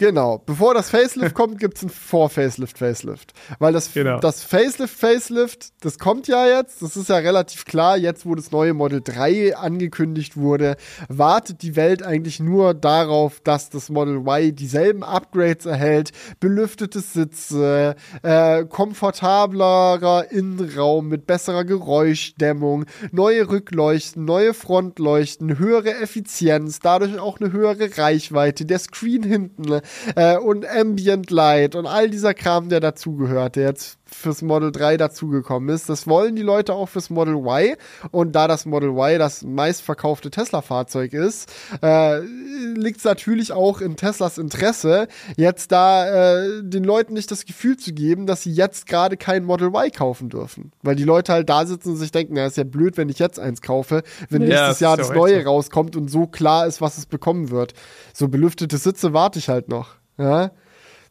Genau. 0.00 0.38
Bevor 0.38 0.72
das 0.72 0.88
Facelift 0.88 1.34
kommt, 1.34 1.58
gibt 1.58 1.76
es 1.76 1.82
ein 1.82 1.90
Vor-Facelift-Facelift. 1.90 3.34
Weil 3.58 3.74
das, 3.74 3.92
genau. 3.92 4.18
das 4.18 4.42
Facelift-Facelift, 4.42 5.72
das 5.80 5.98
kommt 5.98 6.26
ja 6.26 6.46
jetzt, 6.46 6.80
das 6.80 6.96
ist 6.96 7.10
ja 7.10 7.16
relativ 7.16 7.66
klar, 7.66 7.98
jetzt 7.98 8.24
wo 8.24 8.34
das 8.34 8.50
neue 8.50 8.72
Model 8.72 9.02
3 9.04 9.56
angekündigt 9.56 10.38
wurde, 10.38 10.76
wartet 11.08 11.60
die 11.60 11.76
Welt 11.76 12.02
eigentlich 12.02 12.40
nur 12.40 12.72
darauf, 12.72 13.40
dass 13.40 13.68
das 13.68 13.90
Model 13.90 14.26
Y 14.26 14.54
dieselben 14.54 15.02
Upgrades 15.02 15.66
erhält, 15.66 16.12
belüftete 16.40 17.00
Sitze, 17.00 17.94
äh, 18.22 18.64
komfortablerer 18.64 20.30
Innenraum 20.30 21.08
mit 21.08 21.26
besserer 21.26 21.64
Geräuschdämmung, 21.64 22.86
neue 23.12 23.50
Rückleuchten, 23.50 24.24
neue 24.24 24.54
Frontleuchten, 24.54 25.58
höhere 25.58 25.94
Effizienz, 25.96 26.78
dadurch 26.78 27.18
auch 27.18 27.38
eine 27.38 27.52
höhere 27.52 27.98
Reichweite 27.98 28.64
der 28.64 28.78
Screen 28.78 29.22
hinten 29.22 29.49
ne? 29.58 29.82
äh, 30.16 30.36
und 30.36 30.66
Ambient 30.66 31.30
Light 31.30 31.74
und 31.74 31.86
all 31.86 32.10
dieser 32.10 32.34
Kram, 32.34 32.68
der 32.68 32.80
dazugehört, 32.80 33.56
der 33.56 33.68
jetzt 33.68 33.99
fürs 34.12 34.42
Model 34.42 34.72
3 34.72 34.96
dazugekommen 34.96 35.74
ist. 35.74 35.88
Das 35.88 36.06
wollen 36.06 36.36
die 36.36 36.42
Leute 36.42 36.74
auch 36.74 36.88
fürs 36.88 37.10
Model 37.10 37.34
Y. 37.36 37.76
Und 38.10 38.32
da 38.32 38.48
das 38.48 38.66
Model 38.66 38.90
Y 38.90 39.18
das 39.18 39.42
meistverkaufte 39.42 40.30
Tesla-Fahrzeug 40.30 41.12
ist, 41.12 41.52
äh, 41.82 42.20
liegt 42.20 42.98
es 42.98 43.04
natürlich 43.04 43.52
auch 43.52 43.80
in 43.80 43.96
Teslas 43.96 44.38
Interesse, 44.38 45.08
jetzt 45.36 45.72
da 45.72 46.42
äh, 46.42 46.62
den 46.62 46.84
Leuten 46.84 47.14
nicht 47.14 47.30
das 47.30 47.44
Gefühl 47.44 47.76
zu 47.76 47.92
geben, 47.92 48.26
dass 48.26 48.42
sie 48.42 48.52
jetzt 48.52 48.86
gerade 48.86 49.16
kein 49.16 49.44
Model 49.44 49.68
Y 49.68 49.90
kaufen 49.90 50.28
dürfen. 50.28 50.72
Weil 50.82 50.96
die 50.96 51.04
Leute 51.04 51.32
halt 51.32 51.48
da 51.48 51.66
sitzen 51.66 51.90
und 51.90 51.96
sich 51.96 52.12
denken, 52.12 52.34
na, 52.34 52.46
ist 52.46 52.56
ja 52.56 52.64
blöd, 52.64 52.96
wenn 52.96 53.08
ich 53.08 53.18
jetzt 53.18 53.38
eins 53.38 53.62
kaufe, 53.62 54.02
wenn 54.28 54.42
ja, 54.42 54.48
nächstes 54.48 54.80
Jahr 54.80 54.96
das 54.96 55.10
Neue 55.10 55.42
so. 55.42 55.48
rauskommt 55.48 55.96
und 55.96 56.10
so 56.10 56.26
klar 56.26 56.66
ist, 56.66 56.80
was 56.80 56.98
es 56.98 57.06
bekommen 57.06 57.50
wird. 57.50 57.74
So 58.12 58.28
belüftete 58.28 58.78
Sitze 58.78 59.12
warte 59.12 59.38
ich 59.38 59.48
halt 59.48 59.68
noch. 59.68 59.96
Ja, 60.18 60.50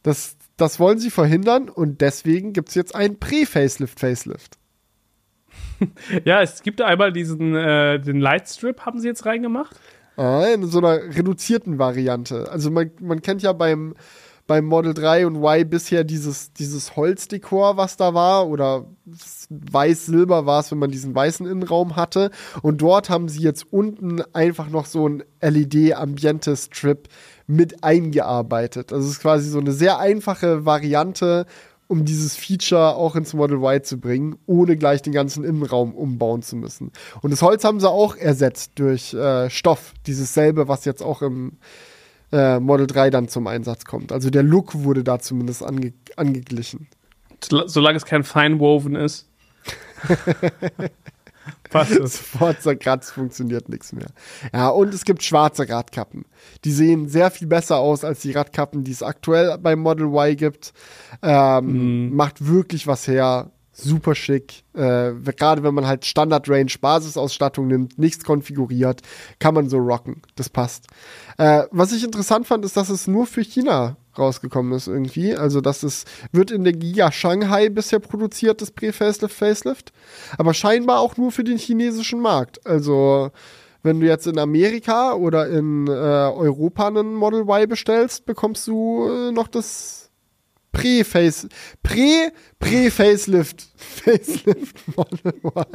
das, 0.03 0.37
das 0.61 0.79
wollen 0.79 0.99
sie 0.99 1.09
verhindern 1.09 1.69
und 1.69 2.01
deswegen 2.01 2.53
gibt 2.53 2.69
es 2.69 2.75
jetzt 2.75 2.95
einen 2.95 3.19
Prä-Facelift-Facelift. 3.19 4.57
ja, 6.25 6.41
es 6.41 6.61
gibt 6.61 6.81
einmal 6.81 7.11
diesen, 7.11 7.55
äh, 7.55 7.99
den 7.99 8.19
Lightstrip 8.19 8.85
haben 8.85 8.99
sie 8.99 9.07
jetzt 9.07 9.25
reingemacht. 9.25 9.75
Ah, 10.17 10.45
in 10.53 10.65
so 10.67 10.79
einer 10.79 11.15
reduzierten 11.15 11.79
Variante. 11.79 12.51
Also 12.51 12.71
man, 12.71 12.91
man 12.99 13.21
kennt 13.21 13.41
ja 13.41 13.53
beim, 13.53 13.95
beim 14.49 14.65
Model 14.65 14.95
3 14.95 15.27
und 15.27 15.35
Y 15.35 15.69
bisher 15.69 16.03
dieses, 16.03 16.51
dieses 16.53 16.95
Holzdekor, 16.95 17.77
was 17.77 17.97
da 17.97 18.15
war, 18.15 18.47
oder 18.47 18.87
weiß-silber 19.51 20.47
war 20.47 20.61
es, 20.61 20.71
wenn 20.71 20.79
man 20.79 20.89
diesen 20.89 21.13
weißen 21.13 21.45
Innenraum 21.45 21.95
hatte. 21.95 22.31
Und 22.63 22.81
dort 22.81 23.11
haben 23.11 23.29
sie 23.29 23.41
jetzt 23.43 23.71
unten 23.71 24.23
einfach 24.33 24.69
noch 24.69 24.87
so 24.87 25.07
ein 25.07 25.23
LED-Ambiente-Strip 25.39 27.09
mit 27.45 27.83
eingearbeitet. 27.83 28.91
Also 28.91 29.05
es 29.05 29.17
ist 29.17 29.21
quasi 29.21 29.51
so 29.51 29.59
eine 29.59 29.71
sehr 29.71 29.99
einfache 29.99 30.65
Variante, 30.65 31.45
um 31.87 32.03
dieses 32.03 32.35
Feature 32.35 32.95
auch 32.95 33.15
ins 33.15 33.35
Model 33.35 33.57
Y 33.57 33.83
zu 33.83 33.99
bringen, 33.99 34.39
ohne 34.47 34.77
gleich 34.77 35.03
den 35.03 35.13
ganzen 35.13 35.43
Innenraum 35.43 35.93
umbauen 35.93 36.41
zu 36.41 36.55
müssen. 36.55 36.91
Und 37.21 37.29
das 37.29 37.43
Holz 37.43 37.63
haben 37.63 37.79
sie 37.79 37.89
auch 37.89 38.15
ersetzt 38.15 38.71
durch 38.79 39.13
äh, 39.13 39.47
Stoff, 39.51 39.93
dieses 40.07 40.33
selbe, 40.33 40.67
was 40.67 40.85
jetzt 40.85 41.03
auch 41.03 41.21
im 41.21 41.59
äh, 42.31 42.59
Model 42.59 42.87
3 42.87 43.09
dann 43.09 43.27
zum 43.27 43.47
Einsatz 43.47 43.85
kommt. 43.85 44.11
Also 44.11 44.29
der 44.29 44.43
Look 44.43 44.83
wurde 44.83 45.03
da 45.03 45.19
zumindest 45.19 45.63
ange 45.63 45.93
angeglichen. 46.15 46.87
Solange 47.41 47.97
es 47.97 48.05
kein 48.05 48.23
Feinwoven 48.23 48.95
ist. 48.95 49.29
Passt 51.69 51.91
es. 51.91 52.17
Sofort 52.17 52.61
zerkratzt, 52.61 53.11
funktioniert 53.11 53.69
nichts 53.69 53.93
mehr. 53.93 54.07
Ja, 54.53 54.69
und 54.69 54.93
es 54.93 55.05
gibt 55.05 55.23
schwarze 55.23 55.69
Radkappen. 55.69 56.25
Die 56.65 56.71
sehen 56.71 57.07
sehr 57.07 57.31
viel 57.31 57.47
besser 57.47 57.77
aus 57.77 58.03
als 58.03 58.21
die 58.21 58.31
Radkappen, 58.31 58.83
die 58.83 58.91
es 58.91 59.03
aktuell 59.03 59.57
beim 59.57 59.79
Model 59.79 60.07
Y 60.07 60.35
gibt. 60.35 60.73
Ähm, 61.21 62.09
mm. 62.09 62.15
Macht 62.15 62.45
wirklich 62.45 62.87
was 62.87 63.07
her. 63.07 63.51
Super 63.81 64.15
schick. 64.15 64.63
Äh, 64.73 65.13
Gerade 65.35 65.63
wenn 65.63 65.73
man 65.73 65.87
halt 65.87 66.05
Standard 66.05 66.49
Range 66.49 66.71
Basisausstattung 66.79 67.67
nimmt, 67.67 67.97
nichts 67.97 68.23
konfiguriert, 68.23 69.01
kann 69.39 69.53
man 69.53 69.69
so 69.69 69.77
rocken. 69.77 70.21
Das 70.35 70.49
passt. 70.49 70.87
Äh, 71.37 71.63
was 71.71 71.91
ich 71.91 72.03
interessant 72.03 72.47
fand, 72.47 72.65
ist, 72.65 72.77
dass 72.77 72.89
es 72.89 73.07
nur 73.07 73.25
für 73.25 73.41
China 73.41 73.97
rausgekommen 74.17 74.73
ist 74.73 74.87
irgendwie. 74.87 75.35
Also 75.35 75.61
das 75.61 75.83
ist, 75.83 76.07
wird 76.31 76.51
in 76.51 76.63
der 76.63 76.73
Giga 76.73 77.11
Shanghai 77.11 77.69
bisher 77.69 77.99
produziert, 77.99 78.61
das 78.61 78.71
Pre-Facelift 78.71 79.33
Facelift. 79.33 79.93
Aber 80.37 80.53
scheinbar 80.53 80.99
auch 80.99 81.17
nur 81.17 81.31
für 81.31 81.43
den 81.43 81.57
chinesischen 81.57 82.21
Markt. 82.21 82.65
Also 82.65 83.31
wenn 83.81 83.99
du 83.99 84.07
jetzt 84.07 84.27
in 84.27 84.37
Amerika 84.37 85.13
oder 85.13 85.47
in 85.47 85.87
äh, 85.87 85.91
Europa 85.91 86.87
einen 86.87 87.15
Model 87.15 87.41
Y 87.41 87.67
bestellst, 87.67 88.25
bekommst 88.25 88.67
du 88.67 89.07
äh, 89.07 89.31
noch 89.31 89.47
das 89.47 90.08
Pre-Face, 90.71 91.47
Pre, 91.83 92.31
Pre-Facelift, 92.59 93.67
Facelift 93.75 94.95
Model 94.95 95.33
Y. 95.43 95.65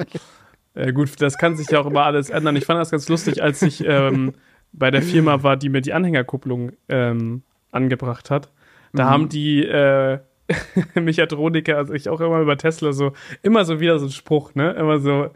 Ja, 0.77 0.91
gut, 0.91 1.21
das 1.21 1.39
kann 1.39 1.57
sich 1.57 1.69
ja 1.71 1.81
auch 1.81 1.87
immer 1.87 2.05
alles 2.05 2.31
ändern. 2.31 2.57
Ich 2.57 2.65
fand 2.65 2.81
das 2.81 2.91
ganz 2.91 3.09
lustig, 3.09 3.43
als 3.43 3.63
ich 3.63 3.85
ähm, 3.87 4.33
bei 4.73 4.91
der 4.91 5.03
Firma 5.03 5.43
war, 5.43 5.57
die 5.57 5.69
mir 5.69 5.81
die 5.81 5.93
Anhängerkupplung 5.93 6.73
ähm, 6.89 7.43
angebracht 7.71 8.31
hat. 8.31 8.51
Da 8.93 9.05
mhm. 9.05 9.11
haben 9.11 9.29
die 9.29 9.65
äh, 9.65 10.19
Mechatroniker, 10.95 11.77
also 11.77 11.95
ich 11.95 12.09
auch 12.09 12.21
immer 12.21 12.41
über 12.41 12.57
Tesla 12.57 12.93
so, 12.93 13.13
immer 13.43 13.65
so 13.65 13.81
wieder 13.81 13.99
so 13.99 14.07
ein 14.07 14.13
Spruch, 14.13 14.55
ne? 14.55 14.73
Immer 14.73 14.99
so, 14.99 15.31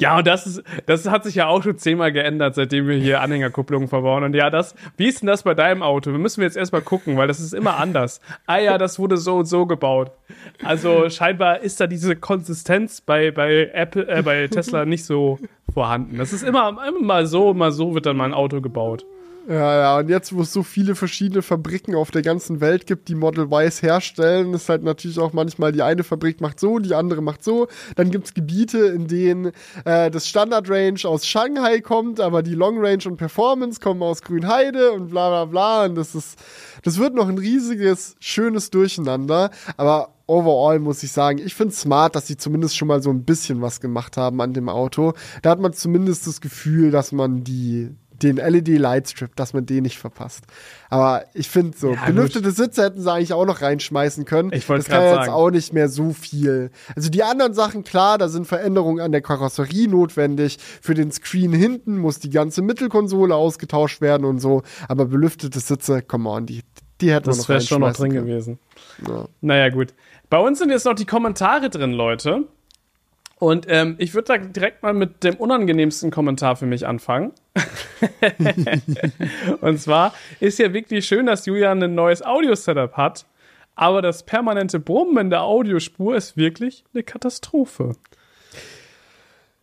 ja, 0.00 0.18
und 0.18 0.26
das 0.26 0.46
ist, 0.46 0.62
das 0.86 1.08
hat 1.08 1.24
sich 1.24 1.34
ja 1.34 1.48
auch 1.48 1.62
schon 1.62 1.76
zehnmal 1.76 2.12
geändert, 2.12 2.54
seitdem 2.54 2.86
wir 2.86 2.96
hier 2.96 3.20
Anhängerkupplungen 3.20 3.88
verbauen. 3.88 4.22
Und 4.22 4.34
ja, 4.34 4.48
das, 4.48 4.76
wie 4.96 5.08
ist 5.08 5.22
denn 5.22 5.26
das 5.26 5.42
bei 5.42 5.54
deinem 5.54 5.82
Auto? 5.82 6.12
Wir 6.12 6.18
müssen 6.18 6.40
jetzt 6.42 6.56
erstmal 6.56 6.82
gucken, 6.82 7.16
weil 7.16 7.26
das 7.26 7.40
ist 7.40 7.52
immer 7.52 7.78
anders. 7.78 8.20
Ah 8.46 8.58
ja, 8.58 8.78
das 8.78 9.00
wurde 9.00 9.16
so 9.16 9.38
und 9.38 9.46
so 9.46 9.66
gebaut. 9.66 10.12
Also 10.62 11.10
scheinbar 11.10 11.60
ist 11.60 11.80
da 11.80 11.88
diese 11.88 12.14
Konsistenz 12.14 13.00
bei, 13.00 13.32
bei 13.32 13.70
Apple, 13.74 14.06
äh, 14.06 14.22
bei 14.22 14.46
Tesla 14.46 14.84
nicht 14.84 15.04
so 15.04 15.40
vorhanden. 15.74 16.18
Das 16.18 16.32
ist 16.32 16.44
immer, 16.44 16.68
immer 16.86 17.00
mal 17.00 17.26
so, 17.26 17.50
immer 17.50 17.72
so 17.72 17.94
wird 17.94 18.06
dann 18.06 18.16
mal 18.16 18.26
ein 18.26 18.34
Auto 18.34 18.60
gebaut. 18.60 19.04
Ja, 19.48 19.78
ja, 19.80 19.98
und 19.98 20.10
jetzt, 20.10 20.34
wo 20.34 20.42
es 20.42 20.52
so 20.52 20.62
viele 20.62 20.94
verschiedene 20.94 21.40
Fabriken 21.40 21.94
auf 21.94 22.10
der 22.10 22.20
ganzen 22.20 22.60
Welt 22.60 22.86
gibt, 22.86 23.08
die 23.08 23.14
Model 23.14 23.48
Ys 23.50 23.80
herstellen, 23.80 24.52
ist 24.52 24.68
halt 24.68 24.82
natürlich 24.82 25.18
auch 25.18 25.32
manchmal 25.32 25.72
die 25.72 25.80
eine 25.80 26.04
Fabrik 26.04 26.42
macht 26.42 26.60
so, 26.60 26.78
die 26.78 26.94
andere 26.94 27.22
macht 27.22 27.42
so. 27.42 27.66
Dann 27.96 28.10
gibt's 28.10 28.34
Gebiete, 28.34 28.76
in 28.78 29.06
denen 29.06 29.52
äh, 29.86 30.10
das 30.10 30.28
Standard 30.28 30.68
Range 30.68 31.00
aus 31.04 31.26
Shanghai 31.26 31.80
kommt, 31.80 32.20
aber 32.20 32.42
die 32.42 32.52
Long 32.52 32.78
Range 32.78 33.02
und 33.06 33.16
Performance 33.16 33.80
kommen 33.80 34.02
aus 34.02 34.20
Grünheide 34.20 34.92
und 34.92 35.08
bla 35.08 35.30
bla 35.30 35.44
bla. 35.46 35.86
Und 35.86 35.94
das 35.94 36.14
ist, 36.14 36.38
das 36.82 36.98
wird 36.98 37.14
noch 37.14 37.30
ein 37.30 37.38
riesiges, 37.38 38.16
schönes 38.20 38.68
Durcheinander. 38.68 39.50
Aber 39.78 40.10
overall 40.26 40.78
muss 40.78 41.02
ich 41.02 41.12
sagen, 41.12 41.38
ich 41.38 41.54
finde 41.54 41.72
es 41.72 41.80
smart, 41.80 42.14
dass 42.16 42.26
sie 42.26 42.36
zumindest 42.36 42.76
schon 42.76 42.88
mal 42.88 43.02
so 43.02 43.08
ein 43.08 43.24
bisschen 43.24 43.62
was 43.62 43.80
gemacht 43.80 44.18
haben 44.18 44.42
an 44.42 44.52
dem 44.52 44.68
Auto. 44.68 45.14
Da 45.40 45.48
hat 45.48 45.58
man 45.58 45.72
zumindest 45.72 46.26
das 46.26 46.42
Gefühl, 46.42 46.90
dass 46.90 47.12
man 47.12 47.44
die 47.44 47.96
den 48.22 48.36
LED-Lightstrip, 48.36 49.36
dass 49.36 49.52
man 49.54 49.66
den 49.66 49.82
nicht 49.84 49.98
verpasst. 49.98 50.44
Aber 50.90 51.24
ich 51.34 51.48
finde 51.48 51.76
so, 51.76 51.92
ja, 51.92 52.04
belüftete 52.06 52.50
Sitze 52.50 52.82
hätten 52.84 53.00
sie 53.00 53.12
eigentlich 53.12 53.32
auch 53.32 53.46
noch 53.46 53.60
reinschmeißen 53.62 54.24
können. 54.24 54.52
Ich 54.52 54.68
wollte 54.68 54.84
Das 54.84 54.92
kann 54.92 55.04
jetzt 55.04 55.14
sagen. 55.14 55.30
auch 55.32 55.50
nicht 55.50 55.72
mehr 55.72 55.88
so 55.88 56.12
viel. 56.12 56.70
Also 56.96 57.10
die 57.10 57.22
anderen 57.22 57.54
Sachen, 57.54 57.84
klar, 57.84 58.18
da 58.18 58.28
sind 58.28 58.46
Veränderungen 58.46 59.00
an 59.00 59.12
der 59.12 59.20
Karosserie 59.22 59.88
notwendig. 59.88 60.58
Für 60.80 60.94
den 60.94 61.12
Screen 61.12 61.52
hinten 61.52 61.98
muss 61.98 62.18
die 62.18 62.30
ganze 62.30 62.62
Mittelkonsole 62.62 63.34
ausgetauscht 63.34 64.00
werden 64.00 64.24
und 64.24 64.40
so. 64.40 64.62
Aber 64.88 65.06
belüftete 65.06 65.60
Sitze, 65.60 66.02
come 66.02 66.28
on, 66.28 66.46
die, 66.46 66.62
die 67.00 67.12
hätten 67.12 67.26
das 67.26 67.48
wäre 67.48 67.60
schon 67.60 67.80
noch 67.82 67.92
drin 67.92 68.12
können. 68.12 68.26
gewesen. 68.26 68.58
Ja. 69.06 69.26
Naja, 69.40 69.68
gut. 69.68 69.94
Bei 70.30 70.38
uns 70.38 70.58
sind 70.58 70.70
jetzt 70.70 70.84
noch 70.84 70.94
die 70.94 71.06
Kommentare 71.06 71.70
drin, 71.70 71.92
Leute. 71.92 72.44
Und 73.38 73.66
ähm, 73.68 73.94
ich 73.98 74.14
würde 74.14 74.26
da 74.26 74.38
direkt 74.38 74.82
mal 74.82 74.92
mit 74.92 75.22
dem 75.22 75.36
unangenehmsten 75.36 76.10
Kommentar 76.10 76.56
für 76.56 76.66
mich 76.66 76.86
anfangen. 76.86 77.32
und 79.60 79.80
zwar 79.80 80.12
ist 80.40 80.58
ja 80.58 80.72
wirklich 80.72 81.06
schön, 81.06 81.26
dass 81.26 81.46
Julian 81.46 81.82
ein 81.82 81.94
neues 81.94 82.22
Audio-Setup 82.22 82.96
hat, 82.96 83.26
aber 83.76 84.02
das 84.02 84.24
permanente 84.24 84.80
Brummen 84.80 85.16
in 85.18 85.30
der 85.30 85.42
Audiospur 85.42 86.16
ist 86.16 86.36
wirklich 86.36 86.84
eine 86.92 87.04
Katastrophe. 87.04 87.94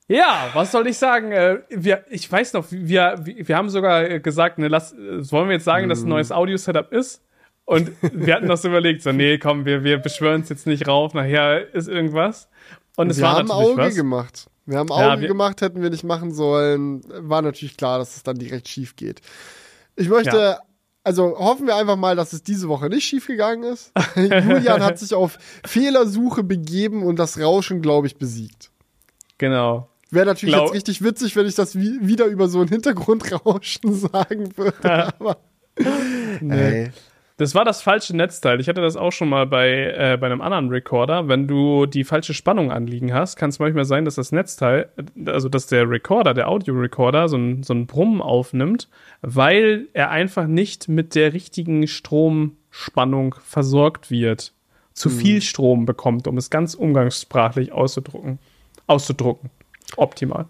Ja, 0.08 0.52
was 0.54 0.72
soll 0.72 0.88
ich 0.88 0.98
sagen? 0.98 1.34
Äh, 1.34 1.60
wir, 1.70 2.06
ich 2.10 2.32
weiß 2.32 2.54
noch, 2.54 2.68
wir, 2.70 3.16
wir 3.26 3.58
haben 3.58 3.70
sogar 3.70 4.20
gesagt, 4.20 4.58
ne, 4.58 4.70
lass, 4.70 4.96
wollen 4.96 5.50
wir 5.50 5.56
jetzt 5.56 5.66
sagen, 5.66 5.90
dass 5.90 6.04
ein 6.04 6.10
neues 6.10 6.32
Audio-Setup 6.32 6.94
ist? 6.94 7.22
Und 7.66 7.92
wir 8.02 8.36
hatten 8.36 8.48
das 8.48 8.64
überlegt, 8.64 9.02
so, 9.02 9.12
nee, 9.12 9.38
komm, 9.38 9.66
wir, 9.66 9.84
wir 9.84 9.98
beschwören 9.98 10.42
es 10.42 10.50
jetzt 10.50 10.68
nicht 10.68 10.88
rauf, 10.88 11.14
nachher 11.14 11.74
ist 11.74 11.90
irgendwas. 11.90 12.48
Und 12.96 13.10
es 13.10 13.18
wir 13.18 13.24
war 13.24 13.36
haben 13.38 13.52
Auge 13.52 13.78
was. 13.78 13.96
gemacht. 13.96 14.48
Wir 14.66 14.80
haben 14.80 14.92
Auge 14.92 15.04
ja, 15.04 15.20
wir 15.20 15.28
gemacht, 15.28 15.62
hätten 15.62 15.82
wir 15.82 15.90
nicht 15.90 16.04
machen 16.04 16.34
sollen. 16.34 17.02
War 17.08 17.42
natürlich 17.42 17.78
klar, 17.78 18.00
dass 18.00 18.16
es 18.16 18.24
dann 18.24 18.38
direkt 18.38 18.68
schief 18.68 18.96
geht. 18.96 19.22
Ich 19.96 20.10
möchte, 20.10 20.38
ja. 20.38 20.60
also 21.04 21.38
hoffen 21.38 21.68
wir 21.68 21.76
einfach 21.76 21.98
mal, 21.98 22.16
dass 22.16 22.34
es 22.34 22.42
diese 22.42 22.68
Woche 22.68 22.90
nicht 22.90 23.06
schief 23.06 23.28
gegangen 23.28 23.64
ist. 23.64 23.92
Julian 24.16 24.84
hat 24.84 24.98
sich 24.98 25.14
auf 25.14 25.38
Fehlersuche 25.66 26.44
begeben 26.44 27.04
und 27.04 27.18
das 27.18 27.40
Rauschen, 27.40 27.82
glaube 27.82 28.08
ich, 28.08 28.18
besiegt. 28.18 28.72
Genau. 29.38 29.90
Wäre 30.10 30.26
natürlich 30.26 30.56
Glaub 30.56 30.68
jetzt 30.68 30.76
richtig 30.76 31.04
witzig, 31.04 31.36
wenn 31.36 31.46
ich 31.46 31.56
das 31.56 31.76
wieder 31.76 32.26
über 32.26 32.48
so 32.48 32.62
ein 32.62 32.68
Hintergrundrauschen 32.68 33.94
sagen 34.12 34.58
würde. 34.58 35.14
aber 35.20 35.38
nee. 36.42 36.84
Ey. 36.84 36.92
Das 37.38 37.54
war 37.54 37.66
das 37.66 37.82
falsche 37.82 38.16
Netzteil. 38.16 38.62
Ich 38.62 38.70
hatte 38.70 38.80
das 38.80 38.96
auch 38.96 39.12
schon 39.12 39.28
mal 39.28 39.46
bei, 39.46 39.70
äh, 39.70 40.18
bei 40.18 40.28
einem 40.28 40.40
anderen 40.40 40.70
Recorder. 40.70 41.28
Wenn 41.28 41.48
du 41.48 41.86
die 41.86 42.06
falsche 42.06 42.34
Spannung 42.34 42.72
anliegen 42.72 43.14
hast, 43.14 43.36
kann 43.36 43.50
es 43.50 43.60
manchmal 43.60 43.84
sein, 43.84 44.06
dass 44.06 44.16
das 44.16 44.32
Netzteil, 44.32 44.90
also 45.26 45.50
dass 45.50 45.68
der 45.68 45.90
Recorder, 45.90 46.34
der 46.34 46.48
Audio-Recorder, 46.48 47.28
so 47.28 47.36
ein, 47.36 47.64
so 47.64 47.74
ein 47.74 47.88
Brummen 47.88 48.22
aufnimmt, 48.22 48.88
weil 49.22 49.88
er 49.92 50.12
einfach 50.12 50.48
nicht 50.48 50.88
mit 50.88 51.14
der 51.14 51.34
richtigen 51.34 51.88
Stromspannung 51.88 53.36
versorgt 53.44 54.10
wird. 54.10 54.54
Zu 54.94 55.10
hm. 55.10 55.18
viel 55.18 55.42
Strom 55.42 55.86
bekommt, 55.86 56.28
um 56.28 56.38
es 56.38 56.50
ganz 56.50 56.74
umgangssprachlich 56.74 57.74
auszudrucken. 57.74 58.40
Auszudrucken. 58.88 59.50
Optimal. 59.98 60.46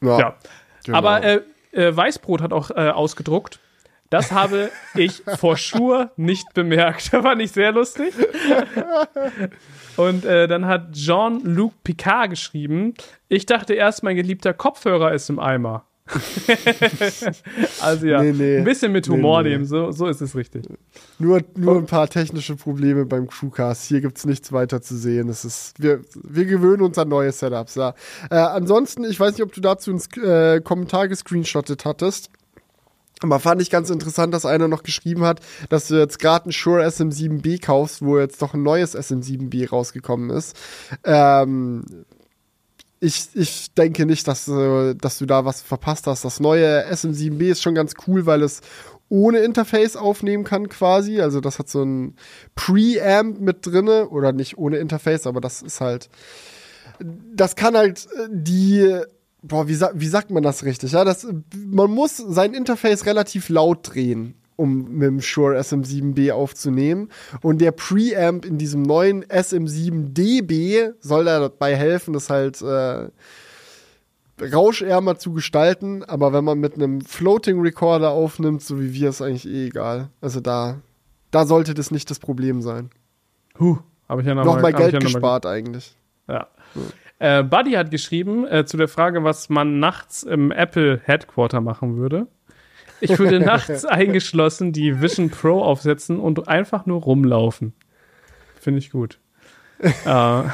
Ja. 0.00 0.18
ja. 0.18 0.36
Genau. 0.84 0.96
Aber 0.96 1.22
äh, 1.22 1.40
äh, 1.72 1.94
Weißbrot 1.94 2.40
hat 2.40 2.54
auch 2.54 2.70
äh, 2.70 2.88
ausgedruckt 2.88 3.60
Das 4.10 4.32
habe 4.32 4.70
ich 4.94 5.22
vor 5.38 5.56
sure 5.56 6.10
nicht 6.16 6.52
bemerkt. 6.54 7.10
Das 7.20 7.22
fand 7.22 7.42
ich 7.42 7.52
sehr 7.52 7.72
lustig. 7.72 8.12
Und 9.96 10.24
äh, 10.24 10.48
dann 10.48 10.66
hat 10.66 10.92
Jean-Luc 10.92 11.72
Picard 11.84 12.30
geschrieben, 12.30 12.94
ich 13.28 13.46
dachte 13.46 13.74
erst, 13.74 14.02
mein 14.02 14.16
geliebter 14.16 14.52
Kopfhörer 14.52 15.12
ist 15.12 15.28
im 15.30 15.38
Eimer. 15.38 15.84
also 17.80 18.06
ja, 18.06 18.22
nee, 18.22 18.32
nee. 18.32 18.58
ein 18.58 18.64
bisschen 18.64 18.90
mit 18.90 19.08
Humor 19.08 19.42
nee, 19.42 19.50
nehmen, 19.50 19.64
so, 19.64 19.92
so 19.92 20.06
ist 20.06 20.20
es 20.20 20.34
richtig. 20.34 20.64
Nur, 21.18 21.42
nur 21.56 21.76
ein 21.78 21.86
paar 21.86 22.08
technische 22.08 22.56
Probleme 22.56 23.06
beim 23.06 23.28
Crewcast. 23.28 23.86
Hier 23.86 24.00
gibt 24.00 24.18
es 24.18 24.26
nichts 24.26 24.52
weiter 24.52 24.82
zu 24.82 24.96
sehen. 24.96 25.28
Es 25.28 25.44
ist, 25.44 25.80
wir, 25.80 26.00
wir 26.22 26.46
gewöhnen 26.46 26.82
uns 26.82 26.98
an 26.98 27.08
neue 27.08 27.30
Setups. 27.30 27.76
Ja. 27.76 27.94
Äh, 28.30 28.36
ansonsten, 28.36 29.04
ich 29.04 29.20
weiß 29.20 29.34
nicht, 29.34 29.42
ob 29.42 29.52
du 29.52 29.60
dazu 29.60 29.90
einen 29.90 30.00
äh, 30.24 30.60
Kommentar 30.60 31.06
gescreenshottet 31.06 31.84
hattest. 31.84 32.30
Aber 33.22 33.38
fand 33.38 33.60
ich 33.60 33.70
ganz 33.70 33.90
interessant, 33.90 34.32
dass 34.32 34.46
einer 34.46 34.68
noch 34.68 34.82
geschrieben 34.82 35.24
hat, 35.24 35.40
dass 35.68 35.88
du 35.88 35.96
jetzt 35.96 36.18
gerade 36.18 36.48
ein 36.48 36.52
Shure 36.52 36.86
SM7B 36.86 37.62
kaufst, 37.62 38.02
wo 38.02 38.18
jetzt 38.18 38.40
doch 38.40 38.54
ein 38.54 38.62
neues 38.62 38.96
SM7B 38.96 39.68
rausgekommen 39.68 40.30
ist. 40.30 40.56
Ähm, 41.04 41.84
ich, 43.00 43.28
ich 43.34 43.72
denke 43.74 44.06
nicht, 44.06 44.26
dass, 44.28 44.48
äh, 44.48 44.94
dass 44.94 45.18
du 45.18 45.26
da 45.26 45.44
was 45.44 45.62
verpasst 45.62 46.06
hast. 46.06 46.24
Das 46.24 46.40
neue 46.40 46.86
SM7B 46.90 47.50
ist 47.50 47.62
schon 47.62 47.74
ganz 47.74 47.94
cool, 48.06 48.26
weil 48.26 48.42
es 48.42 48.60
ohne 49.08 49.40
Interface 49.40 49.96
aufnehmen 49.96 50.44
kann 50.44 50.68
quasi. 50.68 51.20
Also 51.20 51.40
das 51.40 51.58
hat 51.58 51.68
so 51.68 51.82
ein 51.82 52.16
Preamp 52.54 53.40
mit 53.40 53.66
drinne 53.66 54.08
oder 54.08 54.32
nicht 54.32 54.56
ohne 54.56 54.78
Interface, 54.78 55.26
aber 55.26 55.40
das 55.40 55.62
ist 55.62 55.80
halt, 55.80 56.08
das 57.34 57.56
kann 57.56 57.76
halt 57.76 58.06
äh, 58.16 58.28
die 58.30 59.02
boah, 59.42 59.68
wie, 59.68 59.78
wie 59.94 60.08
sagt 60.08 60.30
man 60.30 60.42
das 60.42 60.64
richtig? 60.64 60.92
Ja, 60.92 61.04
das, 61.04 61.26
man 61.54 61.90
muss 61.90 62.16
sein 62.16 62.54
Interface 62.54 63.06
relativ 63.06 63.48
laut 63.48 63.94
drehen 63.94 64.34
um 64.60 64.90
mit 64.90 65.08
dem 65.08 65.20
Shure 65.22 65.58
SM7B 65.58 66.32
aufzunehmen. 66.32 67.08
Und 67.40 67.62
der 67.62 67.72
Preamp 67.72 68.44
in 68.44 68.58
diesem 68.58 68.82
neuen 68.82 69.24
SM7DB 69.24 70.92
soll 71.00 71.24
dabei 71.24 71.74
helfen, 71.76 72.12
das 72.12 72.28
halt 72.28 72.60
äh, 72.60 73.08
rauschärmer 74.44 75.18
zu 75.18 75.32
gestalten. 75.32 76.04
Aber 76.04 76.34
wenn 76.34 76.44
man 76.44 76.58
mit 76.58 76.74
einem 76.74 77.00
Floating 77.00 77.62
Recorder 77.62 78.10
aufnimmt, 78.10 78.62
so 78.62 78.78
wie 78.78 78.92
wir, 78.92 79.08
ist 79.08 79.22
eigentlich 79.22 79.48
eh 79.48 79.68
egal. 79.68 80.10
Also 80.20 80.40
da, 80.40 80.82
da 81.30 81.46
sollte 81.46 81.72
das 81.72 81.90
nicht 81.90 82.10
das 82.10 82.18
Problem 82.18 82.60
sein. 82.60 82.90
Huh, 83.58 83.78
habe 84.10 84.20
ich 84.20 84.26
ja 84.26 84.34
noch, 84.34 84.44
noch 84.44 84.72
Geld 84.76 84.92
ja 84.92 84.98
gespart 84.98 85.44
mal... 85.44 85.52
eigentlich. 85.52 85.96
Ja. 86.28 86.48
Äh, 87.20 87.42
Buddy 87.44 87.72
hat 87.72 87.90
geschrieben 87.90 88.46
äh, 88.48 88.64
zu 88.64 88.78
der 88.78 88.88
Frage, 88.88 89.22
was 89.22 89.50
man 89.50 89.78
nachts 89.78 90.22
im 90.22 90.50
Apple 90.50 91.00
Headquarter 91.04 91.60
machen 91.60 91.98
würde. 91.98 92.26
Ich 93.00 93.18
würde 93.18 93.40
nachts 93.44 93.84
eingeschlossen 93.84 94.72
die 94.72 95.02
Vision 95.02 95.28
Pro 95.28 95.62
aufsetzen 95.62 96.18
und 96.18 96.48
einfach 96.48 96.86
nur 96.86 97.02
rumlaufen. 97.02 97.74
Finde 98.58 98.78
ich 98.78 98.90
gut. 98.90 99.20
äh. 99.80 99.92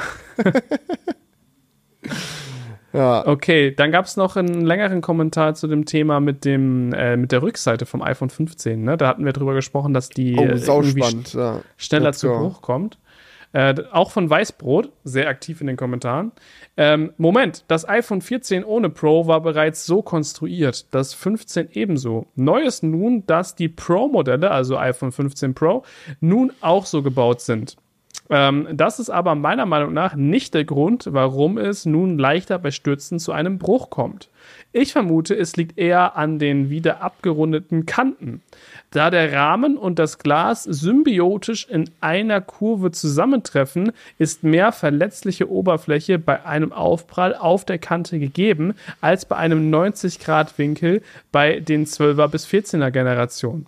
ja. 2.93 3.25
Okay, 3.25 3.73
dann 3.73 3.93
gab 3.93 4.03
es 4.03 4.17
noch 4.17 4.35
einen 4.35 4.65
längeren 4.65 4.99
Kommentar 4.99 5.55
zu 5.55 5.67
dem 5.67 5.85
Thema 5.85 6.19
mit 6.19 6.43
dem 6.43 6.91
äh, 6.93 7.15
mit 7.15 7.31
der 7.31 7.43
Rückseite 7.43 7.85
vom 7.85 8.01
iPhone 8.01 8.29
15. 8.29 8.83
Ne? 8.83 8.97
Da 8.97 9.07
hatten 9.07 9.23
wir 9.23 9.31
drüber 9.31 9.53
gesprochen, 9.53 9.93
dass 9.93 10.09
die 10.09 10.35
oh, 10.37 10.43
irgendwie 10.43 11.01
spannend, 11.01 11.33
ja. 11.33 11.61
schneller 11.77 12.11
zu 12.11 12.27
Bruch 12.27 12.61
kommt. 12.61 12.97
Äh, 13.53 13.75
auch 13.91 14.11
von 14.11 14.29
Weißbrot, 14.29 14.91
sehr 15.03 15.29
aktiv 15.29 15.61
in 15.61 15.67
den 15.67 15.77
Kommentaren. 15.77 16.31
Ähm, 16.75 17.13
Moment, 17.17 17.63
das 17.67 17.87
iPhone 17.87 18.21
14 18.21 18.63
ohne 18.63 18.89
Pro 18.89 19.27
war 19.27 19.41
bereits 19.41 19.85
so 19.85 20.01
konstruiert, 20.01 20.93
das 20.93 21.13
15 21.13 21.69
ebenso. 21.71 22.27
Neu 22.35 22.61
ist 22.61 22.83
nun, 22.83 23.25
dass 23.25 23.55
die 23.55 23.69
Pro-Modelle, 23.69 24.51
also 24.51 24.77
iPhone 24.77 25.11
15 25.11 25.53
Pro, 25.53 25.83
nun 26.19 26.51
auch 26.61 26.85
so 26.85 27.01
gebaut 27.01 27.41
sind. 27.41 27.77
Ähm, 28.29 28.67
das 28.73 28.99
ist 28.99 29.09
aber 29.09 29.35
meiner 29.35 29.65
Meinung 29.65 29.93
nach 29.93 30.15
nicht 30.15 30.53
der 30.53 30.65
Grund, 30.65 31.07
warum 31.11 31.57
es 31.57 31.85
nun 31.85 32.17
leichter 32.17 32.59
bei 32.59 32.71
Stürzen 32.71 33.19
zu 33.19 33.31
einem 33.31 33.57
Bruch 33.57 33.89
kommt. 33.89 34.29
Ich 34.73 34.91
vermute, 34.91 35.35
es 35.35 35.55
liegt 35.55 35.77
eher 35.77 36.17
an 36.17 36.39
den 36.39 36.69
wieder 36.69 37.01
abgerundeten 37.01 37.85
Kanten. 37.85 38.41
Da 38.91 39.09
der 39.09 39.33
Rahmen 39.33 39.77
und 39.77 39.99
das 39.99 40.19
Glas 40.19 40.63
symbiotisch 40.63 41.67
in 41.69 41.89
einer 41.99 42.41
Kurve 42.41 42.91
zusammentreffen, 42.91 43.91
ist 44.17 44.43
mehr 44.43 44.71
verletzliche 44.71 45.49
Oberfläche 45.49 46.19
bei 46.19 46.45
einem 46.45 46.71
Aufprall 46.71 47.35
auf 47.35 47.65
der 47.65 47.79
Kante 47.79 48.19
gegeben 48.19 48.75
als 49.01 49.25
bei 49.25 49.37
einem 49.37 49.69
90 49.69 50.19
Grad 50.19 50.57
Winkel 50.57 51.01
bei 51.31 51.59
den 51.59 51.85
12er 51.85 52.27
bis 52.27 52.45
14er 52.47 52.91
Generationen. 52.91 53.65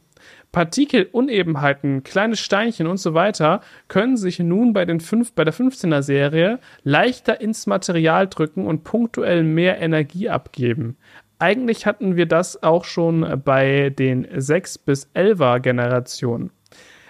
Partikelunebenheiten, 0.52 2.04
kleine 2.04 2.36
Steinchen 2.36 2.88
und 2.88 2.98
so 2.98 3.14
weiter 3.14 3.62
können 3.88 4.18
sich 4.18 4.40
nun 4.40 4.74
bei, 4.74 4.86
den 4.86 5.00
fünf, 5.00 5.34
bei 5.34 5.44
der 5.44 5.54
15er 5.54 6.02
Serie 6.02 6.60
leichter 6.84 7.40
ins 7.40 7.68
Material 7.68 8.28
drücken 8.28 8.66
und 8.66 8.84
punktuell 8.84 9.44
mehr 9.44 9.80
Energie 9.80 10.30
abgeben. 10.30 10.98
Eigentlich 11.38 11.86
hatten 11.86 12.16
wir 12.16 12.26
das 12.26 12.64
auch 12.64 12.84
schon 12.84 13.42
bei 13.46 13.92
den 13.92 14.28
6 14.36 14.80
bis 14.80 15.08
11er 15.16 15.60
Generationen. 15.60 16.52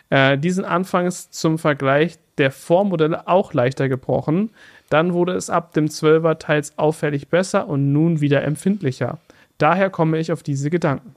Äh, 0.09 0.37
diesen 0.37 0.65
anfangs 0.65 1.29
zum 1.31 1.57
Vergleich 1.57 2.17
der 2.37 2.51
Vormodelle 2.51 3.27
auch 3.27 3.53
leichter 3.53 3.89
gebrochen. 3.89 4.51
Dann 4.89 5.13
wurde 5.13 5.33
es 5.33 5.49
ab 5.49 5.73
dem 5.73 5.85
12er 5.85 6.37
teils 6.39 6.77
auffällig 6.77 7.29
besser 7.29 7.67
und 7.67 7.91
nun 7.91 8.21
wieder 8.21 8.43
empfindlicher. 8.43 9.19
Daher 9.57 9.89
komme 9.89 10.17
ich 10.17 10.31
auf 10.31 10.41
diese 10.41 10.69
Gedanken. 10.69 11.15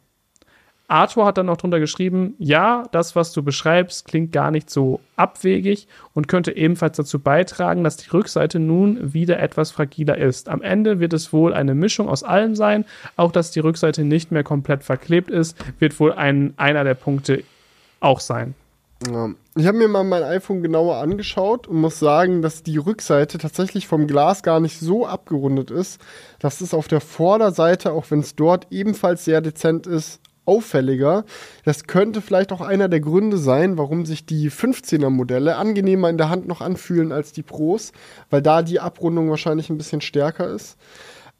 Arthur 0.93 1.25
hat 1.25 1.39
dann 1.39 1.47
noch 1.47 1.57
drunter 1.57 1.81
geschrieben, 1.81 2.35
ja, 2.39 2.85
das, 2.93 3.17
was 3.17 3.33
du 3.33 3.43
beschreibst, 3.43 4.05
klingt 4.05 4.31
gar 4.31 4.51
nicht 4.51 4.69
so 4.69 5.01
abwegig 5.17 5.89
und 6.13 6.29
könnte 6.29 6.55
ebenfalls 6.55 6.99
dazu 6.99 7.19
beitragen, 7.19 7.83
dass 7.83 7.97
die 7.97 8.11
Rückseite 8.11 8.59
nun 8.59 9.15
wieder 9.15 9.39
etwas 9.39 9.71
fragiler 9.71 10.19
ist. 10.19 10.51
Am 10.51 10.61
Ende 10.61 11.01
wird 11.01 11.15
es 11.15 11.33
wohl 11.33 11.55
eine 11.55 11.75
Mischung 11.75 12.09
aus 12.09 12.23
allem 12.23 12.55
sein. 12.55 12.85
Auch 13.17 13.33
dass 13.33 13.51
die 13.51 13.61
Rückseite 13.61 14.05
nicht 14.05 14.31
mehr 14.31 14.45
komplett 14.45 14.85
verklebt 14.85 15.31
ist, 15.31 15.57
wird 15.79 15.99
wohl 15.99 16.13
ein, 16.13 16.53
einer 16.59 16.85
der 16.85 16.95
Punkte 16.95 17.43
auch 18.01 18.21
sein. 18.21 18.55
Ja. 19.11 19.31
Ich 19.55 19.67
habe 19.67 19.79
mir 19.79 19.89
mal 19.89 20.05
mein 20.05 20.23
iPhone 20.23 20.63
genauer 20.63 20.97
angeschaut 20.97 21.67
und 21.67 21.81
muss 21.81 21.99
sagen, 21.99 22.41
dass 22.41 22.63
die 22.63 22.77
Rückseite 22.77 23.39
tatsächlich 23.39 23.87
vom 23.87 24.07
Glas 24.07 24.43
gar 24.43 24.61
nicht 24.61 24.79
so 24.79 25.07
abgerundet 25.07 25.71
ist. 25.71 26.01
Das 26.39 26.61
ist 26.61 26.75
auf 26.75 26.89
der 26.89 27.01
Vorderseite, 27.01 27.93
auch 27.93 28.11
wenn 28.11 28.21
es 28.21 28.37
dort 28.37 28.67
ebenfalls 28.71 29.25
sehr 29.25 29.41
dezent 29.41 29.87
ist, 29.87 30.21
auffälliger. 30.45 31.25
Das 31.65 31.85
könnte 31.85 32.21
vielleicht 32.21 32.53
auch 32.53 32.61
einer 32.61 32.89
der 32.89 33.01
Gründe 33.01 33.39
sein, 33.39 33.79
warum 33.79 34.07
sich 34.07 34.27
die 34.27 34.51
15er 34.51 35.11
Modelle 35.11 35.57
angenehmer 35.57 36.11
in 36.11 36.19
der 36.19 36.29
Hand 36.29 36.47
noch 36.49 36.61
anfühlen 36.61 37.13
als 37.13 37.33
die 37.33 37.43
Pros, 37.43 37.93
weil 38.31 38.43
da 38.43 38.63
die 38.63 38.81
Abrundung 38.81 39.31
wahrscheinlich 39.31 39.71
ein 39.71 39.79
bisschen 39.79 40.01
stärker 40.01 40.49
ist. 40.49 40.77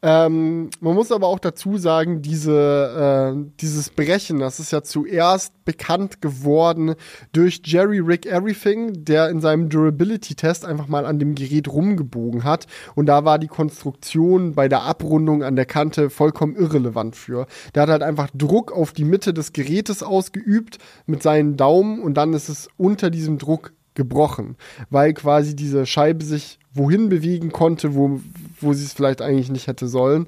Ähm, 0.05 0.69
man 0.81 0.95
muss 0.95 1.13
aber 1.13 1.27
auch 1.27 1.39
dazu 1.39 1.77
sagen, 1.77 2.21
diese, 2.21 3.37
äh, 3.37 3.51
dieses 3.61 3.89
Brechen, 3.89 4.39
das 4.39 4.59
ist 4.59 4.73
ja 4.73 4.83
zuerst 4.83 5.63
bekannt 5.63 6.21
geworden 6.21 6.95
durch 7.31 7.61
Jerry 7.63 7.99
Rick 7.99 8.25
Everything, 8.25 9.05
der 9.05 9.29
in 9.29 9.39
seinem 9.39 9.69
Durability-Test 9.69 10.65
einfach 10.65 10.89
mal 10.89 11.05
an 11.05 11.19
dem 11.19 11.35
Gerät 11.35 11.69
rumgebogen 11.69 12.43
hat. 12.43 12.67
Und 12.95 13.05
da 13.05 13.23
war 13.23 13.39
die 13.39 13.47
Konstruktion 13.47 14.55
bei 14.55 14.67
der 14.67 14.81
Abrundung 14.81 15.41
an 15.41 15.55
der 15.55 15.65
Kante 15.65 16.09
vollkommen 16.09 16.57
irrelevant 16.57 17.15
für. 17.15 17.47
Der 17.73 17.83
hat 17.83 17.89
halt 17.89 18.03
einfach 18.03 18.29
Druck 18.33 18.73
auf 18.73 18.91
die 18.91 19.05
Mitte 19.05 19.33
des 19.33 19.53
Gerätes 19.53 20.03
ausgeübt 20.03 20.79
mit 21.05 21.23
seinen 21.23 21.55
Daumen 21.55 22.01
und 22.01 22.15
dann 22.15 22.33
ist 22.33 22.49
es 22.49 22.67
unter 22.75 23.09
diesem 23.09 23.37
Druck 23.37 23.71
gebrochen, 23.95 24.55
weil 24.89 25.13
quasi 25.13 25.55
diese 25.55 25.85
Scheibe 25.85 26.23
sich 26.23 26.59
wohin 26.73 27.09
bewegen 27.09 27.51
konnte, 27.51 27.93
wo, 27.93 28.19
wo 28.59 28.73
sie 28.73 28.85
es 28.85 28.93
vielleicht 28.93 29.21
eigentlich 29.21 29.51
nicht 29.51 29.67
hätte 29.67 29.87
sollen. 29.87 30.27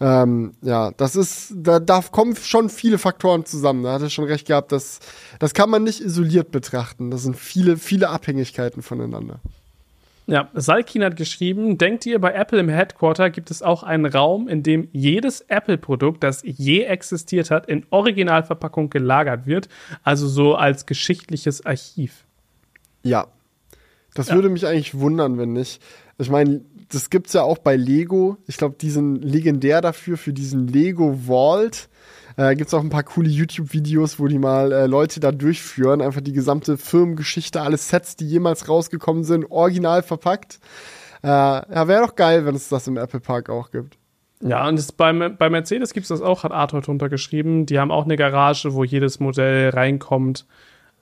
Ähm, 0.00 0.54
ja, 0.62 0.90
das 0.96 1.16
ist, 1.16 1.52
da, 1.54 1.80
da 1.80 2.00
kommen 2.00 2.34
schon 2.36 2.70
viele 2.70 2.98
Faktoren 2.98 3.44
zusammen. 3.44 3.82
Da 3.84 3.92
hat 3.92 4.02
er 4.02 4.10
schon 4.10 4.24
recht 4.24 4.46
gehabt, 4.46 4.72
dass, 4.72 5.00
das 5.38 5.54
kann 5.54 5.70
man 5.70 5.84
nicht 5.84 6.00
isoliert 6.00 6.50
betrachten. 6.50 7.10
Das 7.10 7.22
sind 7.22 7.36
viele, 7.36 7.76
viele 7.76 8.08
Abhängigkeiten 8.08 8.82
voneinander. 8.82 9.40
Ja, 10.26 10.48
Salkin 10.54 11.02
hat 11.02 11.16
geschrieben, 11.16 11.78
denkt 11.78 12.06
ihr, 12.06 12.20
bei 12.20 12.32
Apple 12.32 12.60
im 12.60 12.68
Headquarter 12.68 13.28
gibt 13.28 13.50
es 13.50 13.60
auch 13.60 13.82
einen 13.82 14.06
Raum, 14.06 14.48
in 14.48 14.62
dem 14.62 14.88
jedes 14.92 15.40
Apple-Produkt, 15.42 16.22
das 16.22 16.42
je 16.44 16.84
existiert 16.84 17.50
hat, 17.50 17.66
in 17.66 17.84
Originalverpackung 17.90 18.88
gelagert 18.88 19.46
wird, 19.46 19.68
also 20.04 20.28
so 20.28 20.54
als 20.54 20.86
geschichtliches 20.86 21.66
Archiv? 21.66 22.24
Ja. 23.02 23.26
Das 24.14 24.28
ja. 24.28 24.34
würde 24.34 24.48
mich 24.48 24.66
eigentlich 24.66 24.98
wundern, 24.98 25.38
wenn 25.38 25.52
nicht. 25.52 25.82
Ich 26.18 26.30
meine, 26.30 26.62
das 26.90 27.10
gibt's 27.10 27.32
ja 27.32 27.42
auch 27.42 27.58
bei 27.58 27.76
Lego. 27.76 28.36
Ich 28.46 28.58
glaube, 28.58 28.76
die 28.78 28.90
sind 28.90 29.24
legendär 29.24 29.80
dafür, 29.80 30.18
für 30.18 30.32
diesen 30.32 30.68
Lego 30.68 31.18
Vault. 31.26 31.88
Äh, 32.36 32.54
gibt 32.54 32.68
es 32.68 32.74
auch 32.74 32.80
ein 32.80 32.90
paar 32.90 33.02
coole 33.02 33.28
YouTube-Videos, 33.28 34.18
wo 34.18 34.26
die 34.26 34.38
mal 34.38 34.72
äh, 34.72 34.86
Leute 34.86 35.20
da 35.20 35.32
durchführen. 35.32 36.00
Einfach 36.00 36.20
die 36.20 36.32
gesamte 36.32 36.78
Firmengeschichte, 36.78 37.60
alle 37.60 37.76
Sets, 37.76 38.16
die 38.16 38.26
jemals 38.26 38.68
rausgekommen 38.68 39.24
sind, 39.24 39.50
original 39.50 40.02
verpackt. 40.02 40.58
Äh, 41.22 41.28
ja, 41.28 41.88
wäre 41.88 42.06
doch 42.06 42.14
geil, 42.14 42.46
wenn 42.46 42.54
es 42.54 42.68
das 42.68 42.86
im 42.86 42.96
Apple 42.96 43.20
Park 43.20 43.48
auch 43.48 43.70
gibt. 43.70 43.98
Ja, 44.40 44.66
und 44.66 44.76
das 44.76 44.90
bei, 44.90 45.12
bei 45.12 45.50
Mercedes 45.50 45.92
gibt 45.92 46.04
es 46.04 46.08
das 46.08 46.20
auch, 46.20 46.42
hat 46.42 46.52
Arthur 46.52 46.80
drunter 46.80 47.08
geschrieben. 47.08 47.64
Die 47.66 47.78
haben 47.78 47.92
auch 47.92 48.04
eine 48.04 48.16
Garage, 48.16 48.74
wo 48.74 48.82
jedes 48.82 49.20
Modell 49.20 49.70
reinkommt. 49.70 50.46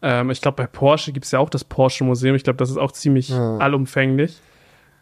Ähm, 0.03 0.31
ich 0.31 0.41
glaube, 0.41 0.57
bei 0.57 0.67
Porsche 0.67 1.13
gibt 1.13 1.27
es 1.27 1.33
ja 1.33 1.39
auch 1.39 1.51
das 1.51 1.65
Porsche 1.65 2.05
Museum. 2.05 2.35
Ich 2.35 2.45
glaube, 2.45 2.57
das 2.57 2.71
ist 2.71 2.79
auch 2.79 2.93
ziemlich 2.93 3.31
ja. 3.31 3.59
allumfänglich. 3.59 4.39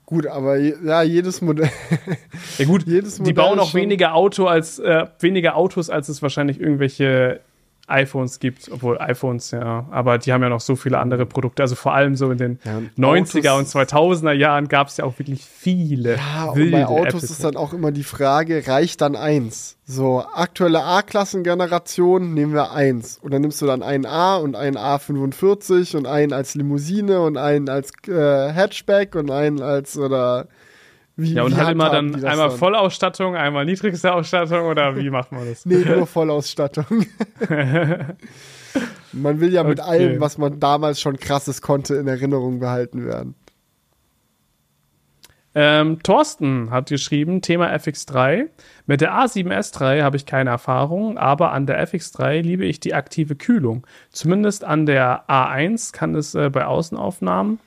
Gut, 0.07 0.27
aber 0.27 0.57
ja, 0.57 1.03
jedes 1.03 1.43
Modell. 1.43 1.71
ja 2.57 2.65
gut, 2.65 2.83
jedes 2.87 3.19
Modell 3.19 3.35
die 3.35 3.37
bauen 3.37 3.59
auch 3.59 3.75
weniger 3.75 4.15
Auto 4.15 4.47
als 4.47 4.79
äh, 4.79 5.07
weniger 5.21 5.55
Autos, 5.55 5.91
als 5.91 6.09
es 6.09 6.23
wahrscheinlich 6.23 6.59
irgendwelche 6.61 7.41
iPhones 7.89 8.39
gibt, 8.41 8.71
obwohl 8.71 8.99
iPhones, 9.01 9.51
ja, 9.51 9.87
aber 9.91 10.19
die 10.19 10.33
haben 10.33 10.43
ja 10.43 10.49
noch 10.49 10.61
so 10.61 10.77
viele 10.77 10.99
andere 10.99 11.27
Produkte. 11.27 11.63
Also 11.63 11.75
vor 11.75 11.95
allem 11.95 12.17
so 12.17 12.31
in 12.31 12.39
den 12.39 12.59
ja, 12.65 12.81
90er 12.99 13.59
und 13.59 13.67
2000er 13.67 14.33
Jahren 14.33 14.69
gab 14.69 14.89
es 14.89 14.99
ja 14.99 15.05
auch 15.05 15.19
wirklich 15.19 15.45
viele. 15.45 16.17
Ja, 16.17 16.47
und 16.47 16.71
bei 16.71 16.87
Autos 16.87 17.25
ist 17.25 17.43
dann 17.43 17.57
auch 17.57 17.73
immer 17.73 17.93
die 17.93 18.05
Frage, 18.05 18.67
reicht 18.67 19.01
dann 19.01 19.17
eins? 19.17 19.77
So, 19.87 20.23
aktuelle 20.35 20.85
A-Klassengeneration 20.85 22.35
nehmen 22.35 22.53
wir 22.53 22.73
eins. 22.73 23.19
Oder 23.23 23.39
nimmst 23.39 23.63
du 23.63 23.67
dann 23.67 23.83
einen 23.83 24.05
A 24.05 24.37
und 24.37 24.55
einen 24.55 24.77
A45 24.77 25.97
und 25.97 26.07
einen 26.07 26.33
als 26.33 26.55
Limousine 26.55 27.21
und 27.23 27.39
einen 27.39 27.69
als 27.69 27.93
äh, 28.07 28.53
Hatchback 28.53 29.15
und 29.15 29.31
einen 29.31 29.63
als, 29.63 29.97
oder 29.97 30.47
wie, 31.19 31.35
ja, 31.35 31.43
und 31.43 31.57
halt 31.57 31.73
immer 31.73 31.91
dann 31.91 32.15
einmal 32.15 32.49
dann? 32.49 32.59
Vollausstattung, 32.59 33.35
einmal 33.35 33.65
niedrigste 33.65 34.15
Ausstattung 34.15 34.67
oder 34.67 34.95
wie 34.95 35.11
macht 35.11 35.33
man 35.33 35.47
das? 35.47 35.67
nee, 35.67 35.85
nur 35.85 36.07
Vollausstattung. 36.07 36.87
man 39.13 39.41
will 39.41 39.53
ja 39.53 39.65
mit 39.65 39.81
okay. 39.81 39.89
allem, 39.91 40.21
was 40.21 40.39
man 40.39 40.61
damals 40.61 41.01
schon 41.01 41.19
krasses 41.19 41.61
konnte, 41.61 41.97
in 41.97 42.07
Erinnerung 42.07 42.61
behalten 42.61 43.05
werden. 43.05 43.35
Ähm, 45.57 46.01
Thorsten 46.05 46.71
hat 46.71 46.89
geschrieben, 46.89 47.43
Thema 47.43 47.75
FX3. 47.75 48.47
Mit 48.87 49.01
der 49.01 49.13
A7S3 49.15 50.03
habe 50.03 50.17
ich 50.17 50.25
keine 50.25 50.51
Erfahrung, 50.51 51.19
aber 51.19 51.51
an 51.51 51.67
der 51.67 51.85
FX3 51.85 52.43
liebe 52.43 52.65
ich 52.65 52.79
die 52.79 52.95
aktive 52.95 53.35
Kühlung. 53.35 53.85
Zumindest 54.11 54.63
an 54.63 54.87
der 54.87 55.29
A1 55.29 55.93
kann 55.93 56.15
es 56.15 56.37
äh, 56.37 56.49
bei 56.49 56.65
Außenaufnahmen 56.65 57.59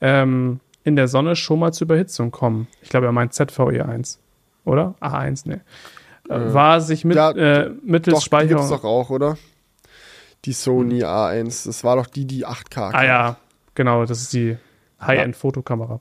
ähm, 0.00 0.60
in 0.86 0.94
der 0.94 1.08
Sonne 1.08 1.34
schon 1.34 1.58
mal 1.58 1.72
zur 1.72 1.86
Überhitzung 1.86 2.30
kommen. 2.30 2.68
Ich 2.80 2.90
glaube, 2.90 3.06
er 3.06 3.12
meint 3.12 3.32
ZVE1. 3.32 4.18
Oder? 4.64 4.94
A1, 5.00 5.48
ne. 5.48 5.60
Äh, 6.28 6.54
war 6.54 6.80
sich 6.80 7.04
mit, 7.04 7.16
ja, 7.16 7.32
äh, 7.32 7.72
mittels 7.82 8.14
doch, 8.14 8.22
Speicherung. 8.22 8.64
Die 8.64 8.68
gibt's 8.68 8.82
doch 8.82 8.88
auch, 8.88 9.10
oder? 9.10 9.36
Die 10.44 10.52
Sony 10.52 11.00
hm. 11.00 11.08
A1. 11.08 11.66
Das 11.66 11.82
war 11.82 11.96
doch 11.96 12.06
die, 12.06 12.24
die 12.24 12.46
8K. 12.46 12.92
Ah 12.92 13.04
ja, 13.04 13.36
genau, 13.74 14.04
das 14.04 14.22
ist 14.22 14.32
die 14.32 14.56
High-End-Fotokamera. 15.00 16.00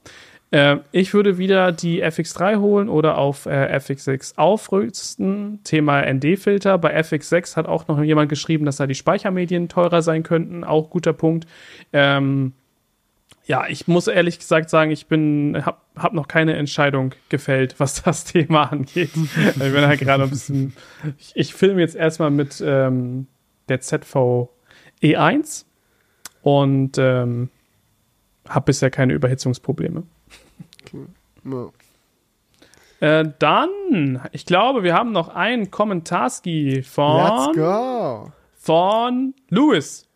Äh, 0.52 0.78
ich 0.92 1.16
würde 1.16 1.40
wieder 1.40 1.72
die 1.72 2.04
FX3 2.04 2.60
holen 2.60 2.88
oder 2.88 3.18
auf 3.18 3.48
äh, 3.48 3.76
FX6 3.78 4.38
aufrüsten. 4.38 5.62
Thema 5.64 6.02
ND-Filter. 6.06 6.78
Bei 6.78 6.96
FX6 6.96 7.56
hat 7.56 7.66
auch 7.66 7.88
noch 7.88 8.04
jemand 8.04 8.30
geschrieben, 8.30 8.66
dass 8.66 8.78
da 8.78 8.86
die 8.86 8.94
Speichermedien 8.94 9.68
teurer 9.68 10.04
sein 10.04 10.22
könnten. 10.22 10.64
Auch 10.64 10.92
guter 10.92 11.14
Punkt. 11.14 11.48
Ähm, 11.92 12.54
ja, 13.46 13.68
ich 13.68 13.88
muss 13.88 14.08
ehrlich 14.08 14.40
gesagt 14.40 14.70
sagen, 14.70 14.90
ich 14.92 15.06
bin, 15.06 15.64
hab, 15.66 15.86
hab 15.96 16.14
noch 16.14 16.28
keine 16.28 16.56
Entscheidung 16.56 17.14
gefällt, 17.30 17.80
was 17.80 18.02
das 18.04 18.24
Thema 18.26 18.72
angeht. 18.72 19.12
ich 19.16 19.56
bin 19.56 19.86
halt 19.86 20.00
gerade 20.00 20.24
ein 20.24 20.30
bisschen, 20.30 20.76
ich, 21.20 21.32
ich 21.36 21.54
filme 21.54 21.82
jetzt 21.82 21.96
erstmal 21.96 22.32
mit 22.32 22.62
ähm, 22.66 23.28
der 23.70 23.82
ZV 23.82 24.50
E1 25.02 25.66
und 26.42 26.98
ähm, 26.98 27.50
habe 28.50 28.66
bisher 28.66 28.90
keine 28.90 29.14
Überhitzungsprobleme. 29.14 30.04
Okay. 30.84 31.06
No. 31.44 31.72
Äh, 33.00 33.26
dann, 33.40 34.22
ich 34.32 34.46
glaube, 34.46 34.84
wir 34.84 34.96
haben 34.96 35.12
noch 35.12 35.30
einen 35.30 35.70
Kommentarski 35.70 36.82
von, 36.82 37.56
von 38.56 39.34
Louis. 39.50 40.08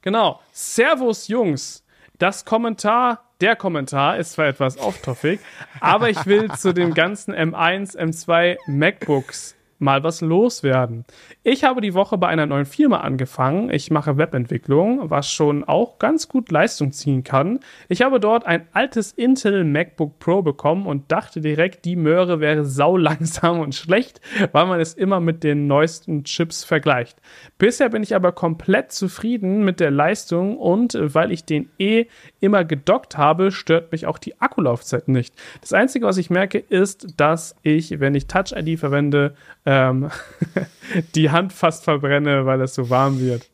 Genau. 0.00 0.40
Servus, 0.50 1.28
Jungs 1.28 1.81
das 2.22 2.44
Kommentar, 2.44 3.24
der 3.40 3.56
Kommentar 3.56 4.16
ist 4.16 4.34
zwar 4.34 4.46
etwas 4.46 4.78
off-topic, 4.78 5.40
aber 5.80 6.08
ich 6.08 6.24
will 6.24 6.52
zu 6.52 6.72
den 6.72 6.94
ganzen 6.94 7.34
M1, 7.34 7.98
M2 7.98 8.58
MacBooks 8.68 9.56
mal 9.82 10.02
was 10.02 10.20
loswerden. 10.20 11.04
Ich 11.42 11.64
habe 11.64 11.80
die 11.80 11.92
Woche 11.92 12.16
bei 12.16 12.28
einer 12.28 12.46
neuen 12.46 12.64
Firma 12.64 13.00
angefangen. 13.00 13.70
Ich 13.70 13.90
mache 13.90 14.16
Webentwicklung, 14.16 15.10
was 15.10 15.30
schon 15.30 15.64
auch 15.64 15.98
ganz 15.98 16.28
gut 16.28 16.50
Leistung 16.50 16.92
ziehen 16.92 17.24
kann. 17.24 17.60
Ich 17.88 18.00
habe 18.02 18.20
dort 18.20 18.46
ein 18.46 18.66
altes 18.72 19.12
Intel 19.12 19.64
MacBook 19.64 20.18
Pro 20.18 20.42
bekommen 20.42 20.86
und 20.86 21.10
dachte 21.10 21.40
direkt, 21.40 21.84
die 21.84 21.96
Möhre 21.96 22.40
wäre 22.40 22.64
sau 22.64 22.96
langsam 22.96 23.60
und 23.60 23.74
schlecht, 23.74 24.20
weil 24.52 24.66
man 24.66 24.80
es 24.80 24.94
immer 24.94 25.20
mit 25.20 25.42
den 25.42 25.66
neuesten 25.66 26.24
Chips 26.24 26.64
vergleicht. 26.64 27.20
Bisher 27.58 27.88
bin 27.88 28.02
ich 28.02 28.14
aber 28.14 28.32
komplett 28.32 28.92
zufrieden 28.92 29.64
mit 29.64 29.80
der 29.80 29.90
Leistung 29.90 30.56
und 30.56 30.96
weil 31.00 31.32
ich 31.32 31.44
den 31.44 31.68
eh 31.78 32.06
immer 32.40 32.64
gedockt 32.64 33.18
habe, 33.18 33.50
stört 33.50 33.90
mich 33.90 34.06
auch 34.06 34.18
die 34.18 34.40
Akkulaufzeit 34.40 35.08
nicht. 35.08 35.34
Das 35.60 35.72
Einzige, 35.72 36.06
was 36.06 36.18
ich 36.18 36.30
merke, 36.30 36.58
ist, 36.58 37.18
dass 37.18 37.56
ich, 37.62 37.98
wenn 37.98 38.14
ich 38.14 38.28
Touch 38.28 38.52
ID 38.54 38.78
verwende, 38.78 39.34
ähm, 39.72 40.10
die 41.14 41.30
Hand 41.30 41.52
fast 41.52 41.84
verbrenne, 41.84 42.44
weil 42.44 42.60
es 42.60 42.74
so 42.74 42.90
warm 42.90 43.18
wird. 43.18 43.48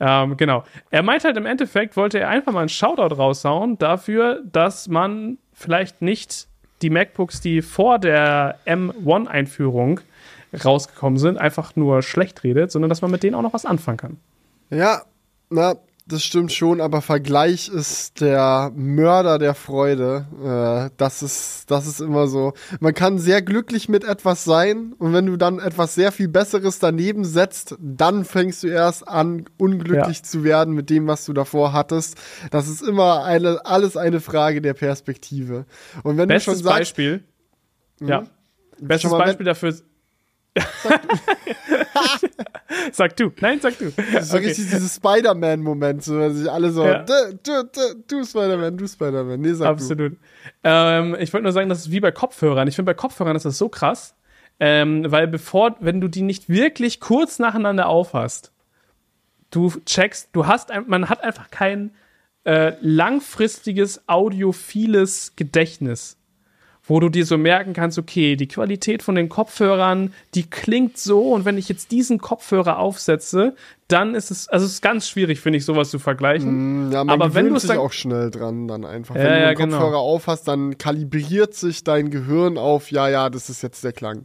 Ähm, 0.00 0.36
genau. 0.36 0.64
Er 0.90 1.02
meint 1.02 1.24
halt 1.24 1.36
im 1.36 1.46
Endeffekt, 1.46 1.96
wollte 1.96 2.20
er 2.20 2.28
einfach 2.28 2.52
mal 2.52 2.60
einen 2.60 2.68
Shoutout 2.68 3.14
raushauen 3.14 3.78
dafür, 3.78 4.42
dass 4.44 4.88
man 4.88 5.38
vielleicht 5.52 6.02
nicht 6.02 6.46
die 6.82 6.90
MacBooks, 6.90 7.40
die 7.40 7.62
vor 7.62 7.98
der 7.98 8.58
M1-Einführung 8.66 10.00
rausgekommen 10.64 11.18
sind, 11.18 11.38
einfach 11.38 11.74
nur 11.74 12.02
schlecht 12.02 12.44
redet, 12.44 12.70
sondern 12.70 12.88
dass 12.88 13.02
man 13.02 13.10
mit 13.10 13.22
denen 13.22 13.34
auch 13.34 13.42
noch 13.42 13.54
was 13.54 13.64
anfangen 13.66 13.96
kann. 13.96 14.16
Ja, 14.70 15.02
na, 15.50 15.76
das 16.08 16.24
stimmt 16.24 16.52
schon, 16.52 16.80
aber 16.80 17.02
Vergleich 17.02 17.68
ist 17.68 18.20
der 18.22 18.72
Mörder 18.74 19.38
der 19.38 19.54
Freude. 19.54 20.26
Äh, 20.90 20.94
das 20.96 21.22
ist, 21.22 21.70
das 21.70 21.86
ist 21.86 22.00
immer 22.00 22.26
so. 22.28 22.54
Man 22.80 22.94
kann 22.94 23.18
sehr 23.18 23.42
glücklich 23.42 23.88
mit 23.90 24.04
etwas 24.04 24.44
sein 24.44 24.94
und 24.98 25.12
wenn 25.12 25.26
du 25.26 25.36
dann 25.36 25.58
etwas 25.58 25.94
sehr 25.94 26.10
viel 26.10 26.28
Besseres 26.28 26.78
daneben 26.78 27.24
setzt, 27.24 27.76
dann 27.78 28.24
fängst 28.24 28.62
du 28.62 28.68
erst 28.68 29.06
an, 29.06 29.44
unglücklich 29.58 30.18
ja. 30.18 30.22
zu 30.22 30.44
werden 30.44 30.74
mit 30.74 30.88
dem, 30.88 31.06
was 31.06 31.26
du 31.26 31.34
davor 31.34 31.74
hattest. 31.74 32.16
Das 32.50 32.68
ist 32.68 32.82
immer 32.82 33.24
eine, 33.24 33.66
alles 33.66 33.96
eine 33.98 34.20
Frage 34.20 34.62
der 34.62 34.74
Perspektive. 34.74 35.66
Und 36.02 36.16
wenn 36.16 36.28
Bestes 36.28 36.44
du 36.44 36.50
schon 36.52 36.64
sagst, 36.64 36.78
Beispiel. 36.78 37.24
Ja. 38.00 38.20
Hm? 38.20 38.28
Bestes 38.80 39.10
Beispiel 39.10 39.46
dafür 39.46 39.74
sag 42.92 43.16
du. 43.16 43.32
Nein, 43.40 43.60
sag 43.60 43.78
du. 43.78 43.92
Das 44.12 44.24
ist 44.24 44.30
so 44.30 44.36
okay. 44.36 44.46
richtig 44.46 44.70
dieses 44.70 44.96
Spider-Man-Moment, 44.96 46.02
so, 46.02 46.18
dass 46.18 46.34
sich 46.34 46.50
alle 46.50 46.70
so, 46.70 46.84
ja. 46.84 47.02
du, 47.02 47.38
du, 47.42 47.62
du, 47.64 47.80
du 48.06 48.24
Spider-Man, 48.24 48.76
du 48.76 48.86
Spider-Man. 48.86 49.40
Nee, 49.40 49.54
sag 49.54 49.68
Absolut. 49.68 50.12
du. 50.12 50.16
Ähm, 50.64 51.16
ich 51.18 51.32
wollte 51.32 51.44
nur 51.44 51.52
sagen, 51.52 51.68
das 51.68 51.80
ist 51.80 51.90
wie 51.90 52.00
bei 52.00 52.12
Kopfhörern. 52.12 52.68
Ich 52.68 52.76
finde, 52.76 52.90
bei 52.90 52.94
Kopfhörern 52.94 53.36
ist 53.36 53.44
das 53.44 53.58
so 53.58 53.68
krass, 53.68 54.14
ähm, 54.60 55.10
weil 55.10 55.28
bevor, 55.28 55.76
wenn 55.80 56.00
du 56.00 56.08
die 56.08 56.22
nicht 56.22 56.48
wirklich 56.48 57.00
kurz 57.00 57.38
nacheinander 57.38 57.88
aufhast, 57.88 58.52
du 59.50 59.70
checkst, 59.84 60.30
du 60.32 60.46
hast, 60.46 60.70
ein, 60.70 60.84
man 60.88 61.08
hat 61.08 61.22
einfach 61.22 61.50
kein 61.50 61.92
äh, 62.44 62.72
langfristiges 62.80 64.08
audiophiles 64.08 65.34
Gedächtnis 65.36 66.18
wo 66.88 66.98
du 67.00 67.10
dir 67.10 67.24
so 67.24 67.38
merken 67.38 67.74
kannst, 67.74 67.98
okay, 67.98 68.34
die 68.34 68.48
Qualität 68.48 69.02
von 69.02 69.14
den 69.14 69.28
Kopfhörern, 69.28 70.12
die 70.34 70.44
klingt 70.44 70.98
so 70.98 71.32
und 71.32 71.44
wenn 71.44 71.58
ich 71.58 71.68
jetzt 71.68 71.92
diesen 71.92 72.18
Kopfhörer 72.18 72.78
aufsetze, 72.78 73.54
dann 73.86 74.14
ist 74.14 74.30
es, 74.30 74.48
also 74.48 74.66
es 74.66 74.72
ist 74.72 74.82
ganz 74.82 75.08
schwierig, 75.08 75.40
finde 75.40 75.58
ich, 75.58 75.64
sowas 75.64 75.90
zu 75.90 75.98
vergleichen. 75.98 76.88
Mm, 76.88 76.92
ja, 76.92 77.04
man 77.04 77.20
Aber 77.20 77.34
wenn 77.34 77.50
du 77.50 77.56
es 77.56 77.66
dann 77.66 77.78
auch 77.78 77.92
schnell 77.92 78.30
dran, 78.30 78.68
dann 78.68 78.84
einfach. 78.84 79.14
Ja, 79.14 79.22
wenn 79.22 79.28
du 79.28 79.38
den 79.38 79.42
ja, 79.42 79.54
Kopfhörer 79.54 79.90
genau. 79.90 80.00
aufhast, 80.00 80.48
dann 80.48 80.78
kalibriert 80.78 81.54
sich 81.54 81.84
dein 81.84 82.10
Gehirn 82.10 82.58
auf, 82.58 82.90
ja, 82.90 83.08
ja, 83.08 83.30
das 83.30 83.48
ist 83.50 83.62
jetzt 83.62 83.84
der 83.84 83.92
Klang. 83.92 84.24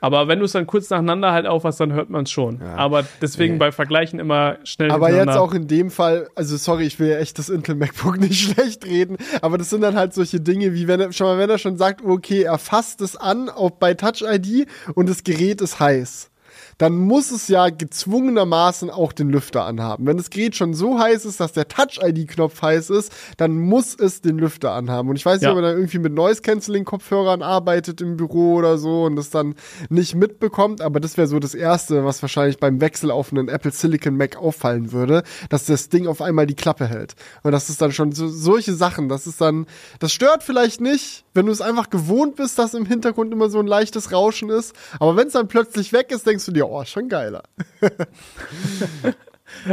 Aber 0.00 0.28
wenn 0.28 0.38
du 0.38 0.44
es 0.44 0.52
dann 0.52 0.66
kurz 0.66 0.90
nacheinander 0.90 1.32
halt 1.32 1.46
aufhast, 1.46 1.80
dann 1.80 1.92
hört 1.92 2.10
man 2.10 2.24
es 2.24 2.30
schon. 2.30 2.60
Ja. 2.60 2.76
Aber 2.76 3.04
deswegen 3.20 3.54
nee. 3.54 3.58
bei 3.58 3.72
Vergleichen 3.72 4.18
immer 4.18 4.58
schnell. 4.64 4.90
Aber 4.90 5.12
jetzt 5.12 5.36
auch 5.36 5.54
in 5.54 5.66
dem 5.66 5.90
Fall, 5.90 6.28
also 6.34 6.56
sorry, 6.56 6.84
ich 6.84 6.98
will 7.00 7.08
ja 7.08 7.18
echt 7.18 7.38
das 7.38 7.48
Intel 7.48 7.74
MacBook 7.74 8.18
nicht 8.20 8.40
schlecht 8.40 8.86
reden, 8.86 9.16
aber 9.42 9.58
das 9.58 9.70
sind 9.70 9.80
dann 9.80 9.96
halt 9.96 10.14
solche 10.14 10.40
Dinge, 10.40 10.74
wie 10.74 10.88
wenn 10.88 11.00
er, 11.00 11.12
schon 11.12 11.26
mal, 11.26 11.38
wenn 11.38 11.50
er 11.50 11.58
schon 11.58 11.76
sagt, 11.76 12.04
okay, 12.04 12.42
er 12.42 12.58
fasst 12.58 13.00
es 13.00 13.16
an, 13.16 13.48
auch 13.48 13.70
bei 13.70 13.94
Touch 13.94 14.22
ID 14.22 14.68
und 14.94 15.08
das 15.08 15.24
Gerät 15.24 15.60
ist 15.60 15.80
heiß 15.80 16.30
dann 16.78 16.96
muss 16.96 17.30
es 17.30 17.48
ja 17.48 17.68
gezwungenermaßen 17.70 18.90
auch 18.90 19.12
den 19.12 19.28
Lüfter 19.30 19.64
anhaben. 19.64 20.06
Wenn 20.06 20.16
das 20.16 20.30
Gerät 20.30 20.56
schon 20.56 20.74
so 20.74 20.98
heiß 20.98 21.24
ist, 21.24 21.40
dass 21.40 21.52
der 21.52 21.68
Touch-ID-Knopf 21.68 22.62
heiß 22.62 22.90
ist, 22.90 23.12
dann 23.36 23.56
muss 23.58 23.94
es 23.94 24.20
den 24.20 24.38
Lüfter 24.38 24.72
anhaben. 24.72 25.08
Und 25.10 25.16
ich 25.16 25.26
weiß 25.26 25.40
nicht, 25.40 25.42
Ja. 25.44 25.50
ob 25.50 25.56
man 25.56 25.64
dann 25.64 25.76
irgendwie 25.76 25.98
mit 25.98 26.12
Noise-Canceling-Kopfhörern 26.14 27.42
arbeitet 27.42 28.00
im 28.00 28.16
Büro 28.16 28.54
oder 28.54 28.78
so 28.78 29.04
und 29.04 29.16
das 29.16 29.30
dann 29.30 29.54
nicht 29.88 30.14
mitbekommt, 30.14 30.80
aber 30.80 31.00
das 31.00 31.16
wäre 31.16 31.26
so 31.26 31.38
das 31.38 31.54
Erste, 31.54 32.04
was 32.04 32.22
wahrscheinlich 32.22 32.58
beim 32.58 32.80
Wechsel 32.80 33.10
auf 33.10 33.32
einen 33.32 33.48
Apple 33.48 33.70
Silicon 33.72 34.16
Mac 34.16 34.36
auffallen 34.36 34.92
würde, 34.92 35.22
dass 35.48 35.66
das 35.66 35.88
Ding 35.88 36.06
auf 36.06 36.20
einmal 36.22 36.46
die 36.46 36.54
Klappe 36.54 36.86
hält. 36.86 37.14
Und 37.42 37.52
das 37.52 37.68
ist 37.70 37.80
dann 37.82 37.92
schon 37.92 38.12
so, 38.12 38.28
solche 38.28 38.74
Sachen, 38.74 39.08
das 39.08 39.26
ist 39.26 39.40
dann, 39.40 39.66
das 39.98 40.12
stört 40.12 40.42
vielleicht 40.42 40.80
nicht, 40.80 41.24
wenn 41.34 41.46
du 41.46 41.52
es 41.52 41.60
einfach 41.60 41.90
gewohnt 41.90 42.36
bist, 42.36 42.58
dass 42.58 42.74
im 42.74 42.86
Hintergrund 42.86 43.32
immer 43.32 43.48
so 43.50 43.58
ein 43.60 43.66
leichtes 43.66 44.12
Rauschen 44.12 44.50
ist, 44.50 44.74
aber 45.00 45.16
wenn 45.16 45.28
es 45.28 45.32
dann 45.34 45.48
plötzlich 45.48 45.92
weg 45.92 46.10
ist, 46.10 46.26
denkst 46.26 46.46
du 46.46 46.52
dir, 46.52 46.67
oh, 46.68 46.84
schon 46.84 47.08
geiler. 47.08 47.42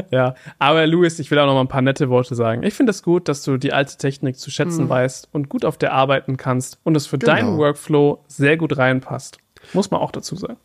Ja, 0.10 0.36
aber 0.58 0.88
Louis, 0.88 1.20
ich 1.20 1.30
will 1.32 1.38
auch 1.40 1.46
noch 1.48 1.54
mal 1.54 1.60
ein 1.60 1.68
paar 1.68 1.82
nette 1.82 2.10
Worte 2.10 2.34
sagen. 2.34 2.64
Ich 2.64 2.74
finde 2.74 2.92
es 2.92 3.04
gut, 3.04 3.28
dass 3.28 3.44
du 3.44 3.58
die 3.58 3.74
alte 3.74 3.98
Technik 3.98 4.38
zu 4.40 4.50
schätzen 4.50 4.88
weißt 4.88 5.28
und 5.34 5.50
gut 5.50 5.66
auf 5.66 5.78
der 5.78 5.92
arbeiten 5.92 6.38
kannst 6.38 6.80
und 6.86 6.96
es 6.96 7.08
für 7.08 7.18
Genau. 7.18 7.34
deinen 7.34 7.58
Workflow 7.58 8.24
sehr 8.28 8.56
gut 8.56 8.78
reinpasst. 8.78 9.38
Muss 9.74 9.92
man 9.92 10.00
auch 10.00 10.12
dazu 10.12 10.38
sagen. 10.38 10.56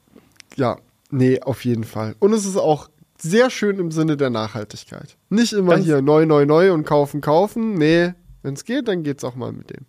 Ja, 0.55 0.77
nee, 1.11 1.40
auf 1.43 1.65
jeden 1.65 1.82
Fall. 1.82 2.15
Und 2.20 2.32
es 2.32 2.47
ist 2.47 2.57
auch 2.57 2.89
sehr 3.19 3.51
schön 3.51 3.81
im 3.81 3.90
Sinne 3.90 4.16
der 4.16 4.31
Nachhaltigkeit. 4.31 5.16
Nicht 5.28 5.55
immer 5.55 5.73
Ganz- 5.74 5.86
hier 5.86 6.02
neu, 6.02 6.24
neu, 6.24 6.47
neu 6.47 6.73
und 6.73 6.85
kaufen, 6.85 7.20
kaufen. 7.20 7.74
Nee, 7.74 8.15
wenn 8.44 8.55
es 8.55 8.65
geht, 8.65 8.86
dann 8.86 9.02
geht's 9.02 9.24
auch 9.24 9.35
mal 9.35 9.51
mit 9.51 9.70
dem. 9.70 9.86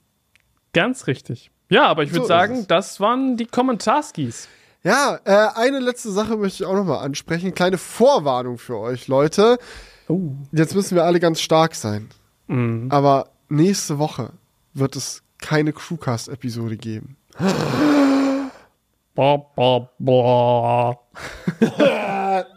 Ganz 0.74 1.06
richtig. 1.06 1.52
Ja, 1.70 1.86
aber 1.86 2.02
ich 2.02 2.10
würde 2.10 2.24
So 2.24 2.28
sagen, 2.28 2.56
es. 2.56 2.68
das 2.68 3.00
waren 3.00 3.38
die 3.38 3.46
Kommentarskis. 3.46 4.48
Ja, 4.84 5.20
äh, 5.26 5.48
eine 5.56 5.80
letzte 5.80 6.12
Sache 6.12 6.38
möchte 6.38 6.64
ich 6.64 6.70
auch 6.70 6.74
noch 6.76 6.86
mal 6.86 7.00
ansprechen. 7.00 7.54
Kleine 7.54 7.78
Vorwarnung 7.78 8.58
für 8.58 8.78
euch, 8.78 9.08
Leute. 9.08 9.60
Oh. 10.08 10.32
Jetzt 10.52 10.74
müssen 10.74 10.96
wir 10.96 11.04
alle 11.04 11.20
ganz 11.20 11.40
stark 11.40 11.76
sein. 11.76 12.10
Mhm. 12.48 12.88
Aber 12.90 13.30
nächste 13.50 14.00
Woche 14.00 14.32
wird 14.74 14.96
es 14.96 15.22
keine 15.40 15.74
Crewcast-Episode 15.74 16.78
geben. 16.78 17.18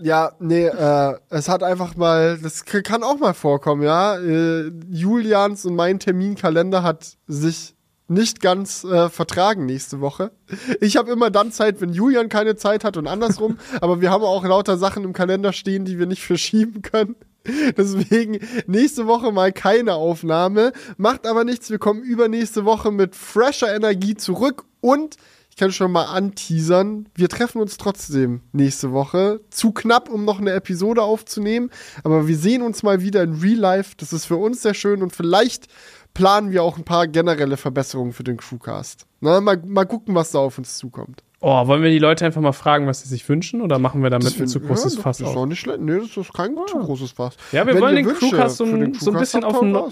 Ja, 0.00 0.32
nee, 0.38 0.66
äh, 0.66 1.14
es 1.28 1.48
hat 1.48 1.62
einfach 1.62 1.96
mal, 1.96 2.38
das 2.38 2.64
kann 2.64 3.02
auch 3.02 3.18
mal 3.18 3.34
vorkommen, 3.34 3.82
ja. 3.82 4.16
Äh, 4.16 4.70
Julians 4.88 5.64
und 5.66 5.74
mein 5.74 5.98
Terminkalender 5.98 6.82
hat 6.82 7.16
sich 7.26 7.73
nicht 8.08 8.40
ganz 8.40 8.84
äh, 8.84 9.08
vertragen 9.08 9.66
nächste 9.66 10.00
Woche. 10.00 10.32
Ich 10.80 10.96
habe 10.96 11.10
immer 11.10 11.30
dann 11.30 11.52
Zeit, 11.52 11.80
wenn 11.80 11.92
Julian 11.92 12.28
keine 12.28 12.56
Zeit 12.56 12.84
hat 12.84 12.96
und 12.96 13.06
andersrum, 13.06 13.58
aber 13.80 14.00
wir 14.00 14.10
haben 14.10 14.24
auch 14.24 14.44
lauter 14.44 14.76
Sachen 14.76 15.04
im 15.04 15.12
Kalender 15.12 15.52
stehen, 15.52 15.84
die 15.84 15.98
wir 15.98 16.06
nicht 16.06 16.22
verschieben 16.22 16.82
können. 16.82 17.16
Deswegen 17.76 18.40
nächste 18.66 19.06
Woche 19.06 19.30
mal 19.30 19.52
keine 19.52 19.94
Aufnahme. 19.94 20.72
Macht 20.96 21.26
aber 21.26 21.44
nichts. 21.44 21.70
Wir 21.70 21.78
kommen 21.78 22.02
übernächste 22.02 22.64
Woche 22.64 22.90
mit 22.90 23.14
fresher 23.14 23.74
Energie 23.74 24.14
zurück 24.14 24.64
und 24.80 25.16
ich 25.50 25.56
kann 25.56 25.70
schon 25.70 25.92
mal 25.92 26.06
anteasern. 26.06 27.08
Wir 27.14 27.28
treffen 27.28 27.60
uns 27.60 27.76
trotzdem 27.76 28.40
nächste 28.50 28.90
Woche. 28.90 29.40
Zu 29.50 29.70
knapp, 29.70 30.08
um 30.08 30.24
noch 30.24 30.40
eine 30.40 30.50
Episode 30.50 31.02
aufzunehmen. 31.02 31.70
Aber 32.02 32.26
wir 32.26 32.36
sehen 32.36 32.60
uns 32.62 32.82
mal 32.82 33.02
wieder 33.02 33.22
in 33.22 33.34
Real 33.34 33.58
Life. 33.58 33.92
Das 33.96 34.12
ist 34.12 34.24
für 34.24 34.36
uns 34.36 34.62
sehr 34.62 34.74
schön 34.74 35.00
und 35.00 35.14
vielleicht 35.14 35.68
planen 36.14 36.52
wir 36.52 36.62
auch 36.62 36.78
ein 36.78 36.84
paar 36.84 37.06
generelle 37.08 37.56
Verbesserungen 37.56 38.12
für 38.12 38.24
den 38.24 38.36
Crewcast. 38.36 39.06
Na, 39.20 39.40
mal, 39.40 39.60
mal 39.66 39.84
gucken, 39.84 40.14
was 40.14 40.30
da 40.30 40.38
auf 40.38 40.58
uns 40.58 40.78
zukommt. 40.78 41.22
Oh, 41.40 41.66
wollen 41.66 41.82
wir 41.82 41.90
die 41.90 41.98
Leute 41.98 42.24
einfach 42.24 42.40
mal 42.40 42.52
fragen, 42.52 42.86
was 42.86 43.02
sie 43.02 43.08
sich 43.08 43.28
wünschen? 43.28 43.60
Oder 43.60 43.78
machen 43.78 44.02
wir 44.02 44.08
damit 44.08 44.40
ein 44.40 44.48
zu 44.48 44.60
großes 44.60 44.96
ja, 44.96 45.02
Fass 45.02 45.18
Das 45.18 45.28
ist 45.28 45.34
auf? 45.34 45.42
auch 45.42 45.46
nicht 45.46 45.60
schlecht. 45.60 45.80
Nee, 45.80 45.98
das 45.98 46.16
ist 46.16 46.32
kein 46.32 46.56
zu 46.66 46.78
großes 46.78 47.12
Fass. 47.12 47.36
Ja, 47.52 47.66
wir 47.66 47.74
Wenn 47.74 47.82
wollen 47.82 47.96
den 47.96 48.06
Wünsche 48.06 48.30
Crewcast 48.30 48.56
so, 48.56 48.64
den 48.64 48.94
so 48.94 49.10
ein 49.10 49.18
bisschen 49.18 49.44
auf 49.44 49.60
ein, 49.60 49.76
ein 49.76 49.90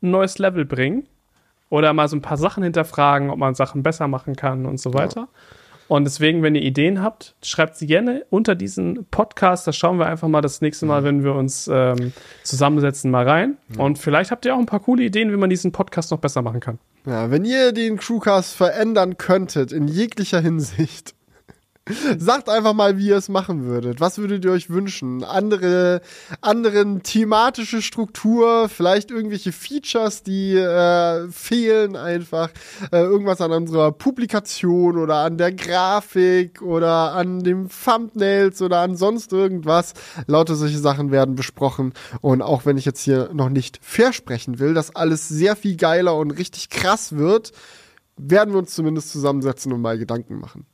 neues 0.00 0.38
Level 0.38 0.64
bringen. 0.64 1.06
Oder 1.68 1.92
mal 1.92 2.08
so 2.08 2.16
ein 2.16 2.22
paar 2.22 2.36
Sachen 2.36 2.62
hinterfragen, 2.62 3.30
ob 3.30 3.38
man 3.38 3.54
Sachen 3.54 3.82
besser 3.82 4.08
machen 4.08 4.36
kann 4.36 4.64
und 4.64 4.80
so 4.80 4.94
weiter. 4.94 5.28
Und 5.88 6.04
deswegen, 6.04 6.42
wenn 6.42 6.54
ihr 6.54 6.62
Ideen 6.62 7.02
habt, 7.02 7.34
schreibt 7.42 7.76
sie 7.76 7.86
gerne 7.86 8.24
unter 8.30 8.54
diesen 8.54 9.06
Podcast. 9.06 9.66
Da 9.66 9.72
schauen 9.72 9.98
wir 9.98 10.06
einfach 10.06 10.28
mal 10.28 10.40
das 10.40 10.60
nächste 10.60 10.86
Mal, 10.86 11.04
wenn 11.04 11.24
wir 11.24 11.34
uns 11.34 11.68
ähm, 11.72 12.12
zusammensetzen, 12.42 13.10
mal 13.10 13.28
rein. 13.28 13.56
Und 13.76 13.98
vielleicht 13.98 14.30
habt 14.30 14.44
ihr 14.46 14.54
auch 14.54 14.58
ein 14.58 14.66
paar 14.66 14.80
coole 14.80 15.04
Ideen, 15.04 15.30
wie 15.30 15.36
man 15.36 15.50
diesen 15.50 15.72
Podcast 15.72 16.10
noch 16.10 16.18
besser 16.18 16.42
machen 16.42 16.60
kann. 16.60 16.78
Ja, 17.06 17.30
wenn 17.30 17.44
ihr 17.44 17.72
den 17.72 17.98
Crewcast 17.98 18.54
verändern 18.54 19.18
könntet, 19.18 19.72
in 19.72 19.88
jeglicher 19.88 20.40
Hinsicht, 20.40 21.14
sagt 22.18 22.48
einfach 22.48 22.72
mal, 22.72 22.96
wie 22.96 23.08
ihr 23.08 23.16
es 23.16 23.28
machen 23.28 23.64
würdet. 23.64 24.00
Was 24.00 24.16
würdet 24.16 24.44
ihr 24.44 24.52
euch 24.52 24.70
wünschen? 24.70 25.22
Andere, 25.22 26.00
anderen 26.40 27.02
thematische 27.02 27.82
Struktur, 27.82 28.70
vielleicht 28.70 29.10
irgendwelche 29.10 29.52
Features, 29.52 30.22
die 30.22 30.56
äh, 30.56 31.28
fehlen 31.28 31.96
einfach, 31.96 32.50
äh, 32.90 33.02
irgendwas 33.02 33.42
an 33.42 33.52
unserer 33.52 33.92
Publikation 33.92 34.96
oder 34.96 35.16
an 35.16 35.36
der 35.36 35.52
Grafik 35.52 36.62
oder 36.62 37.12
an 37.12 37.40
dem 37.40 37.68
Thumbnails 37.68 38.62
oder 38.62 38.78
an 38.78 38.96
sonst 38.96 39.32
irgendwas. 39.32 39.92
Lauter 40.26 40.54
solche 40.54 40.78
Sachen 40.78 41.10
werden 41.10 41.34
besprochen. 41.34 41.92
Und 42.22 42.40
auch 42.40 42.64
wenn 42.64 42.78
ich 42.78 42.86
jetzt 42.86 43.02
hier 43.02 43.30
noch 43.34 43.50
nicht 43.50 43.78
versprechen 43.82 44.58
will, 44.58 44.72
dass 44.72 44.96
alles 44.96 45.28
sehr 45.28 45.54
viel 45.54 45.76
geiler 45.76 46.16
und 46.16 46.30
richtig 46.30 46.70
krass 46.70 47.16
wird, 47.16 47.52
werden 48.16 48.54
wir 48.54 48.58
uns 48.58 48.74
zumindest 48.74 49.10
zusammensetzen 49.12 49.72
und 49.72 49.82
mal 49.82 49.98
Gedanken 49.98 50.38
machen. 50.38 50.66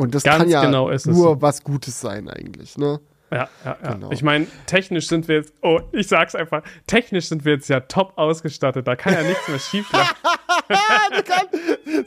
Und 0.00 0.14
das 0.14 0.22
Ganz 0.22 0.38
kann 0.38 0.48
ja 0.48 0.64
genau 0.64 0.88
ist 0.88 1.06
nur 1.06 1.40
was 1.42 1.62
Gutes 1.62 2.00
sein 2.00 2.28
eigentlich, 2.28 2.76
ne? 2.78 3.00
Ja, 3.32 3.48
ja, 3.64 3.76
ja. 3.84 3.92
Genau. 3.92 4.10
Ich 4.10 4.22
meine, 4.24 4.48
technisch 4.66 5.06
sind 5.06 5.28
wir 5.28 5.36
jetzt, 5.36 5.52
oh, 5.62 5.78
ich 5.92 6.08
sag's 6.08 6.34
einfach, 6.34 6.62
technisch 6.88 7.28
sind 7.28 7.44
wir 7.44 7.52
jetzt 7.52 7.68
ja 7.68 7.78
top 7.78 8.14
ausgestattet. 8.16 8.88
Da 8.88 8.96
kann 8.96 9.12
ja 9.14 9.22
nichts 9.22 9.46
mehr 9.46 9.58
schief 9.60 9.92
laufen. 9.92 10.16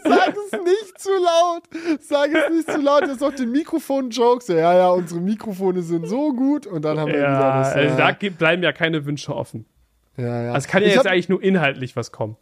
Sag 0.04 0.34
es 0.36 0.52
nicht 0.52 1.00
zu 1.00 1.10
laut. 1.12 1.64
Sag 2.02 2.30
es 2.34 2.50
nicht 2.54 2.72
zu 2.72 2.82
laut. 2.82 3.08
Jetzt 3.08 3.22
noch 3.22 3.34
den 3.34 3.52
Mikrofon-Jokes. 3.52 4.48
Ja, 4.50 4.76
ja, 4.76 4.90
unsere 4.90 5.22
Mikrofone 5.22 5.82
sind 5.82 6.08
so 6.08 6.34
gut. 6.34 6.68
Und 6.68 6.84
dann 6.84 7.00
haben 7.00 7.08
wir 7.08 7.20
wieder 7.20 7.30
Ja, 7.32 7.60
das. 7.60 7.74
also 7.74 7.98
ja, 8.00 8.12
da 8.12 8.30
bleiben 8.30 8.64
ja 8.64 8.72
keine 8.74 9.06
Wünsche 9.06 9.34
offen. 9.36 9.66
ja, 10.18 10.44
ja. 10.44 10.52
Also 10.54 10.68
kann 10.68 10.82
ja 10.82 10.90
Ich 10.90 10.96
jetzt 10.96 11.06
hab- 11.06 11.12
eigentlich 11.12 11.30
nur 11.30 11.42
inhaltlich 11.42 11.96
was 11.96 12.12
kommen. 12.12 12.36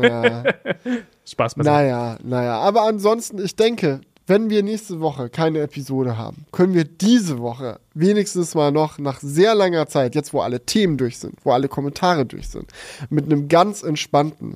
ja. 0.00 0.42
Spaß 1.28 1.54
beiseite. 1.54 1.76
Naja, 1.76 2.16
naja. 2.22 2.58
Aber 2.60 2.82
ansonsten, 2.82 3.44
ich 3.44 3.56
denke, 3.56 4.00
wenn 4.30 4.48
wir 4.48 4.62
nächste 4.62 5.00
Woche 5.00 5.28
keine 5.28 5.58
Episode 5.58 6.16
haben, 6.16 6.46
können 6.52 6.72
wir 6.72 6.84
diese 6.84 7.40
Woche 7.40 7.80
wenigstens 7.94 8.54
mal 8.54 8.70
noch 8.70 8.98
nach 9.00 9.18
sehr 9.18 9.56
langer 9.56 9.88
Zeit, 9.88 10.14
jetzt 10.14 10.32
wo 10.32 10.40
alle 10.40 10.64
Themen 10.64 10.96
durch 10.96 11.18
sind, 11.18 11.34
wo 11.42 11.50
alle 11.50 11.66
Kommentare 11.66 12.24
durch 12.24 12.48
sind, 12.48 12.70
mit 13.10 13.24
einem 13.24 13.48
ganz 13.48 13.82
entspannten 13.82 14.54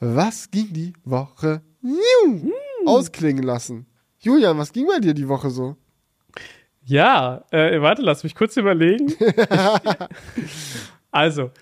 Was 0.00 0.50
ging 0.50 0.72
die 0.72 0.92
Woche 1.04 1.62
Niu, 1.82 2.50
ausklingen 2.84 3.44
lassen. 3.44 3.86
Julian, 4.18 4.58
was 4.58 4.72
ging 4.72 4.88
bei 4.88 4.98
dir 4.98 5.14
die 5.14 5.28
Woche 5.28 5.50
so? 5.50 5.76
Ja, 6.84 7.44
äh, 7.52 7.80
warte, 7.80 8.02
lass 8.02 8.24
mich 8.24 8.34
kurz 8.34 8.56
überlegen. 8.56 9.14
also, 11.12 11.52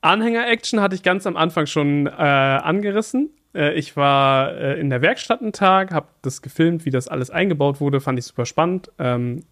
Anhänger-Action 0.00 0.80
hatte 0.80 0.94
ich 0.94 1.02
ganz 1.02 1.26
am 1.26 1.36
Anfang 1.36 1.66
schon 1.66 2.06
äh, 2.06 2.10
angerissen. 2.10 3.35
Äh, 3.56 3.72
ich 3.74 3.96
war 3.96 4.52
äh, 4.54 4.78
in 4.78 4.90
der 4.90 5.02
Werkstatt 5.02 5.40
einen 5.40 5.52
Tag, 5.52 5.92
habe 5.92 6.08
das 6.22 6.42
gefilmt, 6.42 6.84
wie 6.84 6.90
das 6.90 7.08
alles 7.08 7.30
eingebaut 7.30 7.80
wurde, 7.80 8.00
fand 8.00 8.18
ich 8.18 8.26
super 8.26 8.46
spannend. 8.46 8.90
Ähm, 8.98 9.42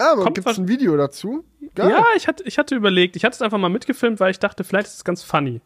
Ah, 0.00 0.14
Kommt 0.14 0.36
gibt 0.36 0.46
es 0.46 0.58
ein 0.58 0.68
Video 0.68 0.96
dazu? 0.96 1.44
Geil. 1.74 1.90
Ja, 1.90 2.04
ich 2.16 2.28
hatte, 2.28 2.44
ich 2.44 2.56
hatte 2.56 2.76
überlegt, 2.76 3.16
ich 3.16 3.24
hatte 3.24 3.34
es 3.34 3.42
einfach 3.42 3.58
mal 3.58 3.68
mitgefilmt, 3.68 4.20
weil 4.20 4.30
ich 4.30 4.38
dachte, 4.38 4.62
vielleicht 4.62 4.86
ist 4.86 4.94
es 4.98 5.04
ganz 5.04 5.24
funny. 5.24 5.60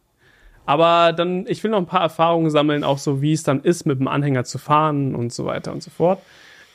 Aber 0.64 1.12
dann, 1.12 1.44
ich 1.48 1.62
will 1.62 1.70
noch 1.70 1.78
ein 1.78 1.86
paar 1.86 2.01
Erfahrungen 2.01 2.48
sammeln, 2.51 2.82
auch 2.82 2.97
so, 2.97 3.20
wie 3.20 3.35
es 3.35 3.43
dann 3.43 3.60
ist, 3.62 3.85
mit 3.85 3.98
dem 3.98 4.09
Anhänger 4.09 4.44
zu 4.44 4.56
fahren 4.59 5.14
und 5.14 5.35
so 5.35 5.44
weiter 5.44 5.73
und 5.73 5.82
so 5.82 5.90
fort. 5.90 6.23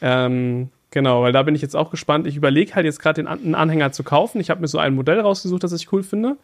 Ähm, 0.02 0.70
genau, 0.92 1.24
weil 1.24 1.32
da 1.32 1.42
bin 1.42 1.56
ich 1.56 1.64
jetzt 1.64 1.76
auch 1.76 1.90
gespannt. 1.90 2.28
Ich 2.28 2.36
überlege 2.36 2.76
halt 2.76 2.86
jetzt 2.86 3.00
gerade 3.00 3.24
den 3.24 3.28
einen 3.28 3.56
Anhänger 3.56 3.92
zu 3.92 4.04
kaufen. 4.04 4.40
Ich 4.40 4.52
habe 4.52 4.62
mir 4.62 4.68
so 4.68 4.78
ein 4.78 4.94
Modell 4.94 5.20
rausgesucht, 5.20 5.64
das 5.64 5.72
ich 5.72 5.92
cool 5.92 6.04
finde. 6.04 6.38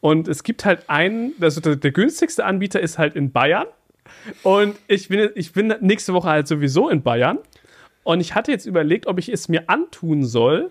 Und 0.00 0.28
es 0.28 0.44
gibt 0.44 0.64
halt 0.64 0.88
einen, 0.88 1.32
also 1.42 1.60
der, 1.60 1.76
der 1.76 1.90
günstigste 1.90 2.44
Anbieter 2.44 2.80
ist 2.80 2.96
halt 2.96 3.16
in 3.16 3.32
Bayern. 3.32 3.66
Und 4.42 4.76
ich 4.86 5.08
bin, 5.08 5.30
ich 5.34 5.52
bin 5.52 5.74
nächste 5.80 6.14
Woche 6.14 6.28
halt 6.28 6.48
sowieso 6.48 6.88
in 6.88 7.02
Bayern. 7.02 7.38
Und 8.02 8.20
ich 8.20 8.34
hatte 8.34 8.52
jetzt 8.52 8.66
überlegt, 8.66 9.06
ob 9.06 9.18
ich 9.18 9.28
es 9.28 9.48
mir 9.48 9.68
antun 9.68 10.24
soll, 10.24 10.70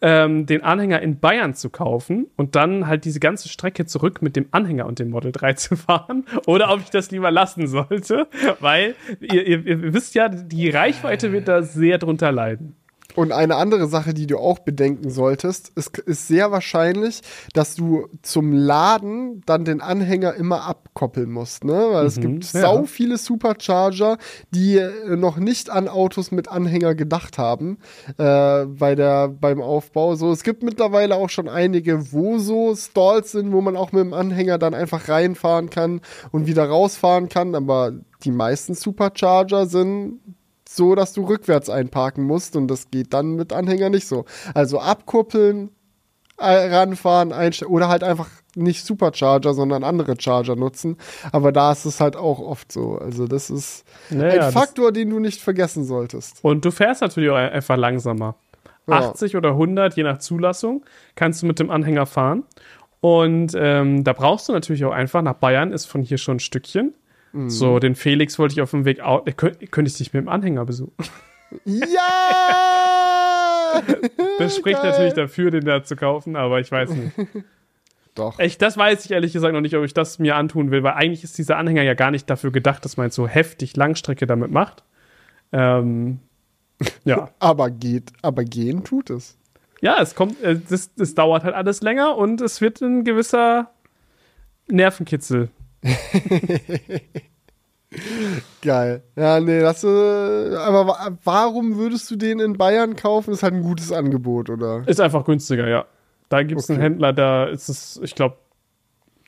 ähm, 0.00 0.46
den 0.46 0.62
Anhänger 0.62 1.02
in 1.02 1.18
Bayern 1.18 1.54
zu 1.54 1.70
kaufen 1.70 2.28
und 2.36 2.54
dann 2.54 2.86
halt 2.86 3.04
diese 3.04 3.20
ganze 3.20 3.48
Strecke 3.48 3.84
zurück 3.86 4.22
mit 4.22 4.36
dem 4.36 4.46
Anhänger 4.52 4.86
und 4.86 4.98
dem 4.98 5.10
Model 5.10 5.32
3 5.32 5.52
zu 5.54 5.76
fahren 5.76 6.24
oder 6.46 6.72
ob 6.72 6.80
ich 6.80 6.90
das 6.90 7.10
lieber 7.10 7.30
lassen 7.30 7.66
sollte, 7.66 8.28
weil 8.60 8.94
ihr, 9.20 9.46
ihr, 9.46 9.66
ihr 9.66 9.94
wisst 9.94 10.14
ja, 10.14 10.28
die 10.28 10.70
Reichweite 10.70 11.32
wird 11.32 11.48
da 11.48 11.62
sehr 11.62 11.98
drunter 11.98 12.30
leiden. 12.30 12.76
Und 13.18 13.32
eine 13.32 13.56
andere 13.56 13.88
Sache, 13.88 14.14
die 14.14 14.28
du 14.28 14.38
auch 14.38 14.60
bedenken 14.60 15.10
solltest, 15.10 15.72
ist, 15.74 15.98
ist 15.98 16.28
sehr 16.28 16.52
wahrscheinlich, 16.52 17.20
dass 17.52 17.74
du 17.74 18.06
zum 18.22 18.52
Laden 18.52 19.42
dann 19.44 19.64
den 19.64 19.80
Anhänger 19.80 20.34
immer 20.34 20.62
abkoppeln 20.66 21.28
musst, 21.28 21.64
ne? 21.64 21.88
Weil 21.90 22.06
es 22.06 22.16
Mhm, 22.16 22.20
gibt 22.20 22.44
ja. 22.52 22.60
sau 22.60 22.84
viele 22.84 23.18
Supercharger, 23.18 24.18
die 24.54 24.76
äh, 24.76 25.16
noch 25.16 25.36
nicht 25.36 25.68
an 25.68 25.88
Autos 25.88 26.30
mit 26.30 26.46
Anhänger 26.46 26.94
gedacht 26.94 27.38
haben 27.38 27.78
äh, 28.18 28.66
bei 28.66 28.94
der 28.94 29.26
beim 29.26 29.60
Aufbau. 29.60 30.14
So, 30.14 30.30
es 30.30 30.44
gibt 30.44 30.62
mittlerweile 30.62 31.16
auch 31.16 31.28
schon 31.30 31.48
einige, 31.48 32.12
wo 32.12 32.38
so 32.38 32.76
Stalls 32.76 33.32
sind, 33.32 33.50
wo 33.50 33.60
man 33.60 33.76
auch 33.76 33.90
mit 33.90 34.02
dem 34.04 34.14
Anhänger 34.14 34.58
dann 34.58 34.74
einfach 34.74 35.08
reinfahren 35.08 35.70
kann 35.70 36.02
und 36.30 36.46
wieder 36.46 36.68
rausfahren 36.68 37.28
kann. 37.28 37.56
Aber 37.56 37.90
die 38.22 38.30
meisten 38.30 38.74
Supercharger 38.74 39.66
sind 39.66 40.20
so, 40.70 40.94
dass 40.94 41.14
du 41.14 41.24
rückwärts 41.24 41.70
einparken 41.70 42.24
musst 42.24 42.54
und 42.54 42.68
das 42.68 42.90
geht 42.90 43.14
dann 43.14 43.36
mit 43.36 43.54
Anhänger 43.54 43.88
nicht 43.88 44.06
so. 44.06 44.26
Also 44.52 44.80
abkuppeln, 44.80 45.70
äh, 46.36 46.74
ranfahren, 46.74 47.32
oder 47.66 47.88
halt 47.88 48.04
einfach 48.04 48.28
nicht 48.54 48.84
Supercharger, 48.84 49.54
sondern 49.54 49.82
andere 49.82 50.20
Charger 50.20 50.56
nutzen. 50.56 50.98
Aber 51.32 51.52
da 51.52 51.72
ist 51.72 51.86
es 51.86 52.00
halt 52.00 52.16
auch 52.16 52.38
oft 52.38 52.70
so. 52.70 52.98
Also 52.98 53.26
das 53.26 53.48
ist 53.48 53.84
Ja, 54.10 54.46
ein 54.46 54.52
Faktor, 54.52 54.92
den 54.92 55.08
du 55.08 55.20
nicht 55.20 55.40
vergessen 55.40 55.84
solltest. 55.84 56.38
Und 56.42 56.66
du 56.66 56.70
fährst 56.70 57.00
natürlich 57.00 57.30
auch 57.30 57.36
einfach 57.36 57.78
langsamer. 57.78 58.34
Ja. 58.86 59.10
80 59.10 59.36
oder 59.36 59.50
100, 59.50 59.96
je 59.96 60.02
nach 60.02 60.18
Zulassung, 60.18 60.84
kannst 61.14 61.42
du 61.42 61.46
mit 61.46 61.58
dem 61.58 61.70
Anhänger 61.70 62.04
fahren. 62.04 62.44
Und 63.00 63.52
ähm, 63.56 64.04
da 64.04 64.12
brauchst 64.12 64.48
du 64.48 64.52
natürlich 64.52 64.84
auch 64.84 64.92
einfach, 64.92 65.22
nach 65.22 65.34
Bayern 65.34 65.72
ist 65.72 65.86
von 65.86 66.02
hier 66.02 66.18
schon 66.18 66.36
ein 66.36 66.40
Stückchen. 66.40 66.94
Mhm. 67.32 67.50
So, 67.50 67.78
den 67.78 67.94
Felix 67.94 68.38
wollte 68.38 68.52
ich 68.54 68.60
auf 68.60 68.70
dem 68.70 68.84
Weg 68.84 69.00
out. 69.00 69.28
äh, 69.28 69.32
Könnte 69.32 69.66
könnt 69.66 69.88
ich 69.88 69.94
dich 69.94 70.12
mit 70.12 70.22
dem 70.22 70.28
Anhänger 70.28 70.64
besuchen. 70.64 70.92
Ja! 71.64 71.84
Das 74.38 74.56
spricht 74.56 74.80
Geil. 74.80 74.90
natürlich 74.90 75.14
dafür, 75.14 75.50
den 75.50 75.64
da 75.64 75.82
zu 75.84 75.94
kaufen, 75.94 76.36
aber 76.36 76.58
ich 76.58 76.72
weiß 76.72 76.90
nicht. 76.90 77.12
Doch. 78.14 78.38
Echt, 78.38 78.60
das 78.62 78.76
weiß 78.76 79.04
ich 79.04 79.10
ehrlich 79.10 79.32
gesagt 79.32 79.52
noch 79.52 79.60
nicht, 79.60 79.76
ob 79.76 79.84
ich 79.84 79.94
das 79.94 80.18
mir 80.18 80.36
antun 80.36 80.70
will, 80.70 80.82
weil 80.82 80.94
eigentlich 80.94 81.22
ist 81.22 81.38
dieser 81.38 81.56
Anhänger 81.58 81.82
ja 81.82 81.94
gar 81.94 82.10
nicht 82.10 82.28
dafür 82.30 82.50
gedacht, 82.50 82.84
dass 82.84 82.96
man 82.96 83.10
so 83.10 83.28
heftig 83.28 83.76
Langstrecke 83.76 84.26
damit 84.26 84.50
macht. 84.50 84.82
Ähm, 85.52 86.18
ja. 87.04 87.30
Aber 87.38 87.70
geht, 87.70 88.12
aber 88.22 88.42
gehen 88.44 88.84
tut 88.84 89.10
es. 89.10 89.36
Ja, 89.80 90.00
es 90.00 90.14
kommt, 90.14 90.42
äh, 90.42 90.58
das, 90.68 90.92
das 90.94 91.14
dauert 91.14 91.44
halt 91.44 91.54
alles 91.54 91.82
länger 91.82 92.16
und 92.16 92.40
es 92.40 92.60
wird 92.60 92.80
ein 92.80 93.04
gewisser 93.04 93.70
Nervenkitzel. 94.68 95.50
Geil. 98.62 99.02
Ja, 99.16 99.40
nee, 99.40 99.60
das, 99.60 99.82
äh, 99.82 99.86
aber 99.88 100.86
wa 100.88 101.18
warum 101.24 101.76
würdest 101.76 102.10
du 102.10 102.16
den 102.16 102.38
in 102.38 102.58
Bayern 102.58 102.96
kaufen? 102.96 103.32
Ist 103.32 103.42
halt 103.42 103.54
ein 103.54 103.62
gutes 103.62 103.92
Angebot, 103.92 104.50
oder? 104.50 104.82
Ist 104.86 105.00
einfach 105.00 105.24
günstiger, 105.24 105.66
ja. 105.68 105.86
Da 106.28 106.42
gibt 106.42 106.60
es 106.60 106.68
einen 106.68 106.78
Okay. 106.80 106.84
Händler, 106.90 107.12
da 107.14 107.44
ist 107.46 107.68
es, 107.70 107.98
ich 108.02 108.14
glaube, 108.14 108.36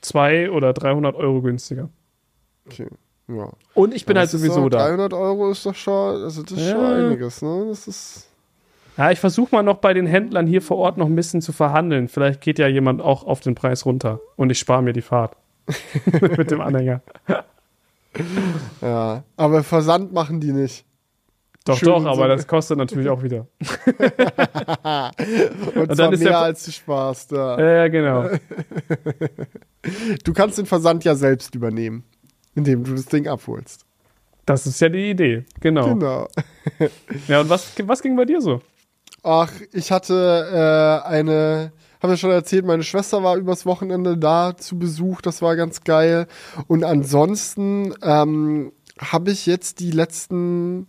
200 0.02 0.50
oder 0.54 0.72
300 0.74 1.16
Euro 1.16 1.40
günstiger. 1.40 1.88
Okay, 2.66 2.88
ja. 3.28 3.48
Und 3.72 3.94
ich 3.94 4.04
bin 4.04 4.16
Aber 4.16 4.20
halt 4.20 4.30
sowieso 4.30 4.68
da. 4.68 4.86
300 4.86 5.14
Euro 5.14 5.50
ist 5.50 5.64
doch 5.64 5.74
schon, 5.74 6.22
also 6.22 6.42
das 6.42 6.52
ist 6.52 6.66
Ja. 6.66 6.72
schon 6.72 6.84
einiges, 6.84 7.40
ne? 7.40 7.64
Das 7.68 7.88
ist, 7.88 8.26
Ja, 8.98 9.10
ich 9.10 9.20
versuche 9.20 9.54
mal 9.54 9.62
noch 9.62 9.78
bei 9.78 9.94
den 9.94 10.06
Händlern 10.06 10.46
hier 10.46 10.60
vor 10.60 10.76
Ort 10.76 10.98
noch 10.98 11.06
ein 11.06 11.16
bisschen 11.16 11.40
zu 11.40 11.52
verhandeln. 11.52 12.08
Vielleicht 12.08 12.42
geht 12.42 12.58
ja 12.58 12.66
jemand 12.68 13.00
auch 13.00 13.24
auf 13.24 13.40
den 13.40 13.54
Preis 13.54 13.86
runter 13.86 14.20
und 14.36 14.50
ich 14.50 14.58
spare 14.58 14.82
mir 14.82 14.92
die 14.92 15.00
Fahrt. 15.00 15.36
Mit 16.36 16.50
dem 16.50 16.60
Anhänger. 16.60 17.02
ja. 18.80 19.22
Aber 19.36 19.62
Versand 19.62 20.12
machen 20.12 20.40
die 20.40 20.52
nicht. 20.52 20.84
Doch, 21.64 21.76
Schön 21.76 21.88
doch, 21.88 22.02
so. 22.02 22.08
aber 22.08 22.28
das 22.28 22.46
kostet 22.46 22.78
natürlich 22.78 23.08
auch 23.08 23.22
wieder. 23.22 23.46
Und, 25.74 25.88
Und 25.90 25.96
zwar 25.96 26.16
mehr 26.16 26.38
als 26.38 26.64
du 26.64 26.72
sparst, 26.72 27.32
ja. 27.32 27.58
Ja, 27.58 27.70
ja, 27.72 27.88
genau. 27.88 28.30
Du 30.24 30.34
kannst 30.34 30.58
den 30.58 30.66
Versand 30.66 31.04
ja 31.04 31.14
selbst 31.14 31.54
übernehmen, 31.54 32.04
indem 32.54 32.84
du 32.84 32.92
das 32.92 33.06
Ding 33.06 33.26
abholst. 33.28 33.86
Das 34.44 34.66
ist 34.66 34.78
ja 34.80 34.90
die 34.90 35.10
Idee. 35.10 35.44
Genau. 35.60 35.94
Genau. 35.94 36.28
Ja, 37.28 37.40
und 37.40 37.48
was, 37.48 37.72
was 37.84 38.02
ging 38.02 38.14
bei 38.14 38.26
dir 38.26 38.42
so? 38.42 38.60
Ach, 39.22 39.50
ich 39.72 39.90
hatte 39.90 41.02
äh, 41.04 41.08
eine, 41.08 41.72
habe 42.00 42.14
ja 42.14 42.16
schon 42.16 42.30
erzählt, 42.30 42.64
meine 42.64 42.82
Schwester 42.82 43.22
war 43.22 43.36
übers 43.36 43.66
Wochenende 43.66 44.16
da 44.16 44.56
zu 44.56 44.78
Besuch, 44.78 45.20
das 45.20 45.42
war 45.42 45.56
ganz 45.56 45.84
geil. 45.84 46.26
Und 46.66 46.84
ansonsten 46.84 47.94
ähm, 48.02 48.72
habe 48.98 49.30
ich 49.30 49.46
jetzt 49.46 49.80
die 49.80 49.90
letzten 49.90 50.86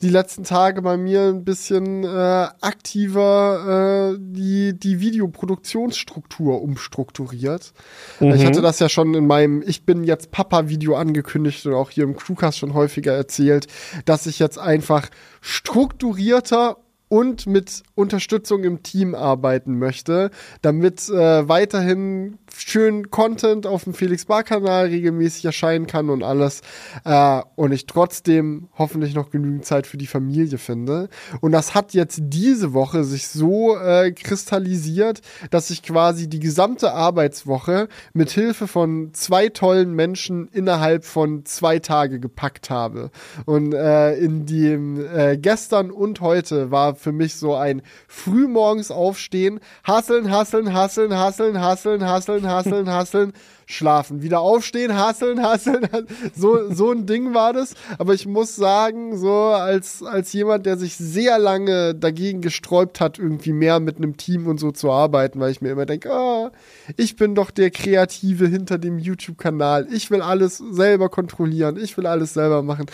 die 0.00 0.10
letzten 0.10 0.44
Tage 0.44 0.80
bei 0.82 0.96
mir 0.96 1.22
ein 1.22 1.44
bisschen 1.44 2.04
äh, 2.04 2.48
aktiver 2.60 4.14
äh, 4.14 4.18
die, 4.20 4.78
die 4.78 5.00
Videoproduktionsstruktur 5.00 6.62
umstrukturiert. 6.62 7.72
Ich 8.20 8.44
hatte 8.44 8.62
das 8.62 8.78
ja 8.78 8.88
schon 8.88 9.14
in 9.14 9.26
meinem 9.26 9.62
Ich 9.66 9.84
bin 9.84 10.04
jetzt 10.04 10.30
Papa-Video 10.30 10.94
angekündigt 10.94 11.66
und 11.66 11.74
auch 11.74 11.90
hier 11.90 12.04
im 12.04 12.16
Crewcast 12.16 12.58
schon 12.58 12.74
häufiger 12.74 13.12
erzählt, 13.12 13.66
dass 14.04 14.26
ich 14.26 14.38
jetzt 14.38 14.58
einfach 14.58 15.08
strukturierter 15.40 16.76
und 17.08 17.46
mit 17.46 17.82
Unterstützung 17.94 18.64
im 18.64 18.82
Team 18.82 19.14
arbeiten 19.14 19.78
möchte, 19.78 20.30
damit 20.62 21.08
äh, 21.08 21.48
weiterhin 21.48 22.38
schön 22.60 23.10
Content 23.10 23.66
auf 23.66 23.84
dem 23.84 23.94
Felix 23.94 24.24
Bar 24.24 24.42
Kanal 24.42 24.86
regelmäßig 24.86 25.44
erscheinen 25.44 25.86
kann 25.86 26.10
und 26.10 26.22
alles 26.22 26.62
äh, 27.04 27.40
und 27.56 27.72
ich 27.72 27.86
trotzdem 27.86 28.68
hoffentlich 28.76 29.14
noch 29.14 29.30
genügend 29.30 29.64
Zeit 29.64 29.86
für 29.86 29.96
die 29.96 30.06
Familie 30.06 30.58
finde. 30.58 31.08
Und 31.40 31.52
das 31.52 31.74
hat 31.74 31.94
jetzt 31.94 32.20
diese 32.22 32.72
Woche 32.72 33.04
sich 33.04 33.28
so 33.28 33.76
äh, 33.76 34.12
kristallisiert, 34.12 35.20
dass 35.50 35.70
ich 35.70 35.82
quasi 35.82 36.28
die 36.28 36.40
gesamte 36.40 36.92
Arbeitswoche 36.92 37.88
mit 38.12 38.30
Hilfe 38.30 38.66
von 38.66 39.10
zwei 39.12 39.48
tollen 39.48 39.92
Menschen 39.92 40.48
innerhalb 40.48 41.04
von 41.04 41.44
zwei 41.44 41.78
Tage 41.78 42.20
gepackt 42.20 42.70
habe. 42.70 43.10
Und 43.44 43.72
äh, 43.72 44.14
in 44.16 44.46
dem 44.46 45.04
äh, 45.14 45.36
gestern 45.36 45.90
und 45.90 46.20
heute 46.20 46.70
war 46.70 46.94
für 46.94 47.12
mich 47.12 47.36
so 47.36 47.54
ein 47.54 47.82
frühmorgens 48.06 48.90
aufstehen, 48.90 49.60
hasseln, 49.84 50.30
hasseln, 50.30 50.72
hasseln, 50.72 51.16
hasseln, 51.16 51.60
hasseln, 51.60 52.06
hasseln, 52.06 52.47
hasseln, 52.48 52.88
hasseln, 52.88 53.32
schlafen, 53.66 54.22
wieder 54.22 54.40
aufstehen, 54.40 54.96
hasseln, 54.96 55.42
hasseln, 55.42 55.88
so 56.34 56.72
so 56.72 56.90
ein 56.90 57.06
Ding 57.06 57.34
war 57.34 57.52
das. 57.52 57.74
Aber 57.98 58.14
ich 58.14 58.26
muss 58.26 58.56
sagen, 58.56 59.16
so 59.18 59.32
als 59.32 60.02
als 60.02 60.32
jemand, 60.32 60.66
der 60.66 60.76
sich 60.76 60.96
sehr 60.96 61.38
lange 61.38 61.94
dagegen 61.94 62.40
gesträubt 62.40 63.00
hat, 63.00 63.18
irgendwie 63.18 63.52
mehr 63.52 63.80
mit 63.80 63.98
einem 63.98 64.16
Team 64.16 64.46
und 64.46 64.58
so 64.58 64.72
zu 64.72 64.90
arbeiten, 64.90 65.40
weil 65.40 65.50
ich 65.50 65.60
mir 65.60 65.70
immer 65.70 65.86
denke, 65.86 66.10
ah, 66.12 66.50
ich 66.96 67.16
bin 67.16 67.34
doch 67.34 67.50
der 67.50 67.70
Kreative 67.70 68.46
hinter 68.46 68.78
dem 68.78 68.98
YouTube-Kanal. 68.98 69.88
Ich 69.92 70.10
will 70.10 70.22
alles 70.22 70.58
selber 70.58 71.08
kontrollieren. 71.08 71.76
Ich 71.76 71.96
will 71.96 72.06
alles 72.06 72.34
selber 72.34 72.62
machen. 72.62 72.86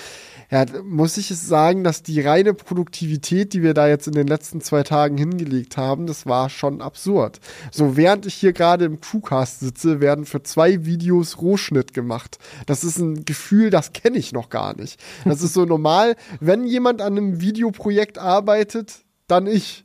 Ja, 0.55 0.67
muss 0.85 1.17
ich 1.17 1.33
es 1.33 1.49
sagen, 1.49 1.83
dass 1.83 2.05
die 2.05 2.21
reine 2.21 2.55
Produktivität, 2.55 3.55
die 3.55 3.65
wir 3.65 3.75
da 3.75 3.89
jetzt 3.89 4.07
in 4.07 4.13
den 4.13 4.29
letzten 4.29 4.61
zwei 4.61 4.85
Tagen 4.85 5.19
hingelegt 5.19 5.77
haben, 5.77 6.07
das 6.07 6.27
war 6.27 6.49
schon 6.49 6.81
absurd. 6.81 7.41
So, 7.73 7.97
während 7.97 8.25
ich 8.25 8.35
hier 8.35 8.53
gerade 8.53 8.85
im 8.85 9.01
Crewcast 9.01 9.59
sitze, 9.59 10.01
werden 10.01 10.27
für 10.27 10.45
zwei 10.45 10.85
Videos 10.85 11.39
Rohschnitt 11.39 11.93
gemacht. 11.93 12.39
Das 12.67 12.85
ist 12.85 12.99
ein 12.99 13.25
Gefühl, 13.25 13.71
das 13.71 13.93
kenne 13.93 14.17
ich 14.17 14.31
noch 14.31 14.49
gar 14.49 14.77
nicht. 14.77 15.01
Das 15.25 15.43
ist 15.43 15.55
so 15.55 15.65
normal, 15.65 16.15
wenn 16.39 16.69
jemand 16.69 17.03
an 17.03 17.19
einem 17.19 17.41
Videoprojekt 17.41 18.19
arbeitet, 18.19 18.93
dann 19.27 19.49
ich 19.49 19.85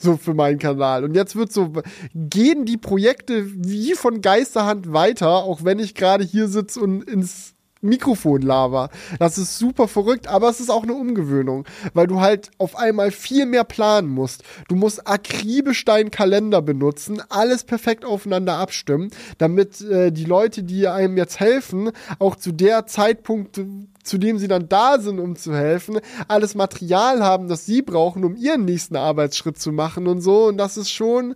so 0.00 0.16
für 0.16 0.34
meinen 0.34 0.58
Kanal. 0.58 1.04
Und 1.04 1.14
jetzt 1.14 1.36
wird 1.36 1.52
so, 1.52 1.74
gehen 2.12 2.64
die 2.64 2.76
Projekte 2.76 3.46
wie 3.46 3.94
von 3.94 4.20
Geisterhand 4.20 4.92
weiter, 4.92 5.44
auch 5.44 5.62
wenn 5.62 5.78
ich 5.78 5.94
gerade 5.94 6.24
hier 6.24 6.48
sitze 6.48 6.80
und 6.80 7.04
ins 7.04 7.54
Mikrofon 7.80 8.42
laber. 8.42 8.90
Das 9.18 9.38
ist 9.38 9.58
super 9.58 9.88
verrückt, 9.88 10.26
aber 10.28 10.48
es 10.48 10.60
ist 10.60 10.70
auch 10.70 10.82
eine 10.82 10.94
Umgewöhnung, 10.94 11.64
weil 11.94 12.06
du 12.06 12.20
halt 12.20 12.50
auf 12.58 12.76
einmal 12.76 13.10
viel 13.10 13.46
mehr 13.46 13.64
planen 13.64 14.08
musst. 14.08 14.42
Du 14.68 14.74
musst 14.74 15.06
akribisch 15.06 15.84
deinen 15.84 16.10
Kalender 16.10 16.62
benutzen, 16.62 17.22
alles 17.28 17.64
perfekt 17.64 18.04
aufeinander 18.04 18.56
abstimmen, 18.56 19.10
damit 19.38 19.80
äh, 19.80 20.10
die 20.10 20.24
Leute, 20.24 20.62
die 20.62 20.88
einem 20.88 21.16
jetzt 21.16 21.40
helfen, 21.40 21.90
auch 22.18 22.36
zu 22.36 22.52
der 22.52 22.86
Zeitpunkt 22.86 23.60
zu 24.08 24.16
dem 24.16 24.38
sie 24.38 24.48
dann 24.48 24.68
da 24.68 24.98
sind, 24.98 25.18
um 25.20 25.36
zu 25.36 25.54
helfen, 25.54 26.00
alles 26.28 26.54
Material 26.54 27.22
haben, 27.22 27.48
das 27.48 27.66
sie 27.66 27.82
brauchen, 27.82 28.24
um 28.24 28.36
ihren 28.36 28.64
nächsten 28.64 28.96
Arbeitsschritt 28.96 29.60
zu 29.60 29.70
machen 29.70 30.06
und 30.06 30.22
so. 30.22 30.46
Und 30.46 30.56
das 30.56 30.78
ist 30.78 30.90
schon 30.90 31.34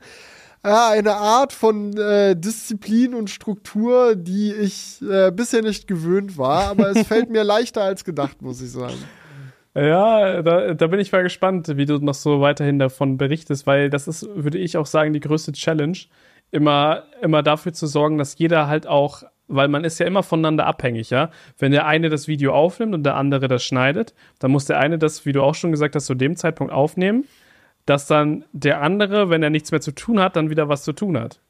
ja, 0.65 0.91
eine 0.91 1.15
Art 1.15 1.53
von 1.53 1.97
äh, 1.97 2.37
Disziplin 2.37 3.15
und 3.15 3.31
Struktur, 3.31 4.15
die 4.15 4.53
ich 4.53 5.03
äh, 5.03 5.31
bisher 5.33 5.63
nicht 5.63 5.89
gewöhnt 5.89 6.39
war, 6.39 6.69
aber 6.69 6.91
es 6.91 7.07
fällt 7.07 7.31
mir 7.31 7.43
leichter 7.45 7.83
als 7.83 8.05
gedacht, 8.05 8.43
muss 8.43 8.63
ich 8.63 8.71
sagen. 8.71 8.95
Ja, 9.75 10.43
da, 10.43 10.75
da 10.75 10.87
bin 10.87 11.01
ich 11.01 11.11
mal 11.13 11.23
gespannt, 11.23 11.77
wie 11.77 11.87
du 11.87 11.99
noch 11.99 12.15
so 12.15 12.41
weiterhin 12.41 12.79
davon 12.79 13.17
berichtest, 13.17 13.67
weil 13.67 13.89
das 13.89 14.07
ist, 14.07 14.29
würde 14.35 14.59
ich 14.59 14.77
auch 14.77 14.87
sagen, 14.87 15.13
die 15.15 15.21
größte 15.21 15.53
Challenge, 15.53 15.97
immer, 16.51 17.05
immer 17.23 17.43
dafür 17.43 17.73
zu 17.73 17.87
sorgen, 17.87 18.19
dass 18.19 18.39
jeder 18.39 18.69
halt 18.69 18.87
auch, 18.87 19.23
weil 19.49 19.69
man 19.69 19.85
ist 19.85 19.99
ja 19.99 20.07
immer 20.07 20.23
voneinander 20.23 20.67
abhängig, 20.67 21.11
ja. 21.11 21.31
Wenn 21.59 21.73
der 21.73 21.87
eine 21.87 22.11
das 22.11 22.29
Video 22.29 22.53
aufnimmt 22.53 22.95
und 22.95 23.03
der 23.03 23.17
andere 23.17 23.49
das 23.49 23.65
schneidet, 23.65 24.15
dann 24.39 24.51
muss 24.51 24.67
der 24.67 24.79
eine 24.79 24.99
das, 24.99 25.25
wie 25.25 25.33
du 25.33 25.43
auch 25.43 25.55
schon 25.55 25.73
gesagt 25.73 25.97
hast, 25.97 26.07
zu 26.07 26.15
dem 26.15 26.37
Zeitpunkt 26.37 26.73
aufnehmen, 26.73 27.25
dass 27.87 28.07
dann 28.07 28.45
der 28.53 28.81
andere, 28.83 29.31
wenn 29.31 29.43
er 29.43 29.51
nichts 29.51 29.71
mehr 29.71 29.81
zu 29.81 29.93
tun 29.93 30.21
hat, 30.21 30.37
dann 30.37 30.51
wieder 30.51 30.69
was 30.69 30.85
zu 30.85 30.93
tun 30.93 31.19
hat. 31.19 31.41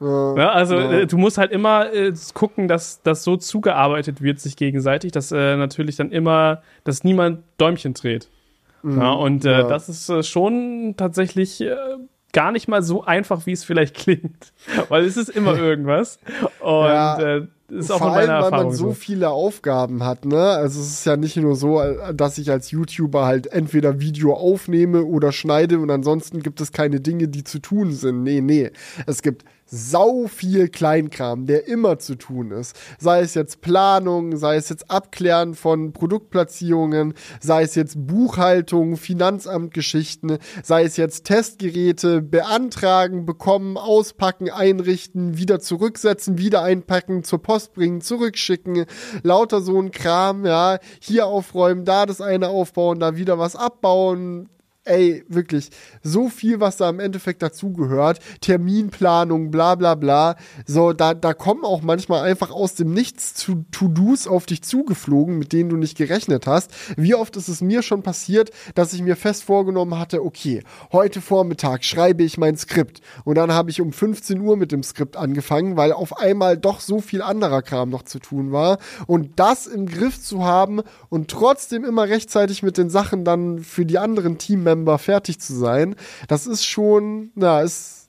Ja, 0.00 0.36
Ja, 0.36 0.50
also 0.50 0.76
ja. 0.76 0.92
äh, 0.92 1.06
du 1.06 1.16
musst 1.16 1.38
halt 1.38 1.52
immer 1.52 1.92
äh, 1.92 2.12
gucken, 2.34 2.66
dass 2.68 3.02
das 3.02 3.22
so 3.22 3.36
zugearbeitet 3.36 4.20
wird 4.20 4.40
sich 4.40 4.56
gegenseitig, 4.56 5.12
dass 5.12 5.30
äh, 5.32 5.56
natürlich 5.56 5.96
dann 5.96 6.10
immer, 6.10 6.62
dass 6.84 7.04
niemand 7.04 7.44
Däumchen 7.58 7.94
dreht. 7.94 8.28
ja, 8.82 9.12
und 9.12 9.44
äh, 9.44 9.68
das 9.68 9.88
ist 9.88 10.08
äh, 10.08 10.24
schon 10.24 10.94
tatsächlich 10.96 11.60
äh, 11.60 11.76
gar 12.32 12.52
nicht 12.52 12.68
mal 12.68 12.82
so 12.82 13.04
einfach, 13.04 13.46
wie 13.46 13.52
es 13.52 13.64
vielleicht 13.64 13.94
klingt, 14.02 14.52
weil 14.88 15.04
es 15.04 15.16
ist 15.16 15.28
immer 15.28 15.56
irgendwas 15.58 16.18
und 16.60 16.84
Ja. 16.86 17.20
äh, 17.20 17.46
ist 17.68 17.90
auch 17.90 17.98
Vor 17.98 18.12
allem, 18.12 18.28
weil 18.28 18.36
Erfahrung 18.42 18.66
man 18.66 18.74
so 18.76 18.88
so. 18.88 18.92
viele 18.92 19.30
Aufgaben 19.30 20.04
hat, 20.04 20.26
ne? 20.26 20.36
Also 20.42 20.78
es 20.80 20.88
ist 20.88 21.06
ja 21.06 21.16
nicht 21.16 21.36
nur 21.38 21.56
so, 21.56 21.80
äh, 21.80 22.14
dass 22.14 22.36
ich 22.36 22.50
als 22.50 22.70
YouTuber 22.70 23.24
halt 23.24 23.46
entweder 23.46 23.98
Video 23.98 24.34
aufnehme 24.34 25.04
oder 25.04 25.32
schneide 25.32 25.78
und 25.78 25.88
ansonsten 25.90 26.42
gibt 26.42 26.60
es 26.60 26.72
keine 26.72 27.00
Dinge, 27.00 27.28
die 27.28 27.44
zu 27.44 27.60
tun 27.60 27.92
sind. 27.92 28.24
Nee, 28.24 28.42
nee. 28.42 28.70
Es 29.06 29.22
gibt 29.22 29.44
sau 29.72 30.26
viel 30.26 30.68
Kleinkram, 30.68 31.46
der 31.46 31.66
immer 31.66 31.98
zu 31.98 32.14
tun 32.16 32.50
ist. 32.50 32.76
Sei 32.98 33.20
es 33.20 33.32
jetzt 33.32 33.62
Planung, 33.62 34.36
sei 34.36 34.56
es 34.56 34.68
jetzt 34.68 34.90
Abklären 34.90 35.54
von 35.54 35.94
Produktplatzierungen, 35.94 37.14
sei 37.40 37.62
es 37.62 37.74
jetzt 37.74 38.06
Buchhaltung, 38.06 38.98
Finanzamtgeschichten, 38.98 40.36
sei 40.62 40.84
es 40.84 40.98
jetzt 40.98 41.24
Testgeräte, 41.24 42.20
beantragen, 42.20 43.24
bekommen, 43.24 43.78
auspacken, 43.78 44.50
einrichten, 44.50 45.38
wieder 45.38 45.58
zurücksetzen, 45.58 46.36
wieder 46.36 46.62
einpacken, 46.62 47.24
zur 47.24 47.40
Post 47.40 47.72
bringen, 47.72 48.02
zurückschicken, 48.02 48.84
lauter 49.22 49.62
so 49.62 49.80
ein 49.80 49.90
Kram, 49.90 50.44
ja, 50.44 50.78
hier 51.00 51.26
aufräumen, 51.26 51.86
da 51.86 52.04
das 52.04 52.20
eine 52.20 52.48
aufbauen, 52.48 53.00
da 53.00 53.16
wieder 53.16 53.38
was 53.38 53.56
abbauen, 53.56 54.50
ey, 54.84 55.24
wirklich, 55.28 55.70
so 56.02 56.28
viel, 56.28 56.58
was 56.58 56.76
da 56.76 56.90
im 56.90 56.98
Endeffekt 56.98 57.42
dazugehört. 57.42 58.18
Terminplanung, 58.40 59.50
bla 59.50 59.76
bla 59.76 59.94
bla. 59.94 60.36
So, 60.66 60.92
da, 60.92 61.14
da 61.14 61.34
kommen 61.34 61.64
auch 61.64 61.82
manchmal 61.82 62.22
einfach 62.24 62.50
aus 62.50 62.74
dem 62.74 62.92
Nichts 62.92 63.34
zu 63.34 63.64
To-Dos 63.70 64.26
auf 64.26 64.46
dich 64.46 64.62
zugeflogen, 64.62 65.38
mit 65.38 65.52
denen 65.52 65.70
du 65.70 65.76
nicht 65.76 65.96
gerechnet 65.96 66.46
hast. 66.46 66.72
Wie 66.96 67.14
oft 67.14 67.36
ist 67.36 67.48
es 67.48 67.60
mir 67.60 67.82
schon 67.82 68.02
passiert, 68.02 68.50
dass 68.74 68.92
ich 68.92 69.02
mir 69.02 69.16
fest 69.16 69.44
vorgenommen 69.44 69.98
hatte, 69.98 70.24
okay, 70.24 70.64
heute 70.90 71.20
Vormittag 71.20 71.84
schreibe 71.84 72.24
ich 72.24 72.36
mein 72.36 72.56
Skript. 72.56 73.00
Und 73.24 73.36
dann 73.36 73.52
habe 73.52 73.70
ich 73.70 73.80
um 73.80 73.92
15 73.92 74.40
Uhr 74.40 74.56
mit 74.56 74.72
dem 74.72 74.82
Skript 74.82 75.16
angefangen, 75.16 75.76
weil 75.76 75.92
auf 75.92 76.18
einmal 76.18 76.56
doch 76.58 76.80
so 76.80 77.00
viel 77.00 77.22
anderer 77.22 77.62
Kram 77.62 77.88
noch 77.90 78.02
zu 78.02 78.18
tun 78.18 78.50
war. 78.50 78.78
Und 79.06 79.38
das 79.38 79.68
im 79.68 79.86
Griff 79.86 80.20
zu 80.20 80.44
haben 80.44 80.80
und 81.08 81.30
trotzdem 81.30 81.84
immer 81.84 82.08
rechtzeitig 82.08 82.64
mit 82.64 82.78
den 82.78 82.90
Sachen 82.90 83.24
dann 83.24 83.60
für 83.60 83.86
die 83.86 83.98
anderen 83.98 84.38
Teammember 84.38 84.71
fertig 84.98 85.40
zu 85.40 85.54
sein, 85.54 85.94
das 86.28 86.46
ist 86.46 86.64
schon, 86.64 87.30
na, 87.34 87.60
ist 87.60 88.08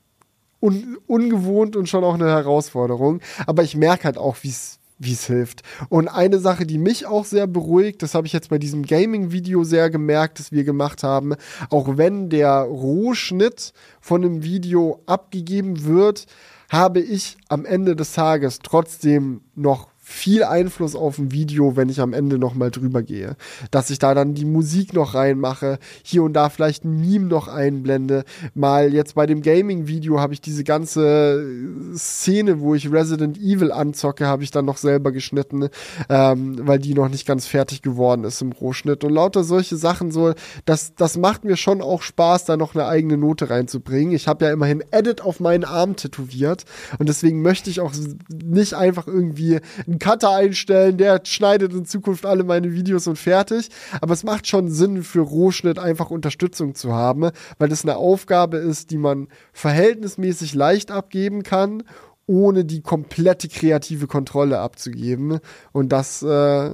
un 0.61 0.98
ungewohnt 1.07 1.76
und 1.76 1.90
schon 1.90 2.03
auch 2.03 2.14
eine 2.14 2.30
Herausforderung. 2.30 3.19
Aber 3.45 3.64
ich 3.64 3.76
merke 3.76 4.06
halt 4.06 4.18
auch, 4.18 4.38
wie 4.41 4.49
es 4.49 4.80
wie 4.99 5.14
es 5.14 5.26
hilft. 5.26 5.64
Und 5.90 6.07
eine 6.07 6.40
Sache, 6.40 6.65
die 6.65 6.77
mich 6.77 7.06
auch 7.06 7.26
sehr 7.26 7.48
beruhigt, 7.48 8.02
das 8.02 8.15
habe 8.15 8.27
ich 8.27 8.34
jetzt 8.34 8.49
bei 8.49 8.57
diesem 8.57 8.84
Gaming-Video 8.84 9.64
sehr 9.64 9.90
gemerkt, 9.90 10.40
das 10.40 10.52
wir 10.52 10.64
gemacht 10.64 11.03
haben, 11.03 11.35
auch 11.69 11.98
wenn 11.98 12.30
der 12.30 12.61
Rohschnitt 12.61 13.73
von 13.99 14.23
einem 14.23 14.44
Video 14.44 15.02
abgegeben 15.06 15.84
wird, 15.85 16.26
habe 16.69 17.02
ich 17.02 17.38
am 17.49 17.65
Ende 17.65 17.95
des 17.95 18.14
Tages 18.14 18.60
trotzdem 18.60 19.41
noch 19.56 19.90
viel 20.06 20.44
Einfluss 20.44 20.96
auf 20.96 21.18
ein 21.18 21.32
Video, 21.32 21.78
wenn 21.78 21.88
ich 21.88 22.02
am 22.02 22.12
Ende 22.12 22.38
noch 22.38 22.56
mal 22.56 22.70
drüber 22.70 23.02
gehe. 23.02 23.38
Dass 23.72 23.90
ich 23.90 24.00
da 24.00 24.14
dann 24.14 24.34
die 24.34 24.44
Musik 24.44 24.94
noch 24.94 25.16
reinmache, 25.16 25.80
hier 26.04 26.24
und 26.24 26.34
da 26.34 26.50
vielleicht 26.50 26.84
ein 26.84 27.00
Meme 27.00 27.28
noch 27.28 27.48
einblende. 27.48 28.26
Mal 28.54 28.94
jetzt 28.94 29.16
bei 29.16 29.26
dem 29.26 29.42
Gaming-Video 29.42 30.20
habe 30.20 30.34
ich 30.34 30.42
diese 30.42 30.66
ganze 30.66 31.48
Szene, 31.96 32.60
wo 32.60 32.76
ich 32.76 32.92
Resident 32.92 33.38
Evil 33.38 33.72
anzocke, 33.72 34.28
habe 34.28 34.44
ich 34.44 34.52
dann 34.52 34.66
noch 34.66 34.76
selber 34.76 35.14
geschnitten, 35.14 35.70
ähm, 36.10 36.58
weil 36.60 36.80
die 36.80 36.94
noch 36.94 37.08
nicht 37.08 37.26
ganz 37.26 37.48
fertig 37.48 37.82
geworden 37.82 38.26
ist 38.26 38.42
im 38.42 38.52
Rohschnitt. 38.52 39.06
Und 39.06 39.14
lauter 39.14 39.46
solche 39.46 39.78
Sachen 39.78 40.12
so, 40.12 40.34
das, 40.66 40.96
das 40.96 41.18
macht 41.18 41.46
mir 41.46 41.56
schon 41.56 41.82
auch 41.82 42.02
Spaß, 42.02 42.44
da 42.44 42.58
noch 42.58 42.76
eine 42.76 42.88
eigene 42.88 43.18
Note 43.18 43.50
reinzubringen. 43.50 44.14
Ich 44.14 44.28
habe 44.28 44.44
ja 44.46 44.52
immerhin 44.52 44.84
Edit 44.92 45.22
auf 45.22 45.40
meinen 45.40 45.64
Arm 45.64 45.96
tätowiert 45.96 46.66
und 47.00 47.08
deswegen 47.08 47.42
möchte 47.42 47.70
ich 47.70 47.80
auch 47.80 47.94
nicht 48.30 48.74
einfach 48.74 49.08
irgendwie 49.08 49.62
Cutter 50.04 50.32
einstellen, 50.32 50.98
der 50.98 51.22
schneidet 51.24 51.72
in 51.72 51.86
Zukunft 51.86 52.26
alle 52.26 52.44
meine 52.44 52.74
Videos 52.74 53.08
und 53.08 53.18
fertig. 53.18 53.70
Aber 54.02 54.12
es 54.12 54.26
macht 54.26 54.48
schon 54.48 54.68
Sinn 54.68 55.02
für 55.02 55.22
Rohschnitt 55.22 55.80
einfach 55.80 56.10
Unterstützung 56.10 56.76
zu 56.76 56.92
haben, 56.92 57.30
weil 57.58 57.70
das 57.70 57.86
eine 57.86 57.96
Aufgabe 57.96 58.58
ist, 58.58 58.92
die 58.92 58.98
man 58.98 59.30
verhältnismäßig 59.54 60.56
leicht 60.56 60.92
abgeben 60.92 61.44
kann, 61.44 61.84
ohne 62.28 62.66
die 62.66 62.82
komplette 62.82 63.48
kreative 63.48 64.08
Kontrolle 64.08 64.60
abzugeben. 64.60 65.40
Und 65.72 65.94
das 65.94 66.22
äh, 66.22 66.72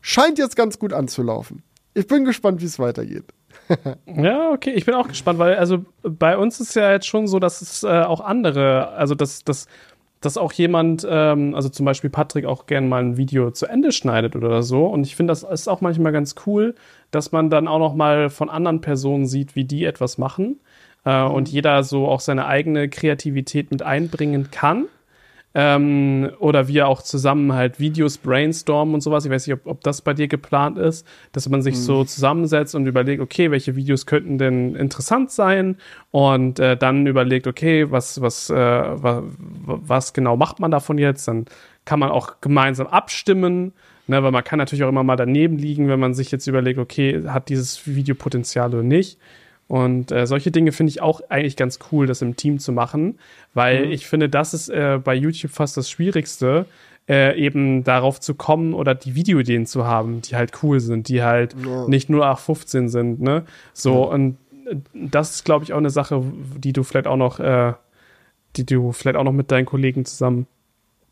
scheint 0.00 0.38
jetzt 0.38 0.54
ganz 0.54 0.78
gut 0.78 0.92
anzulaufen. 0.92 1.64
Ich 1.92 2.06
bin 2.06 2.24
gespannt, 2.24 2.60
wie 2.60 2.66
es 2.66 2.78
weitergeht. 2.78 3.24
Ja, 4.06 4.50
okay, 4.50 4.70
ich 4.70 4.84
bin 4.84 4.94
auch 4.94 5.08
gespannt, 5.08 5.38
weil 5.38 5.56
also 5.56 5.84
bei 6.02 6.36
uns 6.36 6.60
ist 6.60 6.74
ja 6.74 6.92
jetzt 6.92 7.06
schon 7.06 7.26
so, 7.26 7.38
dass 7.38 7.62
es 7.62 7.82
äh, 7.82 8.02
auch 8.02 8.20
andere, 8.20 8.90
also 8.90 9.14
dass, 9.14 9.42
dass, 9.42 9.66
dass 10.24 10.38
auch 10.38 10.52
jemand, 10.52 11.06
ähm, 11.08 11.54
also 11.54 11.68
zum 11.68 11.84
Beispiel 11.86 12.10
Patrick 12.10 12.46
auch 12.46 12.66
gerne 12.66 12.86
mal 12.86 13.02
ein 13.02 13.16
Video 13.16 13.50
zu 13.50 13.66
Ende 13.66 13.92
schneidet 13.92 14.36
oder 14.36 14.62
so. 14.62 14.86
Und 14.86 15.06
ich 15.06 15.16
finde, 15.16 15.32
das 15.32 15.42
ist 15.42 15.68
auch 15.68 15.80
manchmal 15.80 16.12
ganz 16.12 16.34
cool, 16.46 16.74
dass 17.10 17.32
man 17.32 17.50
dann 17.50 17.68
auch 17.68 17.78
noch 17.78 17.94
mal 17.94 18.30
von 18.30 18.48
anderen 18.48 18.80
Personen 18.80 19.26
sieht, 19.26 19.54
wie 19.54 19.64
die 19.64 19.84
etwas 19.84 20.18
machen 20.18 20.60
äh, 21.04 21.22
und 21.22 21.48
jeder 21.48 21.82
so 21.82 22.08
auch 22.08 22.20
seine 22.20 22.46
eigene 22.46 22.88
Kreativität 22.88 23.70
mit 23.70 23.82
einbringen 23.82 24.50
kann. 24.50 24.86
Ähm, 25.56 26.30
oder 26.40 26.66
wir 26.66 26.88
auch 26.88 27.00
zusammen 27.00 27.52
halt 27.52 27.78
Videos 27.78 28.18
brainstormen 28.18 28.94
und 28.94 29.02
sowas. 29.02 29.24
Ich 29.24 29.30
weiß 29.30 29.46
nicht, 29.46 29.54
ob, 29.54 29.66
ob 29.66 29.80
das 29.82 30.02
bei 30.02 30.12
dir 30.12 30.26
geplant 30.26 30.78
ist, 30.78 31.06
dass 31.30 31.48
man 31.48 31.62
sich 31.62 31.78
so 31.78 32.04
zusammensetzt 32.04 32.74
und 32.74 32.86
überlegt, 32.86 33.22
okay, 33.22 33.52
welche 33.52 33.76
Videos 33.76 34.04
könnten 34.04 34.36
denn 34.38 34.74
interessant 34.74 35.30
sein 35.30 35.76
und 36.10 36.58
äh, 36.58 36.76
dann 36.76 37.06
überlegt, 37.06 37.46
okay, 37.46 37.90
was, 37.90 38.20
was, 38.20 38.50
äh, 38.50 38.54
wa, 38.56 39.22
was 39.36 40.12
genau 40.12 40.36
macht 40.36 40.58
man 40.58 40.72
davon 40.72 40.98
jetzt? 40.98 41.28
Dann 41.28 41.46
kann 41.84 42.00
man 42.00 42.10
auch 42.10 42.40
gemeinsam 42.40 42.88
abstimmen, 42.88 43.72
ne, 44.08 44.22
weil 44.22 44.32
man 44.32 44.42
kann 44.42 44.58
natürlich 44.58 44.82
auch 44.84 44.88
immer 44.88 45.04
mal 45.04 45.16
daneben 45.16 45.56
liegen, 45.56 45.88
wenn 45.88 46.00
man 46.00 46.14
sich 46.14 46.32
jetzt 46.32 46.46
überlegt, 46.48 46.80
okay, 46.80 47.22
hat 47.28 47.48
dieses 47.48 47.86
Video 47.86 48.16
Potenzial 48.16 48.74
oder 48.74 48.82
nicht. 48.82 49.18
Und 49.66 50.12
äh, 50.12 50.26
solche 50.26 50.50
Dinge 50.50 50.72
finde 50.72 50.90
ich 50.90 51.00
auch 51.00 51.20
eigentlich 51.30 51.56
ganz 51.56 51.78
cool, 51.90 52.06
das 52.06 52.20
im 52.22 52.36
Team 52.36 52.58
zu 52.58 52.70
machen, 52.72 53.18
weil 53.54 53.92
ich 53.92 54.06
finde, 54.06 54.28
das 54.28 54.52
ist 54.54 54.68
äh, 54.68 55.00
bei 55.02 55.14
YouTube 55.14 55.52
fast 55.52 55.76
das 55.76 55.88
Schwierigste, 55.88 56.66
äh, 57.08 57.38
eben 57.38 57.82
darauf 57.84 58.20
zu 58.20 58.34
kommen 58.34 58.74
oder 58.74 58.94
die 58.94 59.14
Videoideen 59.14 59.66
zu 59.66 59.86
haben, 59.86 60.22
die 60.22 60.36
halt 60.36 60.52
cool 60.62 60.80
sind, 60.80 61.08
die 61.08 61.22
halt 61.22 61.54
Ja. 61.66 61.86
nicht 61.88 62.08
nur 62.10 62.26
815 62.26 62.88
sind, 62.88 63.20
ne? 63.20 63.44
So, 63.72 64.10
und 64.10 64.36
äh, 64.66 64.76
das 64.94 65.36
ist, 65.36 65.44
glaube 65.44 65.64
ich, 65.64 65.72
auch 65.72 65.78
eine 65.78 65.90
Sache, 65.90 66.22
die 66.58 66.72
du 66.72 66.82
vielleicht 66.82 67.06
auch 67.06 67.16
noch, 67.16 67.40
äh, 67.40 67.72
die 68.56 68.64
du 68.64 68.92
vielleicht 68.92 69.16
auch 69.16 69.24
noch 69.24 69.32
mit 69.32 69.50
deinen 69.50 69.66
Kollegen 69.66 70.04
zusammen 70.04 70.40
Mhm, 70.40 70.46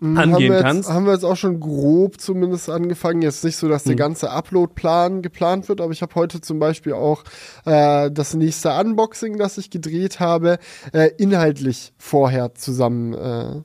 angehen 0.02 0.18
haben 0.18 0.40
wir 0.40 0.52
jetzt, 0.54 0.62
kannst. 0.62 0.90
Haben 0.90 1.06
wir 1.06 1.12
jetzt 1.12 1.24
auch 1.24 1.36
schon 1.36 1.60
grob 1.60 2.20
zumindest 2.20 2.68
angefangen. 2.68 3.22
Jetzt 3.22 3.44
nicht 3.44 3.56
so, 3.56 3.68
dass 3.68 3.84
der 3.84 3.92
Hm. 3.92 3.98
ganze 3.98 4.30
Upload-Plan 4.30 5.22
geplant 5.22 5.68
wird, 5.68 5.80
aber 5.80 5.92
ich 5.92 6.02
habe 6.02 6.14
heute 6.16 6.40
zum 6.40 6.58
Beispiel 6.58 6.92
auch 6.94 7.24
äh, 7.64 8.10
das 8.10 8.34
nächste 8.34 8.70
Unboxing, 8.78 9.38
das 9.38 9.58
ich 9.58 9.70
gedreht 9.70 10.20
habe, 10.20 10.58
äh, 10.92 11.10
inhaltlich 11.18 11.92
vorher 11.98 12.54
zusammen 12.54 13.14
äh, 13.14 13.62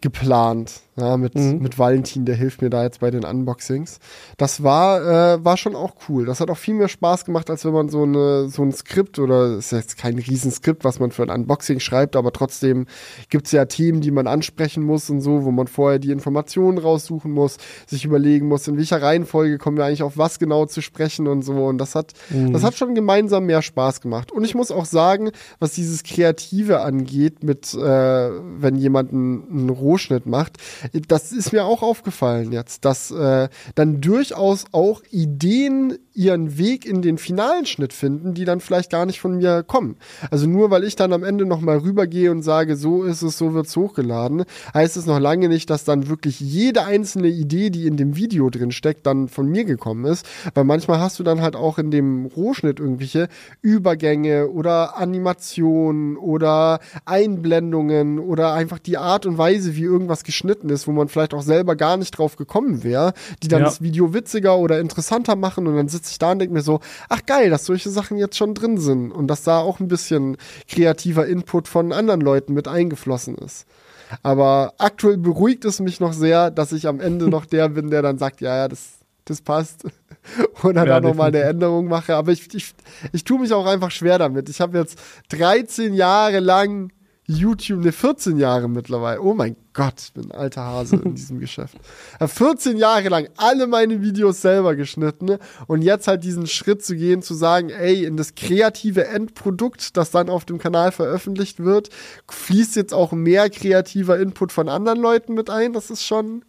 geplant. 0.00 0.80
Ja, 0.94 1.16
mit, 1.16 1.34
Mhm. 1.34 1.60
mit 1.60 1.78
Valentin, 1.78 2.26
der 2.26 2.34
hilft 2.34 2.60
mir 2.60 2.68
da 2.68 2.82
jetzt 2.82 3.00
bei 3.00 3.10
den 3.10 3.24
Unboxings. 3.24 3.98
Das 4.36 4.62
war, 4.62 5.36
äh, 5.36 5.42
war 5.42 5.56
schon 5.56 5.74
auch 5.74 5.94
cool. 6.06 6.26
Das 6.26 6.38
hat 6.40 6.50
auch 6.50 6.58
viel 6.58 6.74
mehr 6.74 6.88
Spaß 6.88 7.24
gemacht, 7.24 7.48
als 7.48 7.64
wenn 7.64 7.72
man 7.72 7.88
so, 7.88 8.02
eine, 8.02 8.50
so 8.50 8.62
ein 8.62 8.72
Skript 8.72 9.18
oder 9.18 9.56
ist 9.56 9.72
jetzt 9.72 9.96
kein 9.96 10.18
Riesenskript, 10.18 10.84
was 10.84 11.00
man 11.00 11.10
für 11.10 11.22
ein 11.22 11.30
Unboxing 11.30 11.80
schreibt, 11.80 12.14
aber 12.14 12.30
trotzdem 12.30 12.84
gibt's 13.30 13.52
ja 13.52 13.64
Themen, 13.64 14.02
die 14.02 14.10
man 14.10 14.26
ansprechen 14.26 14.82
muss 14.82 15.08
und 15.08 15.22
so, 15.22 15.44
wo 15.44 15.50
man 15.50 15.66
vorher 15.66 15.98
die 15.98 16.10
Informationen 16.10 16.76
raussuchen 16.76 17.30
muss, 17.32 17.56
sich 17.86 18.04
überlegen 18.04 18.46
muss, 18.48 18.68
in 18.68 18.76
welcher 18.76 19.00
Reihenfolge 19.00 19.56
kommen 19.56 19.78
wir 19.78 19.86
eigentlich 19.86 20.02
auf 20.02 20.18
was 20.18 20.38
genau 20.38 20.66
zu 20.66 20.82
sprechen 20.82 21.26
und 21.26 21.40
so. 21.40 21.54
Und 21.54 21.78
das 21.78 21.94
hat, 21.94 22.12
das 22.28 22.64
hat 22.64 22.74
schon 22.74 22.94
gemeinsam 22.94 23.46
mehr 23.46 23.62
Spaß 23.62 24.02
gemacht. 24.02 24.30
Und 24.30 24.44
ich 24.44 24.54
muss 24.54 24.70
auch 24.70 24.84
sagen, 24.84 25.30
was 25.58 25.72
dieses 25.72 26.02
Kreative 26.02 26.82
angeht, 26.82 27.42
mit 27.42 27.72
äh, 27.72 27.78
wenn 27.80 28.76
jemand 28.76 29.10
einen, 29.12 29.48
einen 29.50 29.70
Rohschnitt 29.70 30.26
macht, 30.26 30.58
das 31.08 31.32
ist 31.32 31.52
mir 31.52 31.64
auch 31.64 31.82
aufgefallen 31.82 32.52
jetzt, 32.52 32.84
dass 32.84 33.10
äh, 33.10 33.48
dann 33.74 34.00
durchaus 34.00 34.66
auch 34.72 35.02
Ideen 35.10 35.98
ihren 36.14 36.58
Weg 36.58 36.84
in 36.84 37.02
den 37.02 37.18
finalen 37.18 37.66
Schnitt 37.66 37.92
finden, 37.92 38.34
die 38.34 38.44
dann 38.44 38.60
vielleicht 38.60 38.90
gar 38.90 39.06
nicht 39.06 39.20
von 39.20 39.36
mir 39.36 39.62
kommen. 39.62 39.96
Also 40.30 40.46
nur 40.46 40.70
weil 40.70 40.84
ich 40.84 40.96
dann 40.96 41.12
am 41.12 41.24
Ende 41.24 41.46
nochmal 41.46 41.78
rübergehe 41.78 42.30
und 42.30 42.42
sage, 42.42 42.76
so 42.76 43.02
ist 43.04 43.22
es, 43.22 43.38
so 43.38 43.54
wird's 43.54 43.76
hochgeladen, 43.76 44.44
heißt 44.74 44.96
es 44.96 45.06
noch 45.06 45.18
lange 45.18 45.48
nicht, 45.48 45.70
dass 45.70 45.84
dann 45.84 46.08
wirklich 46.08 46.40
jede 46.40 46.84
einzelne 46.84 47.28
Idee, 47.28 47.70
die 47.70 47.86
in 47.86 47.96
dem 47.96 48.16
Video 48.16 48.50
drin 48.50 48.72
steckt, 48.72 49.06
dann 49.06 49.28
von 49.28 49.48
mir 49.48 49.64
gekommen 49.64 50.04
ist. 50.04 50.26
Weil 50.54 50.64
manchmal 50.64 51.00
hast 51.00 51.18
du 51.18 51.22
dann 51.22 51.40
halt 51.40 51.56
auch 51.56 51.78
in 51.78 51.90
dem 51.90 52.26
Rohschnitt 52.26 52.78
irgendwelche 52.78 53.28
Übergänge 53.62 54.48
oder 54.48 54.98
Animationen 54.98 56.16
oder 56.16 56.80
Einblendungen 57.04 58.18
oder 58.18 58.52
einfach 58.52 58.78
die 58.78 58.98
Art 58.98 59.26
und 59.26 59.38
Weise, 59.38 59.76
wie 59.76 59.82
irgendwas 59.82 60.24
geschnitten 60.24 60.68
ist, 60.72 60.86
wo 60.88 60.92
man 60.92 61.08
vielleicht 61.08 61.34
auch 61.34 61.42
selber 61.42 61.76
gar 61.76 61.96
nicht 61.96 62.10
drauf 62.16 62.36
gekommen 62.36 62.82
wäre, 62.84 63.12
die 63.42 63.48
dann 63.48 63.60
Ja. 63.60 63.66
das 63.66 63.80
Video 63.82 64.12
witziger 64.14 64.58
oder 64.58 64.80
interessanter 64.80 65.36
machen 65.36 65.66
und 65.66 65.76
dann 65.76 65.88
sitze 65.88 66.10
ich 66.12 66.18
da 66.18 66.32
und 66.32 66.38
denke 66.38 66.54
mir 66.54 66.62
so, 66.62 66.80
ach 67.08 67.24
geil, 67.26 67.50
dass 67.50 67.64
solche 67.66 67.90
Sachen 67.90 68.16
jetzt 68.16 68.36
schon 68.36 68.54
drin 68.54 68.78
sind 68.78 69.12
und 69.12 69.26
dass 69.28 69.42
da 69.42 69.58
auch 69.58 69.80
ein 69.80 69.88
bisschen 69.88 70.36
kreativer 70.68 71.26
Input 71.26 71.68
von 71.68 71.92
anderen 71.92 72.20
Leuten 72.20 72.52
mit 72.54 72.68
eingeflossen 72.68 73.36
ist. 73.36 73.66
Aber 74.22 74.74
aktuell 74.78 75.16
beruhigt 75.16 75.64
es 75.64 75.80
mich 75.80 75.98
noch 76.00 76.12
sehr, 76.12 76.50
dass 76.50 76.72
ich 76.72 76.86
am 76.86 77.00
Ende 77.00 77.28
noch 77.30 77.46
der 77.46 77.68
bin, 77.70 77.90
der 77.90 78.02
dann 78.02 78.18
sagt, 78.18 78.40
ja, 78.42 78.56
ja, 78.56 78.68
das, 78.68 78.98
das 79.24 79.40
passt. 79.40 79.84
Oder 80.62 80.80
Ja, 80.82 81.00
dann 81.00 81.04
nochmal 81.04 81.28
eine. 81.28 81.40
Änderung 81.40 81.86
mache. 81.88 82.14
Aber 82.14 82.30
ich, 82.30 82.52
ich, 82.54 82.74
ich 83.12 83.24
tue 83.24 83.40
mich 83.40 83.52
auch 83.54 83.64
einfach 83.66 83.90
schwer 83.90 84.18
damit. 84.18 84.48
Ich 84.50 84.60
habe 84.60 84.76
jetzt 84.78 84.98
13 85.30 85.94
Jahre 85.94 86.40
lang 86.40 86.92
YouTube, 87.26 87.84
ne 87.84 87.92
14 87.92 88.36
Jahre 88.36 88.68
mittlerweile. 88.68 89.22
Oh 89.22 89.32
mein 89.32 89.56
Gott, 89.74 89.94
ich 90.00 90.12
bin 90.12 90.24
ein 90.24 90.32
alter 90.32 90.62
Hase 90.62 90.96
in 90.96 91.14
diesem 91.14 91.38
Geschäft. 91.38 91.76
Hab 92.18 92.30
14 92.30 92.76
Jahre 92.76 93.08
lang 93.08 93.28
alle 93.36 93.66
meine 93.66 94.02
Videos 94.02 94.42
selber 94.42 94.74
geschnitten 94.74 95.38
und 95.68 95.82
jetzt 95.82 96.08
halt 96.08 96.24
diesen 96.24 96.46
Schritt 96.46 96.84
zu 96.84 96.96
gehen, 96.96 97.22
zu 97.22 97.34
sagen, 97.34 97.70
ey, 97.70 98.04
in 98.04 98.16
das 98.16 98.34
kreative 98.34 99.06
Endprodukt, 99.06 99.96
das 99.96 100.10
dann 100.10 100.28
auf 100.28 100.44
dem 100.44 100.58
Kanal 100.58 100.90
veröffentlicht 100.90 101.60
wird, 101.60 101.90
fließt 102.28 102.74
jetzt 102.74 102.92
auch 102.92 103.12
mehr 103.12 103.50
kreativer 103.50 104.18
Input 104.18 104.50
von 104.50 104.68
anderen 104.68 105.00
Leuten 105.00 105.34
mit 105.34 105.48
ein. 105.48 105.72
Das 105.72 105.90
ist 105.90 106.04
schon, 106.04 106.44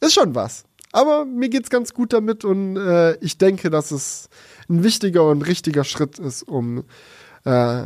ist 0.00 0.14
schon 0.14 0.34
was. 0.34 0.64
Aber 0.92 1.26
mir 1.26 1.50
geht's 1.50 1.68
ganz 1.68 1.92
gut 1.92 2.14
damit 2.14 2.46
und 2.46 2.78
äh, 2.78 3.16
ich 3.16 3.36
denke, 3.36 3.68
dass 3.68 3.90
es 3.90 4.30
ein 4.70 4.82
wichtiger 4.82 5.28
und 5.28 5.42
richtiger 5.42 5.84
Schritt 5.84 6.18
ist, 6.18 6.42
um 6.44 6.84
äh, 7.44 7.82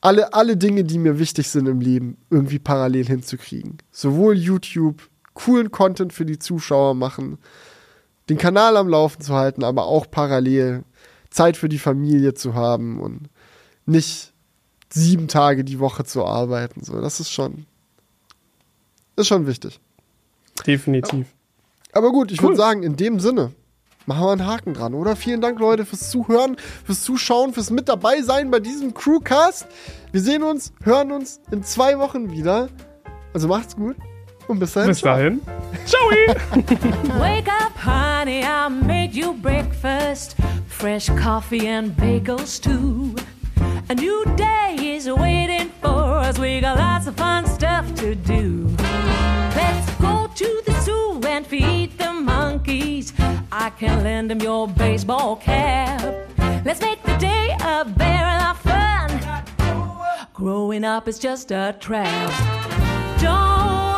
alle, 0.00 0.32
alle 0.32 0.56
Dinge, 0.56 0.84
die 0.84 0.98
mir 0.98 1.18
wichtig 1.18 1.48
sind 1.48 1.66
im 1.66 1.80
Leben, 1.80 2.16
irgendwie 2.30 2.58
parallel 2.58 3.06
hinzukriegen. 3.06 3.78
Sowohl 3.90 4.36
YouTube, 4.36 5.08
coolen 5.34 5.70
Content 5.70 6.12
für 6.12 6.24
die 6.24 6.38
Zuschauer 6.38 6.94
machen, 6.94 7.38
den 8.28 8.38
Kanal 8.38 8.76
am 8.76 8.88
Laufen 8.88 9.20
zu 9.22 9.34
halten, 9.34 9.64
aber 9.64 9.86
auch 9.86 10.10
parallel 10.10 10.84
Zeit 11.30 11.56
für 11.56 11.68
die 11.68 11.78
Familie 11.78 12.34
zu 12.34 12.54
haben 12.54 13.00
und 13.00 13.28
nicht 13.86 14.32
sieben 14.90 15.28
Tage 15.28 15.64
die 15.64 15.78
Woche 15.78 16.04
zu 16.04 16.24
arbeiten. 16.24 16.82
So, 16.82 17.00
das 17.00 17.20
ist 17.20 17.30
schon, 17.30 17.66
ist 19.16 19.28
schon 19.28 19.46
wichtig. 19.46 19.80
Definitiv. 20.66 21.26
Aber 21.92 22.10
gut, 22.10 22.30
ich 22.32 22.40
Cool. 22.40 22.48
würde 22.48 22.56
sagen, 22.56 22.82
in 22.82 22.96
dem 22.96 23.20
Sinne, 23.20 23.52
machen 24.08 24.24
wir 24.24 24.32
einen 24.32 24.46
Haken 24.46 24.74
dran, 24.74 24.94
oder? 24.94 25.14
Vielen 25.14 25.40
Dank, 25.40 25.60
Leute, 25.60 25.84
fürs 25.84 26.10
Zuhören, 26.10 26.56
fürs 26.84 27.02
Zuschauen, 27.02 27.52
fürs 27.52 27.70
mit 27.70 27.88
dabei 27.88 28.22
sein 28.22 28.50
bei 28.50 28.58
diesem 28.58 28.94
Crewcast. 28.94 29.66
Wir 30.10 30.22
sehen 30.22 30.42
uns, 30.42 30.72
hören 30.82 31.12
uns 31.12 31.40
in 31.50 31.62
zwei 31.62 31.98
Wochen 31.98 32.30
wieder. 32.30 32.68
Also 33.34 33.48
macht's 33.48 33.76
gut 33.76 33.96
und 34.48 34.58
bis 34.58 34.72
dahin. 34.72 34.88
Bis 34.88 34.98
ciao. 35.00 35.14
dahin. 35.14 35.42
Ciao! 35.84 36.00
Wake 37.20 37.48
up, 37.48 37.72
honey, 37.84 38.42
I 38.42 38.68
made 38.70 39.14
you 39.14 39.34
breakfast. 39.34 40.36
Fresh 40.68 41.10
coffee 41.22 41.68
and 41.68 41.94
bagels, 41.96 42.58
too. 42.58 43.14
A 43.90 43.94
new 43.94 44.24
day 44.36 44.96
is 44.96 45.06
waiting 45.06 45.70
for 45.82 46.20
us. 46.20 46.38
We 46.38 46.60
got 46.60 46.78
lots 46.78 47.06
of 47.06 47.14
fun 47.16 47.46
stuff 47.46 47.84
to 47.96 48.14
do. 48.14 48.68
Let's 49.54 49.90
go 50.00 50.30
to 50.34 50.62
the 50.64 50.80
zoo 50.80 51.20
and 51.26 51.46
feed. 51.46 51.77
I 53.60 53.70
can 53.70 54.04
lend 54.04 54.30
him 54.30 54.40
your 54.40 54.68
baseball 54.68 55.34
cap. 55.34 56.00
Let's 56.64 56.80
make 56.80 57.02
the 57.02 57.16
day 57.16 57.56
a 57.60 57.84
barrel 57.84 58.40
of 58.50 58.58
fun. 58.60 59.10
Growing 60.32 60.84
up 60.84 61.08
is 61.08 61.18
just 61.18 61.50
a 61.50 61.74
trap. 61.80 62.30
Don't 63.20 63.97